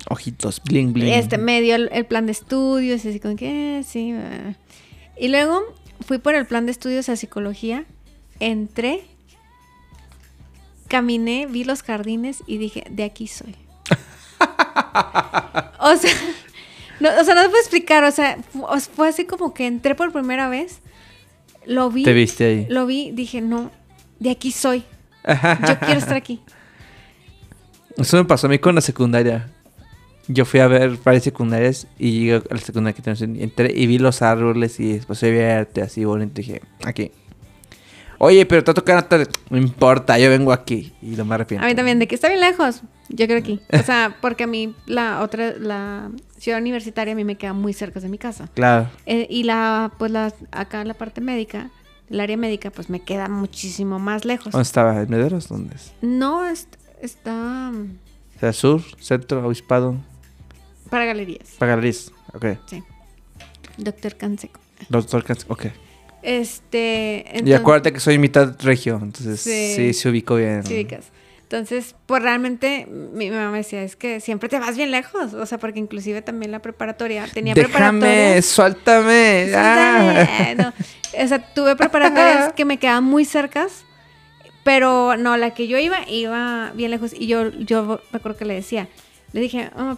Ojitos, 0.08 0.62
bling, 0.62 0.92
bling. 0.92 1.08
Este, 1.12 1.38
me 1.38 1.60
dio 1.60 1.74
el, 1.74 1.88
el 1.92 2.04
plan 2.06 2.26
de 2.26 2.32
estudios, 2.32 3.04
así 3.04 3.20
como 3.20 3.36
que, 3.36 3.78
eh, 3.78 3.82
sí. 3.82 4.14
Y 5.18 5.28
luego 5.28 5.62
fui 6.06 6.18
por 6.18 6.34
el 6.34 6.46
plan 6.46 6.66
de 6.66 6.72
estudios 6.72 7.08
a 7.08 7.16
psicología, 7.16 7.84
entré, 8.38 9.02
caminé, 10.90 11.46
vi 11.46 11.64
los 11.64 11.82
jardines 11.82 12.42
y 12.46 12.58
dije, 12.58 12.84
de 12.90 13.04
aquí 13.04 13.26
soy. 13.26 13.54
o 15.80 15.96
sea, 15.96 16.12
no, 17.00 17.08
o 17.20 17.24
sea, 17.24 17.34
no 17.34 17.42
te 17.42 17.48
puedo 17.48 17.60
explicar, 17.60 18.04
o 18.04 18.10
sea, 18.10 18.38
fue 18.94 19.08
así 19.08 19.24
como 19.24 19.54
que 19.54 19.66
entré 19.66 19.94
por 19.94 20.12
primera 20.12 20.48
vez, 20.48 20.80
lo 21.66 21.90
vi, 21.90 22.02
Te 22.04 22.12
viste 22.12 22.44
ahí. 22.44 22.66
lo 22.68 22.86
vi, 22.86 23.10
dije, 23.12 23.40
no, 23.40 23.70
de 24.18 24.30
aquí 24.30 24.50
soy. 24.52 24.84
Yo 25.26 25.78
quiero 25.80 25.98
estar 26.00 26.16
aquí. 26.16 26.40
Eso 27.96 28.16
me 28.16 28.24
pasó 28.24 28.46
a 28.46 28.50
mí 28.50 28.58
con 28.58 28.74
la 28.74 28.80
secundaria. 28.80 29.50
Yo 30.28 30.44
fui 30.44 30.60
a 30.60 30.66
ver 30.68 30.96
varias 31.04 31.24
secundarias 31.24 31.86
y 31.98 32.12
llegué 32.20 32.34
a 32.36 32.54
la 32.54 32.60
secundaria 32.60 32.94
que 32.96 33.02
tenemos. 33.02 33.20
en- 33.22 33.40
Entré 33.42 33.72
y 33.74 33.86
vi 33.86 33.98
los 33.98 34.22
árboles 34.22 34.78
y 34.80 34.92
después 34.94 35.22
a 35.22 35.26
verte 35.26 35.82
así 35.82 36.04
bonito. 36.04 36.40
Y 36.40 36.44
dije, 36.44 36.62
aquí. 36.84 37.10
Oye, 38.22 38.44
pero 38.44 38.62
te 38.62 38.74
toca 38.74 39.06
No 39.48 39.56
importa, 39.56 40.18
yo 40.18 40.28
vengo 40.28 40.52
aquí. 40.52 40.92
Y 41.00 41.06
no 41.16 41.24
me 41.24 41.34
arrepiento. 41.36 41.64
A 41.64 41.68
mí 41.70 41.74
también, 41.74 41.98
de 41.98 42.06
que 42.06 42.14
está 42.14 42.28
bien 42.28 42.40
lejos. 42.40 42.82
Yo 43.08 43.26
creo 43.26 43.38
aquí. 43.38 43.60
O 43.72 43.78
sea, 43.82 44.14
porque 44.20 44.44
a 44.44 44.46
mí 44.46 44.74
la 44.84 45.22
otra, 45.22 45.54
la 45.58 46.10
ciudad 46.36 46.60
universitaria 46.60 47.14
a 47.14 47.16
mí 47.16 47.24
me 47.24 47.36
queda 47.36 47.54
muy 47.54 47.72
cerca 47.72 47.98
de 47.98 48.10
mi 48.10 48.18
casa. 48.18 48.48
Claro. 48.52 48.90
Eh, 49.06 49.26
y 49.30 49.44
la, 49.44 49.90
pues 49.98 50.10
la, 50.12 50.34
acá 50.52 50.84
la 50.84 50.92
parte 50.92 51.22
médica, 51.22 51.70
el 52.10 52.20
área 52.20 52.36
médica, 52.36 52.70
pues 52.70 52.90
me 52.90 53.00
queda 53.00 53.26
muchísimo 53.30 53.98
más 53.98 54.26
lejos. 54.26 54.52
¿Dónde 54.52 54.64
estaba? 54.64 55.00
¿En 55.00 55.08
Mederos? 55.08 55.48
¿Dónde 55.48 55.74
es? 55.74 55.94
No, 56.02 56.46
es- 56.46 56.68
está 57.00 57.72
O 58.36 58.38
sea, 58.40 58.52
sur, 58.52 58.82
centro, 59.00 59.46
obispado, 59.46 59.96
para 60.90 61.06
galerías. 61.06 61.52
Pagarís. 61.58 62.12
Ok. 62.34 62.44
Sí. 62.66 62.82
Doctor 63.78 64.14
Canseco. 64.16 64.60
Doctor 64.90 65.24
Cans- 65.24 65.46
Ok. 65.48 65.66
Este. 66.22 67.24
y 67.26 67.30
entonces- 67.38 67.60
acuérdate 67.60 67.92
que 67.92 68.00
soy 68.00 68.18
mitad 68.18 68.54
regio. 68.62 68.98
Entonces, 69.02 69.40
sí, 69.40 69.74
Sí. 69.76 69.92
se 69.94 70.08
ubicó 70.08 70.36
bien. 70.36 70.64
Sí, 70.64 70.74
ubicas. 70.74 71.06
Entonces, 71.42 71.96
pues 72.06 72.22
realmente 72.22 72.86
mi 72.86 73.28
mamá 73.28 73.50
me 73.50 73.58
decía, 73.58 73.82
es 73.82 73.96
que 73.96 74.20
siempre 74.20 74.48
te 74.48 74.58
vas 74.60 74.76
bien 74.76 74.92
lejos. 74.92 75.34
O 75.34 75.46
sea, 75.46 75.58
porque 75.58 75.80
inclusive 75.80 76.22
también 76.22 76.52
la 76.52 76.60
preparatoria 76.60 77.26
tenía 77.32 77.54
Déjame, 77.54 77.72
preparatorias. 77.74 78.44
suéltame. 78.46 79.46
Sí, 79.48 79.52
ah. 79.56 80.54
no. 80.56 80.68
O 81.24 81.26
sea, 81.28 81.38
tuve 81.54 81.74
preparatorias 81.74 82.52
que 82.52 82.64
me 82.64 82.78
quedaban 82.78 83.02
muy 83.02 83.24
cercas, 83.24 83.84
pero 84.62 85.16
no, 85.16 85.36
la 85.36 85.52
que 85.52 85.66
yo 85.66 85.76
iba, 85.78 86.08
iba 86.08 86.70
bien 86.76 86.92
lejos. 86.92 87.12
Y 87.18 87.26
yo, 87.26 87.50
yo 87.50 88.00
me 88.12 88.16
acuerdo 88.18 88.38
que 88.38 88.44
le 88.44 88.54
decía, 88.54 88.86
le 89.32 89.40
dije, 89.40 89.70
"Ah, 89.74 89.96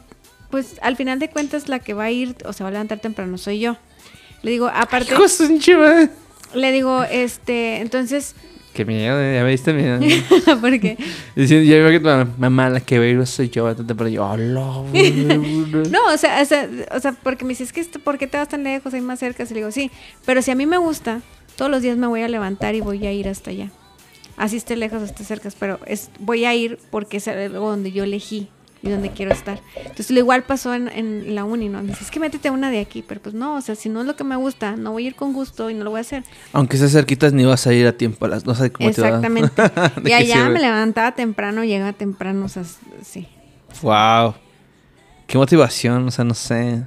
pues 0.51 0.77
al 0.81 0.97
final 0.97 1.19
de 1.19 1.29
cuentas 1.29 1.69
la 1.69 1.81
que 1.81 1.93
va 1.93 2.05
a 2.05 2.11
ir, 2.11 2.35
o 2.47 2.55
se 2.55 2.63
va 2.65 2.69
a 2.69 2.73
levantar 2.73 3.01
temprano, 3.01 3.37
soy 3.37 3.59
yo. 3.61 3.77
Le 4.43 4.51
digo, 4.51 4.71
aparte, 4.73 5.15
de 5.15 5.29
su 5.29 5.59
chiva. 5.59 6.09
le 6.55 6.73
digo, 6.73 7.05
este, 7.05 7.81
entonces, 7.81 8.35
Qué 8.73 8.87
miedo, 8.87 9.21
eh, 9.21 9.35
ya 9.35 9.45
me 9.45 9.51
diste 9.51 9.75
miedo. 9.75 10.01
porque, 10.63 10.97
Diciendo, 11.37 11.71
ya 11.71 11.77
me 11.77 11.95
imagino, 11.95 12.35
mamá, 12.39 12.71
la 12.71 12.81
que 12.81 12.95
ir 13.07 13.27
soy 13.27 13.51
yo, 13.51 13.65
bastante 13.65 13.95
pero 13.95 14.09
yo, 14.09 14.37
no, 14.37 16.07
o 16.07 16.17
sea, 16.17 16.41
o 16.41 16.45
sea, 16.47 16.69
o 16.91 17.01
sea, 17.01 17.13
porque 17.13 17.45
me 17.45 17.51
dice, 17.51 17.65
es 17.65 17.73
que, 17.73 17.85
¿por 17.99 18.17
qué 18.17 18.27
te 18.27 18.39
vas 18.39 18.49
tan 18.49 18.65
lejos? 18.65 18.95
Hay 18.95 19.03
más 19.03 19.19
cerca. 19.19 19.43
Y 19.43 19.49
le 19.49 19.55
digo, 19.57 19.71
sí, 19.71 19.91
pero 20.25 20.41
si 20.41 20.51
a 20.51 20.55
mí 20.55 20.65
me 20.65 20.79
gusta, 20.79 21.21
todos 21.57 21.71
los 21.71 21.83
días 21.83 21.99
me 21.99 22.07
voy 22.07 22.23
a 22.23 22.29
levantar 22.29 22.75
y 22.75 22.81
voy 22.81 23.07
a 23.07 23.13
ir 23.13 23.29
hasta 23.29 23.51
allá. 23.51 23.71
Así 24.39 24.57
esté 24.57 24.77
lejos 24.77 25.03
o 25.03 25.05
esté 25.05 25.25
cerca, 25.25 25.51
pero 25.59 25.79
es, 25.87 26.11
voy 26.19 26.47
a 26.47 26.55
ir 26.55 26.79
porque 26.91 27.19
es 27.19 27.29
algo 27.29 27.69
donde 27.69 27.93
yo 27.93 28.05
elegí. 28.05 28.49
Y 28.83 28.89
dónde 28.91 29.11
quiero 29.11 29.33
estar. 29.33 29.61
Entonces, 29.77 30.11
lo 30.11 30.19
igual 30.19 30.43
pasó 30.43 30.75
en, 30.75 30.89
en 30.89 31.35
la 31.35 31.45
uni, 31.45 31.69
¿no? 31.69 31.81
Me 31.83 31.89
dice, 31.91 32.03
es 32.05 32.11
que 32.11 32.19
métete 32.21 32.51
una 32.51 32.71
de 32.71 32.81
aquí, 32.81 33.05
pero 33.07 33.21
pues 33.23 33.35
no, 33.35 33.55
o 33.57 33.61
sea, 33.61 33.75
si 33.77 33.89
no 33.89 34.01
es 34.01 34.07
lo 34.07 34.17
que 34.17 34.25
me 34.25 34.35
gusta, 34.37 34.75
no 34.77 34.93
voy 34.93 35.05
a 35.05 35.07
ir 35.09 35.15
con 35.15 35.33
gusto 35.33 35.71
y 35.71 35.75
no 35.75 35.85
lo 35.85 35.91
voy 35.91 35.99
a 35.99 36.01
hacer. 36.01 36.25
Aunque 36.53 36.77
estés 36.77 36.93
cerquitas, 36.93 37.33
ni 37.33 37.45
vas 37.45 37.67
a 37.67 37.73
ir 37.73 37.87
a 37.87 37.93
tiempo. 37.97 38.25
a 38.25 38.29
las- 38.29 38.45
No 38.45 38.55
sé 38.55 38.73
cómo 38.73 38.89
Exactamente. 38.89 39.51
te. 39.51 40.01
¿De 40.03 40.11
y 40.11 40.13
allá 40.13 40.35
sirve? 40.37 40.51
me 40.51 40.61
levantaba 40.61 41.15
temprano, 41.15 41.63
llegaba 41.65 41.93
temprano, 41.93 42.45
o 42.47 42.49
sea, 42.49 42.65
sí. 43.05 43.29
Wow. 43.83 44.35
Qué 45.27 45.39
motivación, 45.39 46.07
o 46.09 46.11
sea, 46.11 46.25
no 46.25 46.35
sé. 46.35 46.85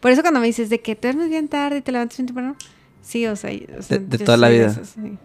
Por 0.00 0.10
eso 0.12 0.22
cuando 0.22 0.40
me 0.40 0.46
dices 0.46 0.70
de 0.70 0.80
que 0.80 0.94
te 0.96 1.08
duermes 1.08 1.28
bien 1.28 1.48
tarde 1.48 1.78
y 1.78 1.80
te 1.82 1.92
levantas 1.92 2.16
bien 2.18 2.26
temprano, 2.26 2.56
sí, 3.02 3.26
o 3.26 3.36
sea, 3.36 3.50
o 3.78 3.82
sea, 3.82 3.98
De- 3.98 4.18
toda 4.18 4.38
la 4.38 4.48
vida. 4.48 4.66
esas, 4.66 4.90
sí. 4.90 5.18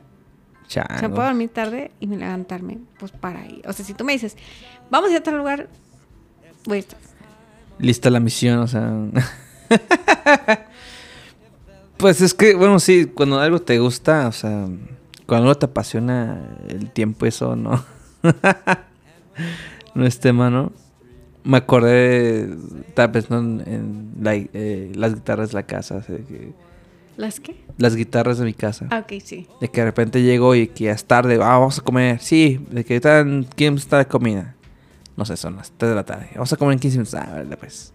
O 0.68 0.70
sea, 0.70 0.88
puedo 1.14 1.24
dormir 1.24 1.50
tarde 1.50 1.92
y 2.00 2.08
me 2.08 2.18
levantarme, 2.18 2.80
pues 2.98 3.12
para 3.12 3.46
ir. 3.46 3.62
O 3.68 3.72
sea, 3.72 3.86
si 3.86 3.94
tú 3.94 4.04
me 4.04 4.14
dices, 4.14 4.36
vamos 4.90 5.10
a 5.10 5.14
ir 5.14 5.18
a 5.20 5.24
tal 5.24 5.38
lugar, 5.38 5.68
voy 6.66 6.80
a. 6.80 6.84
Lista 7.80 8.10
la 8.10 8.20
misión, 8.20 8.60
o 8.60 8.68
sea. 8.68 8.92
pues 11.98 12.22
es 12.22 12.34
que, 12.34 12.56
bueno, 12.56 12.80
sí, 12.80 13.06
cuando 13.06 13.40
algo 13.40 13.62
te 13.62 13.80
gusta, 13.80 14.28
o 14.28 14.32
sea, 14.32 14.68
cuando 15.26 15.50
algo 15.50 15.56
te 15.58 15.66
apasiona 15.66 16.58
el 16.70 16.92
tiempo, 16.92 17.26
eso 17.26 17.56
no. 17.56 17.84
no 19.96 20.06
es 20.06 20.20
tema, 20.20 20.50
¿no? 20.50 20.72
Me 21.44 21.58
acordé, 21.58 22.50
estaba 22.88 23.12
pensando 23.12 23.64
en, 23.64 23.74
en 23.74 24.12
la- 24.22 24.36
eh, 24.36 24.92
las 24.96 25.14
guitarras 25.14 25.50
de 25.50 25.54
la 25.56 25.64
casa, 25.64 26.02
sea, 26.02 26.18
que- 26.18 26.54
¿Las 27.18 27.40
qué? 27.40 27.56
las 27.78 27.96
guitarras 27.96 28.40
de 28.40 28.46
mi 28.46 28.54
casa. 28.54 28.88
Ah, 28.90 29.00
ok, 29.00 29.14
sí. 29.24 29.48
De 29.62 29.70
que 29.70 29.80
de 29.82 29.86
repente 29.86 30.22
llego 30.22 30.54
y 30.56 30.68
que 30.68 30.86
ya 30.86 30.92
es 30.92 31.06
tarde, 31.06 31.36
ah, 31.36 31.58
vamos 31.60 31.80
a 31.80 31.82
comer. 31.82 32.20
Sí, 32.20 32.60
de 32.72 32.84
que 32.84 32.98
están, 32.98 33.46
¿quién 33.56 33.76
está 33.76 34.00
de 34.00 34.06
comida? 34.08 34.56
No 35.18 35.26
sé, 35.26 35.38
son 35.38 35.56
las 35.56 35.72
3 35.72 35.90
de 35.90 35.96
la 35.96 36.04
tarde. 36.04 36.30
Vamos 36.34 36.52
a 36.52 36.58
comer 36.58 36.74
en 36.74 36.80
15 36.80 36.98
minutos. 36.98 37.16
Ah, 37.16 37.30
vale, 37.32 37.58
pues. 37.58 37.94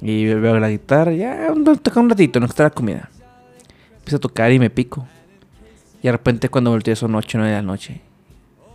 Y 0.00 0.24
veo 0.26 0.58
la 0.58 0.70
guitarra, 0.70 1.12
ya, 1.12 1.52
toca 1.82 2.00
un 2.00 2.08
ratito, 2.08 2.40
no 2.40 2.46
está 2.46 2.64
la 2.64 2.70
comida. 2.70 3.10
Empiezo 3.98 4.16
a 4.16 4.20
tocar 4.20 4.50
y 4.50 4.58
me 4.58 4.70
pico. 4.70 5.06
Y 6.02 6.06
de 6.06 6.12
repente 6.12 6.48
cuando 6.48 6.70
volteo 6.70 6.96
son 6.96 7.14
8 7.14 7.36
o 7.36 7.40
9 7.40 7.54
de 7.54 7.60
la 7.60 7.66
noche. 7.66 8.00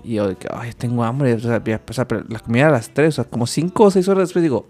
Y 0.04 0.16
yo 0.16 0.28
de 0.28 0.36
que, 0.36 0.48
ay, 0.54 0.74
tengo 0.74 1.04
hambre. 1.04 1.34
O 1.34 1.40
sea, 1.40 1.64
ya, 1.64 1.82
o 1.88 1.94
sea, 1.94 2.08
pero 2.08 2.24
la 2.30 2.40
comida 2.40 2.68
a 2.68 2.72
las 2.72 2.90
3, 2.90 3.10
o 3.10 3.12
sea, 3.12 3.24
como 3.24 3.48
5 3.48 3.84
o 3.84 3.92
6 3.92 4.08
horas 4.08 4.28
después 4.28 4.44
digo, 4.44 4.68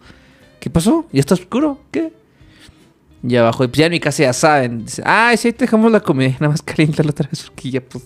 ¿qué 0.61 0.69
pasó? 0.69 1.05
¿Ya 1.11 1.19
está 1.19 1.33
oscuro? 1.33 1.79
¿Qué? 1.91 2.13
Y 3.21 3.35
abajo, 3.35 3.63
y 3.63 3.67
pues 3.67 3.79
ya 3.79 3.87
en 3.87 3.91
mi 3.91 3.99
casa 3.99 4.23
ya 4.23 4.33
saben. 4.33 4.85
Dice, 4.85 5.01
ay, 5.05 5.35
sí, 5.35 5.51
te 5.51 5.65
dejamos 5.65 5.91
la 5.91 5.99
comida. 5.99 6.29
Nada 6.39 6.49
más 6.49 6.61
caliéntala 6.61 7.09
otra 7.09 7.27
vez 7.27 7.43
porque 7.43 7.69
ya, 7.69 7.81
pues, 7.81 8.05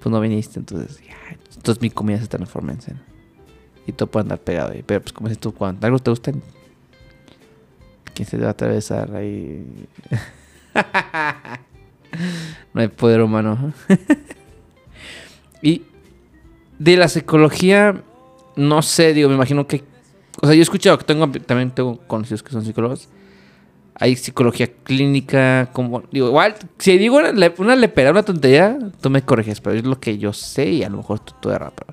pues 0.00 0.12
no 0.12 0.20
viniste. 0.20 0.58
Entonces, 0.58 1.00
ya, 1.00 1.16
entonces 1.56 1.80
mi 1.80 1.88
comida 1.88 2.18
se 2.18 2.26
transforma 2.26 2.72
en 2.72 2.80
cena. 2.82 3.02
Y 3.86 3.92
todo 3.92 4.10
puede 4.10 4.24
andar 4.24 4.38
pegado 4.38 4.72
ahí. 4.72 4.82
Pero 4.84 5.00
pues 5.00 5.12
como 5.12 5.28
dices 5.28 5.40
tú, 5.40 5.52
cuando 5.52 5.86
algo 5.86 5.98
te 5.98 6.10
gusta, 6.10 6.32
¿quién 8.14 8.28
se 8.28 8.36
te 8.36 8.42
va 8.42 8.48
a 8.48 8.52
atravesar 8.52 9.14
ahí? 9.14 9.64
no 12.74 12.80
hay 12.80 12.88
poder 12.88 13.22
humano. 13.22 13.72
y 15.62 15.82
de 16.78 16.96
la 16.96 17.08
psicología, 17.08 18.02
no 18.56 18.82
sé, 18.82 19.14
digo, 19.14 19.28
me 19.28 19.34
imagino 19.34 19.66
que... 19.66 19.84
O 20.40 20.46
sea, 20.46 20.54
yo 20.54 20.60
he 20.60 20.62
escuchado 20.62 20.98
que 20.98 21.04
tengo, 21.04 21.30
también 21.30 21.70
tengo 21.70 21.98
conocidos 22.06 22.42
que 22.42 22.52
son 22.52 22.64
psicólogos. 22.64 23.08
Hay 23.94 24.16
psicología 24.16 24.68
clínica, 24.82 25.70
como... 25.72 26.02
Digo, 26.10 26.28
igual, 26.28 26.54
si 26.78 26.98
digo 26.98 27.18
una, 27.18 27.32
una 27.58 27.76
lepera, 27.76 28.10
una 28.10 28.22
tontería, 28.22 28.78
tú 29.00 29.10
me 29.10 29.22
corriges, 29.22 29.60
pero 29.60 29.76
es 29.76 29.84
lo 29.84 30.00
que 30.00 30.18
yo 30.18 30.32
sé 30.32 30.70
y 30.70 30.82
a 30.82 30.88
lo 30.88 30.98
mejor 30.98 31.20
tú, 31.20 31.34
tú 31.40 31.50
de 31.50 31.58
rato. 31.58 31.84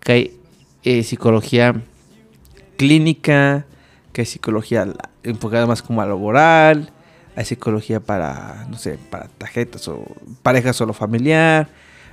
Que 0.00 0.12
hay 0.12 0.40
eh, 0.84 1.02
psicología 1.02 1.74
clínica, 2.76 3.66
que 4.12 4.22
hay 4.22 4.26
psicología 4.26 4.86
enfocada 5.22 5.66
más 5.66 5.82
como 5.82 6.02
a 6.02 6.06
laboral, 6.06 6.90
hay 7.36 7.44
psicología 7.44 8.00
para, 8.00 8.66
no 8.70 8.78
sé, 8.78 8.98
para 9.10 9.28
tarjetas 9.28 9.88
o 9.88 10.04
parejas 10.42 10.76
solo 10.76 10.92
familiar, 10.92 11.68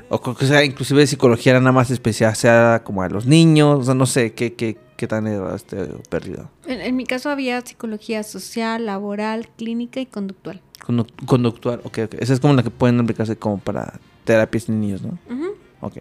o 0.09 0.19
que 0.35 0.45
sea, 0.45 0.63
inclusive 0.65 1.05
psicología 1.07 1.53
nada 1.59 1.71
más 1.71 1.89
especializada 1.91 2.83
como 2.83 3.01
a 3.01 3.09
los 3.09 3.25
niños, 3.25 3.79
o 3.79 3.83
sea, 3.83 3.93
no 3.93 4.05
sé, 4.05 4.33
qué, 4.33 4.53
qué, 4.53 4.77
qué 4.97 5.07
tan 5.07 5.27
este, 5.55 5.85
perdido. 6.09 6.49
En, 6.65 6.81
en 6.81 6.95
mi 6.95 7.05
caso 7.05 7.29
había 7.29 7.61
psicología 7.61 8.23
social, 8.23 8.85
laboral, 8.85 9.47
clínica 9.57 9.99
y 9.99 10.05
conductual. 10.05 10.61
Conduc- 10.85 11.25
Conductual, 11.25 11.81
ok, 11.83 11.99
ok. 12.05 12.13
Esa 12.19 12.33
es 12.33 12.39
como 12.39 12.53
la 12.55 12.63
que 12.63 12.71
pueden 12.71 12.99
aplicarse 12.99 13.35
como 13.35 13.59
para 13.59 13.93
terapias 14.25 14.67
en 14.69 14.81
niños, 14.81 15.01
¿no? 15.03 15.17
Ujú. 15.29 15.51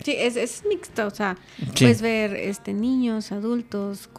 Sí, 0.04 0.14
es, 0.16 0.36
es 0.36 0.64
mixta, 0.68 1.06
o 1.06 1.10
sea, 1.10 1.36
Sí. 1.74 1.84
puedes 1.84 2.02
ver 2.02 2.34
este, 2.34 2.72
niños, 2.74 3.32
adultos, 3.32 4.10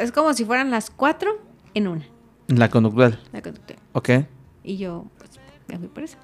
es 0.00 0.12
como 0.12 0.32
si 0.34 0.44
fueran 0.44 0.70
las 0.70 0.90
cuatro 0.90 1.38
en 1.74 1.88
una, 1.88 2.06
La 2.48 2.68
conductual, 2.70 3.20
la 3.32 3.42
conductual. 3.42 3.78
ok. 3.92 4.10
Y 4.64 4.76
yo, 4.78 5.06
pues, 5.18 5.30
me 5.68 5.78
fui 5.78 5.88
por 5.88 6.02
eso. 6.04 6.16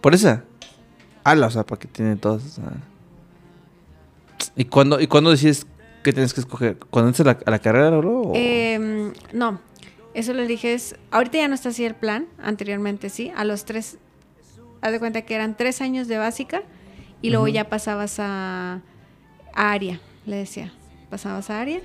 ¿Por 0.00 0.14
esa? 0.14 0.44
Ala, 1.24 1.46
o 1.46 1.50
sea, 1.50 1.64
porque 1.64 1.86
tiene 1.88 2.16
todas. 2.16 2.44
o 2.44 2.48
sea. 2.48 2.72
¿Y 4.56 4.64
cuándo, 4.66 5.00
¿Y 5.00 5.06
cuándo 5.06 5.30
decides 5.30 5.66
que 6.02 6.12
tienes 6.12 6.34
que 6.34 6.40
escoger? 6.40 6.78
¿Cuándo 6.90 7.08
entras 7.10 7.26
a 7.26 7.32
la, 7.34 7.38
a 7.46 7.50
la 7.52 7.58
carrera, 7.60 7.90
o- 7.98 8.32
Em, 8.34 9.12
no, 9.32 9.60
eso 10.14 10.32
lo 10.34 10.42
dije 10.46 10.74
es, 10.74 10.96
ahorita 11.10 11.38
ya 11.38 11.48
no 11.48 11.54
está 11.54 11.68
así 11.70 11.84
el 11.84 11.94
plan, 11.94 12.26
anteriormente 12.42 13.08
sí, 13.08 13.32
a 13.36 13.44
los 13.44 13.64
tres, 13.64 13.98
haz 14.80 14.92
de 14.92 14.98
cuenta 14.98 15.22
que 15.22 15.34
eran 15.34 15.56
tres 15.56 15.80
años 15.80 16.08
de 16.08 16.18
básica 16.18 16.62
y 17.22 17.30
luego 17.30 17.48
ya 17.48 17.68
pasabas 17.68 18.16
a, 18.18 18.80
a 19.54 19.72
área, 19.72 20.00
le 20.26 20.36
decía, 20.36 20.72
pasabas 21.10 21.48
a 21.50 21.60
área, 21.60 21.80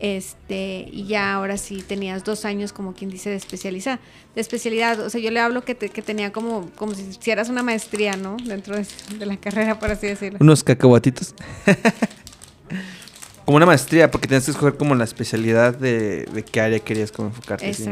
este, 0.00 0.88
y 0.90 1.06
ya 1.06 1.34
ahora 1.34 1.56
sí 1.56 1.82
tenías 1.86 2.24
dos 2.24 2.44
años 2.44 2.72
como 2.72 2.94
quien 2.94 3.10
dice 3.10 3.30
de 3.30 3.36
especializar, 3.36 4.00
de 4.34 4.40
especialidad, 4.40 4.98
o 5.00 5.08
sea, 5.08 5.20
yo 5.20 5.30
le 5.30 5.38
hablo 5.40 5.64
que, 5.64 5.74
te- 5.76 5.88
que 5.88 6.02
tenía 6.02 6.32
como, 6.32 6.68
como 6.76 6.94
si 6.94 7.02
hicieras 7.02 7.48
una 7.48 7.62
maestría, 7.62 8.16
¿no? 8.16 8.36
Dentro 8.44 8.76
de, 8.76 8.84
de 9.18 9.26
la 9.26 9.36
carrera, 9.36 9.78
por 9.78 9.90
así 9.92 10.08
decirlo. 10.08 10.38
Unos 10.40 10.64
cacahuatitos. 10.64 11.34
como 13.44 13.56
una 13.56 13.66
maestría, 13.66 14.10
porque 14.10 14.26
tienes 14.26 14.44
que 14.46 14.50
escoger 14.52 14.76
como 14.76 14.94
la 14.94 15.04
especialidad 15.04 15.76
de, 15.76 16.24
de 16.32 16.42
qué 16.44 16.60
área 16.60 16.78
querías 16.80 17.12
como 17.12 17.28
enfocarte. 17.28 17.72
¿sí? 17.74 17.90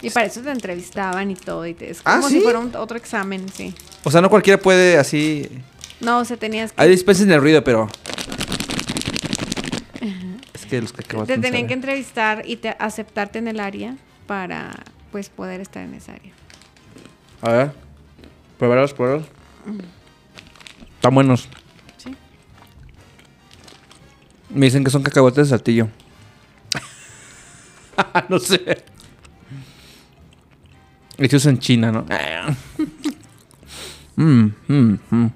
Y 0.00 0.10
para 0.10 0.26
eso 0.26 0.40
te 0.42 0.50
entrevistaban 0.50 1.30
y 1.30 1.34
todo, 1.34 1.66
y 1.66 1.74
te, 1.74 1.90
es 1.90 2.00
Ah, 2.04 2.16
como 2.16 2.28
¿sí? 2.28 2.34
si 2.36 2.40
fuera 2.40 2.58
un- 2.58 2.74
otro 2.76 2.96
examen, 2.96 3.46
sí. 3.52 3.74
O 4.04 4.10
sea, 4.10 4.20
no 4.20 4.30
cualquiera 4.30 4.60
puede 4.60 4.96
así. 4.98 5.48
No, 6.00 6.18
o 6.20 6.24
sea, 6.24 6.36
tenías 6.36 6.72
que... 6.72 6.80
Ahí 6.80 6.88
dispensen 6.90 7.30
el 7.32 7.40
ruido, 7.40 7.62
pero. 7.64 7.88
Es 10.54 10.66
que 10.66 10.80
los 10.80 10.92
cacahuates. 10.92 11.34
te 11.34 11.40
tenían 11.42 11.66
que 11.66 11.74
entrevistar 11.74 12.42
y 12.46 12.56
te, 12.56 12.68
aceptarte 12.78 13.38
en 13.38 13.48
el 13.48 13.58
área 13.60 13.96
para, 14.26 14.74
pues, 15.10 15.28
poder 15.30 15.60
estar 15.60 15.82
en 15.82 15.94
esa 15.94 16.12
área. 16.12 16.32
A 17.42 17.50
ver. 17.52 17.72
Pruébalos, 18.58 18.92
pruébalos. 18.94 19.26
Están 20.96 21.14
buenos. 21.14 21.48
Sí. 21.96 22.14
Me 24.50 24.66
dicen 24.66 24.84
que 24.84 24.90
son 24.90 25.02
cacahuates 25.02 25.46
de 25.46 25.50
saltillo. 25.50 25.88
no 28.28 28.38
sé. 28.38 28.84
Hechos 31.18 31.46
en 31.46 31.58
China, 31.58 31.92
¿no? 31.92 32.06
Mm, 34.16 34.50
mm, 34.66 34.98
mm. 35.10 35.30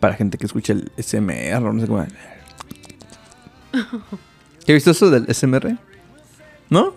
Para 0.00 0.14
gente 0.14 0.36
que 0.36 0.46
escucha 0.46 0.72
el 0.72 0.90
SMR, 0.98 1.60
no 1.60 1.80
sé 1.80 1.86
cómo. 1.86 2.04
¿Qué 4.66 4.72
visto 4.72 4.90
eso 4.90 5.10
del 5.10 5.32
SMR? 5.32 5.78
¿No? 6.68 6.94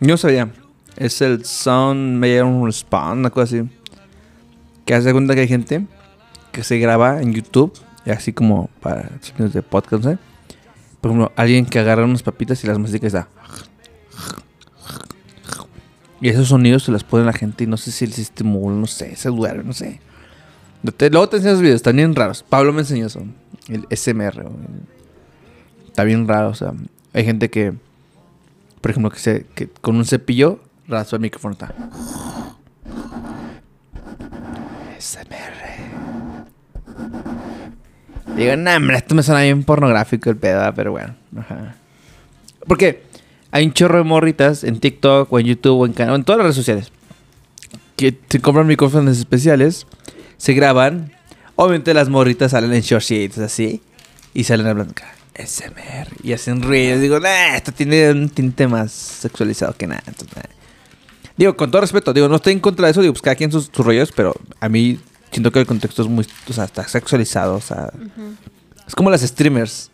Yo 0.00 0.16
sabía. 0.16 0.50
Es 0.96 1.20
el 1.20 1.44
Sound 1.44 2.18
Meyer 2.18 2.44
Respawn, 2.44 3.18
una 3.18 3.30
cosa 3.30 3.44
así. 3.44 3.70
Que 4.84 4.94
hace 4.94 5.12
cuenta 5.12 5.36
que 5.36 5.42
hay 5.42 5.48
gente 5.48 5.86
que 6.50 6.64
se 6.64 6.78
graba 6.78 7.22
en 7.22 7.32
YouTube, 7.32 7.72
y 8.04 8.10
así 8.10 8.32
como 8.32 8.68
para 8.80 9.08
sonidos 9.20 9.52
de 9.52 9.62
podcast, 9.62 10.04
¿no? 10.04 10.18
Por 11.00 11.10
ejemplo, 11.12 11.32
alguien 11.36 11.64
que 11.64 11.78
agarra 11.78 12.04
unas 12.04 12.24
papitas 12.24 12.64
y 12.64 12.66
las 12.66 12.78
mastica 12.78 13.06
y 13.06 13.08
está. 13.08 13.28
Y 16.26 16.30
esos 16.30 16.48
sonidos 16.48 16.82
se 16.82 16.90
los 16.90 17.04
pone 17.04 17.24
la 17.24 17.32
gente 17.32 17.62
y 17.62 17.66
no 17.68 17.76
sé 17.76 17.92
si 17.92 18.04
el 18.04 18.12
sistema, 18.12 18.58
no 18.58 18.88
sé, 18.88 19.14
se 19.14 19.28
duerme, 19.28 19.62
no 19.62 19.72
sé. 19.72 20.00
Luego 20.82 21.28
te 21.28 21.36
enseño 21.36 21.52
esos 21.52 21.62
videos, 21.62 21.76
están 21.76 21.94
bien 21.94 22.16
raros. 22.16 22.42
Pablo 22.42 22.72
me 22.72 22.80
enseñó 22.80 23.06
eso, 23.06 23.22
el 23.68 23.86
SMR. 23.96 24.44
Está 25.86 26.02
bien 26.02 26.26
raro, 26.26 26.48
o 26.48 26.54
sea, 26.56 26.72
hay 27.12 27.24
gente 27.24 27.48
que, 27.48 27.74
por 28.80 28.90
ejemplo, 28.90 29.12
que, 29.12 29.20
se, 29.20 29.46
que 29.54 29.68
con 29.68 29.94
un 29.94 30.04
cepillo 30.04 30.58
raspa 30.88 31.14
el 31.14 31.22
micrófono. 31.22 31.52
Está. 31.52 31.72
SMR. 34.98 35.76
Digo, 38.36 38.56
no, 38.56 38.74
hombre, 38.74 38.96
esto 38.96 39.14
me 39.14 39.22
suena 39.22 39.42
bien 39.42 39.62
pornográfico 39.62 40.28
el 40.28 40.36
pedo, 40.38 40.64
ah, 40.64 40.72
pero 40.74 40.90
bueno. 40.90 41.14
Ajá. 41.38 41.76
Porque 42.66 43.04
hay 43.50 43.66
un 43.66 43.72
chorro 43.72 43.98
de 43.98 44.04
morritas 44.04 44.64
en 44.64 44.80
TikTok 44.80 45.32
o 45.32 45.38
en 45.38 45.46
YouTube 45.46 45.80
o 45.80 45.86
en, 45.86 45.94
en 45.98 46.24
todas 46.24 46.38
las 46.38 46.44
redes 46.44 46.56
sociales 46.56 46.92
que 47.96 48.16
se 48.28 48.40
compran 48.40 48.66
micrófonos 48.66 49.18
especiales, 49.18 49.86
se 50.36 50.52
graban. 50.52 51.12
Obviamente 51.56 51.94
las 51.94 52.08
morritas 52.08 52.52
salen 52.52 52.72
en 52.72 52.82
shortcitos 52.82 53.38
así. 53.38 53.82
Y 54.34 54.44
salen 54.44 54.66
hablando, 54.66 54.92
SMR. 55.34 56.08
Y 56.22 56.34
hacen 56.34 56.62
ruido. 56.62 57.00
Digo, 57.00 57.18
nah, 57.18 57.56
esto 57.56 57.72
tiene 57.72 58.10
un 58.10 58.28
tinte 58.28 58.68
más 58.68 58.92
sexualizado 58.92 59.74
que 59.74 59.86
nada. 59.86 60.02
entonces, 60.06 60.36
nah. 60.36 60.42
Digo, 61.38 61.56
con 61.56 61.70
todo 61.70 61.82
respeto, 61.82 62.12
digo, 62.12 62.28
no 62.28 62.36
estoy 62.36 62.54
en 62.54 62.60
contra 62.60 62.86
de 62.86 62.92
eso, 62.92 63.02
digo, 63.02 63.12
pues 63.12 63.20
cada 63.20 63.36
quien 63.36 63.52
sus, 63.52 63.70
sus 63.70 63.84
rollos, 63.84 64.10
pero 64.14 64.34
a 64.58 64.70
mí 64.70 64.98
siento 65.30 65.52
que 65.52 65.60
el 65.60 65.66
contexto 65.66 66.02
es 66.02 66.08
muy, 66.08 66.26
o 66.48 66.52
sea, 66.54 66.64
está 66.64 66.88
sexualizado, 66.88 67.56
o 67.56 67.60
sea, 67.60 67.92
es 68.88 68.94
como 68.94 69.10
las 69.10 69.20
streamers 69.20 69.90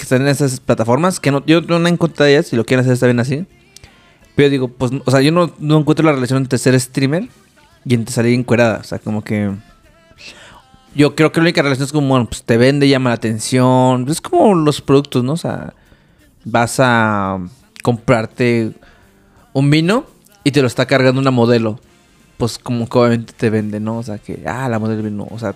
que 0.00 0.04
están 0.04 0.22
en 0.22 0.28
esas 0.28 0.60
plataformas, 0.60 1.20
que 1.20 1.30
no, 1.30 1.44
yo 1.44 1.60
no 1.60 1.86
en 1.86 1.98
contra 1.98 2.24
de 2.24 2.32
ellas, 2.32 2.46
si 2.46 2.56
lo 2.56 2.64
quieren 2.64 2.80
hacer 2.80 2.94
está 2.94 3.04
bien 3.04 3.20
así, 3.20 3.44
pero 4.34 4.48
digo, 4.48 4.68
pues, 4.68 4.92
o 5.04 5.10
sea, 5.10 5.20
yo 5.20 5.30
no, 5.30 5.52
no 5.58 5.78
encuentro 5.78 6.06
la 6.06 6.12
relación 6.12 6.38
entre 6.42 6.58
ser 6.58 6.78
streamer 6.80 7.28
y 7.84 7.92
entre 7.92 8.14
salir 8.14 8.32
encuerada, 8.32 8.78
o 8.78 8.84
sea, 8.84 8.98
como 8.98 9.22
que... 9.22 9.50
Yo 10.94 11.14
creo 11.14 11.30
que 11.30 11.40
la 11.40 11.44
única 11.44 11.60
relación 11.60 11.84
es 11.84 11.92
como, 11.92 12.08
bueno, 12.08 12.26
pues 12.26 12.42
te 12.42 12.56
vende, 12.56 12.88
llama 12.88 13.10
la 13.10 13.14
atención. 13.14 14.06
Es 14.08 14.20
como 14.20 14.56
los 14.56 14.80
productos, 14.80 15.22
¿no? 15.22 15.34
O 15.34 15.36
sea, 15.36 15.74
vas 16.44 16.78
a 16.80 17.38
comprarte 17.84 18.72
un 19.52 19.70
vino 19.70 20.04
y 20.42 20.50
te 20.50 20.62
lo 20.62 20.66
está 20.66 20.86
cargando 20.86 21.20
una 21.20 21.30
modelo. 21.30 21.78
Pues 22.38 22.58
como 22.58 22.88
que 22.88 22.98
obviamente 22.98 23.32
te 23.36 23.50
vende, 23.50 23.78
¿no? 23.78 23.98
O 23.98 24.02
sea, 24.02 24.18
que, 24.18 24.42
ah, 24.46 24.68
la 24.68 24.80
modelo 24.80 25.04
vino. 25.04 25.28
O 25.30 25.38
sea, 25.38 25.54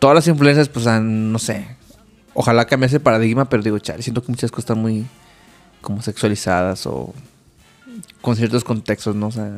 todas 0.00 0.16
las 0.16 0.26
influencias, 0.26 0.68
pues, 0.68 0.86
no 0.86 1.38
sé. 1.38 1.76
Ojalá 2.34 2.66
cambiase 2.66 2.96
el 2.96 3.02
paradigma, 3.02 3.46
pero 3.46 3.62
digo, 3.62 3.78
chale, 3.78 4.02
siento 4.02 4.22
que 4.22 4.32
muchas 4.32 4.50
cosas 4.50 4.64
están 4.64 4.82
muy 4.82 5.06
como 5.80 6.02
sexualizadas 6.02 6.86
o 6.86 7.14
con 8.20 8.34
ciertos 8.36 8.64
contextos, 8.64 9.14
¿no? 9.14 9.28
O 9.28 9.30
sea, 9.30 9.50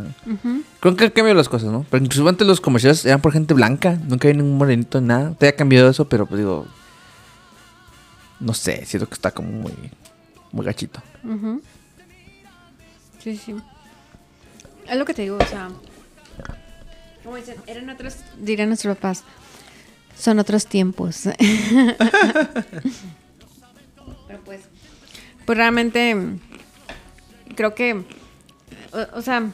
creo 0.81 0.97
que 0.97 1.05
han 1.05 1.11
cambiado 1.11 1.35
las 1.35 1.48
cosas, 1.48 1.70
¿no? 1.70 1.86
Pero 1.90 2.05
incluso 2.05 2.28
antes 2.28 2.47
los 2.47 2.61
comerciales 2.61 3.05
eran 3.07 3.20
por 3.20 3.32
gente 3.32 3.55
blanca, 3.55 3.98
nunca 4.07 4.28
había 4.28 4.43
ningún 4.43 4.59
morenito, 4.59 5.01
nada. 5.01 5.32
Te 5.39 5.48
ha 5.48 5.57
cambiado 5.57 5.89
eso, 5.89 6.09
pero 6.09 6.27
pues 6.27 6.39
digo, 6.39 6.66
no 8.40 8.53
sé, 8.53 8.85
siento 8.85 9.09
que 9.09 9.15
está 9.15 9.31
como 9.31 9.51
muy, 9.51 9.73
muy 10.53 10.66
gachito. 10.66 11.01
Sí, 13.23 13.36
sí. 13.36 13.57
Es 14.86 14.97
lo 14.97 15.05
que 15.05 15.15
te 15.15 15.23
digo, 15.23 15.39
o 15.40 15.47
sea. 15.47 15.69
Como 17.24 17.36
dicen, 17.36 17.57
eran 17.66 17.89
otros. 17.90 18.16
Dirían 18.39 18.69
nuestros 18.69 18.97
papás. 18.97 19.24
Son 20.16 20.38
otros 20.38 20.66
tiempos. 20.66 21.28
Pero 24.26 24.40
pues. 24.44 24.62
Pues 25.44 25.59
realmente. 25.59 26.16
Creo 27.55 27.74
que. 27.74 28.05
O, 28.93 29.18
o 29.18 29.22
sea. 29.22 29.51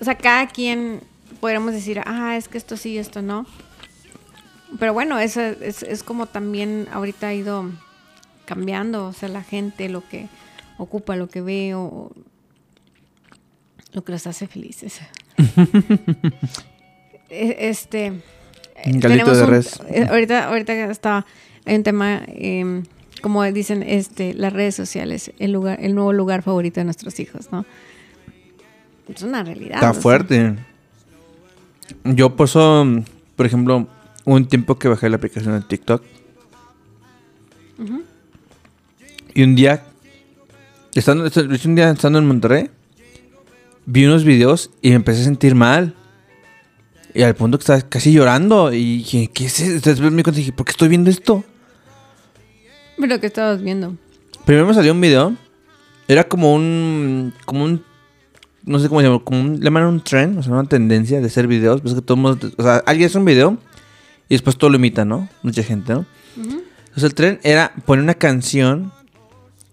O 0.00 0.04
sea, 0.04 0.16
cada 0.16 0.48
quien 0.48 1.00
podríamos 1.40 1.72
decir, 1.72 2.00
ah, 2.04 2.36
es 2.36 2.48
que 2.48 2.58
esto 2.58 2.76
sí, 2.76 2.98
esto 2.98 3.22
no. 3.22 3.46
Pero 4.78 4.92
bueno, 4.94 5.18
eso 5.18 5.40
es, 5.40 5.82
es 5.82 6.02
como 6.02 6.26
también 6.26 6.88
ahorita 6.92 7.28
ha 7.28 7.34
ido 7.34 7.70
cambiando, 8.46 9.06
o 9.06 9.12
sea, 9.12 9.28
la 9.28 9.42
gente, 9.42 9.88
lo 9.88 10.06
que 10.08 10.28
ocupa, 10.78 11.16
lo 11.16 11.28
que 11.28 11.40
ve 11.40 11.74
o 11.74 12.10
lo 13.92 14.04
que 14.04 14.12
los 14.12 14.26
hace 14.26 14.46
felices. 14.46 15.00
E- 17.28 17.70
este 17.70 18.20
Galito 18.84 19.34
de 19.34 19.46
res. 19.46 19.80
eh, 19.88 20.06
ahorita 20.08 20.48
ahorita 20.48 20.90
está 20.90 21.24
hay 21.64 21.76
un 21.76 21.82
tema 21.82 22.22
eh, 22.26 22.82
como 23.20 23.44
dicen 23.44 23.82
este 23.82 24.34
las 24.34 24.52
redes 24.52 24.74
sociales 24.74 25.30
el 25.38 25.52
lugar 25.52 25.78
el 25.80 25.94
nuevo 25.94 26.12
lugar 26.12 26.42
favorito 26.42 26.80
de 26.80 26.84
nuestros 26.84 27.18
hijos 27.20 27.50
no 27.52 27.64
es 29.14 29.22
una 29.22 29.42
realidad 29.44 29.74
Está 29.74 29.92
sea. 29.92 30.02
fuerte. 30.02 30.56
Yo 32.04 32.34
por 32.34 32.46
eso, 32.46 32.86
por 33.36 33.44
ejemplo, 33.44 33.86
un 34.24 34.46
tiempo 34.48 34.78
que 34.78 34.88
bajé 34.88 35.10
la 35.10 35.16
aplicación 35.16 35.52
de 35.60 35.66
TikTok. 35.66 36.02
Y 39.34 39.42
un 39.42 39.54
día, 39.54 39.82
estando, 40.94 41.24
un 41.64 41.74
día 41.74 41.90
estando 41.90 42.18
en 42.18 42.26
Monterrey, 42.26 42.70
vi 43.86 44.06
unos 44.06 44.24
videos 44.24 44.70
y 44.80 44.90
me 44.90 44.96
empecé 44.96 45.22
a 45.22 45.24
sentir 45.24 45.54
mal. 45.54 45.94
Y 47.14 47.22
al 47.22 47.34
punto 47.34 47.58
que 47.58 47.62
estaba 47.62 47.80
casi 47.82 48.12
llorando. 48.12 48.72
Y 48.72 48.98
dije, 48.98 49.30
¿qué 49.32 49.46
es 49.46 49.60
esto? 49.60 49.90
Después 49.90 50.12
me 50.12 50.22
dije, 50.22 50.52
¿por 50.52 50.64
qué 50.66 50.70
estoy 50.70 50.88
viendo 50.88 51.10
esto? 51.10 51.44
pero 53.02 53.18
que 53.18 53.26
estabas 53.26 53.60
viendo 53.60 53.96
Primero 54.44 54.66
me 54.66 54.74
salió 54.74 54.92
un 54.92 55.00
video. 55.00 55.36
Era 56.08 56.24
como 56.24 56.52
un. 56.54 57.32
Como 57.44 57.64
un. 57.64 57.84
No 58.64 58.80
sé 58.80 58.88
cómo 58.88 59.00
se 59.00 59.06
llama. 59.06 59.22
Como 59.22 59.40
un. 59.40 59.60
Le 59.60 59.64
llaman 59.64 59.84
un 59.84 60.00
trend. 60.00 60.38
O 60.38 60.42
sea, 60.42 60.52
una 60.52 60.68
tendencia 60.68 61.20
de 61.20 61.26
hacer 61.26 61.46
videos. 61.46 61.80
Pues 61.80 61.94
que 61.94 62.02
todo 62.02 62.16
el 62.16 62.22
mundo. 62.22 62.50
O 62.56 62.62
sea, 62.62 62.82
alguien 62.86 63.06
hace 63.06 63.18
un 63.18 63.24
video. 63.24 63.58
Y 64.28 64.34
después 64.34 64.56
todo 64.56 64.70
lo 64.70 64.76
imita, 64.76 65.04
¿no? 65.04 65.28
Mucha 65.42 65.62
gente, 65.62 65.92
¿no? 65.92 66.06
Entonces 66.36 67.04
el 67.04 67.14
tren 67.14 67.40
era 67.44 67.72
poner 67.86 68.02
una 68.02 68.14
canción. 68.14 68.92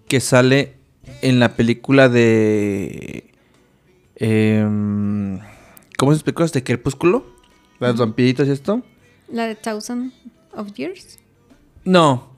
Que 0.06 0.20
sale 0.20 0.74
en 1.20 1.40
la 1.40 1.56
película 1.56 2.08
de. 2.08 3.32
em, 4.16 5.40
¿Cómo 6.00 6.12
se 6.12 6.16
explicó? 6.16 6.44
Este 6.44 6.64
crepúsculo. 6.64 7.26
Los 7.78 7.98
vampiritos 7.98 8.48
y 8.48 8.52
esto. 8.52 8.82
la 9.30 9.46
de 9.46 9.54
Thousand 9.54 10.14
of 10.54 10.72
Years 10.72 11.18
No. 11.84 12.30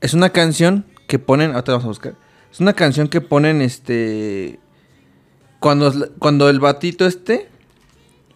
Es 0.00 0.12
una 0.12 0.30
canción 0.30 0.84
que 1.06 1.20
ponen. 1.20 1.52
Ahorita 1.52 1.70
vamos 1.70 1.84
a 1.84 1.86
buscar. 1.86 2.16
Es 2.50 2.58
una 2.58 2.72
canción 2.72 3.06
que 3.06 3.20
ponen 3.20 3.62
este. 3.62 4.58
Cuando, 5.60 5.92
cuando 6.18 6.50
el 6.50 6.58
batito 6.58 7.06
este. 7.06 7.48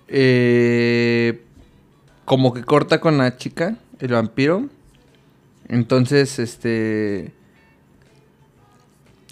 eh, 0.07 1.43
como 2.25 2.55
que 2.55 2.63
corta 2.63 3.01
con 3.01 3.19
la 3.19 3.37
chica, 3.37 3.77
el 3.99 4.13
vampiro. 4.13 4.69
Entonces, 5.67 6.39
este. 6.39 7.35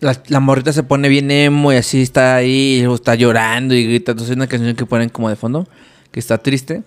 La, 0.03 0.41
morrita 0.41 0.73
se 0.73 0.83
pone 0.83 1.09
bien 1.09 1.31
emo 1.31 1.73
y 1.73 1.77
así 1.77 2.03
está 2.03 2.35
ahí, 2.35 2.83
y 2.83 2.93
está 2.93 3.15
llorando 3.15 3.73
y 3.73 3.85
grita. 3.85 4.11
Entonces, 4.11 4.33
es 4.33 4.37
una 4.37 4.49
canción 4.49 4.75
que 4.75 4.85
ponen 4.85 5.09
como 5.09 5.29
de 5.29 5.37
fondo, 5.37 5.69
que 6.11 6.19
está 6.19 6.39
triste. 6.39 6.83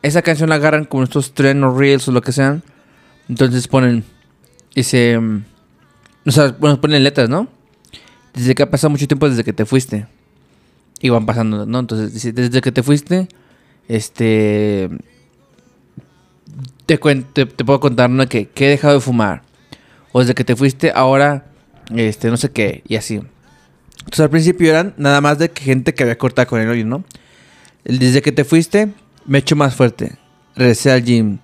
Esa 0.00 0.22
canción 0.22 0.48
la 0.48 0.54
agarran 0.54 0.84
como 0.84 1.02
estos 1.02 1.34
trend 1.34 1.64
o 1.64 1.76
reels 1.76 2.06
o 2.06 2.12
lo 2.12 2.22
que 2.22 2.30
sean. 2.30 2.62
Entonces 3.28 3.66
ponen. 3.66 4.04
Dice. 4.76 5.18
mm, 5.18 5.44
O 6.26 6.30
sea, 6.30 6.54
bueno, 6.56 6.80
ponen 6.80 7.02
letras, 7.02 7.28
¿no? 7.28 7.48
Dice 8.32 8.54
que 8.54 8.62
ha 8.62 8.70
pasado 8.70 8.90
mucho 8.90 9.08
tiempo 9.08 9.28
desde 9.28 9.42
que 9.42 9.52
te 9.52 9.66
fuiste. 9.66 10.06
Y 11.00 11.08
van 11.08 11.26
pasando, 11.26 11.66
¿no? 11.66 11.80
Entonces 11.80 12.14
dice: 12.14 12.32
Desde 12.32 12.60
que 12.60 12.70
te 12.70 12.84
fuiste. 12.84 13.26
Este. 13.88 14.88
Te, 16.86 16.96
te, 16.96 17.46
te 17.46 17.64
puedo 17.64 17.80
contar, 17.80 18.08
¿no? 18.08 18.24
Que, 18.28 18.46
que 18.46 18.66
he 18.66 18.70
dejado 18.70 18.94
de 18.94 19.00
fumar. 19.00 19.42
O 20.12 20.20
desde 20.20 20.34
que 20.36 20.44
te 20.44 20.54
fuiste, 20.54 20.92
ahora. 20.94 21.46
Este, 21.94 22.28
no 22.30 22.36
sé 22.36 22.50
qué. 22.50 22.82
Y 22.86 22.96
así. 22.96 23.20
Entonces 23.98 24.20
al 24.20 24.30
principio 24.30 24.70
eran 24.70 24.94
nada 24.96 25.20
más 25.20 25.38
de 25.38 25.50
que 25.50 25.62
gente 25.62 25.94
que 25.94 26.02
había 26.02 26.18
cortado 26.18 26.48
con 26.48 26.60
el 26.60 26.68
hoyo, 26.68 26.84
¿no? 26.84 27.04
Desde 27.84 28.22
que 28.22 28.32
te 28.32 28.44
fuiste, 28.44 28.92
me 29.26 29.42
he 29.46 29.54
más 29.54 29.74
fuerte. 29.74 30.12
Regresé 30.56 30.90
al 30.90 31.04
gym. 31.04 31.38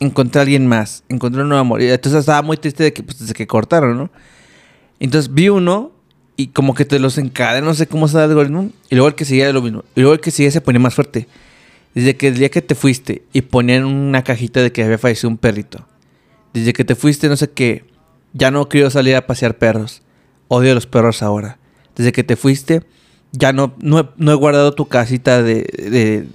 Encontré 0.00 0.40
a 0.40 0.42
alguien 0.42 0.66
más. 0.66 1.04
Encontré 1.08 1.42
un 1.42 1.48
nuevo 1.48 1.60
amor. 1.60 1.82
Entonces 1.82 2.20
estaba 2.20 2.42
muy 2.42 2.56
triste 2.56 2.84
de 2.84 2.92
que, 2.92 3.02
pues, 3.02 3.18
desde 3.18 3.34
que 3.34 3.46
cortaron, 3.46 3.96
¿no? 3.96 4.10
Entonces 4.98 5.32
vi 5.32 5.48
uno 5.48 5.92
y 6.36 6.48
como 6.48 6.74
que 6.74 6.84
te 6.84 6.98
los 6.98 7.18
encadena, 7.18 7.66
no 7.66 7.74
sé 7.74 7.86
cómo 7.86 8.06
está 8.06 8.24
el 8.24 8.30
algoritmo. 8.30 8.70
Y 8.88 8.94
luego 8.94 9.08
el 9.08 9.14
que 9.14 9.24
seguía 9.24 9.52
lo 9.52 9.62
mismo. 9.62 9.84
Y 9.94 10.00
luego 10.00 10.14
el 10.14 10.20
que 10.20 10.30
seguía 10.30 10.50
se 10.50 10.60
ponía 10.60 10.80
más 10.80 10.94
fuerte. 10.94 11.26
Desde 11.94 12.16
que 12.16 12.28
el 12.28 12.38
día 12.38 12.50
que 12.50 12.62
te 12.62 12.74
fuiste 12.74 13.24
y 13.32 13.42
ponían 13.42 13.84
una 13.84 14.22
cajita 14.22 14.62
de 14.62 14.72
que 14.72 14.84
había 14.84 14.98
fallecido 14.98 15.28
un 15.28 15.38
perrito. 15.38 15.86
Desde 16.54 16.72
que 16.72 16.84
te 16.84 16.94
fuiste, 16.94 17.28
no 17.28 17.36
sé 17.36 17.50
qué. 17.50 17.84
Ya 18.32 18.50
no 18.50 18.68
quiero 18.68 18.90
salir 18.90 19.16
a 19.16 19.26
pasear 19.26 19.58
perros. 19.58 20.02
Odio 20.48 20.72
a 20.72 20.74
los 20.74 20.86
perros 20.86 21.22
ahora. 21.22 21.58
Desde 21.96 22.12
que 22.12 22.24
te 22.24 22.36
fuiste, 22.36 22.82
ya 23.32 23.52
no, 23.52 23.74
no, 23.80 24.00
he, 24.00 24.08
no 24.16 24.32
he 24.32 24.34
guardado 24.34 24.72
tu 24.72 24.86
casita 24.88 25.42
de, 25.42 25.62
de- 25.78 26.26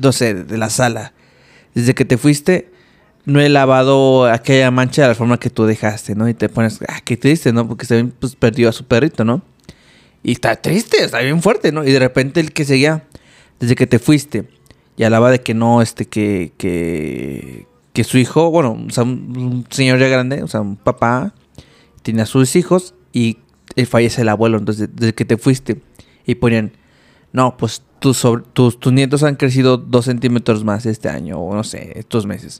no 0.00 0.12
sé, 0.12 0.34
de 0.34 0.58
la 0.58 0.70
sala. 0.70 1.12
Desde 1.74 1.94
que 1.94 2.04
te 2.04 2.16
fuiste, 2.18 2.70
no 3.24 3.40
he 3.40 3.48
lavado 3.48 4.26
aquella 4.26 4.70
mancha 4.70 5.02
de 5.02 5.08
la 5.08 5.14
forma 5.14 5.38
que 5.40 5.50
tú 5.50 5.64
dejaste, 5.66 6.14
¿no? 6.14 6.28
Y 6.28 6.34
te 6.34 6.48
pones, 6.48 6.78
ah, 6.88 7.00
qué 7.04 7.16
triste, 7.16 7.52
¿no? 7.52 7.66
Porque 7.66 7.86
se 7.86 8.04
pues, 8.04 8.36
perdió 8.36 8.68
a 8.68 8.72
su 8.72 8.84
perrito, 8.84 9.24
¿no? 9.24 9.42
Y 10.22 10.32
está 10.32 10.56
triste, 10.56 11.04
está 11.04 11.20
bien 11.20 11.42
fuerte, 11.42 11.72
¿no? 11.72 11.84
Y 11.84 11.92
de 11.92 11.98
repente 11.98 12.40
el 12.40 12.52
que 12.52 12.64
seguía, 12.64 13.04
desde 13.60 13.74
que 13.74 13.86
te 13.86 13.98
fuiste, 13.98 14.48
y 14.96 15.04
hablaba 15.04 15.30
de 15.30 15.40
que 15.40 15.54
no, 15.54 15.82
este, 15.82 16.06
que, 16.06 16.52
que, 16.56 17.66
que 17.94 18.04
su 18.04 18.18
hijo, 18.18 18.50
bueno, 18.50 18.76
o 18.86 18.90
sea, 18.90 19.04
un, 19.04 19.64
señor 19.70 19.98
ya 20.00 20.08
grande, 20.08 20.42
o 20.42 20.48
sea, 20.48 20.60
un 20.60 20.76
papá, 20.76 21.32
tiene 22.02 22.20
a 22.20 22.26
sus 22.26 22.54
hijos 22.56 22.94
y 23.12 23.38
fallece 23.86 24.22
el 24.22 24.28
abuelo, 24.28 24.58
entonces 24.58 24.90
desde 24.92 25.14
que 25.14 25.24
te 25.24 25.38
fuiste, 25.38 25.80
y 26.26 26.34
ponían, 26.34 26.72
no, 27.32 27.56
pues 27.56 27.82
tus, 28.00 28.22
sobr- 28.22 28.44
tus, 28.52 28.78
tus 28.78 28.92
nietos 28.92 29.22
han 29.22 29.36
crecido 29.36 29.76
dos 29.78 30.06
centímetros 30.06 30.64
más 30.64 30.86
este 30.86 31.08
año, 31.08 31.38
o 31.38 31.54
no 31.54 31.64
sé, 31.64 31.92
estos 31.94 32.26
meses. 32.26 32.58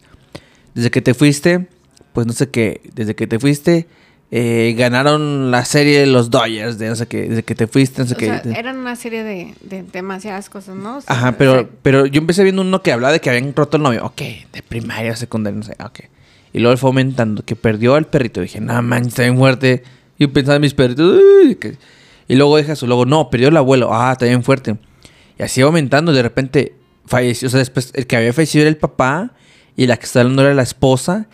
Desde 0.72 0.90
que 0.90 1.02
te 1.02 1.14
fuiste, 1.14 1.68
pues 2.12 2.26
no 2.26 2.32
sé 2.32 2.48
qué, 2.50 2.80
desde 2.94 3.14
que 3.14 3.26
te 3.26 3.38
fuiste, 3.38 3.88
eh, 4.36 4.74
ganaron 4.76 5.52
la 5.52 5.64
serie 5.64 6.00
de 6.00 6.06
los 6.06 6.28
Dodgers, 6.28 6.76
de 6.78 6.88
no 6.88 6.96
sé 6.96 7.06
qué, 7.06 7.28
desde 7.28 7.42
que 7.44 7.54
te 7.54 7.68
fuiste, 7.68 8.02
no 8.02 8.08
sé 8.08 8.14
O 8.14 8.16
qué. 8.16 8.26
sea, 8.26 8.40
de- 8.40 8.52
eran 8.58 8.78
una 8.78 8.96
serie 8.96 9.22
de, 9.22 9.54
de 9.60 9.84
demasiadas 9.84 10.50
cosas, 10.50 10.74
¿no? 10.74 10.96
O 10.96 11.00
sea, 11.00 11.14
Ajá, 11.14 11.28
o 11.30 11.36
pero, 11.38 11.54
sea, 11.54 11.68
pero 11.82 12.06
yo 12.06 12.20
empecé 12.20 12.42
viendo 12.42 12.62
uno 12.62 12.82
que 12.82 12.90
hablaba 12.90 13.12
de 13.12 13.20
que 13.20 13.30
habían 13.30 13.54
roto 13.54 13.76
el 13.76 13.84
novio. 13.84 14.04
Ok, 14.04 14.20
de 14.52 14.62
primaria, 14.66 15.14
secundaria, 15.14 15.56
no 15.56 15.64
sé, 15.64 15.76
ok. 15.84 16.00
Y 16.52 16.58
luego 16.58 16.76
fue 16.76 16.88
aumentando, 16.88 17.44
que 17.44 17.54
perdió 17.54 17.94
al 17.94 18.06
perrito. 18.06 18.40
dije, 18.40 18.60
no 18.60 18.80
manches, 18.82 19.08
está 19.12 19.22
bien 19.22 19.36
fuerte. 19.38 19.82
Y 20.18 20.26
pensaba 20.28 20.56
en 20.56 20.62
mis 20.62 20.74
perritos. 20.74 21.20
"Uy", 21.44 21.54
que- 21.56 21.76
Y 22.26 22.36
luego 22.36 22.56
deja 22.56 22.72
eso. 22.72 22.86
Luego, 22.86 23.06
no, 23.06 23.28
perdió 23.30 23.48
el 23.48 23.56
abuelo. 23.56 23.90
Ah, 23.92 24.12
está 24.12 24.24
bien 24.26 24.42
fuerte. 24.42 24.76
Y 25.38 25.42
así 25.42 25.60
aumentando. 25.60 26.12
De 26.12 26.22
repente 26.22 26.74
falleció. 27.06 27.48
O 27.48 27.50
sea, 27.50 27.58
después 27.58 27.90
el 27.94 28.06
que 28.06 28.16
había 28.16 28.32
fallecido 28.32 28.62
era 28.62 28.70
el 28.70 28.76
papá. 28.78 29.32
Y 29.76 29.86
la 29.88 29.96
que 29.96 30.06
estaba 30.06 30.22
hablando 30.22 30.42
era 30.42 30.54
la 30.54 30.62
esposa. 30.62 31.26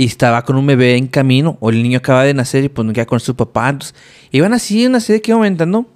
Y 0.00 0.06
estaba 0.06 0.44
con 0.44 0.54
un 0.54 0.64
bebé 0.64 0.96
en 0.96 1.08
camino. 1.08 1.58
O 1.58 1.70
el 1.70 1.82
niño 1.82 1.98
acaba 1.98 2.22
de 2.22 2.32
nacer 2.32 2.62
y 2.62 2.68
pues 2.68 2.86
no 2.86 2.92
queda 2.92 3.04
con 3.04 3.18
su 3.18 3.34
papá. 3.34 3.68
Entonces, 3.68 3.96
iban 4.30 4.54
así, 4.54 4.86
una 4.86 5.00
serie 5.00 5.20
que 5.20 5.32
iba 5.32 5.38
aumentando. 5.38 5.86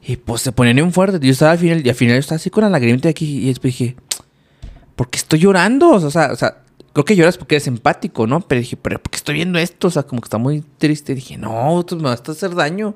Y 0.00 0.16
pues 0.16 0.40
se 0.40 0.52
ponían 0.52 0.76
bien 0.76 0.90
fuertes. 0.90 1.20
Yo 1.20 1.32
estaba 1.32 1.52
al 1.52 1.58
final. 1.58 1.86
Y 1.86 1.90
al 1.90 1.94
final 1.94 2.14
yo 2.14 2.20
estaba 2.20 2.36
así 2.36 2.48
con 2.48 2.64
la 2.64 2.70
lagrimita 2.70 3.10
aquí. 3.10 3.44
Y 3.44 3.48
después 3.48 3.76
dije, 3.76 3.94
¿por 4.94 5.10
qué 5.10 5.18
estoy 5.18 5.40
llorando? 5.40 5.90
O 5.90 6.10
sea, 6.10 6.32
o 6.32 6.36
sea, 6.36 6.62
creo 6.94 7.04
que 7.04 7.14
lloras 7.14 7.36
porque 7.36 7.56
eres 7.56 7.66
empático, 7.66 8.26
¿no? 8.26 8.40
Pero 8.40 8.62
dije, 8.62 8.78
¿pero 8.78 8.98
por 8.98 9.10
qué 9.10 9.16
estoy 9.18 9.34
viendo 9.34 9.58
esto? 9.58 9.88
O 9.88 9.90
sea, 9.90 10.04
como 10.04 10.22
que 10.22 10.28
está 10.28 10.38
muy 10.38 10.64
triste. 10.78 11.14
dije, 11.14 11.36
no, 11.36 11.80
esto 11.80 11.94
me 11.96 12.04
va 12.04 12.12
a 12.12 12.14
hacer 12.14 12.54
daño. 12.54 12.94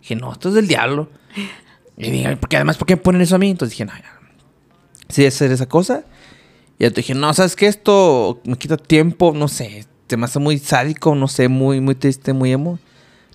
Dije, 0.00 0.16
no, 0.16 0.32
esto 0.32 0.48
es 0.48 0.54
del 0.54 0.66
diablo. 0.66 1.10
Y 1.98 2.10
dije, 2.10 2.38
porque 2.38 2.56
además, 2.56 2.78
¿por 2.78 2.86
qué 2.86 2.96
me 2.96 3.02
ponen 3.02 3.20
eso 3.20 3.34
a 3.34 3.38
mí? 3.38 3.50
Entonces 3.50 3.76
dije, 3.76 3.84
no, 3.84 3.92
ya. 3.92 4.18
Sí, 5.10 5.26
hacer 5.26 5.52
esa 5.52 5.66
cosa. 5.66 6.04
Y 6.78 6.84
ya 6.84 6.90
te 6.90 6.96
dije, 6.96 7.14
no, 7.14 7.32
¿sabes 7.34 7.56
qué? 7.56 7.66
Esto 7.66 8.40
me 8.44 8.56
quita 8.56 8.76
tiempo, 8.76 9.32
no 9.34 9.48
sé. 9.48 9.86
Se 10.08 10.16
me 10.16 10.24
hace 10.24 10.38
muy 10.38 10.58
sádico, 10.58 11.14
no 11.14 11.28
sé, 11.28 11.48
muy, 11.48 11.80
muy 11.80 11.94
triste, 11.94 12.32
muy 12.32 12.52
emo. 12.52 12.78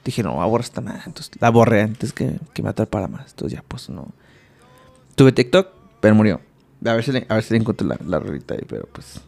Dije, 0.04 0.24
no, 0.24 0.34
borrar 0.34 0.66
esta 0.66 0.82
nada. 0.82 1.04
Entonces 1.06 1.32
la 1.40 1.50
borré 1.50 1.82
antes 1.82 2.14
que, 2.14 2.40
que 2.54 2.64
me 2.64 2.70
atrapara 2.70 3.08
más. 3.08 3.32
Entonces 3.32 3.58
ya, 3.58 3.64
pues 3.68 3.90
no. 3.90 4.08
Tuve 5.16 5.32
TikTok, 5.32 5.68
pero 6.00 6.16
murió. 6.16 6.42
A 6.86 6.94
ver 6.94 7.04
si 7.04 7.12
le, 7.12 7.26
a 7.28 7.36
ver 7.36 7.44
si 7.44 7.54
le 7.54 7.60
encuentro 7.60 7.88
la, 7.88 7.98
la 8.06 8.20
rolita 8.20 8.54
ahí, 8.54 8.64
pero 8.68 8.88
pues. 8.92 9.20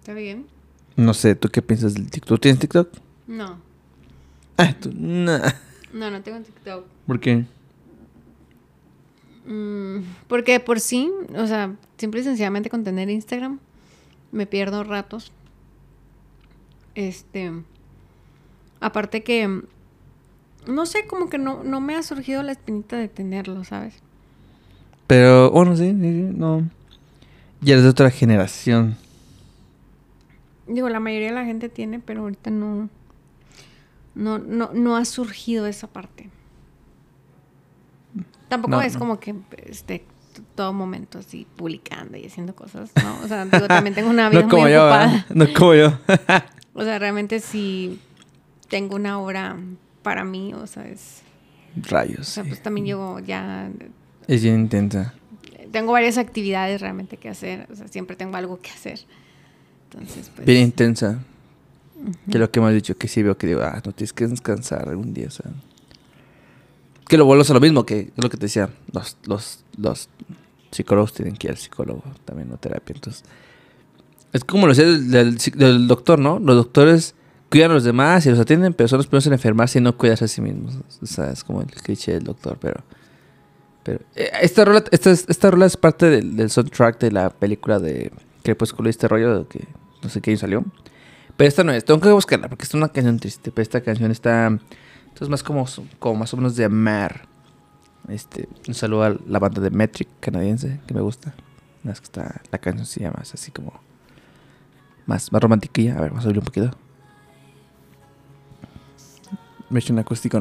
¿Está 0.00 0.14
bien? 0.14 0.46
No 0.96 1.14
sé, 1.14 1.34
¿tú 1.34 1.48
qué 1.48 1.62
piensas 1.62 1.94
del 1.94 2.10
TikTok? 2.10 2.28
¿Tú 2.28 2.38
tienes 2.38 2.60
TikTok? 2.60 2.90
No. 3.26 3.58
Ah, 4.56 4.74
tú. 4.78 4.90
Nah. 4.92 5.52
No, 5.92 6.10
no 6.10 6.20
tengo 6.22 6.40
TikTok. 6.40 6.84
¿Por 7.06 7.20
qué? 7.20 7.44
Mm, 9.50 10.04
porque 10.28 10.60
por 10.60 10.78
sí, 10.78 11.10
o 11.36 11.46
sea, 11.48 11.74
simple 11.98 12.20
y 12.20 12.24
sencillamente 12.24 12.70
con 12.70 12.84
tener 12.84 13.10
Instagram, 13.10 13.58
me 14.30 14.46
pierdo 14.46 14.84
ratos. 14.84 15.32
Este. 16.94 17.50
Aparte 18.78 19.22
que. 19.24 19.62
No 20.68 20.86
sé, 20.86 21.06
como 21.06 21.28
que 21.28 21.38
no, 21.38 21.64
no 21.64 21.80
me 21.80 21.96
ha 21.96 22.02
surgido 22.04 22.42
la 22.44 22.52
espinita 22.52 22.96
de 22.96 23.08
tenerlo, 23.08 23.64
¿sabes? 23.64 23.94
Pero, 25.08 25.50
bueno, 25.50 25.74
sí, 25.74 25.90
sí, 25.90 26.00
sí, 26.00 26.30
no. 26.36 26.70
Ya 27.60 27.72
eres 27.72 27.82
de 27.82 27.90
otra 27.90 28.10
generación. 28.10 28.96
Digo, 30.68 30.88
la 30.88 31.00
mayoría 31.00 31.28
de 31.28 31.34
la 31.34 31.44
gente 31.44 31.68
tiene, 31.68 31.98
pero 31.98 32.20
ahorita 32.20 32.50
no. 32.50 32.88
No, 34.14 34.38
no, 34.38 34.70
no 34.72 34.96
ha 34.96 35.04
surgido 35.04 35.66
esa 35.66 35.88
parte. 35.88 36.30
Tampoco 38.50 38.72
No, 38.76 38.82
es 38.82 38.92
no. 38.92 38.98
como 38.98 39.18
que 39.18 39.34
este 39.66 40.04
todo 40.54 40.72
momento 40.74 41.18
así 41.18 41.46
publicando 41.56 42.16
y 42.18 42.26
haciendo 42.26 42.54
cosas, 42.54 42.90
¿no? 43.02 43.18
O 43.24 43.28
sea, 43.28 43.46
digo, 43.46 43.66
también 43.66 43.94
tengo 43.94 44.10
una 44.10 44.28
vida 44.30 44.42
no 44.42 44.48
como 44.48 44.62
muy 44.62 44.72
yo, 44.72 44.82
ocupada. 44.84 45.26
No 45.34 45.46
como 45.54 45.74
yo. 45.74 45.98
O 46.74 46.84
sea, 46.84 46.98
realmente 47.00 47.40
sí 47.40 47.98
tengo 48.68 48.94
una 48.96 49.18
obra 49.18 49.56
para 50.02 50.24
mí, 50.24 50.54
o 50.54 50.66
sea, 50.68 50.86
es, 50.86 51.22
o 51.76 51.88
Rayos. 51.88 52.28
sea, 52.28 52.44
sí. 52.44 52.48
pues 52.50 52.62
también 52.62 52.86
yo 52.86 53.18
ya 53.18 53.68
Es 54.28 54.42
bien 54.44 54.60
intensa. 54.60 55.12
tengo 55.72 55.92
varias 55.92 56.16
actividades 56.16 56.80
realmente 56.80 57.16
que 57.16 57.28
hacer, 57.28 57.66
o 57.72 57.76
sea, 57.76 57.88
siempre 57.88 58.14
tengo 58.16 58.36
algo 58.36 58.60
que 58.60 58.70
hacer. 58.70 59.00
Entonces, 59.90 60.30
pues 60.34 60.46
Bien 60.46 60.62
intensa. 60.62 61.18
Que 62.30 62.38
lo 62.38 62.50
que 62.50 62.60
has 62.60 62.72
dicho, 62.72 62.96
que 62.96 63.08
sí 63.08 63.22
veo 63.22 63.36
que 63.36 63.46
digo, 63.48 63.62
ah, 63.62 63.82
no 63.84 63.92
tienes 63.92 64.12
que 64.12 64.26
descansar 64.28 64.88
algún 64.88 65.12
día, 65.12 65.26
o 65.26 65.30
sea. 65.30 65.50
Que 67.10 67.18
lo 67.18 67.24
vuelvo 67.24 67.42
a 67.46 67.52
lo 67.54 67.60
mismo, 67.60 67.84
que 67.84 68.12
es 68.16 68.22
lo 68.22 68.30
que 68.30 68.36
te 68.36 68.46
decía, 68.46 68.70
los, 68.92 69.16
los, 69.26 69.64
los 69.76 70.08
psicólogos 70.70 71.12
tienen 71.12 71.34
que 71.36 71.48
ir 71.48 71.50
al 71.50 71.56
psicólogo 71.56 72.04
también, 72.24 72.48
no 72.48 72.56
terapia. 72.56 72.94
Entonces, 72.94 73.24
es 74.32 74.44
como 74.44 74.68
lo 74.68 74.74
decía 74.74 74.86
del, 74.86 75.88
doctor, 75.88 76.20
¿no? 76.20 76.38
Los 76.38 76.54
doctores 76.54 77.16
cuidan 77.50 77.72
a 77.72 77.74
los 77.74 77.82
demás 77.82 78.24
y 78.26 78.30
los 78.30 78.38
atienden, 78.38 78.74
pero 78.74 78.86
son 78.86 78.98
los 78.98 79.08
primeros 79.08 79.26
en 79.26 79.32
enfermarse 79.32 79.80
y 79.80 79.82
no 79.82 79.96
cuidarse 79.98 80.26
a 80.26 80.28
sí 80.28 80.40
mismos. 80.40 80.76
O 81.02 81.06
sea, 81.06 81.32
es 81.32 81.42
como 81.42 81.62
el 81.62 81.66
cliché 81.66 82.12
del 82.12 82.22
doctor, 82.22 82.58
pero... 82.60 82.84
pero 83.82 83.98
eh, 84.14 84.30
esta, 84.40 84.64
rola, 84.64 84.84
esta, 84.92 85.10
es- 85.10 85.24
esta 85.28 85.50
rola 85.50 85.66
es 85.66 85.76
parte 85.76 86.06
del, 86.10 86.36
del 86.36 86.48
soundtrack 86.48 87.00
de 87.00 87.10
la 87.10 87.30
película 87.30 87.80
de 87.80 88.12
Crepúsculo 88.44 88.88
y 88.88 88.90
este 88.90 89.08
rollo, 89.08 89.40
de 89.40 89.46
que 89.48 89.66
no 90.04 90.08
sé 90.08 90.20
qué 90.20 90.30
año 90.30 90.38
salió. 90.38 90.64
Pero 91.36 91.48
esta 91.48 91.64
no 91.64 91.72
es, 91.72 91.84
tengo 91.84 91.98
que 92.00 92.12
buscarla 92.12 92.48
porque 92.48 92.66
es 92.66 92.74
una 92.74 92.88
canción 92.90 93.18
triste. 93.18 93.50
Pero 93.50 93.62
esta 93.64 93.80
canción 93.80 94.12
está. 94.12 94.56
Esto 95.20 95.26
es 95.26 95.30
más 95.32 95.42
como, 95.42 95.66
como 95.98 96.20
más 96.20 96.32
o 96.32 96.38
menos 96.38 96.56
de 96.56 96.64
amar. 96.64 97.28
Este, 98.08 98.48
un 98.66 98.72
saludo 98.72 99.02
a 99.02 99.16
la 99.26 99.38
banda 99.38 99.60
de 99.60 99.68
Metric 99.68 100.08
canadiense 100.18 100.80
que 100.86 100.94
me 100.94 101.02
gusta. 101.02 101.34
No, 101.82 101.92
es 101.92 102.00
que 102.00 102.06
está, 102.06 102.40
la 102.50 102.56
canción 102.56 102.86
se 102.86 103.00
llama 103.00 103.18
es 103.20 103.34
así 103.34 103.50
como. 103.50 103.78
Más, 105.04 105.30
más 105.30 105.42
romantiquilla. 105.42 105.98
A 105.98 106.00
ver, 106.00 106.08
vamos 106.08 106.24
a 106.24 106.28
subir 106.28 106.38
un 106.38 106.44
poquito. 106.46 106.70
Me 109.68 109.78
he 109.78 109.82
hecho 109.82 109.92
una 109.92 110.00
acústica. 110.00 110.40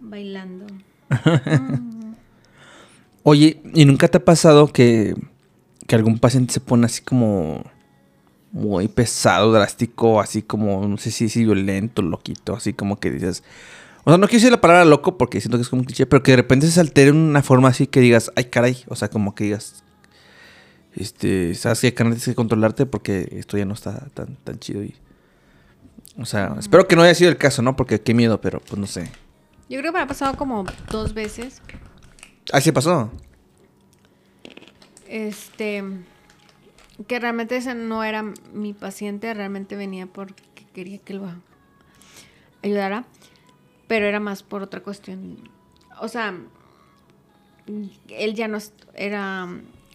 bailando. 0.00 0.66
Oye, 3.30 3.60
¿y 3.74 3.84
nunca 3.84 4.08
te 4.08 4.16
ha 4.16 4.24
pasado 4.24 4.68
que, 4.68 5.14
que 5.86 5.94
algún 5.94 6.18
paciente 6.18 6.54
se 6.54 6.60
pone 6.60 6.86
así 6.86 7.02
como 7.02 7.62
muy 8.52 8.88
pesado, 8.88 9.52
drástico, 9.52 10.22
así 10.22 10.40
como, 10.40 10.86
no 10.88 10.96
sé 10.96 11.10
si, 11.10 11.28
si 11.28 11.44
violento, 11.44 12.00
loquito, 12.00 12.56
así 12.56 12.72
como 12.72 12.98
que 12.98 13.10
dices... 13.10 13.44
O 14.04 14.10
sea, 14.10 14.16
no 14.16 14.28
quiero 14.28 14.38
decir 14.38 14.50
la 14.50 14.62
palabra 14.62 14.86
loco 14.86 15.18
porque 15.18 15.42
siento 15.42 15.58
que 15.58 15.62
es 15.62 15.68
como 15.68 15.80
un 15.80 15.84
cliché, 15.84 16.06
pero 16.06 16.22
que 16.22 16.30
de 16.30 16.36
repente 16.38 16.68
se 16.68 16.80
altere 16.80 17.10
en 17.10 17.16
una 17.16 17.42
forma 17.42 17.68
así 17.68 17.86
que 17.86 18.00
digas, 18.00 18.32
ay 18.34 18.44
caray, 18.46 18.82
o 18.88 18.96
sea, 18.96 19.10
como 19.10 19.34
que 19.34 19.44
digas, 19.44 19.84
este, 20.94 21.54
sabes 21.54 21.82
que 21.82 21.92
carnal, 21.92 22.14
tienes 22.14 22.30
que 22.30 22.34
controlarte 22.34 22.86
porque 22.86 23.28
esto 23.32 23.58
ya 23.58 23.66
no 23.66 23.74
está 23.74 24.06
tan, 24.14 24.36
tan 24.36 24.58
chido 24.58 24.82
y... 24.82 24.94
O 26.16 26.24
sea, 26.24 26.56
espero 26.58 26.88
que 26.88 26.96
no 26.96 27.02
haya 27.02 27.14
sido 27.14 27.28
el 27.28 27.36
caso, 27.36 27.60
¿no? 27.60 27.76
Porque 27.76 28.00
qué 28.00 28.14
miedo, 28.14 28.40
pero 28.40 28.58
pues 28.60 28.78
no 28.78 28.86
sé. 28.86 29.10
Yo 29.68 29.78
creo 29.80 29.92
que 29.92 29.98
me 29.98 30.04
ha 30.04 30.06
pasado 30.06 30.34
como 30.34 30.64
dos 30.90 31.12
veces. 31.12 31.60
Así 32.52 32.72
pasó. 32.72 33.10
Este. 35.06 35.84
Que 37.06 37.20
realmente 37.20 37.56
ese 37.56 37.74
no 37.74 38.02
era 38.02 38.24
mi 38.52 38.72
paciente, 38.72 39.32
realmente 39.32 39.76
venía 39.76 40.06
porque 40.06 40.42
quería 40.74 40.98
que 40.98 41.14
lo 41.14 41.30
ayudara. 42.62 43.04
Pero 43.86 44.06
era 44.06 44.20
más 44.20 44.42
por 44.42 44.62
otra 44.62 44.80
cuestión. 44.80 45.48
O 46.00 46.08
sea, 46.08 46.36
él 48.08 48.34
ya 48.34 48.48
no 48.48 48.58
era. 48.94 49.48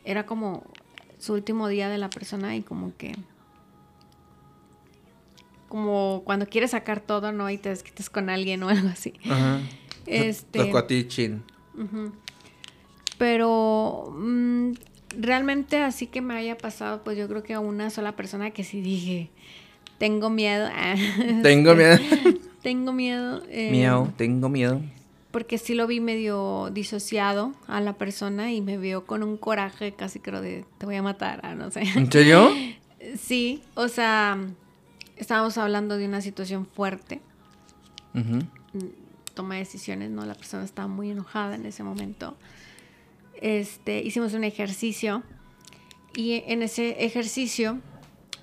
Era 0.06 0.26
como 0.26 0.64
su 1.20 1.34
último 1.34 1.68
día 1.68 1.90
de 1.90 1.98
la 1.98 2.10
persona 2.10 2.56
y 2.56 2.62
como 2.62 2.96
que. 2.98 3.16
Como 5.70 6.22
cuando 6.24 6.48
quieres 6.48 6.72
sacar 6.72 7.00
todo, 7.00 7.32
¿no? 7.32 7.50
Y 7.50 7.58
te 7.58 7.70
desquitas 7.70 8.10
con 8.10 8.30
alguien 8.30 8.62
o 8.64 8.70
algo 8.70 8.90
así. 8.90 9.14
Ajá. 9.26 9.60
Este. 10.06 10.60
Tocó 10.60 10.78
a 10.78 10.88
ti, 10.88 11.08
chin. 11.08 11.44
Ujú. 11.76 12.14
Pero 13.24 14.14
mm, 14.18 14.72
realmente 15.18 15.78
así 15.82 16.08
que 16.08 16.20
me 16.20 16.34
haya 16.34 16.58
pasado, 16.58 17.06
pues 17.06 17.18
yo 17.18 17.30
creo 17.30 17.42
que 17.42 17.54
a 17.54 17.62
una 17.62 17.90
sola 17.90 18.18
persona 18.18 18.52
que 18.52 18.66
sí 18.66 18.82
dije, 18.82 19.30
tengo 19.98 20.30
miedo. 20.30 20.68
Tengo 21.42 21.74
miedo. 21.74 21.98
Tengo 22.62 22.92
miedo. 22.92 23.42
eh, 23.48 23.72
Miau, 23.72 24.12
tengo 24.18 24.50
miedo. 24.50 24.82
Porque 25.32 25.58
sí 25.58 25.74
lo 25.74 25.88
vi 25.88 26.02
medio 26.02 26.70
disociado 26.74 27.54
a 27.68 27.80
la 27.80 27.94
persona 27.94 28.52
y 28.52 28.60
me 28.60 28.78
vio 28.78 29.06
con 29.06 29.24
un 29.24 29.38
coraje 29.38 29.94
casi 29.94 30.20
creo 30.20 30.42
de 30.42 30.66
te 30.78 30.86
voy 30.86 30.96
a 30.98 31.02
matar, 31.02 31.40
ah, 31.44 31.56
no 31.56 31.72
sé. 31.72 31.84
¿En 31.96 32.12
serio? 32.12 32.50
Sí, 33.18 33.62
o 33.76 33.88
sea, 33.88 34.38
estábamos 35.16 35.58
hablando 35.58 35.96
de 35.98 36.06
una 36.08 36.20
situación 36.20 36.66
fuerte, 36.66 37.22
Ujú. 38.16 38.40
toma 39.34 39.54
de 39.56 39.60
decisiones, 39.62 40.10
¿no? 40.10 40.26
La 40.26 40.36
persona 40.36 40.64
estaba 40.66 40.88
muy 40.90 41.12
enojada 41.12 41.56
en 41.56 41.66
ese 41.66 41.84
momento. 41.84 42.36
Este, 43.42 44.02
hicimos 44.02 44.34
un 44.34 44.44
ejercicio 44.44 45.24
y 46.16 46.44
en 46.48 46.64
ese 46.64 47.04
ejercicio 47.04 47.80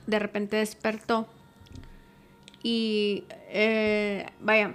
de 0.07 0.19
repente 0.19 0.57
despertó 0.57 1.29
y 2.63 3.25
eh, 3.49 4.27
vaya, 4.41 4.75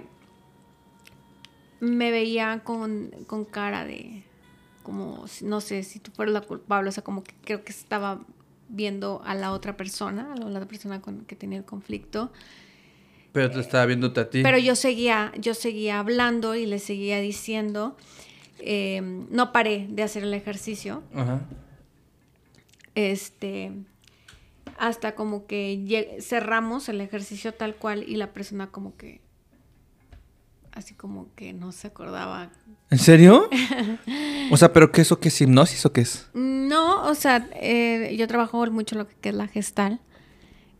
me 1.80 2.10
veía 2.10 2.62
con, 2.64 3.10
con 3.26 3.44
cara 3.44 3.84
de 3.84 4.24
como, 4.82 5.24
no 5.42 5.60
sé, 5.60 5.82
si 5.82 5.98
tú 5.98 6.12
fueras 6.12 6.32
la 6.32 6.40
culpable, 6.42 6.88
o 6.88 6.92
sea, 6.92 7.02
como 7.02 7.24
que 7.24 7.34
creo 7.44 7.64
que 7.64 7.72
estaba 7.72 8.20
viendo 8.68 9.20
a 9.24 9.34
la 9.34 9.50
otra 9.50 9.76
persona, 9.76 10.32
a 10.32 10.36
la 10.36 10.46
otra 10.46 10.66
persona 10.66 11.00
con 11.00 11.24
que 11.24 11.34
tenía 11.34 11.58
el 11.58 11.64
conflicto. 11.64 12.30
Pero 13.32 13.50
te 13.50 13.60
estaba 13.60 13.84
viéndote 13.86 14.20
a 14.20 14.30
ti. 14.30 14.42
Pero 14.44 14.58
yo 14.58 14.76
seguía, 14.76 15.32
yo 15.38 15.54
seguía 15.54 15.98
hablando 15.98 16.54
y 16.54 16.66
le 16.66 16.78
seguía 16.78 17.20
diciendo, 17.20 17.96
eh, 18.58 19.00
no 19.02 19.52
paré 19.52 19.86
de 19.88 20.02
hacer 20.02 20.22
el 20.22 20.34
ejercicio, 20.34 21.02
Ajá. 21.14 21.40
este, 22.94 23.72
hasta 24.78 25.14
como 25.14 25.46
que 25.46 26.18
cerramos 26.20 26.88
el 26.88 27.00
ejercicio 27.00 27.52
tal 27.54 27.76
cual 27.76 28.04
y 28.06 28.16
la 28.16 28.32
persona 28.32 28.68
como 28.68 28.96
que, 28.96 29.20
así 30.72 30.94
como 30.94 31.28
que 31.34 31.52
no 31.52 31.72
se 31.72 31.88
acordaba. 31.88 32.50
¿En 32.90 32.98
serio? 32.98 33.48
o 34.50 34.56
sea, 34.56 34.72
¿pero 34.72 34.92
qué 34.92 35.02
es 35.02 35.12
o 35.12 35.18
qué 35.18 35.28
es 35.28 35.40
hipnosis 35.40 35.84
o 35.86 35.92
qué 35.92 36.02
es? 36.02 36.28
No, 36.34 37.04
o 37.04 37.14
sea, 37.14 37.48
eh, 37.54 38.14
yo 38.18 38.28
trabajo 38.28 38.64
mucho 38.70 38.96
lo 38.96 39.08
que 39.08 39.30
es 39.30 39.34
la 39.34 39.48
gestal. 39.48 40.00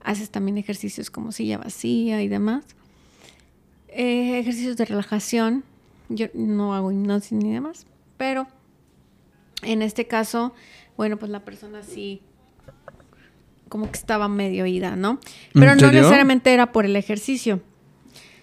Haces 0.03 0.31
también 0.31 0.57
ejercicios 0.57 1.11
como 1.11 1.33
silla 1.33 1.59
vacía 1.59 2.23
y 2.23 2.29
demás. 2.29 2.65
Eh, 3.89 4.39
ejercicios 4.39 4.77
de 4.77 4.85
relajación. 4.85 5.65
Yo 6.09 6.27
no 6.35 6.75
hago 6.75 6.93
hipnosis 6.93 7.33
ni 7.33 7.53
demás. 7.53 7.87
Pero 8.17 8.47
en 9.63 9.83
este 9.83 10.07
caso, 10.07 10.55
bueno, 10.97 11.17
pues 11.17 11.31
la 11.31 11.45
persona 11.45 11.83
sí 11.83 12.23
como 13.69 13.91
que 13.91 13.99
estaba 13.99 14.29
medio 14.29 14.67
ida, 14.67 14.97
¿no? 14.97 15.19
¿En 15.55 15.61
Pero 15.61 15.75
no 15.75 15.91
necesariamente 15.91 16.53
era 16.53 16.73
por 16.73 16.85
el 16.85 16.95
ejercicio, 16.97 17.61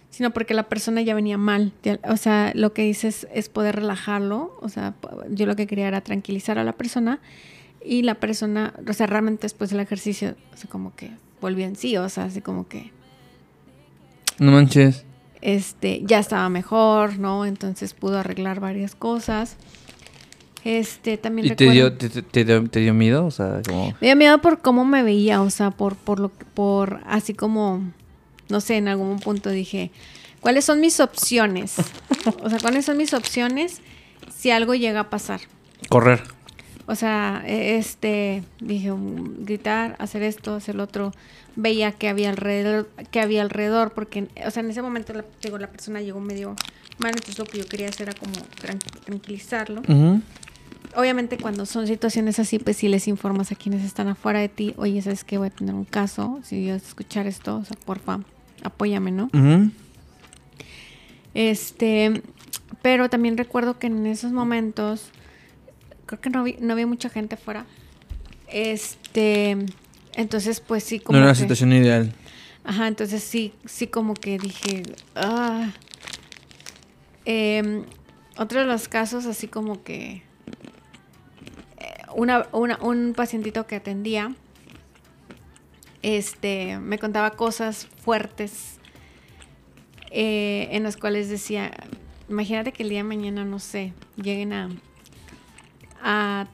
sino 0.10 0.31
porque 0.31 0.53
la 0.53 0.64
persona 0.64 1.02
ya 1.02 1.15
venía 1.15 1.38
mal. 1.38 1.72
O 2.07 2.18
sea, 2.18 2.52
lo 2.56 2.73
que 2.73 2.84
dices 2.84 3.27
es 3.34 3.49
poder 3.49 3.77
relajarlo. 3.77 4.57
O 4.61 4.69
sea, 4.69 4.95
yo 5.30 5.45
lo 5.45 5.56
que 5.56 5.65
quería 5.65 5.88
era 5.88 6.02
tranquilizar 6.02 6.60
a 6.60 6.64
la 6.64 6.73
persona 6.73 7.19
y 7.84 8.03
la 8.03 8.15
persona, 8.15 8.73
o 8.88 8.94
sea, 8.94 9.07
realmente 9.07 9.44
después 9.44 9.69
del 9.69 9.80
ejercicio, 9.80 10.35
o 10.53 10.57
sea, 10.57 10.69
como 10.69 10.95
que 10.95 11.11
volvió 11.41 11.65
en 11.65 11.76
sí, 11.76 11.98
o 11.98 12.07
sea, 12.10 12.26
así 12.26 12.41
como 12.41 12.68
que 12.68 12.91
No 14.40 14.52
manches. 14.52 15.06
Este, 15.43 16.01
ya 16.05 16.19
estaba 16.19 16.47
mejor, 16.49 17.19
¿no? 17.19 17.45
Entonces 17.45 17.93
pudo 17.93 18.17
arreglar 18.19 18.59
varias 18.61 18.95
cosas. 18.95 19.57
Este, 20.63 21.17
también 21.17 21.47
¿Y 21.47 21.55
te 21.55 21.69
dio, 21.69 21.91
te, 21.97 22.09
te- 22.09 22.45
dio, 22.45 22.63
te 22.69 22.79
dio 22.79 22.93
miedo? 22.93 23.25
O 23.25 23.31
sea, 23.31 23.61
como... 23.67 23.93
Me 23.99 24.07
dio 24.07 24.15
miedo 24.15 24.39
por 24.41 24.61
cómo 24.61 24.85
me 24.85 25.03
veía, 25.03 25.41
o 25.41 25.49
sea, 25.49 25.71
por, 25.71 25.97
por 25.97 26.21
lo 26.21 26.29
por 26.29 27.01
así 27.05 27.33
como, 27.33 27.81
no 28.47 28.61
sé, 28.61 28.77
en 28.77 28.87
algún 28.87 29.19
punto 29.19 29.49
dije, 29.49 29.91
¿cuáles 30.39 30.63
son 30.63 30.79
mis 30.79 31.01
opciones? 31.01 31.75
O 32.41 32.49
sea, 32.49 32.59
¿cuáles 32.59 32.85
son 32.85 32.95
mis 32.95 33.13
opciones 33.13 33.81
si 34.33 34.51
algo 34.51 34.73
llega 34.73 35.01
a 35.01 35.09
pasar? 35.09 35.41
Correr. 35.89 36.23
O 36.85 36.95
sea, 36.95 37.43
e- 37.45 37.77
este, 37.77 38.43
dije, 38.60 38.91
um, 38.91 39.45
gritar, 39.45 39.95
hacer 39.99 40.22
esto, 40.23 40.55
hacer 40.55 40.76
lo 40.76 40.84
otro. 40.84 41.14
Veía 41.55 41.91
que 41.91 42.10
había 42.10 42.30
alrededor, 42.30 42.89
que 43.11 43.19
había 43.22 43.41
alrededor, 43.41 43.93
porque, 43.93 44.27
o 44.45 44.51
sea, 44.51 44.64
en 44.64 44.69
ese 44.72 44.81
momento, 44.81 45.14
la, 45.14 45.23
digo, 45.41 45.57
la 45.60 45.68
persona 45.68 46.01
llegó 46.01 46.19
medio 46.19 46.55
mal, 46.97 47.11
entonces 47.11 47.38
lo 47.39 47.45
que 47.45 47.60
yo 47.60 47.65
quería 47.68 47.88
hacer 47.89 48.10
era 48.10 48.19
como 48.19 48.34
tran- 48.61 48.80
tranquilizarlo. 49.05 49.81
Obviamente 50.95 51.38
cuando 51.38 51.65
son 51.65 51.88
situaciones 51.88 52.38
así, 52.38 52.60
pues 52.60 52.77
sí 52.77 52.88
les 52.88 53.07
informas 53.07 53.51
a 53.51 53.55
quienes 53.55 53.84
están 53.84 54.07
afuera 54.10 54.39
de 54.39 54.49
ti, 54.49 54.73
oye, 54.77 55.01
¿sabes 55.01 55.23
qué? 55.23 55.38
Voy 55.39 55.47
a 55.47 55.51
tener 55.51 55.73
un 55.73 55.85
caso, 55.85 56.39
si 56.43 56.69
a 56.69 56.76
escuchar 56.76 57.26
esto, 57.26 57.57
o 57.57 57.65
sea, 57.65 57.76
porfa, 57.84 58.19
apóyame, 58.64 59.11
¿no? 59.11 59.30
Este, 61.34 62.22
pero 62.81 63.10
también 63.10 63.38
recuerdo 63.38 63.80
que 63.80 63.88
en 63.88 64.05
esos 64.05 64.31
momentos, 64.31 65.10
creo 66.05 66.21
que 66.21 66.30
no, 66.30 66.43
vi- 66.43 66.57
no 66.59 66.73
había 66.73 66.88
mucha 66.88 67.09
gente 67.09 67.35
afuera. 67.35 67.65
Este, 68.47 69.57
entonces 70.15 70.59
pues 70.59 70.84
sí, 70.84 70.99
como 70.99 71.17
No 71.17 71.23
era 71.23 71.31
una 71.31 71.34
que- 71.34 71.41
situación 71.41 71.73
ideal. 71.73 72.13
Ajá, 72.63 72.88
entonces 72.88 73.23
sí, 73.23 73.53
sí 73.65 73.88
como 73.88 74.13
que 74.13 74.38
dije, 74.38 74.84
ah. 75.15 75.69
Em, 77.25 77.84
otro 78.38 78.59
de 78.61 78.65
los 78.65 78.88
casos, 78.88 79.25
así 79.25 79.47
como 79.47 79.84
que 79.84 80.21
eh, 81.77 81.93
una, 82.15 82.47
una- 82.51 82.77
un 82.81 83.13
pacientito 83.15 83.65
que 83.67 83.75
atendía, 83.75 84.34
este, 86.01 86.80
me 86.80 86.99
contaba 86.99 87.31
cosas 87.31 87.88
fuertes 88.03 88.77
eh, 90.11 90.67
en 90.71 90.84
las 90.84 90.97
cuales 90.97 91.30
decía, 91.30 91.71
imagínate 92.30 92.71
que 92.71 92.84
el 92.84 92.89
día 92.89 92.99
de 92.99 93.03
mañana, 93.03 93.45
no 93.45 93.59
sé, 93.59 93.93
lleguen 94.21 94.53
a, 94.53 94.69
a 96.03 96.47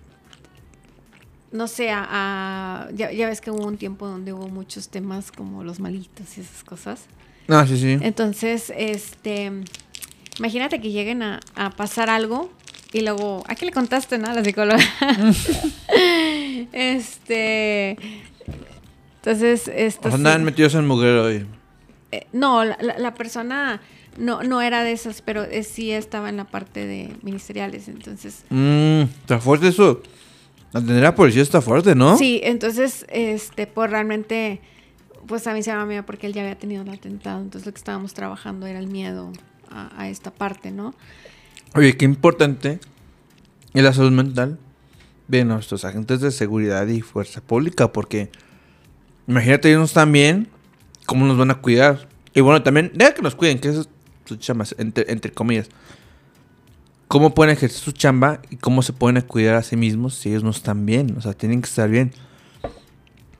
no 1.51 1.67
sé, 1.67 1.89
a, 1.89 2.05
a- 2.09 2.91
ya, 2.91 3.11
ya 3.11 3.27
ves 3.27 3.41
que 3.41 3.49
hubo 3.49 3.65
un 3.65 3.77
tiempo 3.77 4.07
donde 4.07 4.31
hubo 4.33 4.47
muchos 4.49 4.89
temas 4.89 5.31
como 5.31 5.63
los 5.63 5.79
malitos 5.79 6.37
y 6.37 6.41
esas 6.41 6.63
cosas. 6.63 7.05
Ah, 7.47 7.65
sí, 7.67 7.75
sí. 7.79 7.97
Entonces, 8.01 8.71
este, 8.77 9.51
imagínate 10.37 10.79
que 10.79 10.91
lleguen 10.91 11.23
a, 11.23 11.39
a 11.55 11.71
pasar 11.71 12.11
algo 12.11 12.51
y 12.93 13.01
luego, 13.01 13.43
¿a 13.47 13.55
qué 13.55 13.65
le 13.65 13.71
contaste, 13.71 14.19
no? 14.19 14.27
A 14.29 14.33
la 14.33 14.43
psicóloga. 14.43 14.77
este, 16.71 17.97
entonces, 19.17 19.67
esto 19.73 20.09
sí- 20.09 20.15
andaban 20.15 20.43
metidos 20.43 20.75
en 20.75 20.87
mugrero 20.87 21.23
hoy. 21.25 21.45
eh, 22.11 22.27
no, 22.33 22.63
la, 22.63 22.77
la- 22.81 22.97
la 22.97 23.13
persona 23.15 23.81
no, 24.19 24.43
no 24.43 24.61
era 24.61 24.83
de 24.83 24.91
esas, 24.91 25.21
pero 25.21 25.43
eh, 25.43 25.63
sí 25.63 25.91
estaba 25.91 26.29
en 26.29 26.37
la 26.37 26.45
parte 26.45 26.85
de 26.85 27.15
ministeriales, 27.23 27.87
entonces 27.87 28.43
Mmm, 28.49 29.01
está 29.01 29.39
fuerte 29.39 29.69
eso. 29.69 30.01
Atender 30.71 30.97
a 30.97 31.09
la 31.09 31.15
policía 31.15 31.41
está 31.41 31.61
fuerte, 31.61 31.95
¿no? 31.95 32.15
Sí, 32.17 32.41
entonces, 32.43 33.05
este, 33.09 33.65
pues 33.65 33.89
realmente, 33.89 34.61
pues 35.25 35.47
a 35.47 35.53
mí 35.53 35.63
se 35.63 35.73
me 35.73 35.83
miedo 35.85 36.05
porque 36.05 36.27
él 36.27 36.33
ya 36.33 36.43
había 36.43 36.59
tenido 36.59 36.83
el 36.83 36.89
atentado, 36.89 37.41
entonces 37.41 37.65
lo 37.65 37.71
que 37.71 37.79
estábamos 37.79 38.13
trabajando 38.13 38.67
era 38.67 38.77
el 38.77 38.87
miedo 38.87 39.31
a, 39.71 39.99
a 39.99 40.09
esta 40.09 40.29
parte, 40.29 40.69
¿no? 40.69 40.93
Oye, 41.73 41.97
qué 41.97 42.05
importante 42.05 42.79
es 43.73 43.83
la 43.83 43.93
salud 43.93 44.11
mental 44.11 44.59
de 45.27 45.45
nuestros 45.45 45.85
agentes 45.85 46.21
de 46.21 46.31
seguridad 46.31 46.85
y 46.87 47.01
fuerza 47.01 47.41
pública, 47.41 47.91
porque 47.91 48.29
imagínate, 49.27 49.69
ellos 49.69 49.79
no 49.79 49.85
están 49.85 50.11
bien, 50.11 50.49
¿cómo 51.05 51.25
nos 51.25 51.37
van 51.37 51.51
a 51.51 51.61
cuidar? 51.61 52.07
Y 52.33 52.41
bueno, 52.41 52.61
también, 52.61 52.91
deja 52.93 53.13
que 53.13 53.21
nos 53.21 53.35
cuiden, 53.35 53.59
que 53.59 53.69
eso 53.69 53.85
es 54.33 54.39
su 54.39 54.43
chamba, 54.43 54.65
entre, 54.77 55.11
entre 55.11 55.31
comillas. 55.31 55.69
¿Cómo 57.07 57.33
pueden 57.33 57.53
ejercer 57.53 57.79
su 57.79 57.91
chamba 57.91 58.41
y 58.49 58.57
cómo 58.57 58.81
se 58.83 58.93
pueden 58.93 59.21
cuidar 59.21 59.55
a 59.55 59.63
sí 59.63 59.75
mismos 59.75 60.13
si 60.15 60.29
ellos 60.29 60.43
no 60.43 60.51
están 60.51 60.85
bien? 60.85 61.15
O 61.17 61.21
sea, 61.21 61.33
tienen 61.33 61.61
que 61.61 61.67
estar 61.67 61.89
bien. 61.89 62.11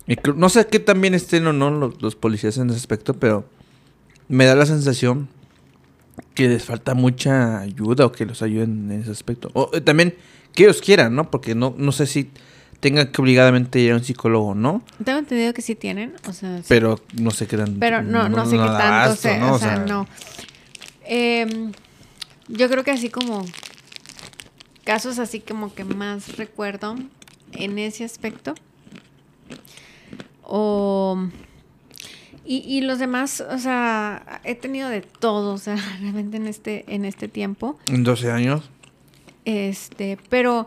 Y 0.07 0.18
no 0.36 0.49
sé 0.49 0.66
qué 0.66 0.80
tan 0.80 0.99
bien 1.02 1.14
estén 1.14 1.45
o 1.45 1.53
no 1.53 1.70
los, 1.70 2.02
los 2.02 2.16
policías 2.16 2.57
en 2.57 2.70
ese 2.70 2.78
aspecto, 2.78 3.14
pero 3.14 3.48
me 4.28 4.45
da 4.45 4.56
la 4.56 4.66
sensación 4.66 5.30
que 6.34 6.48
les 6.48 6.64
falta 6.64 6.95
mucha 6.95 7.60
ayuda 7.60 8.06
o 8.06 8.11
que 8.11 8.26
los 8.26 8.41
ayuden 8.41 8.91
en 8.91 9.02
ese 9.02 9.11
aspecto. 9.11 9.52
O 9.53 9.70
eh, 9.74 9.82
también 9.82 10.16
que 10.53 10.64
ellos 10.64 10.82
quieran, 10.82 11.16
¿no? 11.16 11.30
Porque 11.30 11.53
no, 11.53 11.76
no 11.78 11.91
sé 11.91 12.07
si 12.07 12.32
tengan 12.80 13.07
que 13.07 13.22
obligadamente 13.22 13.80
ir 13.80 13.91
a 13.91 13.95
un 13.95 14.03
psicólogo, 14.03 14.56
¿no? 14.56 14.82
Tengo 15.03 15.20
entendido 15.20 15.53
que 15.53 15.61
sí 15.61 15.76
tienen, 15.76 16.14
o 16.28 16.34
sea, 16.34 16.57
sí, 16.60 16.66
Pero 16.68 16.99
no 17.14 17.32
sé 17.32 17.45
qué 17.45 17.57
tan... 17.57 17.76
pero 17.76 18.02
no, 18.02 18.30
no, 18.30 18.45
sé 18.45 18.57
qué 18.57 18.64
tanto, 18.64 19.38
¿no? 19.38 19.53
o 19.53 19.60
sea, 19.60 19.78
no. 19.80 20.07
Em, 21.11 21.72
yo 22.48 22.69
creo 22.69 22.84
que 22.84 22.91
así 22.91 23.10
como 23.10 23.45
casos 24.84 25.19
así 25.19 25.40
como 25.40 25.73
que 25.73 25.84
más 25.84 26.38
recuerdo 26.38 26.95
en 27.52 27.80
ese 27.80 28.03
aspecto. 28.03 28.53
O 30.44 31.27
y, 32.45 32.64
y 32.65 32.81
los 32.81 32.98
demás, 32.98 33.41
o 33.41 33.60
sea, 33.60 34.41
he 34.44 34.56
tenido 34.56 34.90
de 34.90 35.02
todo, 35.02 35.53
o 35.53 35.57
sea, 35.60 35.76
realmente 36.02 36.38
en 36.38 36.48
este, 36.48 36.84
en 36.88 37.06
este 37.06 37.27
tiempo. 37.27 37.77
En 37.88 38.03
12 38.03 38.31
años. 38.31 38.68
Este, 39.45 40.18
pero, 40.30 40.65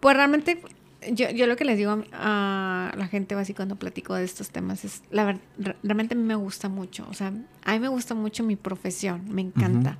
pues 0.00 0.16
realmente, 0.16 0.62
yo, 1.10 1.30
yo 1.30 1.46
lo 1.46 1.56
que 1.56 1.64
les 1.64 1.76
digo 1.76 2.04
a, 2.12 2.90
a 2.92 2.96
la 2.96 3.08
gente 3.08 3.34
así 3.34 3.54
cuando 3.54 3.76
platico 3.76 4.14
de 4.14 4.24
estos 4.24 4.50
temas 4.50 4.84
es, 4.84 5.02
la 5.10 5.24
verdad, 5.24 5.40
realmente 5.82 6.14
a 6.14 6.18
mí 6.18 6.24
me 6.24 6.34
gusta 6.34 6.68
mucho, 6.68 7.06
o 7.10 7.14
sea, 7.14 7.32
a 7.64 7.72
mí 7.72 7.78
me 7.78 7.88
gusta 7.88 8.14
mucho 8.14 8.42
mi 8.44 8.56
profesión, 8.56 9.22
me 9.28 9.42
encanta 9.42 9.98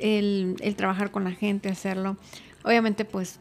el, 0.00 0.56
el 0.60 0.76
trabajar 0.76 1.10
con 1.10 1.24
la 1.24 1.32
gente, 1.32 1.68
hacerlo. 1.68 2.16
Obviamente, 2.64 3.04
pues, 3.04 3.38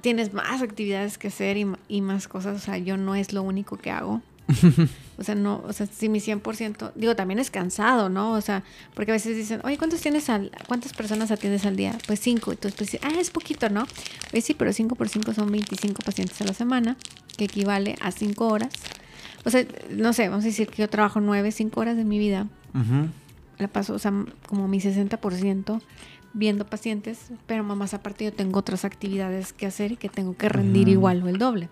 tienes 0.00 0.32
más 0.32 0.62
actividades 0.62 1.18
que 1.18 1.28
hacer 1.28 1.56
y, 1.56 1.66
y 1.88 2.00
más 2.00 2.28
cosas, 2.28 2.56
o 2.56 2.58
sea, 2.58 2.78
yo 2.78 2.96
no 2.96 3.14
es 3.14 3.32
lo 3.32 3.42
único 3.42 3.76
que 3.76 3.90
hago. 3.90 4.22
O 5.20 5.22
sea, 5.22 5.34
no, 5.34 5.62
o 5.66 5.72
sea, 5.74 5.84
si 5.86 6.08
mi 6.08 6.18
100%, 6.18 6.92
digo, 6.94 7.14
también 7.14 7.38
es 7.38 7.50
cansado, 7.50 8.08
¿no? 8.08 8.32
O 8.32 8.40
sea, 8.40 8.64
porque 8.94 9.12
a 9.12 9.14
veces 9.14 9.36
dicen, 9.36 9.60
oye, 9.64 9.76
¿cuántos 9.76 10.00
tienes 10.00 10.30
al, 10.30 10.50
¿cuántas 10.66 10.94
personas 10.94 11.30
atiendes 11.30 11.66
al 11.66 11.76
día? 11.76 11.98
Pues 12.06 12.20
cinco. 12.20 12.52
Entonces, 12.52 12.78
pues, 12.78 12.98
ah, 13.02 13.20
es 13.20 13.28
poquito, 13.28 13.68
¿no? 13.68 13.86
Pues 14.30 14.44
sí, 14.44 14.54
pero 14.54 14.72
cinco 14.72 14.94
por 14.94 15.10
cinco 15.10 15.34
son 15.34 15.52
25 15.52 16.00
pacientes 16.02 16.40
a 16.40 16.44
la 16.44 16.54
semana, 16.54 16.96
que 17.36 17.44
equivale 17.44 17.96
a 18.00 18.12
cinco 18.12 18.48
horas. 18.48 18.72
O 19.44 19.50
sea, 19.50 19.66
no 19.90 20.14
sé, 20.14 20.30
vamos 20.30 20.44
a 20.44 20.48
decir 20.48 20.68
que 20.68 20.80
yo 20.80 20.88
trabajo 20.88 21.20
nueve, 21.20 21.52
cinco 21.52 21.80
horas 21.80 21.98
de 21.98 22.04
mi 22.04 22.18
vida. 22.18 22.46
La 23.58 23.68
paso, 23.68 23.92
o 23.92 23.98
sea, 23.98 24.12
como 24.48 24.68
mi 24.68 24.80
60% 24.80 25.82
viendo 26.32 26.64
pacientes, 26.64 27.30
pero 27.46 27.62
más 27.62 27.92
aparte 27.92 28.24
yo 28.24 28.32
tengo 28.32 28.58
otras 28.58 28.86
actividades 28.86 29.52
que 29.52 29.66
hacer 29.66 29.92
y 29.92 29.96
que 29.98 30.08
tengo 30.08 30.34
que 30.34 30.48
rendir 30.48 30.88
igual 30.88 31.22
o 31.22 31.28
el 31.28 31.36
doble. 31.36 31.68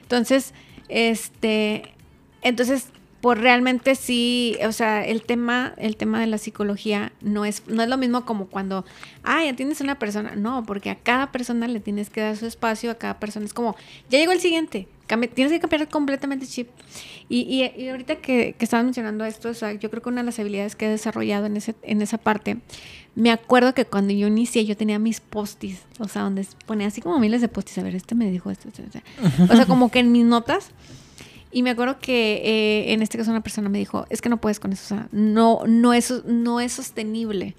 Entonces, 0.00 0.52
este, 0.88 1.94
entonces 2.42 2.88
por 3.22 3.38
realmente 3.38 3.94
sí, 3.94 4.58
o 4.66 4.72
sea, 4.72 5.06
el 5.06 5.22
tema, 5.22 5.74
el 5.76 5.96
tema 5.96 6.18
de 6.18 6.26
la 6.26 6.38
psicología 6.38 7.12
no 7.20 7.44
es, 7.44 7.62
no 7.68 7.84
es 7.84 7.88
lo 7.88 7.96
mismo 7.96 8.24
como 8.24 8.46
cuando, 8.48 8.84
ay, 9.22 9.46
atiendes 9.46 9.80
a 9.80 9.84
una 9.84 9.96
persona. 9.96 10.34
No, 10.34 10.64
porque 10.64 10.90
a 10.90 10.96
cada 10.96 11.30
persona 11.30 11.68
le 11.68 11.78
tienes 11.78 12.10
que 12.10 12.20
dar 12.20 12.36
su 12.36 12.46
espacio, 12.46 12.90
a 12.90 12.96
cada 12.96 13.20
persona 13.20 13.46
es 13.46 13.54
como, 13.54 13.76
ya 14.10 14.18
llegó 14.18 14.32
el 14.32 14.40
siguiente, 14.40 14.88
tienes 15.34 15.52
que 15.52 15.60
cambiar 15.60 15.88
completamente 15.88 16.48
chip. 16.48 16.68
Y, 17.28 17.42
y, 17.42 17.80
y 17.80 17.88
ahorita 17.90 18.16
que, 18.16 18.56
que 18.58 18.64
estabas 18.64 18.84
mencionando 18.84 19.24
esto, 19.24 19.50
o 19.50 19.54
sea, 19.54 19.72
yo 19.72 19.88
creo 19.88 20.02
que 20.02 20.08
una 20.08 20.22
de 20.22 20.26
las 20.26 20.40
habilidades 20.40 20.74
que 20.74 20.86
he 20.86 20.90
desarrollado 20.90 21.46
en, 21.46 21.56
ese, 21.56 21.76
en 21.82 22.02
esa 22.02 22.18
parte, 22.18 22.58
me 23.14 23.30
acuerdo 23.30 23.72
que 23.72 23.84
cuando 23.84 24.12
yo 24.12 24.26
inicié 24.26 24.64
yo 24.64 24.76
tenía 24.76 24.98
mis 24.98 25.20
postis, 25.20 25.82
o 26.00 26.08
sea, 26.08 26.22
donde 26.22 26.44
ponía 26.66 26.88
así 26.88 27.00
como 27.00 27.20
miles 27.20 27.40
de 27.40 27.46
postis, 27.46 27.78
a 27.78 27.84
ver, 27.84 27.94
este 27.94 28.16
me 28.16 28.28
dijo 28.32 28.50
esto, 28.50 28.66
esto, 28.66 28.82
esto. 28.82 29.00
o 29.48 29.54
sea, 29.54 29.66
como 29.66 29.92
que 29.92 30.00
en 30.00 30.10
mis 30.10 30.24
notas. 30.24 30.72
Y 31.52 31.62
me 31.62 31.70
acuerdo 31.70 31.98
que 31.98 32.40
eh, 32.44 32.92
en 32.92 33.02
este 33.02 33.18
caso 33.18 33.30
una 33.30 33.42
persona 33.42 33.68
me 33.68 33.78
dijo, 33.78 34.06
es 34.08 34.22
que 34.22 34.28
no 34.28 34.38
puedes 34.40 34.58
con 34.58 34.72
eso, 34.72 34.82
o 34.84 34.98
sea, 34.98 35.08
no, 35.12 35.60
no, 35.66 35.92
es, 35.92 36.24
no 36.24 36.60
es 36.60 36.72
sostenible. 36.72 37.54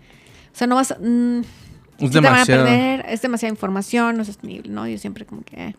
O 0.53 0.57
sea, 0.57 0.68
no 0.68 0.76
vas 0.76 0.91
a... 0.91 0.98
mm, 0.99 1.41
Es 1.41 2.11
te 2.11 2.20
van 2.22 2.40
a 2.40 2.45
perder, 2.65 3.06
es 3.07 3.22
demasiada 3.22 3.52
información, 3.52 4.15
no 4.15 4.22
es 4.24 4.28
sostenible, 4.28 4.72
¿no? 4.72 4.88
Yo 4.88 4.98
siempre 4.98 5.26
como 5.26 5.44
que... 5.44 5.56
eh. 5.68 5.76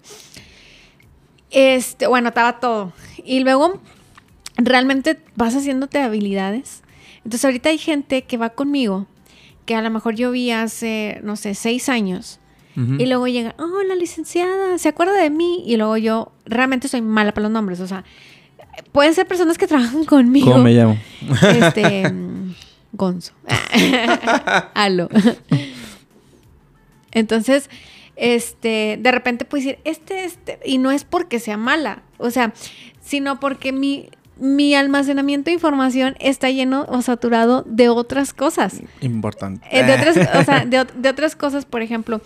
Este, 1.50 2.06
bueno, 2.06 2.28
estaba 2.28 2.58
todo. 2.60 2.92
Y 3.24 3.40
luego 3.40 3.80
realmente 4.56 5.20
vas 5.36 5.54
haciéndote 5.54 6.00
habilidades. 6.00 6.82
Entonces 7.18 7.44
ahorita 7.44 7.68
hay 7.70 7.78
gente 7.78 8.22
que 8.22 8.36
va 8.36 8.50
conmigo, 8.50 9.06
que 9.64 9.74
a 9.74 9.82
lo 9.82 9.90
mejor 9.90 10.14
yo 10.14 10.30
vi 10.30 10.50
hace, 10.50 11.20
no 11.22 11.36
sé, 11.36 11.54
seis 11.54 11.88
años. 11.88 12.38
Y 12.76 13.06
luego 13.06 13.28
llega, 13.28 13.54
oh, 13.58 13.82
la 13.86 13.94
licenciada, 13.94 14.78
se 14.78 14.88
acuerda 14.88 15.14
de 15.14 15.30
mí. 15.30 15.62
Y 15.64 15.76
luego 15.76 15.96
yo 15.96 16.32
realmente 16.44 16.88
soy 16.88 17.02
mala 17.02 17.32
para 17.32 17.44
los 17.44 17.52
nombres. 17.52 17.80
O 17.80 17.86
sea, 17.86 18.04
pueden 18.92 19.14
ser 19.14 19.26
personas 19.26 19.58
que 19.58 19.66
trabajan 19.66 20.04
conmigo. 20.06 20.52
¿Cómo 20.52 20.64
me 20.64 20.72
llamo? 20.72 20.98
Este. 21.42 22.08
mm, 22.12 22.54
Gonzo. 22.92 23.32
Aló. 24.74 25.08
Entonces, 27.12 27.70
este, 28.16 28.98
de 29.00 29.10
repente 29.10 29.44
puedes 29.44 29.66
decir, 29.66 29.80
este, 29.84 30.24
este, 30.24 30.58
y 30.64 30.78
no 30.78 30.90
es 30.90 31.04
porque 31.04 31.40
sea 31.40 31.56
mala, 31.56 32.02
o 32.18 32.30
sea, 32.30 32.52
sino 33.00 33.40
porque 33.40 33.72
mi, 33.72 34.10
mi 34.36 34.74
almacenamiento 34.74 35.46
de 35.46 35.54
información 35.54 36.16
está 36.20 36.50
lleno 36.50 36.86
o 36.88 37.02
saturado 37.02 37.62
de 37.66 37.88
otras 37.88 38.32
cosas. 38.32 38.80
Importante. 39.00 39.66
Eh, 39.70 39.84
de, 39.84 39.94
otras, 39.94 40.16
o 40.34 40.44
sea, 40.44 40.64
de, 40.64 40.86
de 40.94 41.08
otras 41.08 41.36
cosas, 41.36 41.64
por 41.66 41.82
ejemplo, 41.82 42.20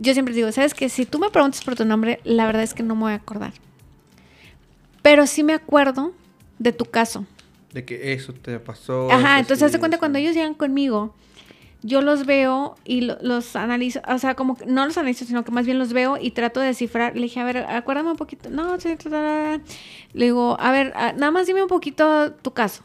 yo 0.00 0.12
siempre 0.14 0.34
digo, 0.34 0.50
¿sabes 0.50 0.74
qué? 0.74 0.88
Si 0.88 1.06
tú 1.06 1.18
me 1.18 1.30
preguntas 1.30 1.62
por 1.62 1.76
tu 1.76 1.84
nombre, 1.84 2.20
la 2.24 2.46
verdad 2.46 2.62
es 2.62 2.74
que 2.74 2.82
no 2.82 2.94
me 2.96 3.02
voy 3.02 3.12
a 3.12 3.16
acordar. 3.16 3.52
Pero 5.02 5.26
sí 5.26 5.42
me 5.42 5.54
acuerdo 5.54 6.12
de 6.58 6.72
tu 6.72 6.84
caso. 6.84 7.24
De 7.72 7.84
que 7.84 8.12
eso 8.12 8.32
te 8.32 8.58
pasó. 8.58 9.10
Ajá, 9.10 9.38
entonces 9.38 9.58
sí, 9.60 9.64
haz 9.66 9.72
de 9.72 9.78
cuenta 9.78 9.98
cuando 9.98 10.18
ellos 10.18 10.34
llegan 10.34 10.54
conmigo, 10.54 11.14
yo 11.82 12.02
los 12.02 12.26
veo 12.26 12.74
y 12.84 13.02
lo- 13.02 13.16
los 13.22 13.56
analizo, 13.56 14.00
o 14.06 14.18
sea, 14.18 14.34
como 14.34 14.56
que 14.56 14.66
no 14.66 14.84
los 14.84 14.98
analizo, 14.98 15.24
sino 15.24 15.44
que 15.44 15.52
más 15.52 15.64
bien 15.64 15.78
los 15.78 15.92
veo 15.92 16.18
y 16.20 16.32
trato 16.32 16.60
de 16.60 16.66
descifrar. 16.66 17.14
Le 17.14 17.22
dije, 17.22 17.40
a 17.40 17.44
ver, 17.44 17.58
acuérdame 17.58 18.10
un 18.10 18.16
poquito. 18.16 18.50
No, 18.50 18.78
sí, 18.80 18.96
le 20.12 20.24
digo, 20.24 20.56
a 20.60 20.72
ver, 20.72 20.92
nada 21.16 21.30
más 21.30 21.46
dime 21.46 21.62
un 21.62 21.68
poquito 21.68 22.32
tu 22.32 22.52
caso. 22.52 22.82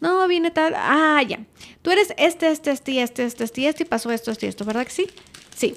No, 0.00 0.26
viene 0.28 0.50
tal. 0.50 0.74
Ah, 0.76 1.22
ya. 1.26 1.38
Tú 1.80 1.90
eres 1.90 2.12
este, 2.18 2.50
este, 2.50 2.72
este 2.72 3.00
este, 3.02 3.24
este, 3.24 3.44
este 3.44 3.60
y 3.62 3.66
este 3.66 3.82
y 3.84 3.86
pasó 3.86 4.10
esto, 4.10 4.30
esto 4.30 4.44
y 4.44 4.48
esto, 4.50 4.64
¿verdad 4.66 4.84
que 4.84 4.90
sí? 4.92 5.06
Sí. 5.54 5.74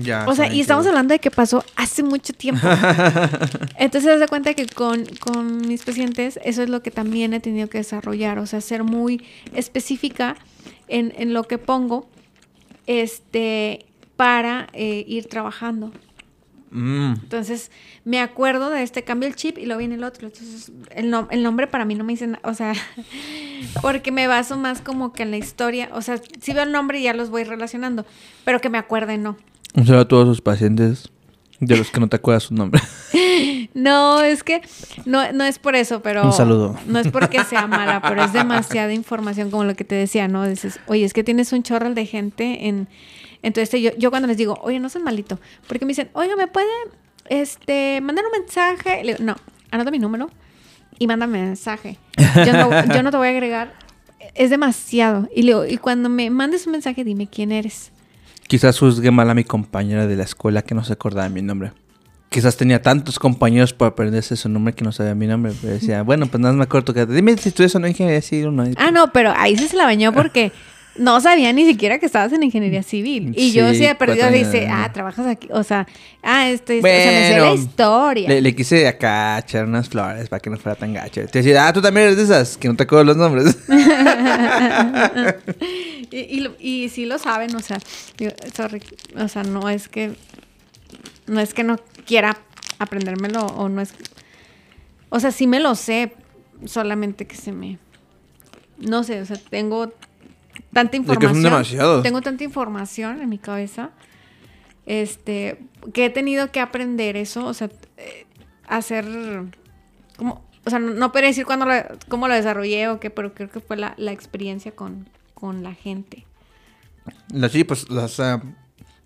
Ya, 0.00 0.26
O 0.28 0.34
sea, 0.34 0.52
y 0.52 0.60
estamos 0.60 0.84
que- 0.84 0.90
hablando 0.90 1.12
de 1.12 1.18
que 1.18 1.30
pasó 1.30 1.64
hace 1.76 2.02
mucho 2.02 2.32
tiempo. 2.32 2.66
Entonces, 3.78 4.20
de 4.20 4.28
cuenta 4.28 4.54
que 4.54 4.66
con, 4.66 5.04
con 5.18 5.66
mis 5.66 5.82
pacientes, 5.82 6.38
eso 6.44 6.62
es 6.62 6.68
lo 6.68 6.82
que 6.82 6.90
también 6.90 7.32
he 7.34 7.40
tenido 7.40 7.68
que 7.68 7.78
desarrollar. 7.78 8.38
O 8.38 8.46
sea, 8.46 8.60
ser 8.60 8.84
muy 8.84 9.24
específica 9.54 10.36
en, 10.88 11.12
en 11.16 11.32
lo 11.34 11.44
que 11.44 11.58
pongo 11.58 12.08
este, 12.86 13.86
para 14.16 14.68
eh, 14.72 15.04
ir 15.06 15.26
trabajando. 15.28 15.92
Mm. 16.70 17.14
Entonces, 17.22 17.70
me 18.04 18.20
acuerdo 18.20 18.68
de 18.70 18.82
este, 18.82 19.02
cambio 19.02 19.28
el 19.28 19.34
chip 19.36 19.58
y 19.58 19.66
luego 19.66 19.78
viene 19.78 19.94
el 19.94 20.04
otro. 20.04 20.26
Entonces, 20.28 20.70
el, 20.94 21.10
nom- 21.10 21.28
el 21.30 21.42
nombre 21.42 21.66
para 21.66 21.84
mí 21.84 21.94
no 21.94 22.04
me 22.04 22.12
dice 22.12 22.26
nada. 22.26 22.40
O 22.44 22.54
sea, 22.54 22.74
porque 23.82 24.12
me 24.12 24.26
baso 24.26 24.56
más 24.58 24.80
como 24.80 25.12
que 25.12 25.22
en 25.22 25.30
la 25.30 25.38
historia. 25.38 25.88
O 25.92 26.02
sea, 26.02 26.20
si 26.40 26.52
veo 26.52 26.62
el 26.64 26.72
nombre 26.72 27.00
y 27.00 27.04
ya 27.04 27.14
los 27.14 27.30
voy 27.30 27.44
relacionando. 27.44 28.04
Pero 28.44 28.60
que 28.60 28.68
me 28.70 28.78
acuerde, 28.78 29.18
no. 29.18 29.36
Un 29.74 29.86
saludo 29.86 30.02
a 30.02 30.08
todos 30.08 30.28
sus 30.28 30.40
pacientes. 30.40 31.10
De 31.60 31.76
los 31.76 31.90
que 31.90 31.98
no 31.98 32.08
te 32.08 32.16
acuerdas 32.16 32.44
su 32.44 32.54
nombre. 32.54 32.80
No, 33.74 34.20
es 34.20 34.42
que 34.42 34.62
no, 35.04 35.30
no 35.32 35.44
es 35.44 35.60
por 35.60 35.76
eso, 35.76 36.02
pero... 36.02 36.24
Un 36.24 36.32
saludo. 36.32 36.76
No 36.86 36.98
es 36.98 37.08
porque 37.08 37.44
sea 37.44 37.68
mala, 37.68 38.00
pero 38.02 38.24
es 38.24 38.32
demasiada 38.32 38.92
información 38.92 39.50
como 39.50 39.62
lo 39.62 39.74
que 39.76 39.84
te 39.84 39.94
decía, 39.94 40.26
¿no? 40.26 40.48
Dices, 40.48 40.80
oye, 40.86 41.04
es 41.04 41.12
que 41.12 41.22
tienes 41.22 41.52
un 41.52 41.62
chorral 41.62 41.94
de 41.94 42.04
gente 42.06 42.66
en... 42.66 42.88
Entonces 43.42 43.80
yo, 43.80 43.90
yo 43.96 44.10
cuando 44.10 44.26
les 44.26 44.36
digo, 44.36 44.58
oye, 44.62 44.80
no 44.80 44.88
seas 44.88 45.04
malito, 45.04 45.38
porque 45.68 45.84
me 45.84 45.90
dicen, 45.90 46.10
oiga, 46.12 46.34
¿me 46.34 46.48
puede 46.48 46.66
este, 47.28 48.00
mandar 48.00 48.24
un 48.24 48.40
mensaje? 48.40 49.04
Le 49.04 49.12
digo, 49.12 49.24
no, 49.24 49.36
anota 49.70 49.92
mi 49.92 50.00
número 50.00 50.28
y 50.98 51.06
mándame 51.06 51.40
mensaje. 51.40 51.98
Yo 52.16 52.52
no, 52.52 52.94
yo 52.94 53.02
no 53.02 53.10
te 53.12 53.16
voy 53.16 53.28
a 53.28 53.30
agregar. 53.30 53.74
Es 54.34 54.50
demasiado. 54.50 55.28
Y, 55.34 55.42
le 55.42 55.52
digo, 55.52 55.66
y 55.66 55.76
cuando 55.76 56.08
me 56.08 56.30
mandes 56.30 56.66
un 56.66 56.72
mensaje, 56.72 57.04
dime 57.04 57.28
quién 57.28 57.52
eres. 57.52 57.92
Quizás 58.48 58.78
juzgué 58.78 59.10
mal 59.10 59.28
a 59.28 59.34
mi 59.34 59.44
compañera 59.44 60.06
de 60.06 60.16
la 60.16 60.24
escuela 60.24 60.62
que 60.62 60.74
no 60.74 60.82
se 60.82 60.94
acordaba 60.94 61.28
de 61.28 61.34
mi 61.34 61.42
nombre. 61.42 61.72
Quizás 62.30 62.56
tenía 62.56 62.80
tantos 62.80 63.18
compañeros 63.18 63.74
para 63.74 63.90
aprenderse 63.90 64.36
su 64.36 64.48
nombre 64.48 64.72
que 64.74 64.84
no 64.84 64.90
sabía 64.92 65.14
mi 65.14 65.26
nombre. 65.26 65.52
Pero 65.60 65.74
decía, 65.74 66.02
bueno, 66.04 66.26
pues 66.26 66.40
nada 66.40 66.52
más 66.54 66.58
me 66.58 66.64
acuerdo 66.64 66.94
que... 66.94 67.04
Dime 67.04 67.36
si 67.36 67.50
estudias 67.50 67.74
o 67.74 67.78
no 67.78 67.86
ingeniería 67.86 68.22
civil 68.22 68.46
o 68.46 68.50
no. 68.52 68.64
Ah, 68.78 68.90
no, 68.90 69.12
pero 69.12 69.34
ahí 69.36 69.54
sí 69.56 69.68
se 69.68 69.76
la 69.76 69.84
bañó 69.84 70.14
porque 70.14 70.50
no 70.96 71.20
sabía 71.20 71.52
ni 71.52 71.66
siquiera 71.66 71.98
que 71.98 72.06
estabas 72.06 72.32
en 72.32 72.42
ingeniería 72.42 72.82
civil. 72.82 73.34
Y 73.36 73.52
yo 73.52 73.72
Sí, 73.74 73.84
he 73.84 73.94
perdido, 73.94 74.30
dice, 74.30 74.66
ah, 74.70 74.90
trabajas 74.94 75.26
aquí. 75.26 75.48
O 75.50 75.62
sea, 75.62 75.86
ah, 76.22 76.48
estoy, 76.48 76.78
o 76.78 76.82
sea, 76.82 76.90
me 76.90 77.28
sé 77.28 77.38
la 77.40 77.52
historia. 77.54 78.28
Le, 78.30 78.40
le 78.40 78.54
quise 78.54 78.88
acá 78.88 79.38
echar 79.38 79.66
unas 79.66 79.90
flores 79.90 80.30
para 80.30 80.40
que 80.40 80.48
no 80.48 80.56
fuera 80.56 80.74
tan 80.74 80.94
gacho. 80.94 81.26
Te 81.26 81.42
decía, 81.42 81.66
ah, 81.68 81.72
tú 81.74 81.82
también 81.82 82.06
eres 82.06 82.16
de 82.16 82.22
esas, 82.24 82.56
que 82.56 82.66
no 82.68 82.76
te 82.76 82.84
acuerdo 82.84 83.04
los 83.04 83.16
nombres. 83.18 83.58
y, 86.10 86.48
y, 86.58 86.88
sí 86.88 87.06
lo 87.06 87.18
saben, 87.18 87.54
o 87.54 87.60
sea, 87.60 87.78
digo, 88.16 88.32
sorry, 88.54 88.82
o 89.16 89.28
sea, 89.28 89.42
no 89.42 89.68
es 89.68 89.88
que 89.88 90.14
no 91.26 91.40
es 91.40 91.54
que 91.54 91.64
no 91.64 91.78
quiera 92.06 92.38
aprendérmelo 92.78 93.46
o 93.46 93.68
no 93.68 93.80
es 93.80 93.94
o 95.10 95.20
sea, 95.20 95.30
sí 95.30 95.46
me 95.46 95.60
lo 95.60 95.74
sé, 95.74 96.12
solamente 96.64 97.26
que 97.26 97.36
se 97.36 97.52
me 97.52 97.78
no 98.78 99.02
sé, 99.02 99.20
o 99.20 99.26
sea, 99.26 99.36
tengo 99.50 99.92
tanta 100.72 100.92
que 100.92 100.96
son 100.98 101.04
información. 101.04 101.42
demasiados. 101.42 102.02
Tengo 102.02 102.20
tanta 102.20 102.44
información 102.44 103.20
en 103.20 103.28
mi 103.28 103.38
cabeza 103.38 103.90
este 104.86 105.58
que 105.92 106.06
he 106.06 106.10
tenido 106.10 106.50
que 106.50 106.60
aprender 106.60 107.16
eso, 107.16 107.44
o 107.44 107.54
sea, 107.54 107.70
eh, 107.96 108.26
hacer 108.66 109.04
como 110.16 110.48
o 110.68 110.70
sea, 110.70 110.78
no, 110.78 110.92
no 110.92 111.08
decir 111.08 111.46
cuándo 111.46 111.64
lo, 111.64 111.72
cómo 112.08 112.28
lo 112.28 112.34
desarrollé 112.34 112.88
o 112.88 113.00
qué, 113.00 113.08
pero 113.08 113.32
creo 113.32 113.50
que 113.50 113.58
fue 113.58 113.78
la, 113.78 113.94
la 113.96 114.12
experiencia 114.12 114.72
con, 114.72 115.08
con 115.38 115.62
la 115.62 115.72
gente. 115.74 116.26
Sí, 117.50 117.62
pues 117.62 117.88
las, 117.90 118.18
ah, 118.18 118.42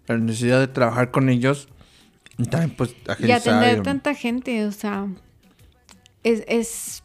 la 0.06 0.16
necesidad 0.18 0.60
de 0.60 0.66
trabajar 0.68 1.10
con 1.10 1.28
ellos. 1.28 1.68
Y 2.38 2.44
también, 2.44 2.74
pues, 2.74 2.96
Y 3.18 3.30
atender 3.30 3.78
y- 3.78 3.82
tanta 3.82 4.14
gente, 4.14 4.64
o 4.64 4.72
sea, 4.72 5.06
es, 6.22 6.42
es 6.48 7.02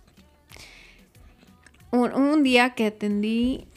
un, 1.91 2.13
un 2.13 2.41
día 2.43 2.69
que 2.73 2.87
atendí 2.87 3.67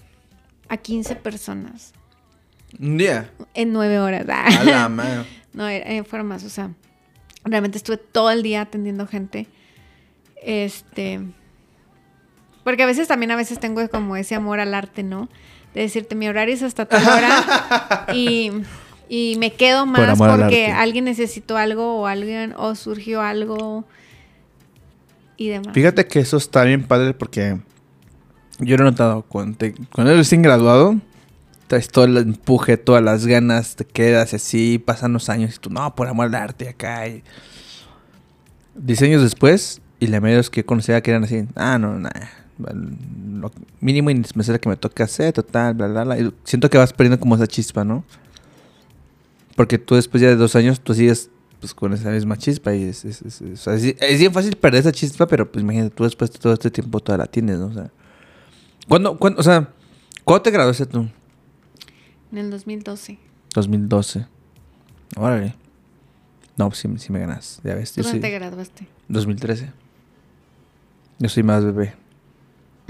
a 0.69 0.77
15 0.77 1.17
personas 1.17 1.93
Un 2.79 2.97
día. 2.97 3.31
en 3.55 3.73
9 3.73 3.99
horas. 3.99 4.25
A 4.29 4.63
la 4.65 4.89
madre. 4.89 5.25
no, 5.53 5.65
fueron 6.05 6.29
más, 6.29 6.45
o 6.45 6.49
sea, 6.49 6.71
realmente 7.45 7.77
estuve 7.79 7.97
todo 7.97 8.31
el 8.31 8.45
día 8.45 8.61
atendiendo 8.63 9.07
gente. 9.09 9.49
Este, 10.43 11.21
porque 12.71 12.85
a 12.85 12.87
veces 12.87 13.09
también 13.09 13.33
a 13.33 13.37
veces 13.37 13.59
tengo 13.59 13.89
como 13.89 14.15
ese 14.17 14.37
amor 14.37 14.61
al 14.61 14.75
arte, 14.75 15.03
¿no? 15.03 15.29
De 15.75 15.81
decirte, 15.81 16.15
mi 16.15 16.29
horario 16.29 16.55
es 16.55 16.63
hasta 16.63 16.87
tal 16.87 17.03
hora 17.05 18.07
y, 18.15 18.53
y 19.09 19.35
me 19.39 19.53
quedo 19.53 19.87
más 19.87 20.17
porque 20.19 20.67
alguien 20.69 21.05
necesitó 21.05 21.57
algo 21.57 22.01
o 22.01 22.07
alguien 22.07 22.55
o 22.57 22.77
surgió 22.77 23.23
algo 23.23 23.85
y 25.37 25.49
demás. 25.49 25.73
Fíjate 25.75 26.07
que 26.07 26.21
eso 26.21 26.37
está 26.37 26.63
bien 26.63 26.85
padre 26.85 27.13
porque 27.13 27.59
yo 28.61 28.77
lo 28.77 28.83
he 28.83 28.91
notado 28.91 29.23
cuando, 29.23 29.59
te- 29.59 29.75
cuando 29.93 30.13
eres 30.13 30.27
recién 30.27 30.43
graduado, 30.43 30.97
traes 31.67 31.89
todo 31.89 32.05
el 32.05 32.17
empuje, 32.19 32.77
todas 32.77 33.03
las 33.03 33.27
ganas, 33.27 33.75
te 33.75 33.85
quedas 33.85 34.33
así, 34.33 34.79
pasan 34.79 35.13
los 35.13 35.29
años 35.29 35.57
y 35.57 35.59
tú, 35.59 35.71
no, 35.71 35.93
por 35.97 36.07
amor 36.07 36.27
al 36.27 36.35
arte 36.37 36.69
acá. 36.69 37.09
Y... 37.09 37.25
Diez 38.75 39.03
años 39.03 39.23
después, 39.23 39.81
y 39.99 40.07
la 40.07 40.21
mayoría 40.21 40.37
de 40.37 40.39
los 40.39 40.51
que 40.51 40.65
conocía 40.65 41.01
que 41.01 41.11
eran 41.11 41.25
así, 41.25 41.47
ah, 41.57 41.79
no, 41.79 41.99
nada. 41.99 42.31
Lo 42.63 43.51
mínimo 43.81 44.11
indispensable 44.11 44.61
que 44.61 44.69
me 44.69 44.77
toca 44.77 45.05
hacer, 45.05 45.33
total, 45.33 45.75
bla, 45.75 45.89
bla, 45.89 46.05
bla. 46.05 46.19
Y 46.19 46.33
siento 46.45 46.69
que 46.71 46.79
vas 46.79 46.93
perdiendo 46.93 47.19
como 47.21 47.35
esa 47.37 47.47
chispa, 47.47 47.85
¿no? 47.85 48.05
Porque 49.57 49.79
tú 49.79 49.95
después 49.95 50.21
ya 50.23 50.29
de 50.29 50.37
dos 50.37 50.57
años, 50.57 50.81
tú 50.81 50.95
sigues 50.95 51.31
pues 51.61 51.75
con 51.75 51.93
esa 51.93 52.11
misma 52.11 52.39
chispa 52.39 52.75
y 52.75 52.85
es, 52.85 53.05
es, 53.05 53.21
es, 53.23 53.43
es- 53.43 53.67
es- 53.67 54.19
bien 54.19 54.33
fácil 54.33 54.57
perder 54.57 54.81
esa 54.81 54.93
chispa, 54.93 55.27
pero 55.27 55.51
pues 55.51 55.63
imagínate, 55.63 55.91
tú 55.95 56.05
después 56.05 56.31
de 56.33 56.39
todo 56.39 56.55
este 56.55 56.71
tiempo 56.71 57.01
todavía 57.01 57.25
la 57.27 57.31
tienes, 57.31 57.59
¿no? 57.59 57.67
O 57.67 57.73
sea, 57.73 57.91
¿cuándo, 58.89 59.19
cuándo, 59.19 59.41
o 59.41 59.43
sea, 59.43 59.69
¿cuándo 60.25 60.43
te 60.43 60.51
graduaste 60.51 60.87
tú? 60.87 61.07
En 62.33 62.39
el 62.39 62.51
2012. 62.51 63.19
2012. 63.55 64.27
Órale. 65.17 65.55
No, 66.57 66.69
pues 66.69 66.79
sí, 66.79 66.89
sí 66.97 67.13
me 67.13 67.19
ganas, 67.21 67.61
ya 67.65 67.75
ves. 67.75 67.93
¿Tú 67.93 68.01
Yo 68.01 68.05
dónde 68.05 68.21
soy 68.21 68.31
te 68.31 68.39
graduaste? 68.39 68.87
2013. 69.09 69.71
Yo 71.19 71.29
soy 71.29 71.43
más 71.43 71.63
bebé. 71.65 71.95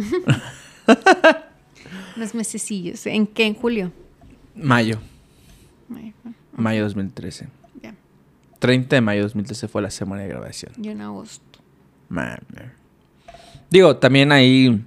Unos 2.16 2.34
mesecillos. 2.34 3.06
¿En 3.06 3.26
qué? 3.26 3.46
¿En 3.46 3.54
julio? 3.54 3.92
Mayo. 4.54 4.98
Ay, 5.94 6.14
bueno, 6.22 6.36
Mayo 6.56 6.82
2013. 6.84 7.48
Ya. 7.82 7.94
30 8.58 8.96
de 8.96 9.00
mayo 9.00 9.22
2013 9.22 9.68
fue 9.68 9.82
la 9.82 9.90
semana 9.90 10.22
de 10.22 10.28
grabación. 10.28 10.72
Yo 10.76 10.90
en 10.90 11.00
agosto. 11.00 11.60
Man. 12.08 12.40
Digo, 13.70 13.96
también 13.96 14.32
ahí 14.32 14.84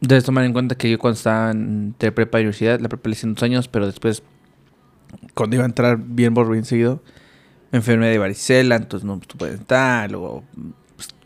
debes 0.00 0.24
tomar 0.24 0.44
en 0.44 0.52
cuenta 0.52 0.76
que 0.76 0.90
yo 0.90 0.98
cuando 0.98 1.16
estaba 1.16 1.50
entre 1.50 2.12
prepa 2.12 2.38
y 2.38 2.42
universidad, 2.42 2.80
la 2.80 2.88
prepa 2.88 3.08
le 3.08 3.14
hice 3.14 3.26
dos 3.26 3.42
años, 3.42 3.68
pero 3.68 3.86
después, 3.86 4.22
cuando 5.34 5.56
iba 5.56 5.64
a 5.64 5.66
entrar 5.66 5.98
bien 5.98 6.34
por 6.34 6.50
bien 6.50 6.64
seguido, 6.64 7.02
me 7.72 7.78
enfermé 7.78 8.08
de 8.08 8.18
varicela, 8.18 8.76
entonces 8.76 9.04
no 9.04 9.18
pude 9.18 9.52
entrar, 9.52 10.10
luego... 10.10 10.44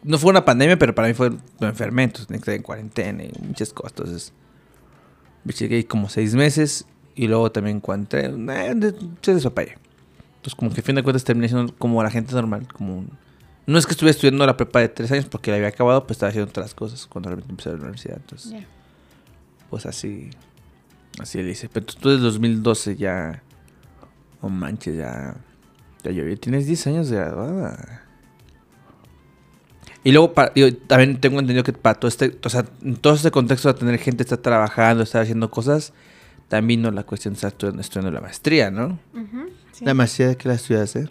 no 0.03 0.19
fue 0.19 0.31
una 0.31 0.45
pandemia, 0.45 0.79
pero 0.79 0.95
para 0.95 1.09
mí 1.09 1.15
fue... 1.15 1.31
Me 1.61 1.69
enfermé, 1.69 2.05
entonces 2.05 2.27
tenía 2.27 2.39
que 2.39 2.43
estar 2.43 2.55
en 2.55 2.63
cuarentena 2.63 3.25
y 3.25 3.33
muchas 3.43 3.73
cosas, 3.73 3.93
entonces... 3.93 4.33
Me 5.45 5.55
ahí 5.75 5.85
como 5.85 6.09
seis 6.11 6.35
meses 6.35 6.85
y 7.15 7.27
luego 7.29 7.51
también 7.51 7.77
encontré... 7.79 8.27
Eh, 8.27 8.93
se 9.23 9.35
desapayé. 9.35 9.79
Entonces 10.37 10.55
como 10.55 10.73
que 10.73 10.81
a 10.81 10.85
fin 10.85 10.95
de 10.95 11.03
cuentas 11.03 11.25
terminé 11.25 11.49
siendo 11.49 11.75
como 11.77 12.03
la 12.03 12.11
gente 12.11 12.35
normal, 12.35 12.67
como... 12.73 12.99
un- 12.99 13.19
no 13.67 13.79
es 13.79 13.87
que 13.87 13.93
estuviera 13.93 14.11
estudiando 14.13 14.45
la 14.47 14.57
prepa 14.57 14.81
de 14.81 14.89
tres 14.89 15.13
años 15.13 15.27
porque 15.27 15.51
la 15.51 15.59
había 15.59 15.69
acabado, 15.69 16.03
pues 16.05 16.17
estaba 16.17 16.31
haciendo 16.31 16.49
otras 16.51 16.75
cosas 16.75 17.07
cuando 17.07 17.29
realmente 17.29 17.53
empecé 17.53 17.69
la 17.71 17.77
universidad. 17.77 18.17
Entonces, 18.17 18.51
Ya. 18.53 18.67
pues 19.69 19.87
así, 19.87 20.31
así 21.21 21.41
le 21.43 21.51
hice. 21.51 21.69
Pero 21.69 21.87
tú 21.87 22.09
desde 22.09 22.23
2012 22.25 22.97
ya, 22.97 23.43
oh 24.41 24.49
manches, 24.49 24.97
ya, 24.97 25.37
ya 26.03 26.11
llovió. 26.11 26.37
Tienes 26.39 26.67
10 26.67 26.87
años 26.89 27.11
de 27.11 27.17
graduada. 27.19 27.90
Y 30.03 30.13
luego, 30.13 30.33
para- 30.33 30.51
digo, 30.55 30.69
también 30.87 31.21
tengo 31.21 31.39
entendido 31.41 31.63
que 31.65 31.73
para 31.73 31.95
todo 31.99 32.09
este, 32.09 32.39
o 32.45 32.49
sea, 32.49 32.65
en 32.83 32.97
todo 32.97 33.15
este 33.15 33.31
contexto 33.31 33.73
de 33.73 33.79
tener 33.79 33.99
gente, 33.99 34.23
estar 34.23 34.39
trabajando, 34.39 35.03
estar 35.03 35.23
haciendo 35.23 35.51
cosas, 35.51 35.93
también 36.49 36.81
vino 36.81 36.91
la 36.91 37.03
cuestión 37.05 37.35
de 37.35 37.37
estar 37.37 37.49
estudiando, 37.53 37.81
estudiando 37.83 38.11
la 38.11 38.21
maestría, 38.21 38.71
¿no? 38.71 38.99
Sí. 39.73 39.85
La 39.85 39.93
maestría 39.95 40.29
de 40.29 40.37
qué 40.37 40.49
la 40.49 40.55
estudiaste? 40.55 41.09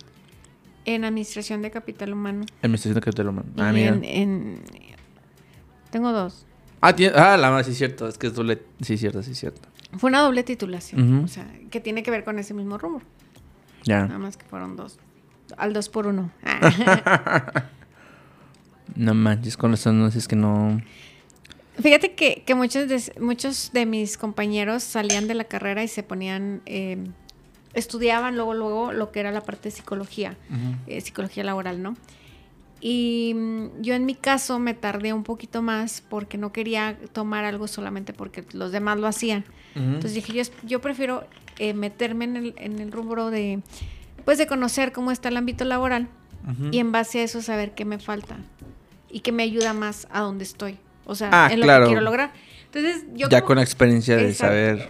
En 0.85 1.05
administración 1.05 1.61
de 1.61 1.69
capital 1.71 2.13
humano. 2.13 2.45
Administración 2.63 2.95
de 2.95 3.01
capital 3.01 3.27
humano. 3.29 3.47
Ah, 3.57 3.69
Y 3.69 3.73
mira. 3.73 3.89
en, 3.89 4.03
en- 4.03 4.61
Tengo 5.91 6.11
dos. 6.11 6.45
Ah, 6.81 6.95
tiene- 6.95 7.15
ah, 7.15 7.37
la 7.37 7.51
más, 7.51 7.65
sí, 7.67 7.73
es 7.73 7.77
cierto. 7.77 8.07
Es 8.07 8.17
que 8.17 8.27
es 8.27 8.33
doble. 8.33 8.61
Sí, 8.81 8.93
es 8.95 8.99
cierto, 8.99 9.21
sí, 9.21 9.31
es 9.31 9.39
cierto. 9.39 9.67
Fue 9.97 10.09
una 10.09 10.21
doble 10.21 10.43
titulación. 10.43 11.23
O 11.23 11.27
sea, 11.27 11.47
que 11.69 11.79
tiene 11.79 12.01
que 12.03 12.09
ver 12.11 12.23
con 12.23 12.39
ese 12.39 12.53
mismo 12.53 12.77
rumbo. 12.77 13.01
Ya. 13.83 14.05
Nada 14.07 14.17
más 14.19 14.35
que 14.37 14.45
fueron 14.45 14.75
dos. 14.75 14.97
Al 15.57 15.73
dos 15.73 15.89
por 15.89 16.07
uno. 16.07 16.31
No 18.95 19.13
manches, 19.13 19.57
con 19.57 19.71
los 19.71 19.85
anuncios 19.87 20.27
que 20.27 20.35
no. 20.35 20.81
Fíjate 21.81 22.13
que, 22.13 22.43
que 22.45 22.55
muchos, 22.55 22.87
de, 22.89 23.01
muchos 23.21 23.71
de 23.71 23.85
mis 23.85 24.17
compañeros 24.17 24.83
salían 24.83 25.27
de 25.27 25.33
la 25.33 25.45
carrera 25.45 25.83
y 25.83 25.87
se 25.87 26.03
ponían, 26.03 26.61
eh, 26.65 26.97
estudiaban 27.73 28.35
luego, 28.35 28.53
luego 28.53 28.91
lo 28.91 29.11
que 29.11 29.21
era 29.21 29.31
la 29.31 29.41
parte 29.41 29.69
de 29.69 29.75
psicología, 29.75 30.35
eh, 30.87 30.99
psicología 30.99 31.43
laboral, 31.43 31.81
¿no? 31.81 31.95
Y 32.81 33.33
mm, 33.35 33.81
yo 33.81 33.93
en 33.93 34.05
mi 34.05 34.15
caso 34.15 34.59
me 34.59 34.73
tardé 34.73 35.13
un 35.13 35.23
poquito 35.23 35.61
más 35.61 36.01
porque 36.01 36.37
no 36.37 36.51
quería 36.51 36.97
tomar 37.13 37.45
algo 37.45 37.67
solamente 37.67 38.13
porque 38.13 38.43
los 38.51 38.71
demás 38.71 38.99
lo 38.99 39.07
hacían. 39.07 39.45
Entonces 39.75 40.15
dije, 40.15 40.33
yo, 40.33 40.43
yo 40.63 40.81
prefiero 40.81 41.25
eh, 41.57 41.73
meterme 41.73 42.25
en 42.25 42.35
el, 42.35 42.53
en 42.57 42.79
el 42.79 42.91
rubro 42.91 43.29
de, 43.29 43.61
pues 44.25 44.37
de 44.37 44.47
conocer 44.47 44.91
cómo 44.91 45.11
está 45.11 45.29
el 45.29 45.37
ámbito 45.37 45.63
laboral 45.63 46.09
y 46.71 46.79
en 46.79 46.91
base 46.91 47.19
a 47.19 47.23
eso 47.23 47.41
saber 47.41 47.73
qué 47.75 47.85
me 47.85 47.99
falta 47.99 48.37
y 49.11 49.21
qué 49.21 49.31
me 49.31 49.43
ayuda 49.43 49.73
más 49.73 50.07
a 50.11 50.21
donde 50.21 50.43
estoy. 50.43 50.77
O 51.05 51.15
sea, 51.15 51.29
Ah, 51.31 51.49
en 51.51 51.59
lo 51.59 51.65
claro. 51.65 51.85
que 51.85 51.89
quiero 51.89 52.01
lograr. 52.03 52.31
Entonces, 52.65 53.05
yo 53.15 53.27
ya 53.29 53.39
como- 53.41 53.47
con 53.47 53.55
la 53.57 53.63
experiencia 53.63 54.15
de 54.15 54.29
Exacto. 54.29 54.45
saber. 54.53 54.89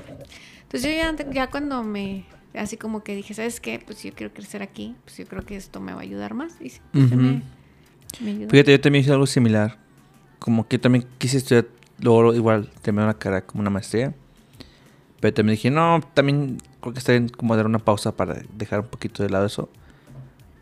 Entonces 0.64 0.84
yo 0.84 0.90
ya, 0.98 1.32
ya 1.32 1.50
cuando 1.50 1.82
me, 1.84 2.26
así 2.54 2.78
como 2.78 3.04
que 3.04 3.16
dije, 3.16 3.34
¿sabes 3.34 3.60
qué? 3.62 3.82
Pues 3.84 4.04
yo 4.04 4.14
quiero 4.14 4.34
crecer 4.34 4.62
aquí, 4.62 4.96
pues 5.06 5.18
yo 5.18 5.26
creo 5.26 5.44
que 5.46 5.56
esto 5.56 5.80
me 5.80 5.94
va 5.94 6.00
a 6.00 6.04
ayudar 6.04 6.34
más. 6.34 6.54
Y 6.60 6.70
sí, 6.70 6.82
pues, 6.92 7.10
me, 7.12 7.42
me 8.22 8.32
ayudó. 8.32 8.50
Fíjate, 8.50 8.72
yo 8.72 8.82
también 8.82 9.04
hice 9.04 9.12
algo 9.14 9.26
similar. 9.26 9.78
Como 10.40 10.68
que 10.68 10.78
también 10.78 11.06
quise 11.18 11.38
estudiar, 11.38 11.68
luego 12.00 12.34
igual 12.34 12.70
terminé 12.82 13.04
una 13.06 13.14
carrera 13.18 13.46
como 13.46 13.62
una 13.62 13.70
maestría. 13.70 14.14
Pero 15.22 15.34
también 15.34 15.56
dije, 15.56 15.70
no, 15.72 16.02
también 16.14 16.58
creo 16.82 16.94
que 16.94 17.00
está 17.00 17.12
bien 17.14 17.30
como 17.30 17.56
dar 17.56 17.66
una 17.66 17.80
pausa 17.80 18.16
para 18.16 18.42
dejar 18.54 18.82
un 18.82 18.88
poquito 18.88 19.24
de 19.24 19.30
lado 19.30 19.46
eso. 19.46 19.70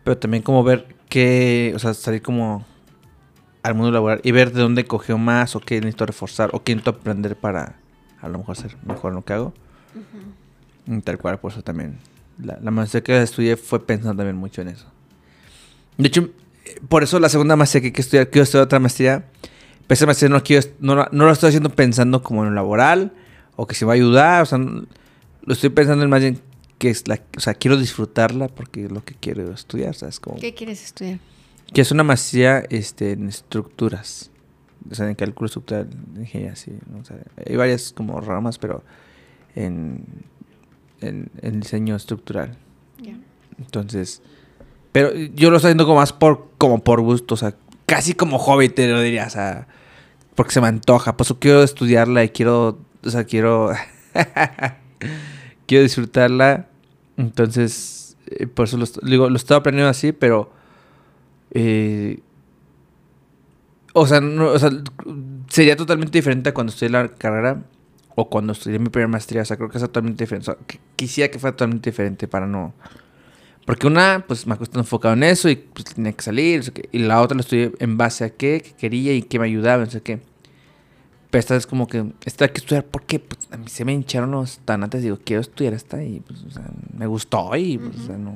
Pero 0.03 0.17
también 0.17 0.41
como 0.41 0.63
ver 0.63 0.95
qué, 1.09 1.73
o 1.75 1.79
sea, 1.79 1.93
salir 1.93 2.21
como 2.21 2.65
al 3.63 3.75
mundo 3.75 3.91
laboral 3.91 4.21
y 4.23 4.31
ver 4.31 4.51
de 4.53 4.61
dónde 4.61 4.85
cogió 4.85 5.17
más 5.17 5.55
o 5.55 5.59
qué 5.59 5.75
necesito 5.81 6.05
reforzar 6.05 6.49
o 6.53 6.63
qué 6.63 6.73
necesito 6.75 6.91
aprender 6.99 7.35
para 7.35 7.75
a 8.21 8.29
lo 8.29 8.37
mejor 8.39 8.55
ser 8.55 8.75
mejor 8.85 9.11
en 9.11 9.15
lo 9.15 9.25
que 9.25 9.33
hago. 9.33 9.53
Y 10.87 11.01
Tal 11.01 11.17
cual, 11.17 11.39
por 11.39 11.51
eso 11.51 11.61
también. 11.61 11.97
La, 12.41 12.57
la 12.61 12.71
maestría 12.71 13.01
que 13.03 13.21
estudié 13.21 13.57
fue 13.57 13.85
pensando 13.85 14.15
también 14.17 14.35
mucho 14.37 14.61
en 14.61 14.69
eso. 14.69 14.85
De 15.97 16.07
hecho, 16.07 16.29
por 16.87 17.03
eso 17.03 17.19
la 17.19 17.29
segunda 17.29 17.55
maestría 17.55 17.81
que 17.81 17.91
quiero 17.91 18.01
estudiar, 18.05 18.29
quiero 18.29 18.43
estudiar 18.43 18.65
otra 18.65 18.79
maestría. 18.79 19.25
Pero 19.87 19.93
esa 19.95 20.05
maestría 20.05 20.29
no, 20.29 20.43
quiero, 20.43 20.67
no, 20.79 20.95
no 21.11 21.25
lo 21.25 21.31
estoy 21.31 21.49
haciendo 21.49 21.69
pensando 21.69 22.21
como 22.21 22.43
en 22.43 22.49
lo 22.49 22.55
laboral 22.55 23.13
o 23.55 23.65
que 23.67 23.73
se 23.75 23.85
va 23.85 23.93
a 23.93 23.95
ayudar. 23.95 24.43
O 24.43 24.45
sea, 24.45 24.57
no- 24.57 24.85
lo 25.43 25.53
estoy 25.53 25.69
pensando 25.69 26.03
en 26.03 26.09
más 26.09 26.21
bien 26.21 26.39
que 26.77 26.89
es 26.89 27.07
la, 27.07 27.19
o 27.35 27.39
sea, 27.39 27.53
quiero 27.55 27.77
disfrutarla 27.77 28.47
porque 28.49 28.85
es 28.85 28.91
lo 28.91 29.03
que 29.03 29.15
quiero 29.15 29.51
estudiar, 29.51 29.95
¿sabes? 29.95 30.19
Como, 30.19 30.37
¿Qué 30.39 30.53
quieres 30.53 30.83
estudiar? 30.83 31.19
Que 31.73 31.81
es 31.81 31.91
una 31.91 32.03
maestría 32.03 32.63
este, 32.69 33.11
en 33.11 33.27
estructuras. 33.29 34.31
O 34.89 34.95
sea, 34.95 35.07
en 35.09 35.15
cálculo 35.15 35.47
estructural, 35.47 35.89
en 36.15 36.21
ingeniería, 36.21 36.55
sí. 36.55 36.71
O 36.99 37.03
sea, 37.03 37.17
hay 37.45 37.55
varias 37.55 37.91
como 37.91 38.19
ramas, 38.21 38.57
pero 38.57 38.83
en, 39.55 40.05
en, 41.01 41.29
en 41.41 41.59
diseño 41.59 41.95
estructural. 41.95 42.57
Ya. 42.99 43.17
Entonces, 43.59 44.21
pero 44.97 45.13
yo 45.13 45.51
lo 45.51 45.57
estoy 45.57 45.69
haciendo 45.69 45.85
como 45.85 45.99
más 45.99 46.11
por, 46.11 46.47
como 46.57 46.83
por 46.83 47.01
gusto, 47.01 47.35
o 47.35 47.37
sea, 47.37 47.53
casi 47.85 48.13
como 48.15 48.39
hobby 48.39 48.69
te 48.69 48.87
lo 48.87 48.99
diría, 49.01 49.27
o 49.27 49.29
sea, 49.29 49.67
porque 50.33 50.53
se 50.53 50.61
me 50.61 50.67
antoja. 50.67 51.15
Por 51.15 51.25
eso 51.25 51.37
quiero 51.37 51.61
estudiarla 51.61 52.23
y 52.23 52.29
quiero, 52.29 52.79
o 53.03 53.09
sea, 53.09 53.23
quiero, 53.25 53.71
quiero 55.67 55.83
disfrutarla. 55.83 56.67
Entonces, 57.15 58.17
eh, 58.27 58.47
por 58.47 58.65
eso 58.65 58.77
lo, 58.77 58.85
digo, 59.03 59.29
lo 59.29 59.35
estaba 59.35 59.59
aprendiendo 59.59 59.89
así, 59.89 60.13
pero, 60.13 60.51
eh, 61.59 62.19
o 63.93 64.05
sea, 64.05 64.21
no, 64.21 64.47
o 64.51 64.59
sea, 64.59 64.69
sería 65.49 65.75
totalmente 65.75 66.17
diferente 66.17 66.49
a 66.49 66.53
cuando 66.53 66.71
estudié 66.71 66.91
la 66.91 67.07
carrera 67.09 67.63
o 68.15 68.29
cuando 68.29 68.53
estudié 68.53 68.77
mi 68.79 68.89
primera 68.89 69.07
maestría. 69.07 69.41
O 69.41 69.45
sea, 69.45 69.57
creo 69.57 69.69
que 69.69 69.77
es 69.77 69.83
totalmente 69.83 70.23
diferente. 70.23 70.51
O 70.51 70.55
sea, 70.55 70.65
que- 70.67 70.79
quisiera 70.95 71.31
que 71.31 71.39
fuera 71.39 71.55
totalmente 71.55 71.89
diferente 71.89 72.27
para 72.27 72.45
no. 72.47 72.73
Porque 73.65 73.87
una, 73.87 74.23
pues 74.27 74.47
me 74.47 74.53
acosté 74.53 74.77
enfocado 74.79 75.13
en 75.13 75.23
eso 75.23 75.49
y 75.49 75.55
pues 75.57 75.85
tenía 75.85 76.13
que 76.13 76.21
salir. 76.23 76.71
y 76.91 76.99
la 76.99 77.21
otra 77.21 77.35
la 77.35 77.41
estudié 77.41 77.73
en 77.79 77.97
base 77.97 78.23
a 78.23 78.29
qué, 78.29 78.61
qué 78.63 78.73
quería 78.77 79.13
y 79.13 79.23
qué 79.23 79.39
me 79.39 79.45
ayudaba, 79.45 79.83
no 79.83 79.89
sé 79.89 80.01
qué. 80.01 80.19
Pero 81.29 81.39
esta 81.39 81.55
es 81.57 81.67
como 81.67 81.87
que, 81.87 82.05
esta 82.23 82.45
hay 82.45 82.51
que 82.51 82.59
estudiar, 82.59 82.85
¿por 82.85 83.03
qué? 83.03 83.19
Pues 83.19 83.39
a 83.51 83.57
mí 83.57 83.67
se 83.67 83.83
me 83.83 83.93
hincharon 83.93 84.31
los 84.31 84.59
tanates. 84.59 85.01
Digo, 85.03 85.17
quiero 85.23 85.41
estudiar 85.41 85.73
esta 85.73 86.01
y 86.03 86.21
pues, 86.21 86.43
o 86.43 86.51
sea, 86.51 86.63
me 86.97 87.07
gustó 87.07 87.53
y 87.55 87.77
pues, 87.77 87.97
o 87.99 88.05
sea, 88.05 88.17
no. 88.17 88.35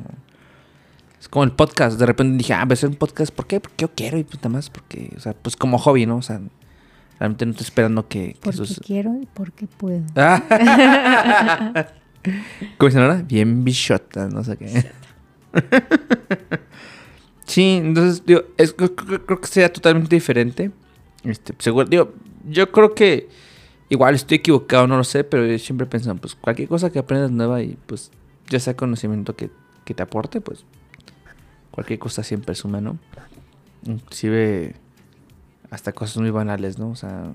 Es 1.21 1.29
como 1.29 1.43
el 1.43 1.51
podcast. 1.51 1.99
De 1.99 2.05
repente 2.07 2.35
dije, 2.37 2.53
ah, 2.53 2.65
voy 2.65 2.71
a 2.71 2.73
hacer 2.73 2.89
un 2.89 2.95
podcast. 2.95 3.31
¿Por 3.31 3.45
qué? 3.45 3.59
Porque 3.59 3.75
yo 3.77 3.91
quiero 3.93 4.17
y 4.17 4.23
pues 4.23 4.37
nada 4.37 4.49
más 4.49 4.71
porque, 4.71 5.13
o 5.15 5.19
sea, 5.19 5.33
pues 5.33 5.55
como 5.55 5.77
hobby, 5.77 6.07
¿no? 6.07 6.17
O 6.17 6.21
sea, 6.23 6.41
realmente 7.19 7.45
no 7.45 7.51
estoy 7.51 7.65
esperando 7.65 8.07
que, 8.07 8.33
que 8.33 8.39
Porque 8.41 8.63
quiero 8.83 9.15
y 9.21 9.27
porque 9.31 9.67
puedo. 9.67 10.03
¿Cómo 12.77 12.87
dicen 12.89 13.01
ahora? 13.03 13.21
Bien 13.21 13.63
bichota, 13.63 14.27
no 14.29 14.43
sé 14.43 14.57
qué. 14.57 14.91
sí, 17.45 17.79
entonces, 17.83 18.25
digo, 18.25 18.41
es- 18.57 18.73
creo, 18.73 19.39
que 19.41 19.47
sería 19.47 19.71
totalmente 19.71 20.15
diferente. 20.15 20.71
Este, 21.23 21.53
seguro, 21.59 21.87
digo, 21.87 22.13
yo 22.49 22.71
creo 22.71 22.95
que 22.95 23.29
igual 23.89 24.15
estoy 24.15 24.37
equivocado, 24.37 24.87
no 24.87 24.97
lo 24.97 25.03
sé, 25.03 25.23
pero 25.23 25.45
yo 25.45 25.59
siempre 25.59 25.85
he 25.85 25.89
pensado, 25.89 26.15
pues 26.15 26.33
cualquier 26.33 26.67
cosa 26.67 26.89
que 26.91 26.97
aprendas 26.97 27.29
nueva 27.29 27.61
y 27.61 27.77
pues 27.85 28.09
ya 28.49 28.59
sea 28.59 28.75
conocimiento 28.75 29.35
que, 29.35 29.51
que 29.85 29.93
te 29.93 30.01
aporte, 30.01 30.41
pues 30.41 30.65
cualquier 31.71 31.99
cosa 31.99 32.23
siempre 32.23 32.55
suma, 32.55 32.81
¿no? 32.81 32.97
Inclusive 33.85 34.75
hasta 35.69 35.93
cosas 35.93 36.17
muy 36.17 36.31
banales, 36.31 36.77
¿no? 36.77 36.89
O 36.89 36.95
sea, 36.95 37.31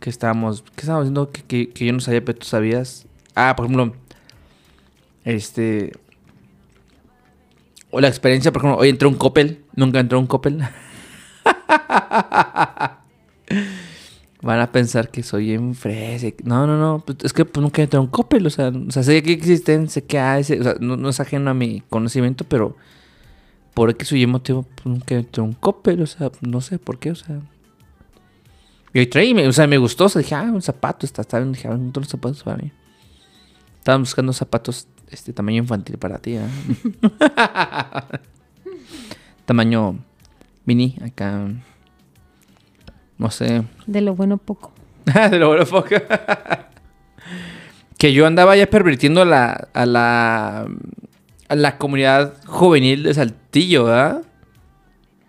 que 0.00 0.10
estábamos, 0.10 0.62
¿qué 0.62 0.80
estábamos 0.80 1.04
haciendo 1.04 1.30
que, 1.30 1.42
que- 1.42 1.68
que 1.70 1.86
yo 1.86 1.92
no 1.92 2.00
sabía, 2.00 2.24
pero 2.24 2.38
tú 2.38 2.46
sabías? 2.46 3.06
Ah, 3.34 3.54
por 3.56 3.66
ejemplo, 3.66 3.94
este, 5.24 5.92
O 7.90 8.00
la 8.00 8.08
experiencia, 8.08 8.52
por 8.52 8.60
ejemplo, 8.62 8.78
hoy 8.80 8.88
entró 8.90 9.08
un 9.08 9.14
Coppel. 9.14 9.64
Nunca 9.74 10.00
entró 10.00 10.18
un 10.18 10.26
Coppel. 10.26 10.62
Van 14.46 14.60
a 14.60 14.70
pensar 14.70 15.10
que 15.10 15.24
soy 15.24 15.54
en 15.54 15.74
fresa. 15.74 16.28
No, 16.44 16.68
no, 16.68 16.78
no. 16.78 17.02
pues, 17.04 17.18
es 17.24 17.32
que 17.32 17.44
pues, 17.44 17.60
nunca 17.60 17.82
entró 17.82 18.00
un 18.00 18.06
Coppel. 18.06 18.46
O 18.46 18.50
sea, 18.50 18.68
o 18.68 18.92
sea, 18.92 19.02
sé 19.02 19.20
que 19.24 19.32
existen, 19.32 19.88
sé 19.88 20.04
que 20.04 20.20
hay. 20.20 20.44
sé- 20.44 20.60
o 20.60 20.62
sea, 20.62 20.76
no, 20.78 20.96
no 20.96 21.08
es 21.08 21.18
ajeno 21.18 21.50
a 21.50 21.54
mi 21.54 21.82
conocimiento, 21.90 22.44
pero 22.44 22.76
por 23.74 23.90
X 23.90 24.12
o 24.12 24.16
Y 24.16 24.24
motivo, 24.28 24.62
pues, 24.62 24.86
nunca 24.86 25.16
entró 25.16 25.42
un 25.42 25.52
Coppel. 25.52 26.00
O 26.00 26.06
sea, 26.06 26.30
no 26.42 26.60
sé 26.60 26.78
por 26.78 27.00
qué. 27.00 27.10
O 27.10 27.16
sea. 27.16 27.40
Y 28.94 29.04
traí, 29.06 29.34
me- 29.34 29.48
o 29.48 29.52
sea, 29.52 29.66
me 29.66 29.78
gustó. 29.78 30.04
O 30.04 30.08
sea, 30.08 30.22
dije, 30.22 30.36
ah, 30.36 30.42
un 30.44 30.62
zapato 30.62 31.06
está, 31.06 31.22
está 31.22 31.40
bien. 31.40 31.50
Dije, 31.52 31.66
ah, 31.66 31.72
montón 31.72 32.04
de 32.04 32.08
zapatos 32.08 32.44
para 32.44 32.58
mí. 32.58 32.70
Estaban 33.78 34.02
buscando 34.02 34.32
zapatos 34.32 34.86
este 35.10 35.32
tamaño 35.32 35.58
infantil 35.58 35.98
para 35.98 36.18
ti, 36.18 36.36
¿eh? 36.36 36.46
tamaño 39.44 39.98
mini, 40.64 40.96
acá. 41.04 41.48
No 43.18 43.30
sé. 43.30 43.62
De 43.86 44.00
lo 44.00 44.14
bueno 44.14 44.38
poco. 44.38 44.72
de 45.30 45.38
lo 45.38 45.48
bueno 45.48 45.64
poco. 45.64 45.88
que 47.98 48.12
yo 48.12 48.26
andaba 48.26 48.56
ya 48.56 48.68
pervirtiendo 48.68 49.22
a 49.22 49.24
la, 49.24 49.68
a 49.72 49.86
la, 49.86 50.66
a 51.48 51.54
la 51.54 51.78
comunidad 51.78 52.34
juvenil 52.44 53.02
de 53.04 53.14
Saltillo, 53.14 53.84
¿verdad? 53.84 54.22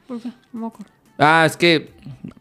¿Por 0.08 0.22
qué? 0.22 0.30
Acuerdo. 0.54 0.92
Ah, 1.18 1.44
es 1.46 1.58
que, 1.58 1.92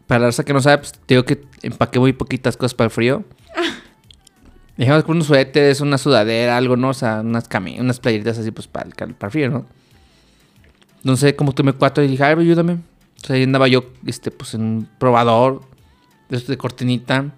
para 0.05 0.21
la 0.21 0.25
raza 0.27 0.43
que 0.43 0.53
no 0.53 0.61
sabe, 0.61 0.79
pues, 0.79 0.93
digo 1.07 1.23
que 1.23 1.43
empaqué 1.63 1.99
muy 1.99 2.13
poquitas 2.13 2.57
cosas 2.57 2.73
para 2.73 2.85
el 2.85 2.91
frío. 2.91 3.23
Dejamos 4.77 5.03
con 5.03 5.15
unos 5.15 5.27
suéteres, 5.27 5.81
una 5.81 5.97
sudadera, 5.97 6.57
algo, 6.57 6.75
¿no? 6.75 6.89
O 6.89 6.93
sea, 6.93 7.21
unas 7.21 7.47
cami 7.47 7.79
unas 7.79 7.99
playeritas 7.99 8.37
así, 8.37 8.51
pues, 8.51 8.67
para 8.67 8.87
el, 8.87 8.93
para 8.93 9.27
el 9.27 9.31
frío, 9.31 9.49
¿no? 9.49 9.65
No 11.03 11.15
sé, 11.15 11.35
como 11.35 11.53
tomé 11.53 11.73
cuatro 11.73 12.03
y 12.03 12.07
dije, 12.07 12.23
ay, 12.23 12.35
ayúdame. 12.37 12.79
Sea, 13.23 13.35
ahí 13.35 13.43
andaba 13.43 13.67
yo, 13.67 13.85
este, 14.05 14.31
pues, 14.31 14.53
en 14.53 14.61
un 14.61 14.89
probador 14.99 15.61
de, 16.29 16.57
cortinita. 16.57 17.33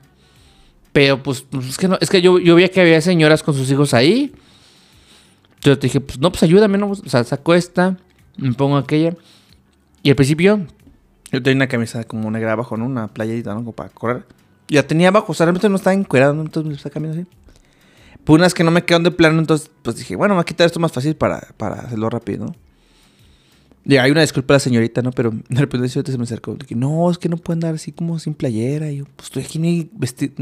Pero, 0.92 1.22
pues, 1.24 1.42
pues, 1.42 1.70
es 1.70 1.78
que, 1.78 1.88
no, 1.88 1.98
es 2.00 2.10
que 2.10 2.22
yo, 2.22 2.40
yo 2.40 2.56
veía 2.56 2.70
que 2.70 2.82
había 2.82 3.02
señoras 3.02 3.44
con 3.44 3.54
sus 3.54 3.70
hijos 3.72 3.94
ahí. 3.94 4.34
Entonces 5.56 5.80
dije, 5.82 6.02
pues, 6.02 6.20
no, 6.20 6.32
pues, 6.32 6.44
ayúdame, 6.44 6.78
¿no? 6.78 6.92
O 6.92 6.96
sea, 6.96 7.24
saco 7.24 7.54
esta, 7.54 7.98
me 8.38 8.54
pongo 8.54 8.78
aquella. 8.78 9.16
Y 10.04 10.10
al 10.10 10.16
principio, 10.16 10.66
yo 11.32 11.44
tenía 11.44 11.58
una 11.58 11.68
camisa 11.68 12.04
como 12.04 12.30
negra 12.32 12.54
abajo, 12.54 12.78
¿no? 12.78 12.86
Una 12.86 13.08
playerita, 13.08 13.54
¿no? 13.54 13.60
Como 13.60 13.74
para 13.74 13.90
correr. 13.90 14.26
Ya 14.68 14.86
tenía 14.86 15.10
abajo, 15.10 15.32
o 15.32 15.36
sea, 15.36 15.46
realmente 15.46 15.70
no 15.70 15.76
estaba 15.76 15.94
encuerado, 15.94 16.34
¿no? 16.34 16.42
Entonces 16.42 16.70
me 16.70 16.76
estaba 16.76 16.94
cambiando 16.94 17.22
así. 17.22 17.30
Pues 18.24 18.38
unas 18.38 18.54
que 18.54 18.64
no 18.64 18.72
me 18.72 18.86
quedan 18.86 19.04
de 19.04 19.12
plano, 19.12 19.40
entonces 19.40 19.72
pues 19.82 19.96
dije, 19.98 20.16
bueno, 20.16 20.34
me 20.34 20.38
voy 20.38 20.42
a 20.42 20.46
quitar 20.46 20.68
esto 20.68 20.80
más 20.80 20.92
fácil 20.92 21.16
para, 21.16 21.40
para 21.58 21.82
hacerlo 21.82 22.10
rápido, 22.10 22.46
¿no? 22.46 22.56
Y 23.86 23.98
hay 23.98 24.12
una 24.12 24.22
disculpa 24.22 24.54
a 24.54 24.56
la 24.56 24.60
señorita, 24.60 25.02
¿no? 25.02 25.12
Pero 25.12 25.32
de 25.32 25.60
repente 25.60 25.88
la 25.88 25.90
se 25.90 26.18
me 26.18 26.24
acercó. 26.24 26.56
Dije, 26.56 26.76
no, 26.76 27.10
es 27.10 27.18
que 27.18 27.30
no 27.30 27.38
pueden 27.38 27.62
dar 27.62 27.76
así 27.76 27.92
como 27.92 28.20
sin 28.20 28.34
playera. 28.34 28.92
Y 28.92 28.98
yo, 28.98 29.06
pues 29.16 29.28
estoy 29.28 29.44
aquí 29.44 29.58
en 29.58 29.62
mi 29.62 29.90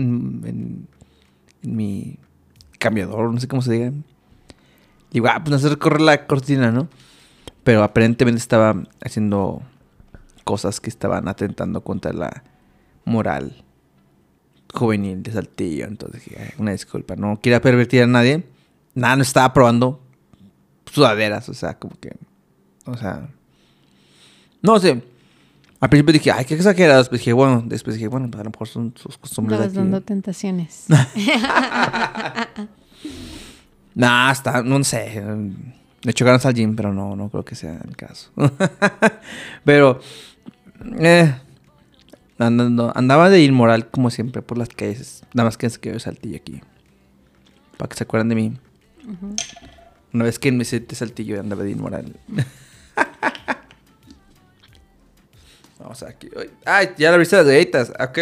en, 0.04 0.88
mi 1.64 2.20
cambiador, 2.80 3.34
no 3.34 3.40
sé 3.40 3.48
cómo 3.48 3.62
se 3.62 3.74
diga. 3.74 3.94
Digo, 5.12 5.28
ah, 5.30 5.42
pues 5.44 5.56
hacer 5.56 5.78
correr 5.78 6.02
la 6.02 6.28
cortina, 6.28 6.72
¿no? 6.72 6.88
Pero 7.64 7.84
aparentemente 7.84 8.40
estaba 8.40 8.84
haciendo 9.04 9.62
cosas 10.44 10.80
que 10.80 10.90
estaban 10.90 11.28
atentando 11.28 11.82
contra 11.82 12.14
la 12.14 12.44
moral 13.06 13.64
juvenil 14.74 15.24
de 15.24 15.32
Saltillo. 15.32 15.86
Entonces 15.86 16.24
dije, 16.24 16.42
"Ay, 16.42 16.50
una 16.58 16.72
disculpa, 16.72 17.16
no 17.16 17.40
quería 17.42 17.62
pervertir 17.62 18.04
a 18.04 18.08
nadie. 18.08 18.44
Nada, 18.94 19.16
no 19.16 19.22
estaba 19.22 19.54
probando 19.54 20.02
sudaderas, 20.92 21.50
o 21.50 21.54
sea, 21.54 21.78
como 21.78 22.00
que, 22.00 22.16
o 22.88 22.98
sea, 22.98 23.30
no 24.62 24.80
sé. 24.80 25.04
Al 25.80 25.90
principio 25.90 26.14
dije, 26.14 26.32
ay, 26.32 26.46
qué 26.46 26.56
exagerados. 26.56 27.06
Después 27.06 27.22
dije, 27.22 27.34
bueno, 27.34 27.64
después 27.66 27.96
dije, 27.96 28.08
bueno, 28.08 28.30
pues 28.32 28.42
a 28.42 28.44
lo 28.44 28.50
mejor 28.50 28.68
son 28.68 28.94
sus 28.96 29.18
costumbres. 29.18 29.60
aquí. 29.60 29.76
dando 29.76 30.02
tentaciones. 30.02 30.86
Nah, 33.94 34.32
está, 34.32 34.62
no 34.62 34.84
sé. 34.84 35.24
De 36.04 36.12
hecho, 36.12 36.24
ganas 36.24 36.46
al 36.46 36.54
gym, 36.54 36.76
pero 36.76 36.94
no, 36.94 37.16
no 37.16 37.30
creo 37.30 37.44
que 37.44 37.56
sea 37.56 37.80
el 37.84 37.96
caso. 37.96 38.30
pero, 39.66 40.00
eh, 41.00 41.34
andando, 42.38 42.94
andaba 42.96 43.32
de 43.32 43.44
inmoral 43.44 43.90
como 43.90 44.12
siempre 44.12 44.44
por 44.44 44.60
las 44.60 44.70
calles. 44.70 45.24
Nada 45.34 45.48
más 45.48 45.58
que 45.58 45.66
es 45.66 45.80
que 45.80 45.94
yo 45.94 46.00
saltillo 46.00 46.36
aquí. 46.36 46.62
Para 47.78 47.90
que 47.90 47.96
se 47.96 48.04
acuerden 48.04 48.30
de 48.30 48.36
mí. 48.36 48.58
Una 50.14 50.26
vez 50.26 50.38
que 50.38 50.52
me 50.52 50.64
senté 50.64 50.94
saltillo 50.94 51.40
andaba 51.40 51.64
de 51.64 51.72
inmoral. 51.72 52.16
Vamos 55.80 56.04
aquí. 56.04 56.30
Ay, 56.66 56.90
ya 56.98 57.12
la 57.12 57.18
viste 57.18 57.36
las 57.36 57.46
galletas. 57.46 57.94
Ok. 58.00 58.20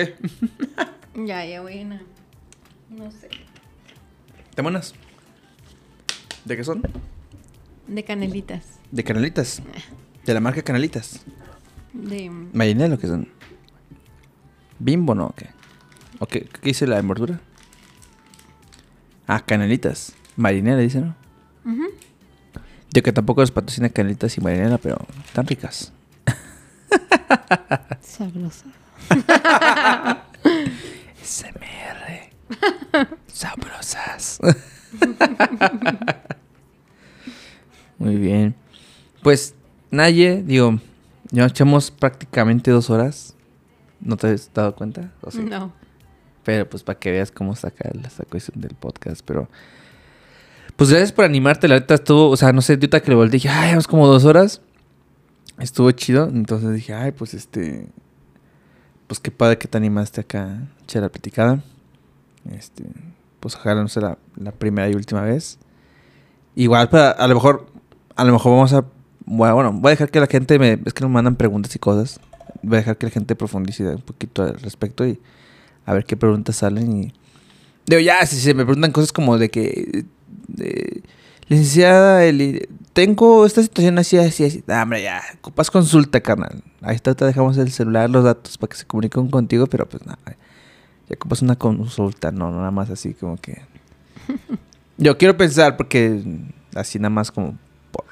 ya, 1.26 1.46
ya 1.46 1.62
buena. 1.62 2.02
No 2.90 3.10
sé. 3.12 3.30
¿Te 4.54 4.62
buenas? 4.62 4.94
¿De 6.44 6.56
qué 6.56 6.64
son? 6.64 6.82
De 7.88 8.04
canelitas. 8.04 8.80
De 8.92 9.04
canalitas. 9.04 9.62
De 10.26 10.34
la 10.34 10.40
marca 10.40 10.62
Canalitas. 10.64 11.22
De. 11.94 12.30
Marinela 12.30 12.90
lo 12.90 13.00
que 13.00 13.08
son. 13.08 13.30
Bimbo, 14.80 15.16
¿no? 15.16 15.28
¿O 15.28 15.36
qué? 15.36 15.50
¿O 16.20 16.28
qué, 16.28 16.46
qué 16.46 16.62
dice 16.62 16.88
la 16.88 17.00
envoltura? 17.00 17.40
Ah, 19.28 19.46
canelitas. 19.46 20.14
Marinela 20.36 20.82
dice, 20.82 21.02
¿no? 21.02 21.16
Ujú. 21.66 21.86
Yo 22.96 23.04
que 23.04 23.12
tampoco 23.12 23.42
les 23.42 23.52
patrocina 23.52 23.90
canelitas 23.90 24.38
y 24.38 24.42
marinela, 24.42 24.78
pero 24.78 24.98
están 25.26 25.46
ricas. 25.46 25.92
Sabrosa. 28.00 28.68
SMR. 31.22 32.32
Sabrosas. 33.28 34.40
Muy 37.98 38.16
bien. 38.16 38.56
Pues, 39.22 39.56
Naye, 39.92 40.42
digo, 40.42 40.80
ya 41.32 41.48
echamos 41.48 41.92
prácticamente 41.92 42.72
dos 42.72 42.90
horas. 42.90 43.36
¿No 44.00 44.16
te 44.16 44.28
has 44.28 44.54
dado 44.54 44.74
cuenta? 44.74 45.12
¿O 45.20 45.32
sí? 45.32 45.40
No. 45.40 45.74
Pero 46.46 46.70
pues 46.70 46.82
para 46.82 46.98
que 46.98 47.12
veas 47.12 47.30
cómo 47.30 47.58
sacar 47.58 47.92
esta 48.06 48.24
cuestión 48.24 48.62
del 48.62 48.74
podcast. 48.74 49.20
Pero 49.26 49.50
pues 50.76 50.90
gracias 50.90 51.12
por 51.12 51.26
animarte. 51.26 51.68
La 51.68 51.76
neta 51.76 51.96
estuvo, 51.96 52.30
o 52.30 52.38
sea, 52.38 52.52
no 52.52 52.62
sé, 52.62 52.74
ahorita 52.74 53.02
que 53.02 53.10
le 53.10 53.16
volteé 53.16 53.34
dije, 53.34 53.50
ay, 53.50 53.72
vamos 53.72 53.88
como 53.88 54.08
dos 54.08 54.26
horas. 54.26 54.62
Estuvo 55.60 55.90
chido. 55.92 56.28
Entonces 56.28 56.74
dije, 56.74 56.94
ay, 56.94 57.12
pues 57.12 57.34
este. 57.34 57.88
Pues 59.08 59.20
qué 59.20 59.32
padre 59.32 59.58
que 59.58 59.68
te 59.68 59.78
animaste 59.78 60.22
acá 60.22 60.44
a 60.44 60.84
echar 60.84 61.04
la 61.04 61.10
platicada. 61.10 61.64
Este. 62.52 62.84
Pues 63.40 63.56
ojalá 63.56 63.82
no 63.82 63.88
sea 63.88 64.18
la, 64.36 64.52
primera 64.52 64.90
y 64.90 64.96
última 64.96 65.22
vez. 65.22 65.60
Igual, 66.56 66.90
para, 66.90 67.12
a 67.12 67.28
lo 67.28 67.36
mejor. 67.36 67.68
A 68.16 68.24
lo 68.26 68.34
mejor 68.34 68.52
vamos 68.52 68.74
a. 68.74 68.86
Bueno, 69.26 69.74
voy 69.74 69.90
a 69.90 69.92
dejar 69.92 70.12
que 70.12 70.20
la 70.20 70.28
gente 70.28 70.60
me. 70.60 70.80
Es 70.86 70.94
que 70.94 71.02
nos 71.04 71.12
mandan 71.12 71.36
preguntas 71.36 71.76
y 71.76 71.80
cosas. 71.80 72.20
Voy 72.62 72.78
a 72.78 72.80
dejar 72.80 72.98
que 72.98 73.06
la 73.06 73.12
gente 73.12 73.36
profundice 73.36 73.88
un 73.88 74.02
poquito 74.02 74.44
al 74.44 74.60
respecto 74.60 75.06
y 75.06 75.20
a 75.86 75.94
ver 75.94 76.06
qué 76.06 76.18
preguntas 76.18 76.58
salen 76.58 76.98
y 76.98 77.14
digo 77.86 78.02
ya 78.02 78.26
si 78.26 78.38
se 78.38 78.54
me 78.54 78.66
preguntan 78.66 78.92
cosas 78.92 79.14
como 79.14 79.38
de 79.38 79.50
que 79.50 80.06
licenciada 81.48 82.24
Eli, 82.26 82.68
tengo 82.94 83.46
esta 83.46 83.62
situación 83.62 83.98
así 84.00 84.18
así 84.18 84.46
así 84.46 84.64
ah, 84.68 84.82
hombre 84.84 85.04
ya 85.04 85.22
ocupas 85.40 85.70
consulta 85.70 86.22
carnal 86.22 86.64
ahí 86.82 86.96
está 86.96 87.14
te 87.14 87.26
dejamos 87.26 87.58
el 87.58 87.72
celular 87.72 88.10
los 88.10 88.24
datos 88.24 88.58
para 88.58 88.72
que 88.72 88.78
se 88.78 88.86
comuniquen 88.86 89.30
contigo 89.30 89.68
pero 89.68 89.88
pues 89.88 90.06
nada 90.06 90.20
ya 91.08 91.16
ocupas 91.16 91.42
una 91.42 91.56
consulta 91.56 92.32
no 92.32 92.52
nada 92.52 92.72
más 92.72 92.90
así 92.90 93.14
como 93.14 93.38
que 93.38 93.62
yo 94.98 95.18
quiero 95.18 95.38
pensar 95.38 95.78
porque 95.78 96.24
así 96.74 96.98
nada 97.00 97.10
más 97.12 97.32
como 97.32 97.58
por 97.92 98.06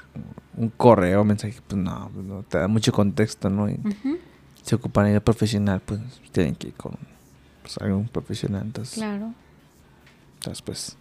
un 0.56 0.68
correo 0.70 1.24
mensaje 1.24 1.54
pues 1.66 1.80
no, 1.80 2.10
pues, 2.14 2.24
no 2.26 2.42
te 2.44 2.58
da 2.58 2.68
mucho 2.68 2.92
contexto 2.92 3.50
no 3.50 3.68
y, 3.68 3.74
Ujú. 3.74 4.18
se 4.62 4.76
ocupan 4.76 5.20
profesional, 5.20 5.82
pues 5.84 6.00
tienen 6.32 6.54
que 6.54 6.68
ir 6.68 6.74
con 6.74 6.92
pues, 7.64 7.78
algún 7.78 8.08
profesional. 8.08 8.62
Entonces, 8.62 8.94
Claro. 8.94 9.32
entonces, 10.36 10.62
pues. 10.62 10.96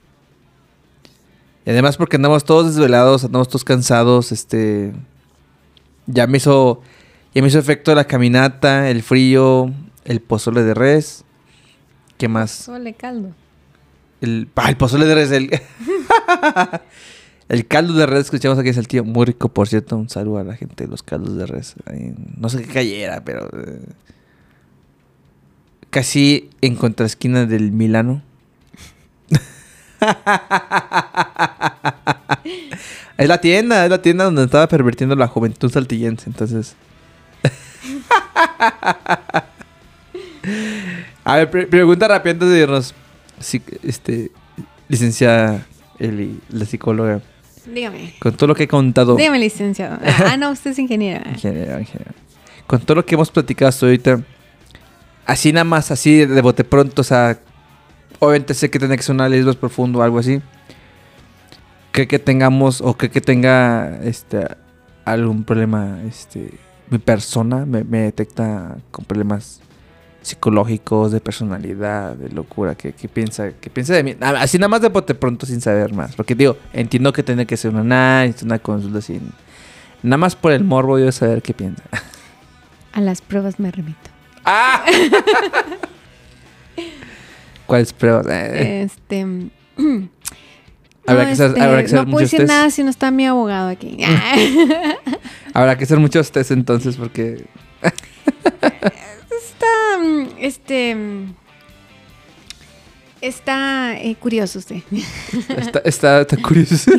Y 1.65 1.69
además 1.69 1.97
porque 1.97 2.17
andamos 2.17 2.43
todos 2.43 2.75
desvelados, 2.75 3.23
andamos 3.23 3.47
todos 3.47 3.63
cansados, 3.63 4.31
este. 4.31 4.93
Ya 6.07 6.27
me 6.27 6.37
hizo. 6.37 6.81
Ya 7.33 7.41
me 7.41 7.47
hizo 7.47 7.59
efecto 7.59 7.95
la 7.95 8.05
caminata, 8.05 8.89
el 8.89 9.01
frío, 9.01 9.71
el 10.05 10.21
pozole 10.21 10.63
de 10.63 10.73
res. 10.73 11.23
¿Qué 12.17 12.27
más? 12.27 12.51
Sole 12.51 12.93
caldo. 12.93 13.33
El, 14.21 14.49
ah, 14.55 14.69
el 14.69 14.77
pozole 14.77 15.05
de 15.05 15.15
res, 15.15 15.31
el, 15.31 15.49
el 17.49 17.67
caldo 17.67 17.93
de 17.93 18.05
res 18.05 18.29
que 18.29 18.37
echamos 18.37 18.59
aquí 18.59 18.69
es 18.69 18.77
el 18.77 18.87
tío. 18.87 19.03
Muy 19.03 19.25
rico, 19.25 19.49
por 19.49 19.67
cierto. 19.67 19.97
Un 19.97 20.09
saludo 20.09 20.37
a 20.37 20.43
la 20.43 20.55
gente 20.55 20.83
de 20.83 20.89
los 20.89 21.01
caldos 21.01 21.35
de 21.35 21.45
res. 21.47 21.75
No 22.37 22.49
sé 22.49 22.61
qué 22.61 22.71
calle 22.71 23.01
era, 23.01 23.23
pero... 23.23 23.49
eh, 23.65 23.81
casi 25.93 26.49
en 26.61 26.75
contraesquina 26.75 27.45
del 27.45 27.71
Milano. 27.71 28.23
Es 33.17 33.27
la 33.27 33.39
tienda, 33.39 33.83
es 33.85 33.89
la 33.91 34.01
tienda 34.01 34.25
donde 34.25 34.43
estaba 34.43 34.67
pervirtiendo 34.67 35.15
la 35.15 35.27
juventud 35.27 35.71
saltillense, 35.71 36.29
entonces. 36.29 36.75
A 41.23 41.37
ver, 41.37 41.49
pre- 41.49 41.67
pregunta 41.67 42.07
rápida 42.07 42.31
antes 42.33 42.49
de 42.49 42.59
irnos. 42.59 42.93
Este, 43.83 44.31
licenciada 44.87 45.65
Eli, 45.99 46.39
la 46.49 46.65
psicóloga, 46.65 47.21
Dígame. 47.65 48.13
con 48.19 48.35
todo 48.35 48.47
lo 48.47 48.55
que 48.55 48.63
he 48.63 48.67
contado. 48.67 49.15
Dígame, 49.15 49.39
licenciado. 49.39 49.99
Ah, 50.25 50.37
no, 50.37 50.51
usted 50.51 50.71
es 50.71 50.79
ingeniera. 50.79 51.29
Ingeniero, 51.29 51.79
ingeniero. 51.79 52.11
Con 52.67 52.81
todo 52.81 52.95
lo 52.95 53.05
que 53.05 53.15
hemos 53.15 53.29
platicado 53.31 53.69
hasta 53.69 53.85
ahorita, 53.85 54.21
así 55.25 55.51
nada 55.53 55.63
más, 55.65 55.91
así 55.91 56.25
de 56.25 56.41
bote 56.41 56.63
pronto, 56.63 57.01
o 57.01 57.05
sea, 57.05 57.39
obviamente 58.23 58.53
sé 58.53 58.69
que 58.69 58.79
tiene 58.79 58.95
que 58.95 59.03
ser 59.03 59.15
un 59.15 59.21
análisis 59.21 59.45
más 59.45 59.55
profundo 59.55 59.99
o 59.99 60.01
algo 60.03 60.19
así. 60.19 60.41
¿Cree 61.91 62.07
que 62.07 62.19
tengamos, 62.19 62.81
o 62.81 62.95
cree 62.95 63.11
que 63.11 63.21
tenga, 63.21 63.99
este, 64.03 64.47
algún 65.05 65.43
problema, 65.43 65.99
este, 66.07 66.53
mi 66.89 66.97
persona 66.97 67.65
me, 67.65 67.83
me 67.83 67.99
detecta 67.99 68.77
con 68.91 69.05
problemas 69.05 69.61
psicológicos, 70.23 71.11
de 71.11 71.19
personalidad, 71.19 72.15
de 72.15 72.29
locura, 72.29 72.75
que, 72.75 72.93
que 72.93 73.07
piensa, 73.07 73.51
que 73.51 73.69
piensa 73.69 73.93
de 73.93 74.03
mí, 74.03 74.15
así 74.21 74.57
nada 74.57 74.69
más 74.69 74.81
de 74.81 74.89
pronto 74.89 75.45
sin 75.45 75.61
saber 75.61 75.93
más, 75.93 76.15
porque 76.15 76.33
digo, 76.33 76.57
entiendo 76.71 77.11
que 77.11 77.23
tiene 77.23 77.45
que 77.45 77.57
ser 77.57 77.71
un 77.71 77.79
análisis, 77.79 78.43
una 78.43 78.57
consulta 78.57 79.01
sin, 79.01 79.31
nada 80.01 80.17
más 80.17 80.35
por 80.35 80.53
el 80.53 80.63
morbo 80.63 80.97
yo 80.97 81.05
de 81.05 81.11
saber 81.11 81.41
qué 81.41 81.53
piensa. 81.53 81.83
A 82.93 83.01
las 83.01 83.21
pruebas 83.21 83.59
me 83.59 83.69
remito. 83.69 84.09
¡Ah! 84.45 84.85
¿Cuáles 87.65 87.93
pruebas? 87.93 88.25
Eh, 88.29 88.83
Este. 88.83 89.25
Habrá 91.05 91.23
no, 91.23 91.27
que 91.27 91.33
hacer- 91.33 91.47
este, 91.49 91.61
habrá 91.61 91.79
que 91.79 91.85
hacer 91.87 91.99
no 91.99 92.11
puedo 92.11 92.19
decir 92.23 92.45
nada 92.45 92.69
si 92.69 92.81
no 92.81 92.89
está 92.89 93.11
mi 93.11 93.25
abogado 93.25 93.67
aquí. 93.69 93.97
Habrá 95.53 95.77
que 95.77 95.83
hacer 95.83 95.99
muchos 95.99 96.31
test 96.31 96.51
entonces 96.51 96.95
porque... 96.95 97.45
está. 98.61 99.67
Este. 100.39 100.95
Está 103.19 103.97
eh, 104.01 104.15
curioso 104.17 104.59
usted. 104.59 104.77
Está, 105.57 105.79
está, 105.83 106.21
está 106.21 106.37
curioso. 106.37 106.91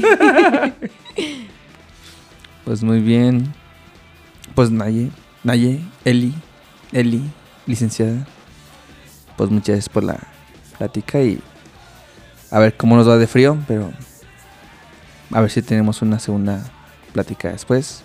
pues 2.64 2.82
muy 2.82 3.00
bien. 3.00 3.54
Pues 4.54 4.70
Naye, 4.70 5.10
Naye, 5.42 5.80
Eli, 6.04 6.34
Eli, 6.92 7.22
licenciada. 7.66 8.26
Pues 9.36 9.50
muchas 9.50 9.68
gracias 9.68 9.88
por 9.88 10.04
la 10.04 10.18
plática 10.76 11.20
y 11.20 11.40
a 12.50 12.58
ver 12.58 12.76
cómo 12.76 12.96
nos 12.96 13.08
va 13.08 13.16
de 13.16 13.26
frío, 13.26 13.58
pero 13.66 13.92
a 15.30 15.40
ver 15.40 15.50
si 15.50 15.62
tenemos 15.62 16.02
una 16.02 16.18
segunda 16.18 16.64
plática 17.12 17.50
después. 17.50 18.02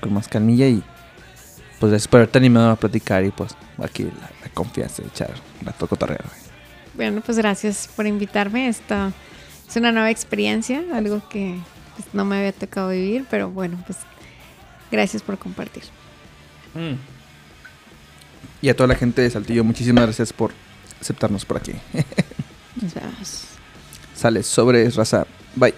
Con 0.00 0.14
más 0.14 0.28
calmilla 0.28 0.66
y 0.66 0.82
pues 1.80 2.08
por 2.08 2.18
haberte 2.18 2.38
animado 2.38 2.70
a 2.70 2.76
platicar 2.76 3.24
y 3.24 3.30
pues 3.30 3.54
aquí 3.82 4.04
la, 4.04 4.30
la 4.42 4.48
confianza 4.54 5.02
de 5.02 5.08
echar 5.08 5.32
un 5.60 5.66
rato 5.66 5.86
cotorreo. 5.86 6.18
Bueno, 6.94 7.20
pues 7.20 7.38
gracias 7.38 7.88
por 7.94 8.06
invitarme. 8.06 8.68
Esta 8.68 9.12
es 9.68 9.76
una 9.76 9.92
nueva 9.92 10.10
experiencia, 10.10 10.82
algo 10.92 11.22
que 11.28 11.58
pues, 11.96 12.08
no 12.12 12.24
me 12.24 12.38
había 12.38 12.52
tocado 12.52 12.90
vivir, 12.90 13.26
pero 13.30 13.50
bueno, 13.50 13.78
pues 13.86 13.98
gracias 14.90 15.22
por 15.22 15.38
compartir. 15.38 15.84
Y 18.62 18.68
a 18.68 18.74
toda 18.74 18.86
la 18.88 18.94
gente 18.94 19.22
de 19.22 19.30
Saltillo, 19.30 19.62
muchísimas 19.62 20.04
gracias 20.04 20.32
por 20.32 20.52
aceptarnos 21.00 21.44
por 21.44 21.56
aquí. 21.56 21.72
Nos 22.80 22.94
vemos. 22.94 23.44
Sale 24.14 24.42
sobre 24.42 24.90
raza. 24.90 25.26
Bye. 25.54 25.74